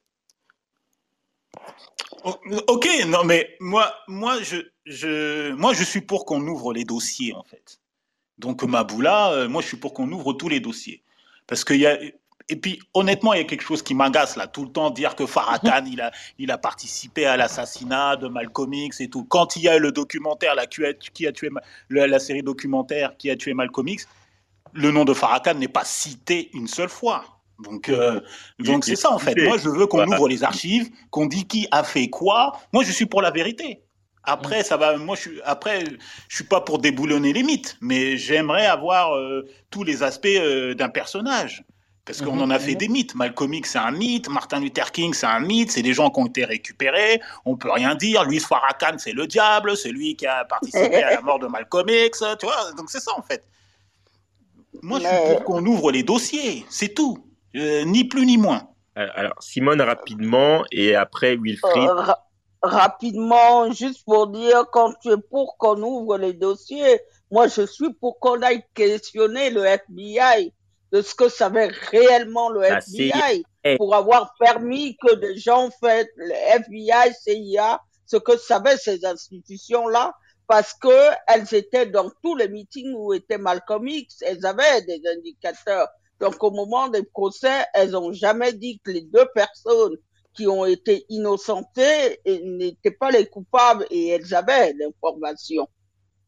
Ok, 2.68 2.86
non, 3.06 3.24
mais 3.24 3.56
moi, 3.60 3.92
moi, 4.06 4.40
je, 4.42 4.56
je, 4.86 5.52
moi, 5.52 5.72
je 5.72 5.82
suis 5.82 6.00
pour 6.00 6.24
qu'on 6.24 6.46
ouvre 6.46 6.72
les 6.72 6.84
dossiers, 6.84 7.34
en 7.34 7.42
fait. 7.42 7.80
Donc, 8.38 8.62
Maboula, 8.62 9.32
euh, 9.32 9.48
moi, 9.48 9.62
je 9.62 9.68
suis 9.68 9.76
pour 9.76 9.92
qu'on 9.92 10.10
ouvre 10.12 10.32
tous 10.32 10.48
les 10.48 10.60
dossiers. 10.60 11.02
Parce 11.46 11.64
qu'il 11.64 11.80
y 11.80 11.86
a. 11.86 11.98
Et 12.48 12.56
puis, 12.56 12.80
honnêtement, 12.94 13.34
il 13.34 13.38
y 13.38 13.40
a 13.40 13.44
quelque 13.44 13.62
chose 13.62 13.82
qui 13.82 13.94
m'agace 13.94 14.36
là, 14.36 14.46
tout 14.46 14.64
le 14.64 14.72
temps, 14.72 14.90
dire 14.90 15.14
que 15.14 15.26
Farrakhan, 15.26 15.84
il 15.86 16.00
a, 16.00 16.10
il 16.38 16.50
a 16.50 16.58
participé 16.58 17.24
à 17.24 17.36
l'assassinat 17.36 18.16
de 18.16 18.26
Malcolm 18.28 18.72
X 18.72 19.00
et 19.00 19.08
tout. 19.08 19.24
Quand 19.24 19.56
il 19.56 19.62
y 19.62 19.68
a 19.68 19.78
le 19.78 19.92
documentaire, 19.92 20.54
la, 20.56 20.66
série 22.18 22.42
documentaire 22.42 23.16
qui 23.16 23.30
a 23.30 23.36
tué 23.36 23.54
Malcolm 23.54 23.88
X, 23.88 24.08
le 24.72 24.90
nom 24.90 25.04
de 25.04 25.14
Farrakhan 25.14 25.54
n'est 25.54 25.68
pas 25.68 25.84
cité 25.84 26.50
une 26.52 26.66
seule 26.66 26.88
fois. 26.88 27.41
Donc, 27.62 27.88
euh, 27.88 28.20
donc 28.58 28.84
c'est 28.84 28.96
ça 28.96 29.12
en 29.12 29.18
fait. 29.18 29.34
Moi, 29.42 29.56
je 29.58 29.68
veux 29.68 29.86
qu'on 29.86 30.06
ouvre 30.06 30.28
les 30.28 30.44
archives, 30.44 30.90
qu'on 31.10 31.26
dit 31.26 31.46
qui 31.46 31.66
a 31.70 31.84
fait 31.84 32.08
quoi. 32.08 32.52
Moi, 32.72 32.84
je 32.84 32.92
suis 32.92 33.06
pour 33.06 33.22
la 33.22 33.30
vérité. 33.30 33.82
Après, 34.24 34.60
mm. 34.60 34.64
ça 34.64 34.76
va. 34.76 34.96
Moi, 34.96 35.16
je 35.16 35.20
suis. 35.20 35.40
Après, 35.44 35.84
je 36.28 36.34
suis 36.34 36.44
pas 36.44 36.60
pour 36.60 36.78
déboulonner 36.78 37.32
les 37.32 37.42
mythes, 37.42 37.76
mais 37.80 38.16
j'aimerais 38.16 38.66
avoir 38.66 39.16
euh, 39.16 39.46
tous 39.70 39.84
les 39.84 40.02
aspects 40.02 40.26
euh, 40.26 40.74
d'un 40.74 40.88
personnage. 40.88 41.64
Parce 42.04 42.20
qu'on 42.20 42.36
mm-hmm, 42.36 42.42
en 42.42 42.50
a 42.50 42.58
fait 42.58 42.72
mm-hmm. 42.72 42.76
des 42.78 42.88
mythes. 42.88 43.14
Malcolm 43.14 43.54
X, 43.54 43.72
c'est 43.72 43.78
un 43.78 43.92
mythe. 43.92 44.28
Martin 44.28 44.58
Luther 44.58 44.90
King, 44.90 45.14
c'est 45.14 45.26
un 45.26 45.38
mythe. 45.38 45.70
C'est 45.70 45.82
des 45.82 45.94
gens 45.94 46.10
qui 46.10 46.20
ont 46.20 46.26
été 46.26 46.44
récupérés. 46.44 47.20
On 47.44 47.56
peut 47.56 47.70
rien 47.70 47.94
dire. 47.94 48.24
Louis 48.24 48.40
Farrakhan, 48.40 48.98
c'est 48.98 49.12
le 49.12 49.26
diable. 49.28 49.76
C'est 49.76 49.92
lui 49.92 50.16
qui 50.16 50.26
a 50.26 50.44
participé 50.44 51.02
à 51.02 51.14
la 51.14 51.20
mort 51.20 51.38
de 51.38 51.46
Malcolm 51.46 51.88
X. 51.88 52.24
Tu 52.40 52.46
vois 52.46 52.72
Donc 52.76 52.90
c'est 52.90 53.00
ça 53.00 53.12
en 53.16 53.22
fait. 53.22 53.44
Moi, 54.82 54.98
je 54.98 55.06
suis 55.06 55.34
pour 55.34 55.44
qu'on 55.44 55.64
ouvre 55.64 55.92
les 55.92 56.02
dossiers. 56.02 56.66
C'est 56.68 56.94
tout. 56.94 57.24
Euh, 57.56 57.84
ni 57.84 58.04
plus 58.04 58.26
ni 58.26 58.38
moins. 58.38 58.68
Alors, 58.94 59.42
Simone, 59.42 59.80
rapidement, 59.80 60.64
et 60.70 60.94
après 60.94 61.36
Wilfried. 61.36 61.88
Euh, 61.88 62.12
rapidement, 62.62 63.70
juste 63.72 64.04
pour 64.04 64.28
dire, 64.28 64.64
quand 64.70 64.94
tu 65.00 65.10
es 65.10 65.16
pour 65.16 65.56
qu'on 65.56 65.82
ouvre 65.82 66.18
les 66.18 66.34
dossiers, 66.34 67.00
moi 67.30 67.48
je 67.48 67.62
suis 67.66 67.92
pour 67.94 68.18
qu'on 68.20 68.40
aille 68.42 68.62
questionner 68.74 69.50
le 69.50 69.64
FBI 69.64 70.52
de 70.92 71.00
ce 71.00 71.14
que 71.14 71.28
savait 71.28 71.70
réellement 71.90 72.50
le 72.50 72.62
FBI 72.64 73.44
pour 73.78 73.94
avoir 73.94 74.34
permis 74.38 74.96
que 74.98 75.14
des 75.14 75.38
gens 75.38 75.70
fassent 75.80 76.06
le 76.16 76.34
FBI, 76.58 77.14
CIA, 77.22 77.80
ce 78.06 78.18
que 78.18 78.36
savaient 78.36 78.76
ces 78.76 79.04
institutions-là, 79.04 80.12
parce 80.46 80.74
que 80.74 81.10
elles 81.28 81.54
étaient 81.54 81.86
dans 81.86 82.10
tous 82.22 82.36
les 82.36 82.48
meetings 82.48 82.92
où 82.94 83.14
était 83.14 83.38
Malcolm 83.38 83.88
X, 83.88 84.16
elles 84.20 84.44
avaient 84.44 84.82
des 84.82 85.00
indicateurs. 85.16 85.88
Donc, 86.22 86.40
au 86.44 86.52
moment 86.52 86.86
des 86.86 87.02
procès, 87.02 87.64
elles 87.74 87.90
n'ont 87.90 88.12
jamais 88.12 88.52
dit 88.52 88.78
que 88.84 88.92
les 88.92 89.02
deux 89.02 89.26
personnes 89.34 89.96
qui 90.34 90.46
ont 90.46 90.64
été 90.64 91.04
innocentées 91.08 92.20
n'étaient 92.24 92.92
pas 92.92 93.10
les 93.10 93.26
coupables 93.26 93.84
et 93.90 94.10
elles 94.10 94.32
avaient 94.32 94.72
l'information. 94.74 95.68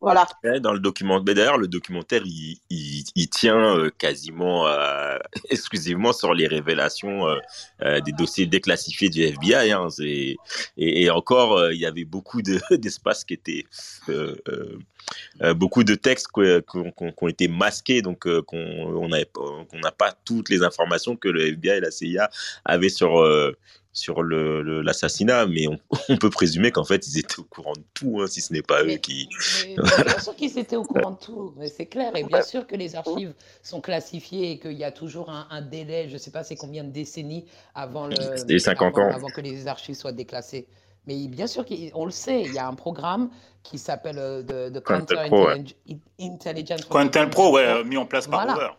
Voilà. 0.04 0.26
Dans 0.60 0.74
le 0.74 0.80
documentaire, 0.80 1.34
d'ailleurs, 1.34 1.56
le 1.56 1.66
documentaire, 1.66 2.20
il, 2.26 3.28
tient 3.30 3.78
euh, 3.78 3.90
quasiment 3.96 4.68
euh, 4.68 5.16
exclusivement 5.48 6.12
sur 6.12 6.34
les 6.34 6.46
révélations 6.46 7.26
euh, 7.80 8.00
des 8.02 8.12
dossiers 8.12 8.44
déclassifiés 8.44 9.08
du 9.08 9.22
FBI. 9.22 9.72
Hein, 9.72 9.88
et, 10.76 11.08
encore, 11.08 11.72
il 11.72 11.78
y 11.78 11.86
avait 11.86 12.04
beaucoup 12.04 12.42
d'espace 12.70 13.24
qui 13.24 13.32
étaient, 13.32 13.64
beaucoup 15.56 15.84
de 15.84 15.94
textes 15.94 16.28
qui 16.34 16.42
ont 17.22 17.28
été 17.28 17.48
masqués, 17.48 18.02
donc 18.02 18.28
qu'on 18.42 19.08
n'a 19.08 19.90
pas 19.90 20.12
toutes 20.26 20.50
les 20.50 20.62
informations 20.62 21.16
que 21.16 21.28
le 21.28 21.46
FBI 21.46 21.78
et 21.78 21.80
la 21.80 21.90
CIA 21.90 22.28
avaient 22.66 22.90
sur 22.90 23.26
sur 23.94 24.22
l'assassinat, 24.22 25.46
mais 25.46 25.66
on, 26.08 26.16
peut 26.16 26.28
présumer 26.28 26.72
qu'en 26.72 26.84
fait, 26.84 27.06
ils 27.06 27.18
étaient 27.18 27.38
au 27.38 27.44
courant 27.44 27.72
de 27.72 27.84
tout, 27.94 28.20
hein, 28.20 28.26
si 28.26 28.40
ce 28.40 28.52
n'est 28.52 28.62
pas 28.62 28.82
eux 28.82 28.96
qui... 28.96 29.28
bien 29.76 30.18
sûr 30.18 30.34
qu'ils 30.34 30.58
étaient 30.58 30.76
au 30.76 30.82
courant 30.82 31.12
de 31.12 31.18
tout, 31.18 31.54
c'est 31.74 31.86
clair. 31.86 32.14
Et 32.16 32.24
bien 32.24 32.42
sûr 32.42 32.66
que 32.66 32.74
les 32.74 32.96
archives 32.96 33.32
sont 33.62 33.80
classifiées 33.80 34.50
et 34.50 34.58
qu'il 34.58 34.72
y 34.72 34.84
a 34.84 34.90
toujours 34.90 35.30
un, 35.30 35.62
délai, 35.62 36.08
je 36.08 36.14
ne 36.14 36.18
sais 36.18 36.32
pas 36.32 36.42
c'est 36.42 36.56
combien 36.56 36.84
de 36.84 36.90
décennies 36.90 37.46
avant, 37.74 38.08
le, 38.08 38.58
50 38.58 38.98
ans. 38.98 39.10
avant 39.10 39.28
que 39.28 39.40
les 39.40 39.68
archives 39.68 39.94
soient 39.94 40.12
déclassées. 40.12 40.66
Mais 41.06 41.28
bien 41.28 41.46
sûr 41.46 41.64
qu'on 41.64 42.04
le 42.04 42.10
sait, 42.10 42.42
il 42.42 42.52
y 42.52 42.58
a 42.58 42.66
un 42.66 42.74
programme 42.74 43.30
qui 43.62 43.78
s'appelle 43.78 44.16
de, 44.16 44.70
de 44.70 44.80
Counter 44.80 45.16
Intelligence. 46.18 46.84
Pro, 47.30 47.52
ouais, 47.52 47.84
mis 47.84 47.96
en 47.96 48.06
place 48.06 48.26
par 48.26 48.44
voilà. 48.44 48.76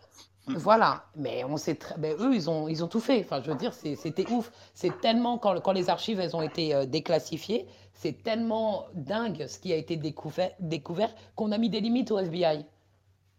Voilà, 0.48 1.04
mais 1.16 1.42
on 1.44 1.56
sait 1.56 1.74
très, 1.74 1.96
ben, 1.98 2.14
eux 2.20 2.34
ils 2.34 2.48
ont 2.48 2.88
tout 2.88 3.00
fait. 3.00 3.20
Enfin, 3.20 3.42
je 3.42 3.50
veux 3.50 3.56
dire, 3.56 3.74
c'était 3.74 4.30
ouf. 4.30 4.52
C'est 4.74 5.00
tellement 5.00 5.38
quand, 5.38 5.72
les 5.72 5.90
archives 5.90 6.20
elles 6.20 6.36
ont 6.36 6.42
été 6.42 6.72
euh, 6.72 6.86
déclassifiées, 6.86 7.66
c'est 7.94 8.22
tellement 8.22 8.84
dingue 8.94 9.46
ce 9.48 9.58
qui 9.58 9.72
a 9.72 9.76
été 9.76 9.96
découvert 9.96 11.10
qu'on 11.34 11.50
a 11.50 11.58
mis 11.58 11.68
des 11.68 11.80
limites 11.80 12.10
au 12.12 12.18
FBI 12.18 12.64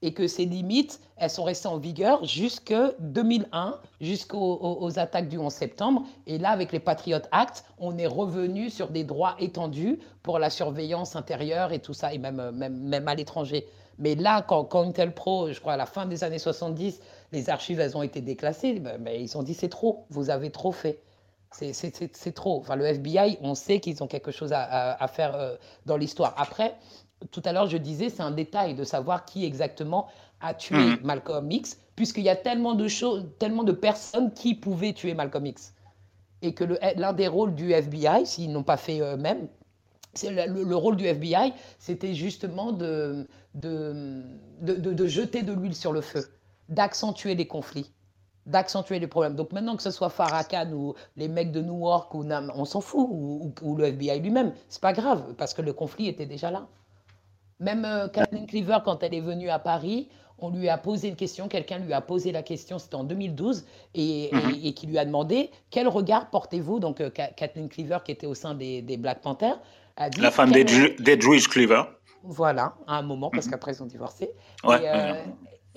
et 0.02 0.14
que 0.14 0.28
ces 0.28 0.46
limites 0.46 1.00
elles 1.16 1.30
sont 1.30 1.44
restées 1.44 1.70
en 1.70 1.78
vigueur 1.78 2.24
jusque 2.26 2.76
2001, 3.00 3.80
jusqu'aux 4.02 5.00
attaques 5.00 5.30
du 5.30 5.38
11 5.38 5.52
septembre. 5.52 6.04
Et 6.28 6.38
là, 6.38 6.50
avec 6.50 6.72
les 6.72 6.80
Patriot 6.80 7.22
Act, 7.32 7.66
on 7.80 7.98
est 7.98 8.08
revenu 8.08 8.70
sur 8.70 8.90
des 8.90 9.04
droits 9.04 9.36
étendus 9.40 10.00
pour 10.24 10.40
la 10.40 10.50
surveillance 10.50 11.16
intérieure 11.16 11.72
et 11.72 11.80
tout 11.80 11.94
ça, 11.94 12.14
et 12.14 12.18
même 12.18 12.52
même 12.52 13.08
à 13.08 13.16
l'étranger. 13.16 13.66
Mais 14.00 14.16
là, 14.16 14.42
quand, 14.42 14.64
quand, 14.66 14.82
Intel 14.82 15.14
Pro, 15.14 15.52
je 15.52 15.60
crois 15.60 15.74
à 15.74 15.78
la 15.78 15.86
fin 15.86 16.06
des 16.06 16.24
années 16.24 16.40
70, 16.40 17.00
les 17.32 17.50
archives, 17.50 17.80
elles 17.80 17.98
ont 17.98 18.04
été 18.04 18.22
déclassées, 18.22 18.74
mais 18.74 18.80
ben, 18.80 19.04
ben, 19.04 19.22
ils 19.22 19.38
ont 19.38 19.44
dit 19.44 19.54
c'est 19.54 19.70
trop, 19.70 20.06
vous 20.10 20.30
avez 20.30 20.52
trop 20.52 20.72
fait. 20.72 21.02
C'est 21.52 22.34
trop. 22.34 22.60
Enfin, 22.60 22.76
le 22.76 22.86
FBI, 22.86 23.38
on 23.42 23.56
sait 23.56 23.80
qu'ils 23.80 24.04
ont 24.04 24.08
quelque 24.08 24.32
chose 24.32 24.52
à, 24.54 25.08
faire 25.08 25.36
euh, 25.36 25.56
dans 25.86 25.98
l'histoire. 25.98 26.36
Après, 26.38 26.76
tout 27.32 27.42
à 27.46 27.54
l'heure, 27.54 27.68
je 27.68 27.78
disais, 27.78 28.10
c'est 28.10 28.22
un 28.22 28.32
détail 28.32 28.76
de 28.76 28.84
savoir 28.84 29.26
qui 29.26 29.46
exactement 29.46 30.08
a 30.40 30.54
tué 30.54 30.78
mhm. 30.78 31.00
Malcolm 31.04 31.50
X, 31.50 31.80
puisqu'il 31.96 32.24
y 32.24 32.30
a 32.30 32.36
tellement 32.36 32.76
de 32.76 32.88
choses, 32.88 33.26
tellement 33.40 33.64
de 33.64 33.72
personnes 33.72 34.32
qui 34.34 34.56
pouvaient 34.56 34.94
tuer 34.94 35.14
Malcolm 35.14 35.46
X. 35.46 35.74
Et 36.44 36.54
que 36.54 36.64
l'un 36.96 37.14
des 37.14 37.28
rôles 37.28 37.56
du 37.56 37.72
FBI, 37.72 38.26
s'ils 38.26 38.52
n'ont 38.52 38.64
pas 38.64 38.78
fait 38.78 39.00
eux-mêmes, 39.00 39.48
le, 40.24 40.64
le, 40.64 40.76
rôle 40.76 40.96
du 40.96 41.06
FBI, 41.06 41.54
c'était 41.80 42.14
justement 42.14 42.72
de, 42.72 43.28
de, 43.58 44.24
de, 44.62 45.08
jeter 45.08 45.44
de 45.44 45.54
l'huile 45.54 45.76
sur 45.76 45.92
le 45.92 46.02
feu, 46.02 46.28
d'accentuer 46.70 47.36
les 47.36 47.48
conflits, 47.48 47.92
d'accentuer 48.46 49.00
les 49.00 49.08
problèmes. 49.08 49.36
Donc 49.36 49.52
maintenant 49.52 49.76
que 49.76 49.84
ce 49.84 49.92
soit 49.92 50.10
Farrakhan 50.10 50.72
ou 50.72 50.94
les 51.16 51.28
mecs 51.28 51.52
de 51.52 51.62
Newark, 51.62 52.14
ou, 52.14 52.26
on 52.56 52.66
s'en 52.66 52.82
fout, 52.82 53.08
ou, 53.10 53.76
le 53.76 53.86
FBI 53.86 54.20
lui-même, 54.20 54.54
c'est 54.70 54.82
pas 54.82 54.94
grave, 54.94 55.34
parce 55.38 55.54
que 55.54 55.62
le 55.62 55.74
conflit 55.74 56.08
était 56.08 56.26
déjà 56.26 56.52
là. 56.52 56.68
Même 57.60 57.86
euh, 57.86 58.08
Kathleen 58.08 58.46
Cleaver, 58.46 58.80
quand 58.86 59.02
elle 59.02 59.16
est 59.16 59.22
venue 59.22 59.50
à 59.50 59.58
Paris, 59.58 60.10
on 60.38 60.52
lui 60.52 60.70
a 60.70 60.78
posé 60.78 61.08
une 61.08 61.16
question, 61.16 61.48
quelqu'un 61.48 61.80
lui 61.80 61.94
a 61.94 62.02
posé 62.02 62.32
la 62.32 62.44
question, 62.44 62.78
c'était 62.78 62.94
en 62.94 63.04
2012, 63.04 63.66
et, 63.96 64.30
mhm. 64.32 64.54
et, 64.64 64.74
qui 64.76 64.86
lui 64.86 65.00
a 65.00 65.06
demandé 65.06 65.50
quel 65.72 65.88
regard 65.88 66.30
portez-vous, 66.30 66.80
donc 66.80 67.02
euh, 67.02 67.10
Kathleen 67.10 67.68
Cleaver 67.68 67.98
qui 68.06 68.12
était 68.12 68.28
au 68.28 68.36
sein 68.36 68.54
des, 68.54 68.84
des 68.84 68.98
Black 68.98 69.22
Panthers, 69.22 69.60
la 70.18 70.32
femme 70.32 70.52
des, 70.52 71.20
Jewish 71.20 71.48
Cleaver. 71.48 71.84
Voilà, 72.24 72.76
à 72.88 72.98
un 72.98 73.02
moment, 73.02 73.30
parce 73.30 73.46
mhm. 73.46 73.52
qu'après 73.52 73.74
ils 73.74 73.84
ont 73.84 73.88
divorcé. 73.88 74.32
Euh, 74.66 75.14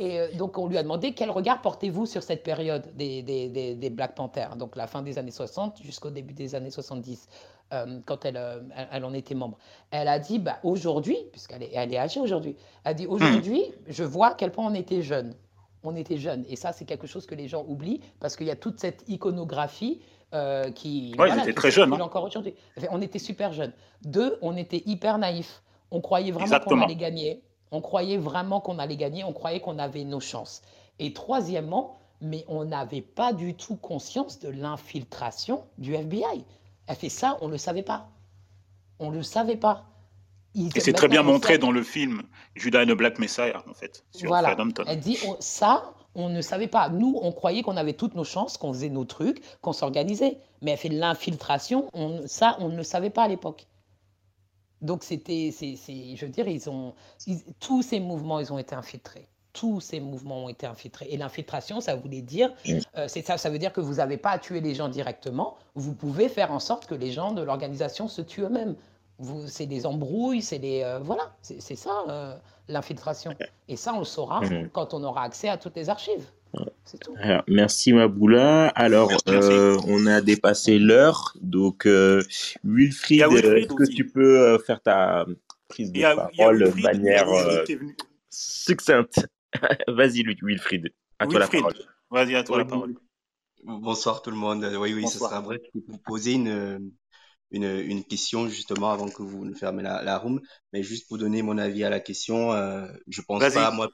Et 0.01 0.18
euh, 0.18 0.28
donc, 0.32 0.57
on 0.57 0.66
lui 0.66 0.78
a 0.78 0.82
demandé 0.82 1.12
quel 1.12 1.30
regard 1.30 1.61
portez-vous 1.61 2.07
sur 2.07 2.22
cette 2.22 2.43
période 2.43 2.91
des, 2.97 3.22
des, 3.22 3.74
des, 3.74 3.91
Black 3.91 4.14
Panthers, 4.14 4.57
donc 4.57 4.74
la 4.74 4.86
fin 4.86 5.03
des 5.03 5.18
années 5.18 5.30
60 5.30 5.82
jusqu'au 5.82 6.09
début 6.09 6.32
des 6.32 6.55
années 6.55 6.70
70, 6.70 7.28
euh, 7.74 8.01
quand 8.07 8.24
elle, 8.24 8.38
euh, 8.38 8.61
elle, 8.91 9.05
en 9.05 9.12
était 9.12 9.34
membre. 9.34 9.59
Elle 9.91 10.09
a 10.09 10.18
dit 10.18 10.38
bah, 10.38 10.59
aujourd'hui, 10.62 11.18
puisqu'elle 11.32 11.62
est, 11.62 11.70
elle 11.74 11.93
est 11.93 11.99
âgée 11.99 12.18
aujourd'hui, 12.18 12.57
elle 12.84 12.93
a 12.93 12.95
dit 12.95 13.07
aujourd'hui, 13.07 13.62
je 13.88 14.03
vois 14.03 14.28
à 14.28 14.34
quel 14.34 14.53
point 14.53 14.66
on 14.66 14.74
était 14.74 15.03
jeunes. 15.03 15.34
On 15.82 15.95
était 15.95 16.16
jeunes. 16.16 16.47
Et 16.49 16.57
ça, 16.57 16.72
c'est 16.72 16.86
quelque 16.86 17.07
chose 17.07 17.26
que 17.26 17.34
les 17.34 17.47
gens 17.47 17.64
oublient 17.68 18.01
parce 18.20 18.36
qu'il 18.36 18.47
y 18.47 18.51
a 18.51 18.57
toute 18.57 18.80
cette 18.80 19.07
iconographie 19.07 20.01
qui. 20.74 21.14
Oui, 21.18 21.28
ils 21.30 21.41
étaient 21.41 21.55
très 21.55 21.70
jeunes. 21.70 21.93
Hein. 21.93 22.01
Encore 22.01 22.24
aujourd'hui. 22.24 22.55
On 22.91 23.03
était 23.03 23.18
super 23.18 23.53
jeunes. 23.53 23.72
Deux, 24.03 24.38
on 24.41 24.57
était 24.57 24.82
hyper 24.86 25.18
naïfs. 25.18 25.62
On 25.91 26.01
croyait 26.01 26.32
vraiment 26.32 26.61
qu'on 26.61 26.80
allait 26.80 26.97
gagner. 26.97 27.43
On 27.72 27.80
croyait 27.80 28.16
vraiment 28.16 28.61
qu'on 28.61 28.78
allait 28.78 28.97
gagner, 28.97 29.24
on 29.24 29.32
croyait 29.32 29.61
qu'on 29.61 29.78
avait 29.78 30.05
nos 30.05 30.20
chances. 30.20 30.62
Et 30.99 31.12
troisièmement, 31.12 32.01
mais 32.20 32.45
on 32.49 32.64
n'avait 32.64 33.01
pas 33.01 33.32
du 33.32 33.55
tout 33.55 33.76
conscience 33.76 34.41
de 34.41 34.49
l'infiltration 34.49 35.64
du 35.78 35.95
FBI. 35.95 36.45
Elle 36.86 36.97
fait 36.97 37.09
ça, 37.09 37.38
on 37.41 37.47
ne 37.47 37.53
le 37.53 37.59
savait 37.59 37.82
pas. 37.82 38.09
On 38.99 39.11
ne 39.11 39.16
le 39.18 39.22
savait 39.22 39.57
pas. 39.57 39.84
et 40.55 40.80
c'est 40.80 40.93
très 40.93 41.09
bien 41.09 41.22
montré 41.22 41.59
dans 41.59 41.70
le 41.70 41.82
film 41.82 42.22
Judas 42.57 42.82
and 42.82 42.86
the 42.86 42.97
Black 42.97 43.18
Messiah, 43.18 43.62
en 43.68 43.74
fait, 43.74 44.05
sur 44.11 44.28
voilà. 44.28 44.57
Elle 44.86 45.01
dit 45.01 45.18
ça, 45.38 45.95
on 46.14 46.28
ne 46.28 46.43
savait 46.43 46.66
pas. 46.66 46.88
Nous, 46.88 47.18
on 47.22 47.32
croyait 47.32 47.62
qu'on 47.62 47.76
avait 47.76 47.93
toutes 47.93 48.14
nos 48.14 48.24
chances, 48.24 48.59
qu'on 48.59 48.72
faisait 48.72 48.88
nos 48.88 49.05
trucs, 49.05 49.43
qu'on 49.61 49.72
s'organisait. 49.72 50.38
Mais 50.61 50.72
elle 50.72 50.78
fait 50.78 50.88
l'infiltration, 50.88 51.88
ça, 52.26 52.57
on 52.59 52.68
ne 52.68 52.76
le 52.76 52.82
savait 52.82 53.11
pas 53.11 53.22
à 53.22 53.28
l'époque. 53.28 53.66
Donc, 54.83 55.05
c'était, 55.05 55.51
je 55.53 56.24
veux 56.24 56.31
dire, 56.31 56.49
ils 56.49 56.68
ont, 56.70 56.95
tous 57.59 57.83
ces 57.83 58.01
mouvements, 58.01 58.41
ils 58.41 58.53
ont 58.53 58.59
été 58.59 58.74
infiltrés. 58.74 59.28
Tous 59.53 59.81
ces 59.81 60.01
mouvements 60.01 60.45
ont 60.45 60.49
été 60.49 60.66
infiltrés. 60.66 61.09
Et 61.11 61.16
l'infiltration, 61.16 61.81
ça 61.81 61.97
voulait 61.97 62.22
dire, 62.22 62.53
euh, 62.97 63.09
c'est 63.09 63.22
ça, 63.22 63.37
ça 63.37 63.51
veut 63.51 63.59
dire 63.59 63.72
que 63.72 63.81
vous 63.81 63.95
n'avez 63.95 64.16
pas 64.16 64.31
à 64.31 64.39
tuer 64.39 64.61
les 64.61 64.74
gens 64.74 64.89
directement. 64.89 65.57
Vous 65.74 65.93
pouvez 65.93 66.28
faire 66.28 66.53
en 66.53 66.61
sorte 66.61 66.87
que 66.87 66.95
les 66.95 67.11
gens 67.11 67.33
de 67.33 67.43
l'organisation 67.43 68.07
se 68.09 68.22
tuent 68.22 68.43
eux-mêmes. 68.43 68.76
C'est 69.49 69.66
des 69.66 69.85
embrouilles, 69.85 70.41
c'est 70.41 70.59
des, 70.59 70.83
euh, 70.83 70.99
voilà, 71.01 71.35
c'est 71.43 71.76
ça 71.76 72.05
euh, 72.09 72.35
l'infiltration. 72.68 73.35
Et 73.68 73.76
ça, 73.76 73.93
on 73.93 73.99
le 73.99 74.05
saura 74.05 74.41
mmh. 74.41 74.70
quand 74.72 74.95
on 74.95 75.05
aura 75.05 75.24
accès 75.24 75.49
à 75.49 75.59
toutes 75.59 75.76
les 75.76 75.91
archives. 75.91 76.31
Alors, 77.18 77.44
merci 77.46 77.92
Maboula. 77.92 78.68
Alors, 78.68 79.11
euh, 79.28 79.78
on 79.86 80.07
a 80.07 80.20
dépassé 80.20 80.78
l'heure. 80.78 81.36
Donc, 81.40 81.86
euh, 81.86 82.22
Wilfried, 82.64 83.22
est-ce 83.22 83.74
que 83.74 83.88
tu 83.88 84.07
peux 84.07 84.40
euh, 84.40 84.59
faire 84.59 84.82
ta 84.82 85.26
prise 85.68 85.92
de 85.92 86.01
parole 86.01 86.72
de 86.72 86.82
manière 86.82 87.28
succincte? 88.28 89.26
Vas-y, 89.88 90.24
Wilfried. 90.42 90.92
À 91.18 91.26
toi 91.26 91.40
la 91.40 91.48
parole. 91.48 91.74
Vas-y, 92.11 92.34
à 92.34 92.42
toi 92.42 92.59
la 92.59 92.64
parole. 92.64 92.94
Bonsoir 93.62 94.22
tout 94.22 94.30
le 94.30 94.36
monde. 94.36 94.68
Oui, 94.78 94.94
oui, 94.94 95.07
ce 95.07 95.18
sera 95.18 95.40
vrai. 95.40 95.61
Je 95.74 95.80
vais 95.80 95.84
vous 95.86 95.98
poser 95.98 96.32
une, 96.32 96.92
une, 97.51 97.64
une, 97.64 98.05
question 98.05 98.48
justement 98.48 98.90
avant 98.90 99.09
que 99.09 99.22
vous 99.22 99.44
ne 99.44 99.55
fermez 99.55 99.82
la, 99.82 100.03
la 100.03 100.18
room. 100.18 100.40
Mais 100.72 100.82
juste 100.82 101.09
pour 101.09 101.18
donner 101.18 101.42
mon 101.42 101.59
avis 101.59 101.84
à 101.84 101.90
la 101.90 102.01
question, 102.01 102.53
euh, 102.53 102.86
je 103.09 103.20
pense 103.22 103.42
pas, 103.53 103.70
moi, 103.70 103.90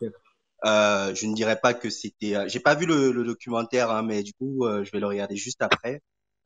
euh, 0.65 1.15
je 1.15 1.27
ne 1.27 1.35
dirais 1.35 1.59
pas 1.61 1.75
que 1.75 1.91
c'était. 1.91 2.35
Euh, 2.37 2.49
j'ai 2.49 2.61
pas 2.61 2.75
vu 2.75 2.87
le, 2.87 3.13
le 3.13 3.25
documentaire, 3.25 3.91
hein, 3.91 4.03
mais 4.03 4.23
du 4.23 4.33
coup, 4.35 4.65
euh, 4.67 4.85
je 4.85 4.91
vais 4.93 5.01
le 5.01 5.07
regarder 5.07 5.37
juste 5.37 5.63
après. 5.63 6.01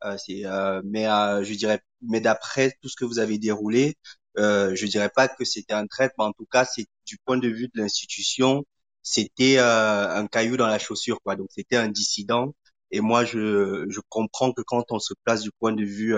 Euh, 0.04 0.16
c'est, 0.16 0.42
mais 0.84 1.04
je 1.44 1.54
dirais, 1.54 1.80
mais 2.02 2.20
d'après 2.20 2.72
tout 2.82 2.88
ce 2.88 2.96
que 2.96 3.04
vous 3.04 3.18
avez 3.18 3.38
déroulé, 3.38 3.96
je 4.36 4.86
dirais 4.86 5.10
pas 5.14 5.28
que 5.28 5.44
c'était 5.44 5.74
un 5.74 5.86
trait, 5.86 6.10
mais 6.18 6.24
en 6.24 6.32
tout 6.32 6.46
cas, 6.50 6.64
c'est 6.64 6.86
du 7.06 7.18
point 7.24 7.36
de 7.38 7.48
vue 7.48 7.68
de 7.74 7.80
l'institution, 7.80 8.64
c'était 9.02 9.58
un 9.58 10.26
caillou 10.26 10.56
dans 10.56 10.66
la 10.68 10.78
chaussure, 10.78 11.20
quoi. 11.22 11.36
Donc 11.36 11.48
c'était 11.50 11.76
un 11.76 11.88
dissident. 11.88 12.54
Et 12.90 13.00
moi, 13.00 13.24
je, 13.24 13.84
je 13.88 14.00
comprends 14.08 14.52
que 14.52 14.62
quand 14.62 14.84
on 14.90 14.98
se 14.98 15.12
place 15.24 15.42
du 15.42 15.50
point 15.52 15.72
de 15.72 15.84
vue 15.84 16.14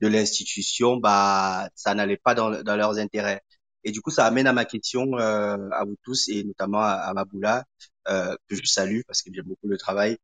de 0.00 0.08
l'institution, 0.08 0.96
bah, 0.96 1.68
ça 1.74 1.94
n'allait 1.94 2.16
pas 2.16 2.34
dans, 2.34 2.62
dans 2.62 2.76
leurs 2.76 2.98
intérêts. 2.98 3.42
Et 3.84 3.92
du 3.92 4.00
coup, 4.02 4.10
ça 4.10 4.26
amène 4.26 4.46
à 4.46 4.52
ma 4.52 4.64
question 4.64 5.18
euh, 5.18 5.56
à 5.72 5.84
vous 5.84 5.96
tous 6.04 6.28
et 6.28 6.44
notamment 6.44 6.80
à, 6.80 6.90
à 6.92 7.12
Maboula, 7.14 7.64
euh, 8.08 8.36
que 8.48 8.56
je 8.56 8.64
salue 8.66 9.00
parce 9.06 9.22
que 9.22 9.30
j'aime 9.32 9.46
beaucoup 9.46 9.68
le 9.68 9.78
travail. 9.78 10.18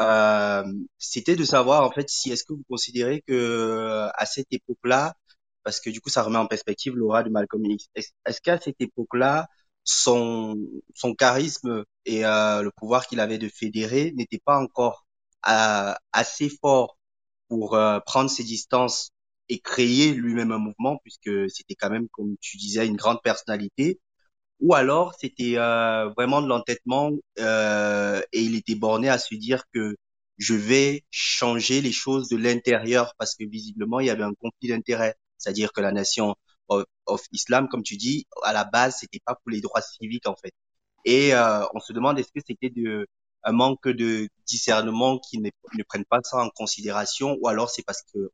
Euh, 0.00 0.64
C'était 0.98 1.36
de 1.36 1.44
savoir 1.44 1.84
en 1.84 1.90
fait 1.90 2.08
si 2.10 2.30
est-ce 2.32 2.44
que 2.44 2.52
vous 2.52 2.64
considérez 2.68 3.22
que 3.26 4.08
à 4.14 4.26
cette 4.26 4.48
époque-là, 4.52 5.14
parce 5.64 5.80
que 5.80 5.90
du 5.90 6.00
coup, 6.00 6.10
ça 6.10 6.22
remet 6.22 6.38
en 6.38 6.46
perspective 6.46 6.94
l'aura 6.96 7.22
de 7.22 7.30
Malcolm 7.30 7.64
X. 7.64 7.88
Est-ce 7.94 8.40
qu'à 8.40 8.60
cette 8.60 8.80
époque-là, 8.80 9.48
son 9.84 10.56
son 10.94 11.14
charisme 11.14 11.84
et 12.04 12.24
euh, 12.26 12.62
le 12.62 12.70
pouvoir 12.72 13.06
qu'il 13.06 13.20
avait 13.20 13.38
de 13.38 13.48
fédérer 13.48 14.12
n'était 14.16 14.40
pas 14.44 14.58
encore 14.58 15.06
euh, 15.48 15.94
assez 16.12 16.48
fort 16.50 16.98
pour 17.48 17.74
euh, 17.76 18.00
prendre 18.00 18.30
ses 18.30 18.44
distances 18.44 19.10
et 19.48 19.60
créer 19.60 20.12
lui-même 20.12 20.52
un 20.52 20.58
mouvement 20.58 20.98
puisque 21.02 21.50
c'était 21.50 21.74
quand 21.74 21.90
même, 21.90 22.08
comme 22.10 22.36
tu 22.40 22.56
disais, 22.56 22.86
une 22.86 22.96
grande 22.96 23.22
personnalité. 23.22 24.00
Ou 24.60 24.74
alors 24.74 25.14
c'était 25.18 25.54
euh, 25.58 26.08
vraiment 26.16 26.40
de 26.42 26.48
l'entêtement 26.48 27.10
euh, 27.40 28.22
et 28.32 28.42
il 28.42 28.56
était 28.56 28.74
borné 28.74 29.08
à 29.08 29.18
se 29.18 29.34
dire 29.34 29.64
que 29.72 29.96
je 30.38 30.54
vais 30.54 31.04
changer 31.10 31.80
les 31.80 31.92
choses 31.92 32.28
de 32.28 32.36
l'intérieur 32.36 33.14
parce 33.18 33.34
que 33.34 33.44
visiblement 33.44 34.00
il 34.00 34.06
y 34.06 34.10
avait 34.10 34.22
un 34.22 34.34
conflit 34.34 34.68
d'intérêts, 34.68 35.14
c'est-à-dire 35.38 35.72
que 35.72 35.80
la 35.82 35.92
nation 35.92 36.34
of, 36.68 37.22
Islam, 37.32 37.68
comme 37.68 37.82
tu 37.82 37.96
dis, 37.96 38.26
à 38.42 38.52
la 38.52 38.64
base 38.64 38.98
c'était 39.00 39.20
pas 39.24 39.34
pour 39.34 39.50
les 39.50 39.60
droits 39.60 39.82
civiques 39.82 40.26
en 40.26 40.36
fait. 40.36 40.52
Et 41.04 41.34
euh, 41.34 41.64
on 41.74 41.80
se 41.80 41.92
demande 41.92 42.18
est-ce 42.18 42.32
que 42.32 42.40
c'était 42.46 42.70
de 42.70 43.06
un 43.44 43.52
manque 43.52 43.88
de 43.88 44.28
discernement 44.46 45.18
qui 45.18 45.38
ne, 45.38 45.50
ne 45.78 45.82
prennent 45.84 46.04
pas 46.04 46.20
ça 46.22 46.38
en 46.38 46.50
considération 46.50 47.36
ou 47.40 47.48
alors 47.48 47.70
c'est 47.70 47.84
parce 47.84 48.02
que 48.12 48.30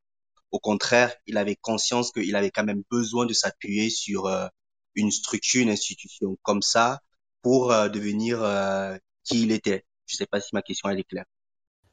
au 0.53 0.59
contraire, 0.59 1.15
il 1.27 1.39
avait 1.39 1.57
conscience 1.57 2.13
qu'il 2.13 2.37
avait 2.37 2.51
quand 2.51 2.65
même 2.65 2.83
besoin 2.91 3.25
de 3.25 3.33
s'appuyer 3.33 3.89
sur 3.89 4.27
euh, 4.27 4.47
une 4.95 5.11
structure, 5.11 5.63
une 5.63 5.71
institution 5.71 6.37
comme 6.43 6.61
ça 6.61 7.01
pour 7.41 7.73
euh, 7.73 7.89
devenir 7.89 8.43
euh, 8.43 8.97
qui 9.25 9.43
il 9.43 9.51
était. 9.51 9.87
Je 10.07 10.15
ne 10.15 10.19
sais 10.19 10.27
pas 10.27 10.41
si 10.41 10.51
ma 10.53 10.61
question 10.61 10.91
est 10.91 11.03
claire. 11.05 11.25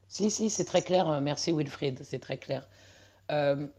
Si, 0.09 0.29
si, 0.29 0.49
c'est 0.49 0.65
très 0.65 0.81
clair. 0.81 1.21
Merci 1.21 1.53
Wilfried, 1.53 2.01
c'est 2.03 2.19
très 2.19 2.37
clair. 2.37 2.67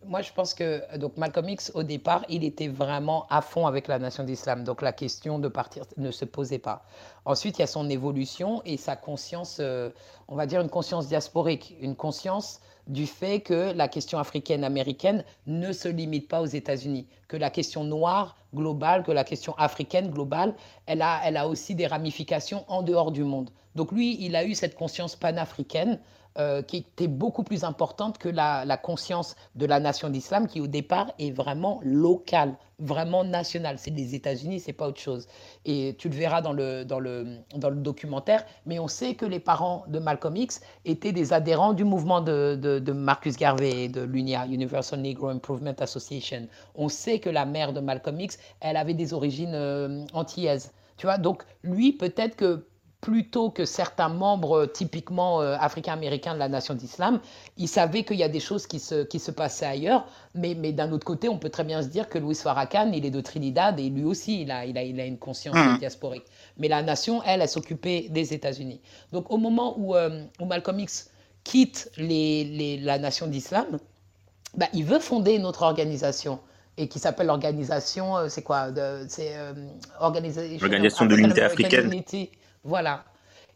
Moi, 0.05 0.23
je 0.23 0.33
pense 0.33 0.55
que 0.55 0.97
donc 0.97 1.17
Malcolm 1.17 1.49
X, 1.49 1.73
au 1.75 1.83
départ, 1.83 2.25
il 2.29 2.45
était 2.45 2.69
vraiment 2.69 3.27
à 3.31 3.43
fond 3.43 3.67
avec 3.67 3.89
la 3.89 3.99
nation 3.99 4.23
d'islam. 4.23 4.63
Donc 4.63 4.81
la 4.81 4.93
question 4.93 5.41
de 5.41 5.49
partir 5.49 5.85
ne 5.97 6.13
se 6.13 6.25
posait 6.25 6.61
pas. 6.61 6.85
Ensuite, 7.25 7.59
il 7.59 7.63
y 7.63 7.65
a 7.65 7.67
son 7.67 7.91
évolution 7.91 8.63
et 8.65 8.77
sa 8.77 8.95
conscience, 8.95 9.61
on 10.29 10.37
va 10.37 10.47
dire 10.47 10.61
une 10.61 10.69
conscience 10.69 11.09
diasporique, 11.09 11.75
une 11.81 11.97
conscience 11.97 12.61
du 12.87 13.07
fait 13.07 13.41
que 13.41 13.73
la 13.73 13.89
question 13.89 14.19
africaine-américaine 14.19 15.25
ne 15.47 15.73
se 15.73 15.89
limite 15.89 16.29
pas 16.29 16.41
aux 16.41 16.47
États-Unis, 16.47 17.07
que 17.29 17.37
la 17.37 17.51
question 17.51 17.85
noire 17.85 18.37
globale, 18.55 19.03
que 19.03 19.13
la 19.13 19.25
question 19.25 19.55
africaine 19.57 20.11
globale, 20.11 20.55
elle 20.87 21.03
a, 21.03 21.21
elle 21.25 21.37
a 21.37 21.49
aussi 21.49 21.75
des 21.75 21.87
ramifications 21.87 22.65
en 22.69 22.83
dehors 22.83 23.13
du 23.13 23.25
monde. 23.25 23.51
Donc 23.75 23.93
lui, 23.93 24.17
il 24.21 24.35
a 24.35 24.45
eu 24.45 24.55
cette 24.55 24.75
conscience 24.75 25.15
panafricaine 25.15 26.01
euh, 26.39 26.63
qui 26.63 26.77
était 26.77 27.09
beaucoup 27.09 27.43
plus 27.43 27.65
importante 27.65 28.19
que 28.19 28.29
la, 28.29 28.77
conscience 28.77 29.35
de 29.57 29.67
la 29.67 29.81
nation 29.81 30.09
d'islam 30.09 30.47
qui 30.47 30.61
au 30.61 30.69
départ 30.69 31.13
est 31.19 31.33
vraiment 31.33 31.81
locale, 31.83 32.57
vraiment 32.79 33.25
nationale. 33.25 33.79
C'est 33.79 33.91
les 33.91 34.15
États-Unis, 34.15 34.61
c'est 34.61 34.73
pas 34.73 34.87
autre 34.87 35.01
chose. 35.01 35.27
Et 35.65 35.97
tu 35.99 36.09
le 36.09 36.15
verras 36.15 36.41
dans 36.41 36.53
le, 36.53 36.85
dans, 36.85 37.01
le, 37.01 37.39
dans 37.57 37.69
le 37.69 37.77
documentaire, 37.77 38.45
mais 38.65 38.79
on 38.79 38.87
sait 38.87 39.15
que 39.17 39.27
les 39.27 39.41
parents 39.41 39.85
de 39.89 39.99
Malcolm 39.99 40.37
X 40.37 40.61
étaient 40.85 41.11
des 41.11 41.33
adhérents 41.33 41.73
du 41.73 41.83
mouvement 41.83 42.21
de, 42.21 42.55
de, 42.55 42.93
Marcus 42.93 43.37
Garvey, 43.37 43.89
de 43.89 44.03
l'UNIA, 44.03 44.47
Universal 44.47 45.01
Negro 45.01 45.29
Improvement 45.29 45.75
Association. 45.81 46.47
On 46.77 46.89
sait 46.89 47.19
que 47.19 47.29
la 47.29 47.45
mère 47.45 47.73
de 47.73 47.81
Malcolm 47.81 48.21
X, 48.21 48.39
elle 48.61 48.77
avait 48.77 48.95
des 48.95 49.13
origines 49.15 49.55
euh, 49.55 50.05
antillaises. 50.13 50.71
Tu 50.97 51.07
vois, 51.07 51.19
donc 51.19 51.45
lui, 51.65 51.93
peut-être 51.93 52.37
que 52.37 52.67
plutôt 53.01 53.51
que 53.51 53.65
certains 53.65 54.09
membres 54.09 54.59
euh, 54.59 54.67
typiquement 54.67 55.41
euh, 55.41 55.57
africains-américains 55.59 56.35
de 56.35 56.39
la 56.39 56.49
nation 56.49 56.75
d'islam, 56.75 57.21
ils 57.57 57.69
savaient 57.69 58.05
qu'il 58.05 58.19
y 58.19 58.23
a 58.23 58.29
des 58.29 58.41
choses 58.41 58.67
qui 58.67 58.79
se, 58.79 59.05
qui 59.05 59.19
se 59.19 59.31
passaient 59.31 59.67
ailleurs, 59.67 60.07
mais, 60.35 60.55
mais 60.55 60.73
d'un 60.73 60.93
autre 60.93 61.07
côté, 61.07 61.29
on 61.29 61.39
peut 61.39 61.49
très 61.49 61.65
bien 61.65 61.83
se 61.83 61.89
dire 61.89 62.09
que 62.09 62.19
Louis 62.19 62.35
Farrakhan, 62.35 62.93
il 62.93 63.07
est 63.07 63.11
de 63.11 63.21
Trinidad 63.21 63.81
et 63.81 63.89
lui 63.89 64.05
aussi, 64.05 64.43
il 64.43 64.51
a, 64.51 64.67
il 64.67 64.77
a, 64.77 64.83
il 64.83 65.01
a 65.01 65.07
une 65.07 65.19
conscience 65.19 65.57
mmh. 65.57 65.79
diasporique. 65.79 66.25
Mais 66.59 66.69
la 66.69 66.83
nation, 66.83 67.23
elle, 67.25 67.41
elle 67.41 67.49
s'occupait 67.49 68.09
des 68.11 68.35
États-Unis. 68.35 68.81
Donc 69.13 69.31
au 69.31 69.39
moment 69.39 69.79
où, 69.79 69.95
euh, 69.97 70.25
où 70.39 70.45
Malcolm 70.45 70.79
X 70.81 71.11
quitte 71.43 71.91
les, 71.97 72.45
les, 72.45 72.77
la 72.77 72.99
nation 72.99 73.27
d'islam, 73.27 73.79
bah, 74.57 74.67
il 74.75 74.85
veut 74.85 74.99
fonder 74.99 75.33
une 75.33 75.47
autre 75.47 75.63
organisation 75.63 76.41
et 76.77 76.89
qui 76.89 76.99
s'appelle 76.99 77.27
l'organisation, 77.27 78.29
c'est 78.29 78.43
quoi 78.43 78.69
C'est 79.09 79.35
Organisation 80.01 81.07
de 81.07 81.15
l'unité 81.15 81.43
africaine. 81.43 82.03
Voilà. 82.65 83.05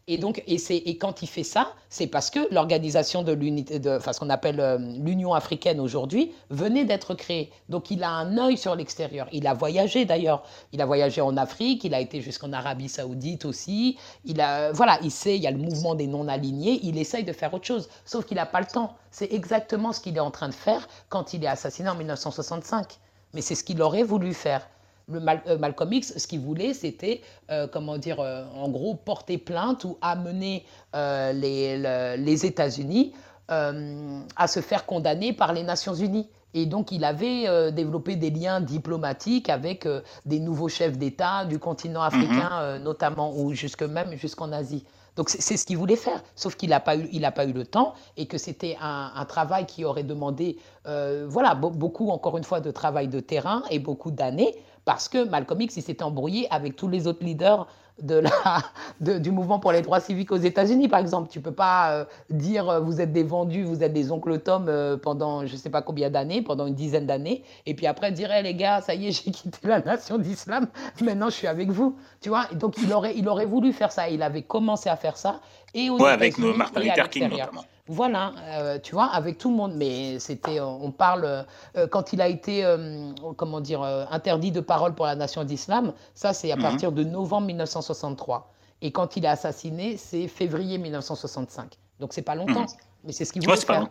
Et 0.07 0.19
donc, 0.19 0.43
et, 0.45 0.57
et 0.89 0.97
quand 0.97 1.23
il 1.23 1.27
fait 1.27 1.43
ça, 1.43 1.73
c'est 1.89 2.05
parce 2.05 2.29
que 2.29 2.53
l'organisation 2.53 3.23
de 3.23 3.31
l'unité, 3.31 3.81
enfin, 3.87 4.13
ce 4.13 4.19
qu'on 4.19 4.29
appelle 4.29 4.59
euh, 4.59 4.77
l'Union 4.77 5.33
africaine 5.33 5.79
aujourd'hui, 5.79 6.31
venait 6.51 6.85
d'être 6.85 7.15
créée. 7.15 7.51
Donc, 7.69 7.89
il 7.89 8.03
a 8.03 8.11
un 8.11 8.37
œil 8.37 8.55
sur 8.55 8.75
l'extérieur. 8.75 9.27
Il 9.31 9.47
a 9.47 9.55
voyagé 9.55 10.05
d'ailleurs. 10.05 10.43
Il 10.73 10.81
a 10.81 10.85
voyagé 10.85 11.21
en 11.21 11.35
Afrique. 11.37 11.83
Il 11.85 11.95
a 11.95 11.99
été 11.99 12.21
jusqu'en 12.21 12.53
Arabie 12.53 12.87
Saoudite 12.87 13.45
aussi. 13.45 13.97
Il 14.25 14.41
a, 14.41 14.71
voilà, 14.73 14.99
il 15.01 15.09
sait. 15.09 15.37
Il 15.37 15.41
y 15.41 15.47
a 15.47 15.51
le 15.51 15.57
mouvement 15.57 15.95
des 15.95 16.05
non-alignés. 16.05 16.79
Il 16.83 16.99
essaye 16.99 17.23
de 17.23 17.33
faire 17.33 17.51
autre 17.55 17.65
chose, 17.65 17.89
sauf 18.05 18.25
qu'il 18.25 18.37
n'a 18.37 18.45
pas 18.45 18.59
le 18.59 18.67
temps. 18.67 18.95
C'est 19.09 19.33
exactement 19.33 19.91
ce 19.91 20.01
qu'il 20.01 20.17
est 20.17 20.19
en 20.19 20.31
train 20.31 20.49
de 20.49 20.53
faire 20.53 20.87
quand 21.09 21.33
il 21.33 21.43
est 21.43 21.47
assassiné 21.47 21.89
en 21.89 21.95
1965. 21.95 22.99
Mais 23.33 23.41
c'est 23.41 23.55
ce 23.55 23.63
qu'il 23.63 23.81
aurait 23.81 24.03
voulu 24.03 24.35
faire 24.35 24.67
le 25.11 25.21
euh, 25.47 25.57
Malcolm 25.57 25.93
X, 25.93 26.13
ce 26.17 26.27
qu'il 26.27 26.39
voulait, 26.39 26.73
c'était, 26.73 27.21
euh, 27.51 27.67
comment 27.71 27.97
dire, 27.97 28.19
euh, 28.19 28.43
en 28.55 28.69
gros, 28.69 28.95
porter 28.95 29.37
plainte 29.37 29.83
ou 29.83 29.97
amener 30.01 30.65
les, 30.93 32.15
les 32.17 32.45
États-Unis 32.45 33.13
à 33.47 34.47
se 34.47 34.59
faire 34.61 34.85
condamner 34.85 35.33
par 35.33 35.53
les 35.53 35.63
Nations 35.63 35.93
Unies. 35.93 36.27
Et 36.53 36.65
donc, 36.65 36.93
il 36.93 37.03
avait 37.03 37.71
développé 37.73 38.15
des 38.15 38.29
liens 38.29 38.61
diplomatiques 38.61 39.49
avec 39.49 39.85
des 40.25 40.39
nouveaux 40.39 40.69
chefs 40.69 40.97
d'État 40.97 41.43
du 41.43 41.59
continent 41.59 41.99
mhm. 41.99 42.07
africain, 42.07 42.79
notamment, 42.79 43.35
ou 43.35 43.53
jusque 43.53 43.83
même 43.83 44.15
jusqu'en 44.15 44.51
Asie. 44.53 44.85
Donc 45.17 45.29
c'est 45.29 45.55
ce 45.55 45.65
qu'il 45.65 45.77
voulait 45.77 45.95
faire, 45.95 46.21
sauf 46.35 46.57
qu'il 46.57 46.71
n'a 46.71 46.81
pas, 46.81 46.97
eu, 46.97 47.07
il 47.13 47.21
pas 47.33 47.45
eu 47.45 47.53
le 47.53 47.65
temps 47.65 47.93
et 48.17 48.25
que 48.25 48.37
c'était 48.37 48.77
un, 48.81 49.11
un, 49.15 49.23
travail 49.23 49.65
qui 49.65 49.85
aurait 49.85 50.03
demandé, 50.03 50.57
voilà, 50.85 51.55
beaucoup, 51.55 52.09
encore 52.09 52.37
une 52.37 52.43
fois, 52.45 52.61
de 52.61 52.71
travail 52.71 53.09
de 53.09 53.19
terrain 53.19 53.63
et 53.69 53.79
beaucoup 53.79 54.11
d'années 54.11 54.55
parce 54.85 55.09
que 55.09 55.27
Malcolm 55.27 55.61
X, 55.61 55.77
il 55.77 55.83
s'est 55.83 56.01
embrouillé 56.03 56.47
avec 56.51 56.75
tous 56.75 56.87
les 56.87 57.07
autres 57.07 57.23
leaders 57.23 57.67
de 58.01 58.15
la, 58.15 58.61
du 59.19 59.31
mouvement 59.31 59.59
pour 59.59 59.71
les 59.71 59.81
droits 59.81 59.99
civiques 59.99 60.31
aux 60.31 60.37
États-Unis, 60.37 60.87
par 60.87 60.99
exemple. 60.99 61.29
Tu 61.29 61.39
ne 61.39 61.43
peux 61.43 61.53
pas 61.53 61.91
euh, 61.91 62.05
dire 62.29 62.69
euh, 62.69 62.79
vous 62.79 63.01
êtes 63.01 63.11
des 63.11 63.23
vendus, 63.23 63.63
vous 63.63 63.83
êtes 63.83 63.93
des 63.93 64.11
oncles 64.11 64.39
Tom 64.39 64.67
euh, 64.67 64.97
pendant 64.97 65.45
je 65.45 65.53
ne 65.53 65.57
sais 65.57 65.69
pas 65.69 65.81
combien 65.81 66.09
d'années, 66.09 66.41
pendant 66.41 66.67
une 66.67 66.75
dizaine 66.75 67.05
d'années, 67.05 67.43
et 67.65 67.73
puis 67.73 67.87
après 67.87 68.11
dire 68.11 68.29
les 68.43 68.53
gars, 68.53 68.81
ça 68.81 68.93
y 68.95 69.07
est, 69.07 69.11
j'ai 69.23 69.31
quitté 69.31 69.67
la 69.67 69.81
nation 69.81 70.17
d'islam, 70.17 70.67
maintenant 71.01 71.29
je 71.29 71.35
suis 71.35 71.47
avec 71.47 71.69
vous. 71.69 71.97
Tu 72.21 72.29
vois 72.29 72.45
donc 72.53 72.75
il 72.77 72.91
aurait, 72.93 73.15
il 73.15 73.27
aurait 73.27 73.45
voulu 73.45 73.73
faire 73.73 73.91
ça, 73.91 74.09
il 74.09 74.21
avait 74.21 74.43
commencé 74.43 74.89
à 74.89 74.95
faire 74.95 75.17
ça. 75.17 75.39
Et 75.73 75.89
aux 75.89 75.99
ouais, 75.99 76.11
avec 76.11 76.37
Martin 76.37 76.81
Luther 76.81 77.09
King 77.09 77.29
notamment. 77.29 77.63
Voilà, 77.87 78.33
euh, 78.39 78.79
tu 78.79 78.93
vois, 78.93 79.05
avec 79.05 79.37
tout 79.37 79.49
le 79.49 79.55
monde. 79.55 79.75
Mais 79.75 80.17
c'était, 80.19 80.59
on 80.59 80.91
parle, 80.91 81.45
euh, 81.77 81.87
quand 81.87 82.13
il 82.13 82.21
a 82.21 82.27
été, 82.27 82.65
euh, 82.65 83.11
comment 83.37 83.61
dire, 83.61 83.83
interdit 83.83 84.51
de 84.51 84.59
parole 84.59 84.95
pour 84.95 85.05
la 85.05 85.15
nation 85.15 85.43
d'islam, 85.43 85.93
ça 86.15 86.33
c'est 86.33 86.51
à 86.51 86.55
mhm. 86.55 86.61
partir 86.63 86.91
de 86.91 87.03
novembre 87.03 87.47
1963. 87.47 88.51
Et 88.81 88.91
quand 88.91 89.17
il 89.17 89.25
est 89.25 89.29
assassiné, 89.29 89.97
c'est 89.97 90.27
février 90.27 90.77
1965. 90.77 91.77
Donc 91.99 92.13
c'est 92.13 92.23
pas 92.23 92.35
longtemps, 92.35 92.61
mhm. 92.61 92.67
mais 93.05 93.13
c'est 93.13 93.25
ce 93.25 93.33
qu'il 93.33 93.43
voulait 93.43 93.57
faire. 93.57 93.87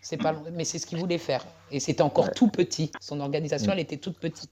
C'est 0.00 0.16
pas 0.16 0.32
mais 0.52 0.64
c'est 0.64 0.78
ce 0.78 0.86
qu'il 0.86 0.98
voulait 0.98 1.18
faire. 1.18 1.44
Et 1.70 1.80
c'était 1.80 2.02
encore 2.02 2.30
tout 2.30 2.48
petit. 2.48 2.90
Son 3.00 3.20
organisation, 3.20 3.72
elle 3.72 3.80
était 3.80 3.96
toute 3.98 4.18
petite. 4.18 4.50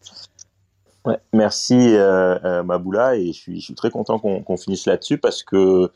Merci 1.33 1.95
euh, 1.95 2.39
euh, 2.45 2.63
Maboula 2.63 3.17
et 3.17 3.29
je 3.29 3.33
suis, 3.33 3.61
je 3.61 3.65
suis 3.67 3.75
très 3.75 3.91
content 3.91 4.19
qu'on 4.19 4.57
finisse 4.57 4.87
là-dessus 4.87 5.19
parce 5.19 5.43
que 5.43 5.91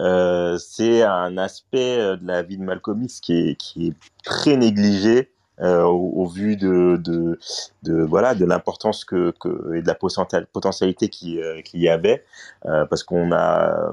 euh, 0.00 0.58
c'est 0.58 1.02
un 1.02 1.38
aspect 1.38 1.98
euh, 1.98 2.16
de 2.16 2.26
la 2.26 2.42
vie 2.42 2.58
de 2.58 2.62
Malcolm 2.62 3.02
X 3.02 3.20
qui 3.20 3.50
est, 3.50 3.54
qui 3.56 3.88
est 3.88 3.94
très 4.24 4.56
négligé 4.56 5.30
euh, 5.60 5.84
au, 5.84 6.12
au, 6.16 6.26
vu 6.26 6.56
de, 6.56 7.00
de, 7.02 7.38
de 7.82 8.02
voilà 8.02 8.34
de 8.34 8.44
l'importance 8.44 9.04
que, 9.04 9.32
que, 9.40 9.74
et 9.74 9.82
de 9.82 9.86
la 9.86 9.94
potentialité 9.94 11.08
qu'il 11.08 11.40
y 11.74 11.88
avait 11.88 12.24
parce 12.62 13.02
qu'on 13.04 13.32
a 13.32 13.92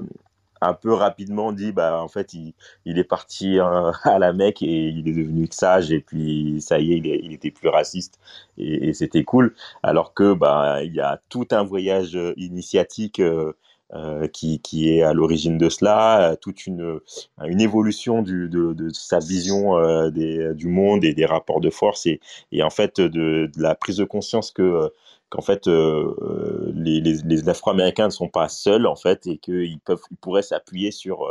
un 0.67 0.73
peu 0.73 0.93
rapidement 0.93 1.51
dit 1.51 1.71
bah 1.71 2.01
en 2.01 2.07
fait 2.07 2.33
il, 2.33 2.53
il 2.85 2.97
est 2.99 3.03
parti 3.03 3.59
euh, 3.59 3.91
à 4.03 4.19
la 4.19 4.33
Mecque 4.33 4.61
et 4.61 4.87
il 4.89 5.07
est 5.07 5.13
devenu 5.13 5.47
sage 5.51 5.91
et 5.91 5.99
puis 5.99 6.61
ça 6.61 6.79
y 6.79 6.93
est 6.93 6.97
il, 6.97 7.33
était 7.33 7.51
plus 7.51 7.69
raciste 7.69 8.19
et, 8.57 8.93
c'était 8.93 9.23
cool. 9.23 9.55
Alors 9.83 10.13
que 10.13 10.33
bah 10.33 10.83
il 10.83 10.93
y 10.93 11.01
a 11.01 11.21
tout 11.29 11.47
un 11.51 11.63
voyage 11.63 12.17
initiatique 12.37 13.19
euh, 13.19 13.53
euh, 13.95 14.27
qui, 14.27 14.59
qui, 14.59 14.89
est 14.89 15.03
à 15.03 15.13
l'origine 15.13 15.59
de 15.59 15.69
cela, 15.69 16.35
toute 16.41 16.65
une, 16.65 16.99
une 17.45 17.61
évolution 17.61 18.23
de, 18.23 18.47
de, 18.47 18.89
sa 18.89 19.19
vision 19.19 19.77
euh, 19.77 20.09
des, 20.09 20.55
du 20.55 20.67
monde 20.67 21.03
et 21.05 21.13
des 21.13 21.27
rapports 21.27 21.61
de 21.61 21.69
force 21.69 22.07
et, 22.07 22.19
et 22.51 22.63
en 22.63 22.71
fait 22.71 22.99
de, 22.99 23.51
la 23.55 23.75
prise 23.75 23.97
de 23.97 24.03
conscience 24.03 24.49
que 24.49 24.91
qu'en 25.33 25.41
fait 25.41 25.67
euh, 25.67 26.13
euh, 26.21 26.71
les, 26.75 27.01
les, 27.01 27.49
Afro-Américains 27.49 28.05
ne 28.05 28.11
sont 28.11 28.27
pas 28.27 28.49
seuls 28.49 28.85
en 28.85 28.95
fait 28.95 29.25
et 29.25 29.39
qu'ils 29.39 29.79
peuvent 29.79 30.03
ils 30.11 30.17
pourraient 30.17 30.43
s'appuyer 30.43 30.91
sur 30.91 31.25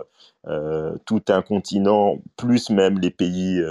euh, 0.49 0.97
tout 1.05 1.23
un 1.29 1.41
continent 1.41 2.19
plus 2.37 2.69
même 2.71 2.99
les 2.99 3.13
pays 3.13 3.63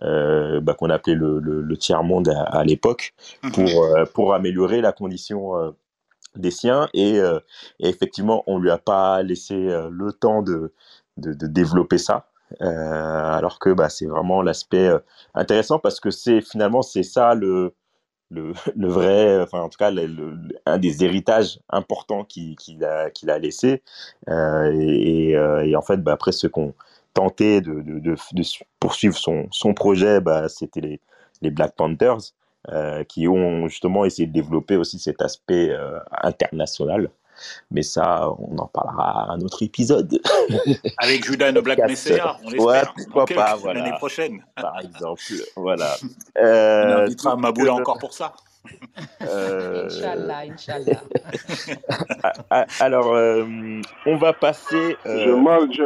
bah, 0.00 0.74
qu'on 0.78 0.90
appelait 0.90 1.16
le, 1.16 1.40
le, 1.40 1.76
tiers 1.76 2.04
monde 2.04 2.28
à, 2.28 2.62
l'époque 2.62 3.14
mhm. 3.42 3.50
pour 3.50 3.88
pour 4.14 4.32
améliorer 4.32 4.80
la 4.80 4.92
condition 4.92 5.74
des 6.36 6.52
siens 6.52 6.88
et, 6.94 7.16
et, 7.16 7.88
effectivement 7.88 8.44
on 8.46 8.58
lui 8.58 8.70
a 8.70 8.78
pas 8.78 9.24
laissé 9.24 9.56
le 9.56 10.12
temps 10.12 10.42
de, 10.42 10.72
de, 11.16 11.32
de 11.32 11.46
développer 11.48 11.98
ça 11.98 12.28
alors 12.60 13.58
que 13.58 13.70
bah, 13.70 13.88
c'est 13.88 14.06
vraiment 14.06 14.40
l'aspect 14.40 14.88
intéressant 15.34 15.80
parce 15.80 15.98
que 15.98 16.12
c'est 16.12 16.42
finalement 16.42 16.82
c'est 16.82 17.02
ça 17.02 17.34
le 17.34 17.74
le, 18.30 18.52
le, 18.76 18.88
vrai, 18.88 19.40
enfin 19.40 19.60
en 19.60 19.68
tout 19.68 19.78
cas 19.78 19.90
le, 19.90 20.36
un 20.66 20.78
des 20.78 21.04
héritages 21.04 21.60
importants 21.68 22.24
qu'il 22.24 22.84
a, 22.84 23.10
qu'il 23.10 23.30
a 23.30 23.38
laissé. 23.38 23.82
Euh, 24.28 24.72
et, 24.72 25.36
euh, 25.36 25.64
et, 25.66 25.76
en 25.76 25.82
fait, 25.82 25.98
bah, 25.98 26.12
après 26.12 26.32
ceux 26.32 26.48
qui 26.48 26.58
ont 26.60 26.74
tenté 27.14 27.60
de, 27.60 27.80
de, 27.82 27.98
de, 27.98 28.16
de 28.32 28.42
poursuivre 28.78 29.16
son, 29.16 29.48
son 29.50 29.74
projet, 29.74 30.20
bah, 30.20 30.48
c'était 30.48 30.80
les, 30.80 31.00
les 31.42 31.50
Black 31.50 31.74
Panthers. 31.76 32.32
Euh, 32.68 33.04
qui 33.04 33.26
ont 33.26 33.68
justement 33.68 34.04
essayé 34.04 34.26
de 34.28 34.34
développer 34.34 34.76
aussi 34.76 34.98
cet 34.98 35.22
aspect 35.22 35.70
euh, 35.70 35.98
international. 36.22 37.08
Mais 37.70 37.82
ça, 37.82 38.30
on 38.38 38.58
en 38.58 38.66
parlera 38.66 39.30
à 39.30 39.32
un 39.32 39.40
autre 39.40 39.62
épisode. 39.62 40.20
Avec 40.98 41.24
Judas 41.24 41.50
et 41.50 41.62
Black 41.62 41.78
Messiah, 41.86 42.36
on 42.44 42.50
l'espère. 42.50 42.66
Ouais, 42.66 42.82
pourquoi 42.96 43.26
pas, 43.26 43.56
voilà. 43.56 43.80
L'année 43.80 43.96
prochaine. 43.96 44.44
Par 44.56 44.78
exemple, 44.80 45.22
voilà. 45.56 45.96
Euh, 46.38 46.84
on 46.84 47.00
invitera 47.02 47.36
Maboula 47.36 47.74
encore 47.74 47.98
pour 47.98 48.12
ça. 48.12 48.32
Euh... 49.22 49.86
Inch'Allah, 49.86 50.38
Inch'Allah. 50.38 51.02
Alors, 52.78 53.14
euh, 53.14 53.44
on 54.06 54.16
va 54.16 54.32
passer. 54.32 54.96
Euh... 55.06 55.26
Je, 55.26 55.30
mal, 55.30 55.68
je, 55.72 55.82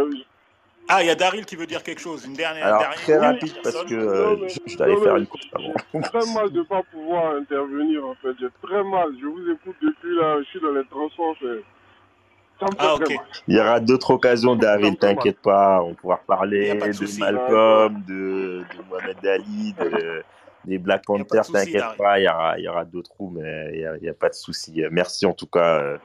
ah, 0.89 1.02
il 1.02 1.06
y 1.06 1.11
a 1.11 1.15
Daryl 1.15 1.44
qui 1.47 1.56
veut 1.56 1.66
dire 1.66 1.82
quelque 1.82 2.01
chose. 2.01 2.24
Une 2.27 2.35
dernière. 2.35 2.66
Alors, 2.66 2.81
dernière 2.81 2.98
très 2.98 3.19
rapide 3.19 3.55
parce 3.62 3.85
que 3.85 3.94
euh, 3.94 4.48
je, 4.48 4.59
je 4.66 4.77
t'allais 4.77 4.97
faire 4.97 5.16
une 5.16 5.27
course 5.27 5.48
avant. 5.55 5.73
J'ai 5.94 6.01
très 6.01 6.35
mal 6.35 6.51
de 6.51 6.59
ne 6.59 6.65
pas 6.65 6.82
pouvoir 6.93 7.35
intervenir 7.36 8.06
en 8.06 8.15
fait. 8.16 8.35
J'ai 8.40 8.48
très 8.62 8.85
mal. 8.85 9.09
Je 9.20 9.27
vous 9.27 9.51
écoute 9.51 9.77
depuis 9.81 10.15
là. 10.16 10.39
Je 10.40 10.44
suis 10.44 10.61
dans 10.61 10.73
les 10.73 10.85
transports. 10.86 11.36
Ça 11.40 12.66
me 12.66 12.70
fait 12.70 12.77
ah, 12.78 12.94
okay. 12.94 13.19
Il 13.48 13.56
y 13.56 13.61
aura 13.61 13.81
d'autres 13.81 14.11
occasions, 14.11 14.56
Daryl. 14.56 14.97
T'inquiète 14.97 15.40
pas. 15.40 15.82
On 15.82 15.94
pourra 15.94 16.20
parler 16.27 16.74
de, 16.74 16.81
de 16.81 17.19
Malcolm, 17.19 18.02
de, 18.06 18.15
de 18.15 18.89
Mohamed 18.90 19.27
Ali, 19.27 19.74
de 19.81 20.23
les 20.66 20.78
Black 20.78 21.05
Panthers, 21.05 21.47
t'inquiète 21.47 21.97
pas, 21.99 22.19
il 22.19 22.24
y 22.24 22.28
aura, 22.28 22.59
il 22.59 22.65
y 22.65 22.69
aura 22.69 22.85
d'autres 22.85 23.12
roues, 23.19 23.31
mais 23.31 23.70
il 23.73 23.99
n'y 24.03 24.09
a, 24.09 24.12
a, 24.12 24.15
pas 24.15 24.28
de 24.28 24.35
souci. 24.35 24.82
Merci 24.91 25.27
en 25.27 25.32
tout 25.32 25.47
cas 25.47 25.81
euh, 25.81 25.99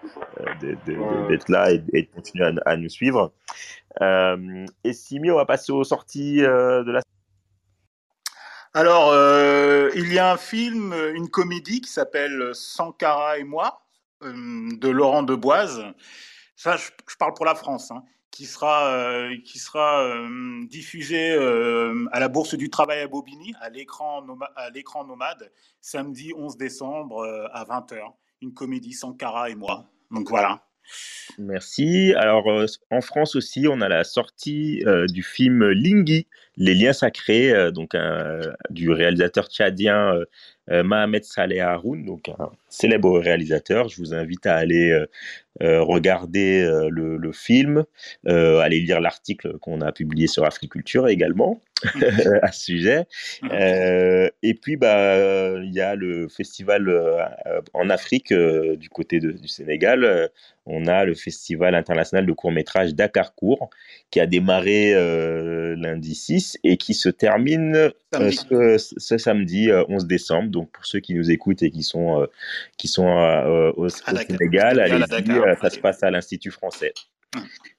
d'être 0.62 1.48
de, 1.48 1.54
là 1.54 1.72
et, 1.72 1.84
et, 1.94 2.04
de 2.04 2.08
continuer 2.14 2.46
à, 2.46 2.54
à 2.66 2.78
nous 2.78 2.90
suivre. 2.90 3.34
Euh, 4.02 4.66
et 4.84 4.94
Simi, 4.94 5.32
on 5.32 5.36
va 5.36 5.46
passer 5.46 5.72
aux 5.72 5.84
sorties 5.84 6.44
euh, 6.44 6.84
de 6.84 6.92
la 6.92 7.02
alors, 8.76 9.10
euh, 9.12 9.90
il 9.96 10.14
y 10.14 10.20
a 10.20 10.32
un 10.32 10.38
film, 10.38 10.94
une 11.16 11.28
comédie 11.28 11.82
qui 11.82 11.90
s'appelle 11.90 12.52
Sankara 12.54 13.40
et 13.40 13.44
moi, 13.44 13.82
euh, 14.22 14.70
de 14.78 14.90
Laurent 14.90 15.24
Deboise. 15.24 15.84
Ça, 16.56 16.78
je, 16.78 16.92
je, 17.10 17.16
parle 17.18 17.34
pour 17.34 17.46
la 17.46 17.56
France. 17.56 17.90
Hein 17.90 18.04
qui 18.32 18.46
sera, 18.46 18.94
euh, 18.94 19.36
euh, 19.76 20.66
diffusé 20.68 21.32
euh, 21.32 22.08
à 22.12 22.20
la 22.20 22.28
Bourse 22.28 22.56
du 22.56 22.70
Travail 22.70 23.02
à 23.02 23.08
Bobigny, 23.08 23.54
à 23.60 23.70
l'écran 23.70 24.26
à 24.56 24.70
l'écran 24.70 25.04
nomade, 25.06 25.52
samedi 25.82 26.34
11 26.36 26.58
décembre 26.58 27.26
à 27.54 27.64
20h. 27.66 28.14
Une 28.42 28.54
comédie 28.54 28.94
Sankara 28.94 29.50
et 29.50 29.56
moi. 29.56 29.86
Donc 30.12 30.30
voilà. 30.30 30.64
Merci. 31.38 32.14
Alors, 32.18 32.46
en 32.92 33.02
France 33.02 33.36
aussi, 33.36 33.68
on 33.70 33.82
a 33.82 33.88
la 33.88 34.04
sortie 34.04 34.84
du 35.10 35.24
film 35.24 35.70
Lingui, 35.70 36.28
Les 36.58 36.74
liens 36.74 36.94
sacrés, 36.94 37.72
donc 37.72 37.96
du 38.70 38.90
réalisateur 38.92 39.48
tchadien 39.48 40.14
euh, 40.72 40.84
Mohamed 40.84 41.24
Saleh 41.24 41.60
Haroun, 41.60 42.06
donc 42.06 42.30
un 42.30 42.52
célèbre 42.70 43.20
réalisateur. 43.20 43.90
Je 43.90 43.98
vous 43.98 44.14
invite 44.14 44.46
à 44.46 44.56
aller 44.56 44.92
euh, 44.92 45.08
euh, 45.64 45.82
regarder 45.82 46.64
le, 46.90 47.18
le, 47.18 47.32
film, 47.32 47.84
aller 48.26 48.80
lire 48.80 49.02
l'article 49.02 49.58
qu'on 49.60 49.82
a 49.82 49.92
publié 49.92 50.28
sur 50.28 50.46
Africulture 50.46 51.08
également. 51.08 51.62
À 52.42 52.52
ce 52.52 52.64
sujet. 52.64 53.06
Euh, 53.52 54.30
et 54.44 54.54
puis, 54.54 54.76
bah, 54.76 55.16
il 55.64 55.72
y 55.74 55.82
a 55.82 55.96
le 55.96 56.28
festival 56.28 56.88
euh, 56.90 57.24
en 57.74 57.90
Afrique, 57.90 58.32
euh, 58.32 58.76
du 58.76 58.90
côté 58.90 59.20
de, 59.20 59.32
du 59.32 59.48
Sénégal. 59.48 60.30
on 60.66 60.88
a 60.88 61.06
le 61.06 61.16
festival 61.16 61.76
international 61.76 62.26
de 62.26 62.32
court 62.34 62.52
métrage 62.52 62.94
Dakar 62.94 63.34
Court, 63.34 63.70
qui 64.12 64.20
a 64.20 64.26
démarré 64.26 64.94
lundi 65.76 66.16
6 66.16 66.58
et 66.64 66.78
qui 66.78 66.94
se 66.94 67.10
termine 67.10 67.92
ce, 68.14 68.78
ce, 68.98 69.18
samedi 69.18 69.70
11 69.72 70.06
décembre. 70.06 70.50
Donc, 70.50 70.72
pour 70.72 70.86
ceux 70.86 71.00
qui 71.00 71.14
nous 71.14 71.32
écoutent 71.32 71.64
et 71.64 71.72
qui 71.72 71.84
sont, 71.84 72.28
qui 72.78 72.88
sont 72.88 73.08
au, 73.08 73.86
au 73.86 73.90
Sénégal, 73.90 74.80
allez-y, 74.80 75.58
ça 75.62 75.70
se 75.70 75.80
passe 75.80 76.04
à 76.04 76.12
l'Institut 76.12 76.52
français. 76.52 76.94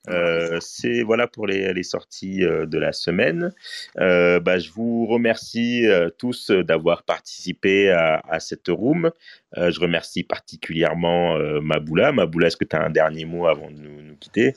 Euh, 0.08 0.58
c'est 0.60 1.02
voilà 1.02 1.26
pour 1.26 1.46
les, 1.46 1.82
sorties 1.82 2.44
euh, 2.44 2.66
de 2.66 2.78
la 2.78 2.92
semaine. 2.92 3.52
Euh, 3.98 4.40
bah, 4.40 4.58
je 4.58 4.70
vous 4.70 5.06
remercie 5.06 5.86
tous 6.18 6.50
d'avoir 6.50 7.02
participé 7.02 7.90
à, 7.90 8.40
cette 8.40 8.68
room. 8.68 9.10
je 9.56 9.80
remercie 9.80 10.22
particulièrement 10.22 11.36
Maboula. 11.60 12.12
Maboula, 12.12 12.48
est-ce 12.48 12.56
que 12.56 12.64
tu 12.64 12.76
as 12.76 12.82
un 12.82 12.90
dernier 12.90 13.24
mot 13.24 13.46
avant 13.46 13.70
de 13.70 13.76
nous, 13.76 14.16
quitter? 14.16 14.54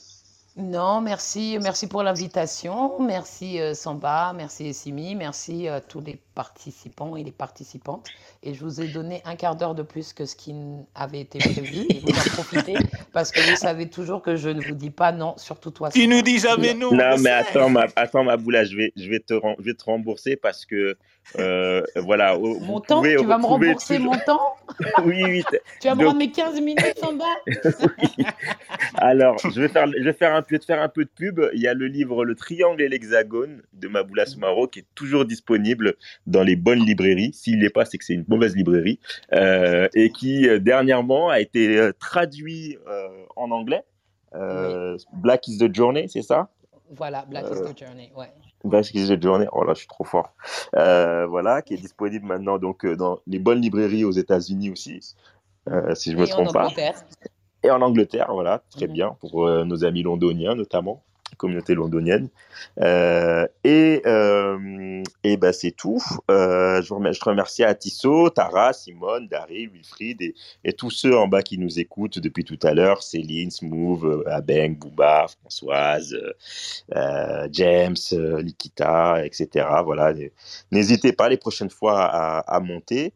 Non, 0.56 1.02
merci, 1.02 1.58
merci 1.62 1.88
pour 1.88 2.04
l'invitation. 2.04 3.02
Merci 3.02 3.60
Samba, 3.74 4.34
merci 4.36 4.68
Essimi, 4.68 5.16
merci 5.16 5.68
à 5.68 5.82
tous 5.82 6.02
les 6.02 6.20
participants 6.34 7.16
et 7.16 7.24
les 7.24 7.32
participantes. 7.32 8.08
Et 8.42 8.54
je 8.54 8.64
vous 8.64 8.82
ai 8.82 8.88
donné 8.88 9.22
un 9.26 9.36
quart 9.36 9.56
d'heure 9.56 9.76
de 9.76 9.84
plus 9.84 10.14
que 10.14 10.26
ce 10.26 10.36
qui 10.36 10.56
avait 10.96 11.22
été 11.22 11.40
prévu. 11.40 11.86
Et 11.90 12.00
vous 12.00 12.10
en 12.10 12.34
profitez 12.34 12.76
parce 13.12 13.32
que 13.32 13.40
vous 13.42 13.56
savez 13.56 13.90
toujours 13.90 14.22
que 14.22 14.36
je 14.36 14.50
ne 14.50 14.62
vous 14.62 14.76
dis 14.76 14.90
pas 14.90 15.12
non, 15.12 15.36
surtout 15.38 15.72
toi. 15.72 15.90
Tu 15.90 16.08
nous 16.08 16.22
dis 16.22 16.40
jamais 16.40 16.74
non. 16.74 16.92
Non, 16.92 17.18
mais 17.20 17.30
attends, 17.30 17.70
ma, 17.70 17.86
attends, 17.96 18.24
ma 18.24 18.38
boula, 18.38 18.64
je 18.64 18.76
vais, 18.76 18.94
je 18.96 19.10
vais 19.10 19.20
te, 19.20 19.34
je 19.60 19.64
vais 19.64 19.74
te 19.74 19.84
rembourser 19.86 20.36
parce 20.36 20.66
que 20.66 20.98
euh, 21.40 21.82
voilà. 21.96 22.38
Mon 22.38 22.80
temps, 22.80 23.02
tu 23.02 23.26
vas 23.26 23.38
me 23.38 23.46
rembourser 23.46 24.00
mon 24.00 24.18
temps? 24.26 24.56
Oui, 25.06 25.22
oui. 25.24 25.44
tu 25.82 25.88
vas 25.88 25.96
me 25.96 26.06
rendre 26.06 26.18
mes 26.18 26.32
15 26.32 26.60
minutes 26.62 27.04
en 27.04 27.14
bas? 27.14 27.26
Alors, 28.96 29.38
je 29.38 29.62
vais, 29.62 29.68
faire, 29.68 29.86
je, 29.88 30.04
vais 30.04 30.14
faire 30.14 30.34
un, 30.34 30.42
peu, 30.42 30.58
faire 30.66 30.82
un 30.82 30.90
peu 30.90 31.04
de 31.04 31.10
pub. 31.10 31.42
Il 31.54 31.62
y 31.62 31.68
a 31.68 31.74
le 31.74 31.86
livre 31.88 32.26
Le 32.26 32.34
Triangle 32.34 32.82
et 32.82 32.90
l'Hexagone 32.90 33.62
de 33.74 33.88
Maboula 33.88 34.26
Soumaro 34.26 34.68
qui 34.68 34.80
est 34.80 34.86
toujours 34.96 35.26
disponible 35.26 35.96
dans 36.28 36.44
les 36.44 36.56
bonnes 36.56 36.86
librairies. 36.86 37.34
S'il 37.34 37.60
n'est 37.60 37.70
pas, 37.70 37.86
c'est 37.86 37.98
que 37.98 38.06
c'est 38.06 38.14
une 38.14 38.26
mauvaise 38.28 38.56
librairie. 38.56 39.00
Euh, 39.34 39.88
et 39.94 40.10
qui, 40.10 40.48
euh, 40.48 40.60
dernièrement, 40.60 41.30
a 41.30 41.40
été 41.40 41.92
traduit 42.00 42.78
en 43.36 43.52
anglais. 43.52 43.84
Black 45.14 45.48
is 45.48 45.58
the 45.58 45.74
Journey, 45.74 46.08
c'est 46.08 46.22
ça? 46.22 46.50
Voilà, 46.92 47.26
Black 47.26 47.46
is 47.46 47.74
the 47.74 47.78
Journey, 47.78 48.12
ouais. 48.16 48.30
Basket 48.64 49.12
de 49.12 49.22
journée, 49.22 49.48
oh 49.52 49.64
là, 49.64 49.74
je 49.74 49.80
suis 49.80 49.88
trop 49.88 50.06
fort. 50.06 50.34
Euh, 50.76 51.28
voilà, 51.28 51.62
qui 51.62 51.74
est 51.74 51.78
disponible 51.78 52.26
maintenant 52.26 52.58
donc 52.58 52.86
euh, 52.86 52.96
dans 52.96 53.20
les 53.28 53.40
bonnes 53.40 53.60
librairies 53.60 54.06
aux 54.06 54.12
États-Unis 54.12 54.70
aussi, 54.70 55.16
euh, 55.70 55.94
si 55.96 56.14
je 56.14 56.18
me 56.18 56.26
trompe 56.26 56.54
pas. 56.54 56.70
Et 57.64 57.72
en 57.72 57.82
Angleterre, 57.82 58.28
voilà, 58.32 58.64
très 58.72 58.88
mhm. 58.88 58.94
bien 58.94 59.18
pour 59.20 59.48
nos 59.66 59.86
amis 59.86 60.04
londoniens 60.04 60.56
notamment 60.56 61.04
communauté 61.36 61.76
londonienne. 61.76 62.30
Euh, 62.80 63.48
et 63.64 64.02
euh, 64.06 65.04
et 65.24 65.38
ben 65.38 65.52
c'est 65.52 65.72
tout. 65.72 66.02
Euh, 66.30 66.82
je, 66.82 66.94
remercie, 66.94 67.20
je 67.24 67.30
remercie 67.30 67.64
à 67.64 67.74
Tissot, 67.76 68.30
Tara, 68.30 68.74
Simone, 68.74 69.28
Daryl, 69.28 69.70
Wilfried 69.70 70.22
et, 70.22 70.36
et, 70.64 70.74
tous 70.74 70.90
ceux 70.90 71.18
en 71.18 71.28
bas 71.28 71.42
qui 71.42 71.58
nous 71.58 71.80
écoutent 71.80 72.20
depuis 72.20 72.44
tout 72.44 72.60
à 72.64 72.74
l'heure. 72.74 73.04
Céline, 73.04 73.52
Smooth, 73.52 74.26
Abeng, 74.28 74.76
Bouba, 74.76 75.28
Françoise, 75.28 76.16
James, 77.52 77.96
Likita, 78.12 79.26
etc. 79.26 79.68
Voilà. 79.84 80.14
N'hésitez 80.72 81.14
pas 81.14 81.30
les 81.30 81.38
prochaines 81.38 81.70
fois 81.70 82.04
à, 82.04 82.40
à 82.40 82.60
monter. 82.60 83.14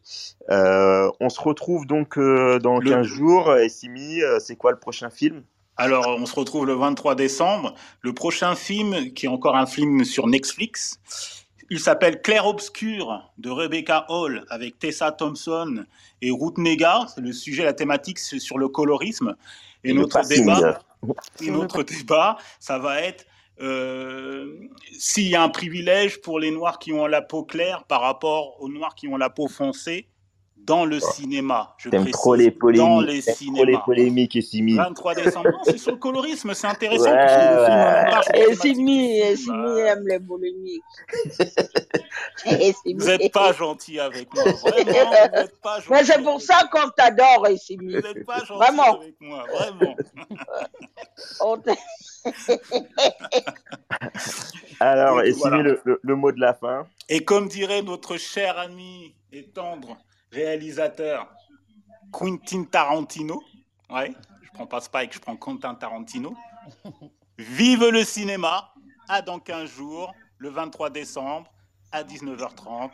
on 0.48 1.28
se 1.28 1.40
retrouve 1.40 1.86
donc 1.86 2.18
dans 2.18 2.80
15 2.80 3.06
jours. 3.06 3.56
Et 3.56 3.68
Simi, 3.68 4.20
c'est 4.40 4.56
quoi 4.56 4.72
le 4.72 4.78
prochain 4.78 5.10
film? 5.10 5.42
Alors, 5.78 6.08
on 6.08 6.26
se 6.26 6.34
retrouve 6.34 6.66
le 6.66 6.74
23 6.74 7.14
décembre. 7.14 7.72
Le 8.00 8.12
prochain 8.12 8.56
film, 8.56 9.12
qui 9.12 9.26
est 9.26 9.28
encore 9.28 9.56
un 9.56 9.66
film 9.66 10.04
sur 10.04 10.26
Netflix, 10.26 11.00
il 11.70 11.78
s'appelle 11.78 12.20
Clair 12.20 12.46
Obscur 12.46 13.30
de 13.38 13.48
Rebecca 13.48 14.04
Hall 14.08 14.44
avec 14.50 14.80
Tessa 14.80 15.12
Thompson 15.12 15.84
et 16.20 16.32
Ruth 16.32 16.58
Nega. 16.58 17.06
C'est 17.14 17.20
le 17.20 17.32
sujet, 17.32 17.62
la 17.62 17.74
thématique 17.74 18.18
c'est 18.18 18.40
sur 18.40 18.58
le 18.58 18.68
colorisme. 18.68 19.36
Et, 19.84 19.92
notre 19.92 20.26
débat, 20.26 20.80
et 21.40 21.50
notre 21.52 21.84
débat, 21.84 22.38
ça 22.58 22.78
va 22.78 23.00
être 23.02 23.24
euh, 23.60 24.68
s'il 24.98 25.28
y 25.28 25.36
a 25.36 25.42
un 25.42 25.48
privilège 25.48 26.20
pour 26.20 26.40
les 26.40 26.50
noirs 26.50 26.80
qui 26.80 26.92
ont 26.92 27.06
la 27.06 27.22
peau 27.22 27.44
claire 27.44 27.84
par 27.84 28.00
rapport 28.00 28.60
aux 28.60 28.68
noirs 28.68 28.96
qui 28.96 29.06
ont 29.06 29.16
la 29.16 29.30
peau 29.30 29.46
foncée 29.46 30.08
dans 30.64 30.84
le 30.84 31.00
cinéma. 31.00 31.74
Je 31.78 31.88
précise, 31.88 32.10
trop 32.12 32.34
les 32.34 32.50
polémiques. 32.50 32.86
Dans 32.86 33.00
les 33.00 33.20
cinémas. 33.22 33.56
Trop 33.56 33.64
les 33.64 33.78
polémiques, 33.84 34.36
Essimi. 34.36 34.74
23 34.74 35.14
décembre. 35.14 35.50
C'est 35.64 35.78
sur 35.78 35.92
le 35.92 35.98
colorisme, 35.98 36.52
c'est 36.54 36.66
intéressant. 36.66 37.10
Ouais, 37.10 38.04
parce 38.10 38.28
que 38.28 38.50
Essimi, 38.50 39.18
Essimi 39.18 39.78
aime 39.80 40.06
les 40.06 40.20
polémiques. 40.20 40.82
vous 42.44 43.06
n'êtes 43.06 43.32
pas 43.32 43.52
gentil 43.52 43.98
avec 43.98 44.32
moi. 44.34 44.44
Vraiment, 44.44 44.90
vous 45.30 45.36
n'êtes 45.36 45.60
pas 45.60 45.80
gentil. 45.80 45.88
Mais 45.90 46.04
c'est 46.04 46.22
pour 46.22 46.42
ça 46.42 46.68
qu'on 46.70 46.88
t'adore, 46.90 47.46
Essimi. 47.48 47.94
Vous 47.94 48.02
n'êtes 48.02 48.26
pas 48.26 48.40
gentil 48.40 48.52
vraiment. 48.52 49.00
avec 49.00 49.14
moi, 49.20 49.44
vraiment. 49.50 49.96
Alors, 54.80 55.22
Essimi, 55.22 55.40
voilà. 55.40 55.62
le, 55.62 55.80
le, 55.84 56.00
le 56.02 56.14
mot 56.14 56.32
de 56.32 56.40
la 56.40 56.52
fin. 56.54 56.86
Et 57.08 57.24
comme 57.24 57.48
dirait 57.48 57.82
notre 57.82 58.16
cher 58.18 58.58
ami 58.58 59.14
et 59.32 59.44
tendre 59.46 59.96
réalisateur 60.32 61.32
Quentin 62.10 62.64
Tarantino. 62.64 63.42
Ouais, 63.90 64.12
je 64.42 64.48
prends 64.52 64.66
pas 64.66 64.80
Spike, 64.80 65.14
je 65.14 65.18
prends 65.18 65.36
Quentin 65.36 65.74
Tarantino. 65.74 66.34
Vive 67.38 67.88
le 67.88 68.04
cinéma, 68.04 68.72
à 69.08 69.22
dans 69.22 69.38
15 69.38 69.70
jours, 69.70 70.12
le 70.38 70.50
23 70.50 70.90
décembre, 70.90 71.50
à 71.92 72.02
19h30, 72.02 72.90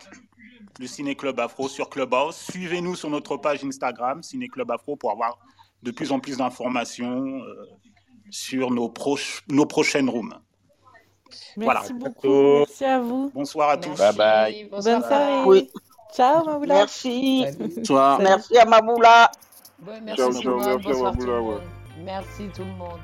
le 0.79 0.87
Ciné 0.87 1.17
Club 1.17 1.41
Afro 1.41 1.69
sur 1.69 1.89
Clubhouse. 1.89 2.37
Suivez-nous 2.37 2.95
sur 2.95 3.11
notre 3.11 3.37
page 3.37 3.65
Instagram, 3.65 4.23
Ciné 4.23 4.49
Club 4.49 4.71
Afro, 4.71 4.97
pour 4.97 5.11
avoir 5.11 5.39
de 5.83 5.91
plus 5.91 6.13
en 6.13 6.21
plus 6.21 6.39
d'informations 6.39 7.41
euh, 7.43 7.67
sur 8.31 8.71
nos, 8.71 8.89
proches, 8.89 9.45
nos 9.49 9.67
prochaines 9.67 10.09
rooms. 10.09 10.35
Merci 11.57 11.93
voilà. 11.93 12.11
beaucoup, 12.11 12.59
merci 12.59 12.85
à 12.85 13.01
vous. 13.01 13.31
Bonsoir 13.35 13.71
à 13.71 13.77
tous. 13.77 13.99
Bye 13.99 14.17
bye. 14.17 14.69
Bonne 14.71 14.83
soirée. 14.83 15.45
Oui. 15.47 15.71
Ciao 16.15 16.45
Maboula. 16.45 16.75
Merci. 16.75 17.45
Bonsoir. 17.59 18.21
Merci 18.21 18.57
à 18.57 18.65
Maboula. 18.65 19.31
Ouais, 19.85 20.01
merci, 20.01 20.23
ciao, 20.23 20.33
ciao, 20.33 20.59
merci 20.59 20.89
à 20.89 21.03
Maboula. 21.03 21.41
Ouais. 21.41 21.57
Merci 22.05 22.49
tout 22.55 22.63
le 22.63 22.73
monde. 22.73 23.01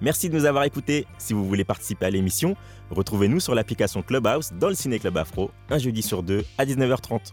Merci 0.00 0.30
de 0.30 0.34
nous 0.34 0.44
avoir 0.44 0.64
écoutés. 0.64 1.06
Si 1.18 1.34
vous 1.34 1.44
voulez 1.44 1.64
participer 1.64 2.06
à 2.06 2.10
l'émission, 2.10 2.56
retrouvez-nous 2.90 3.40
sur 3.40 3.54
l'application 3.54 4.02
Clubhouse 4.02 4.52
dans 4.52 4.68
le 4.68 4.74
Ciné 4.74 4.98
Club 4.98 5.18
Afro, 5.18 5.50
un 5.68 5.78
jeudi 5.78 6.02
sur 6.02 6.22
deux 6.22 6.44
à 6.56 6.64
19h30. 6.64 7.32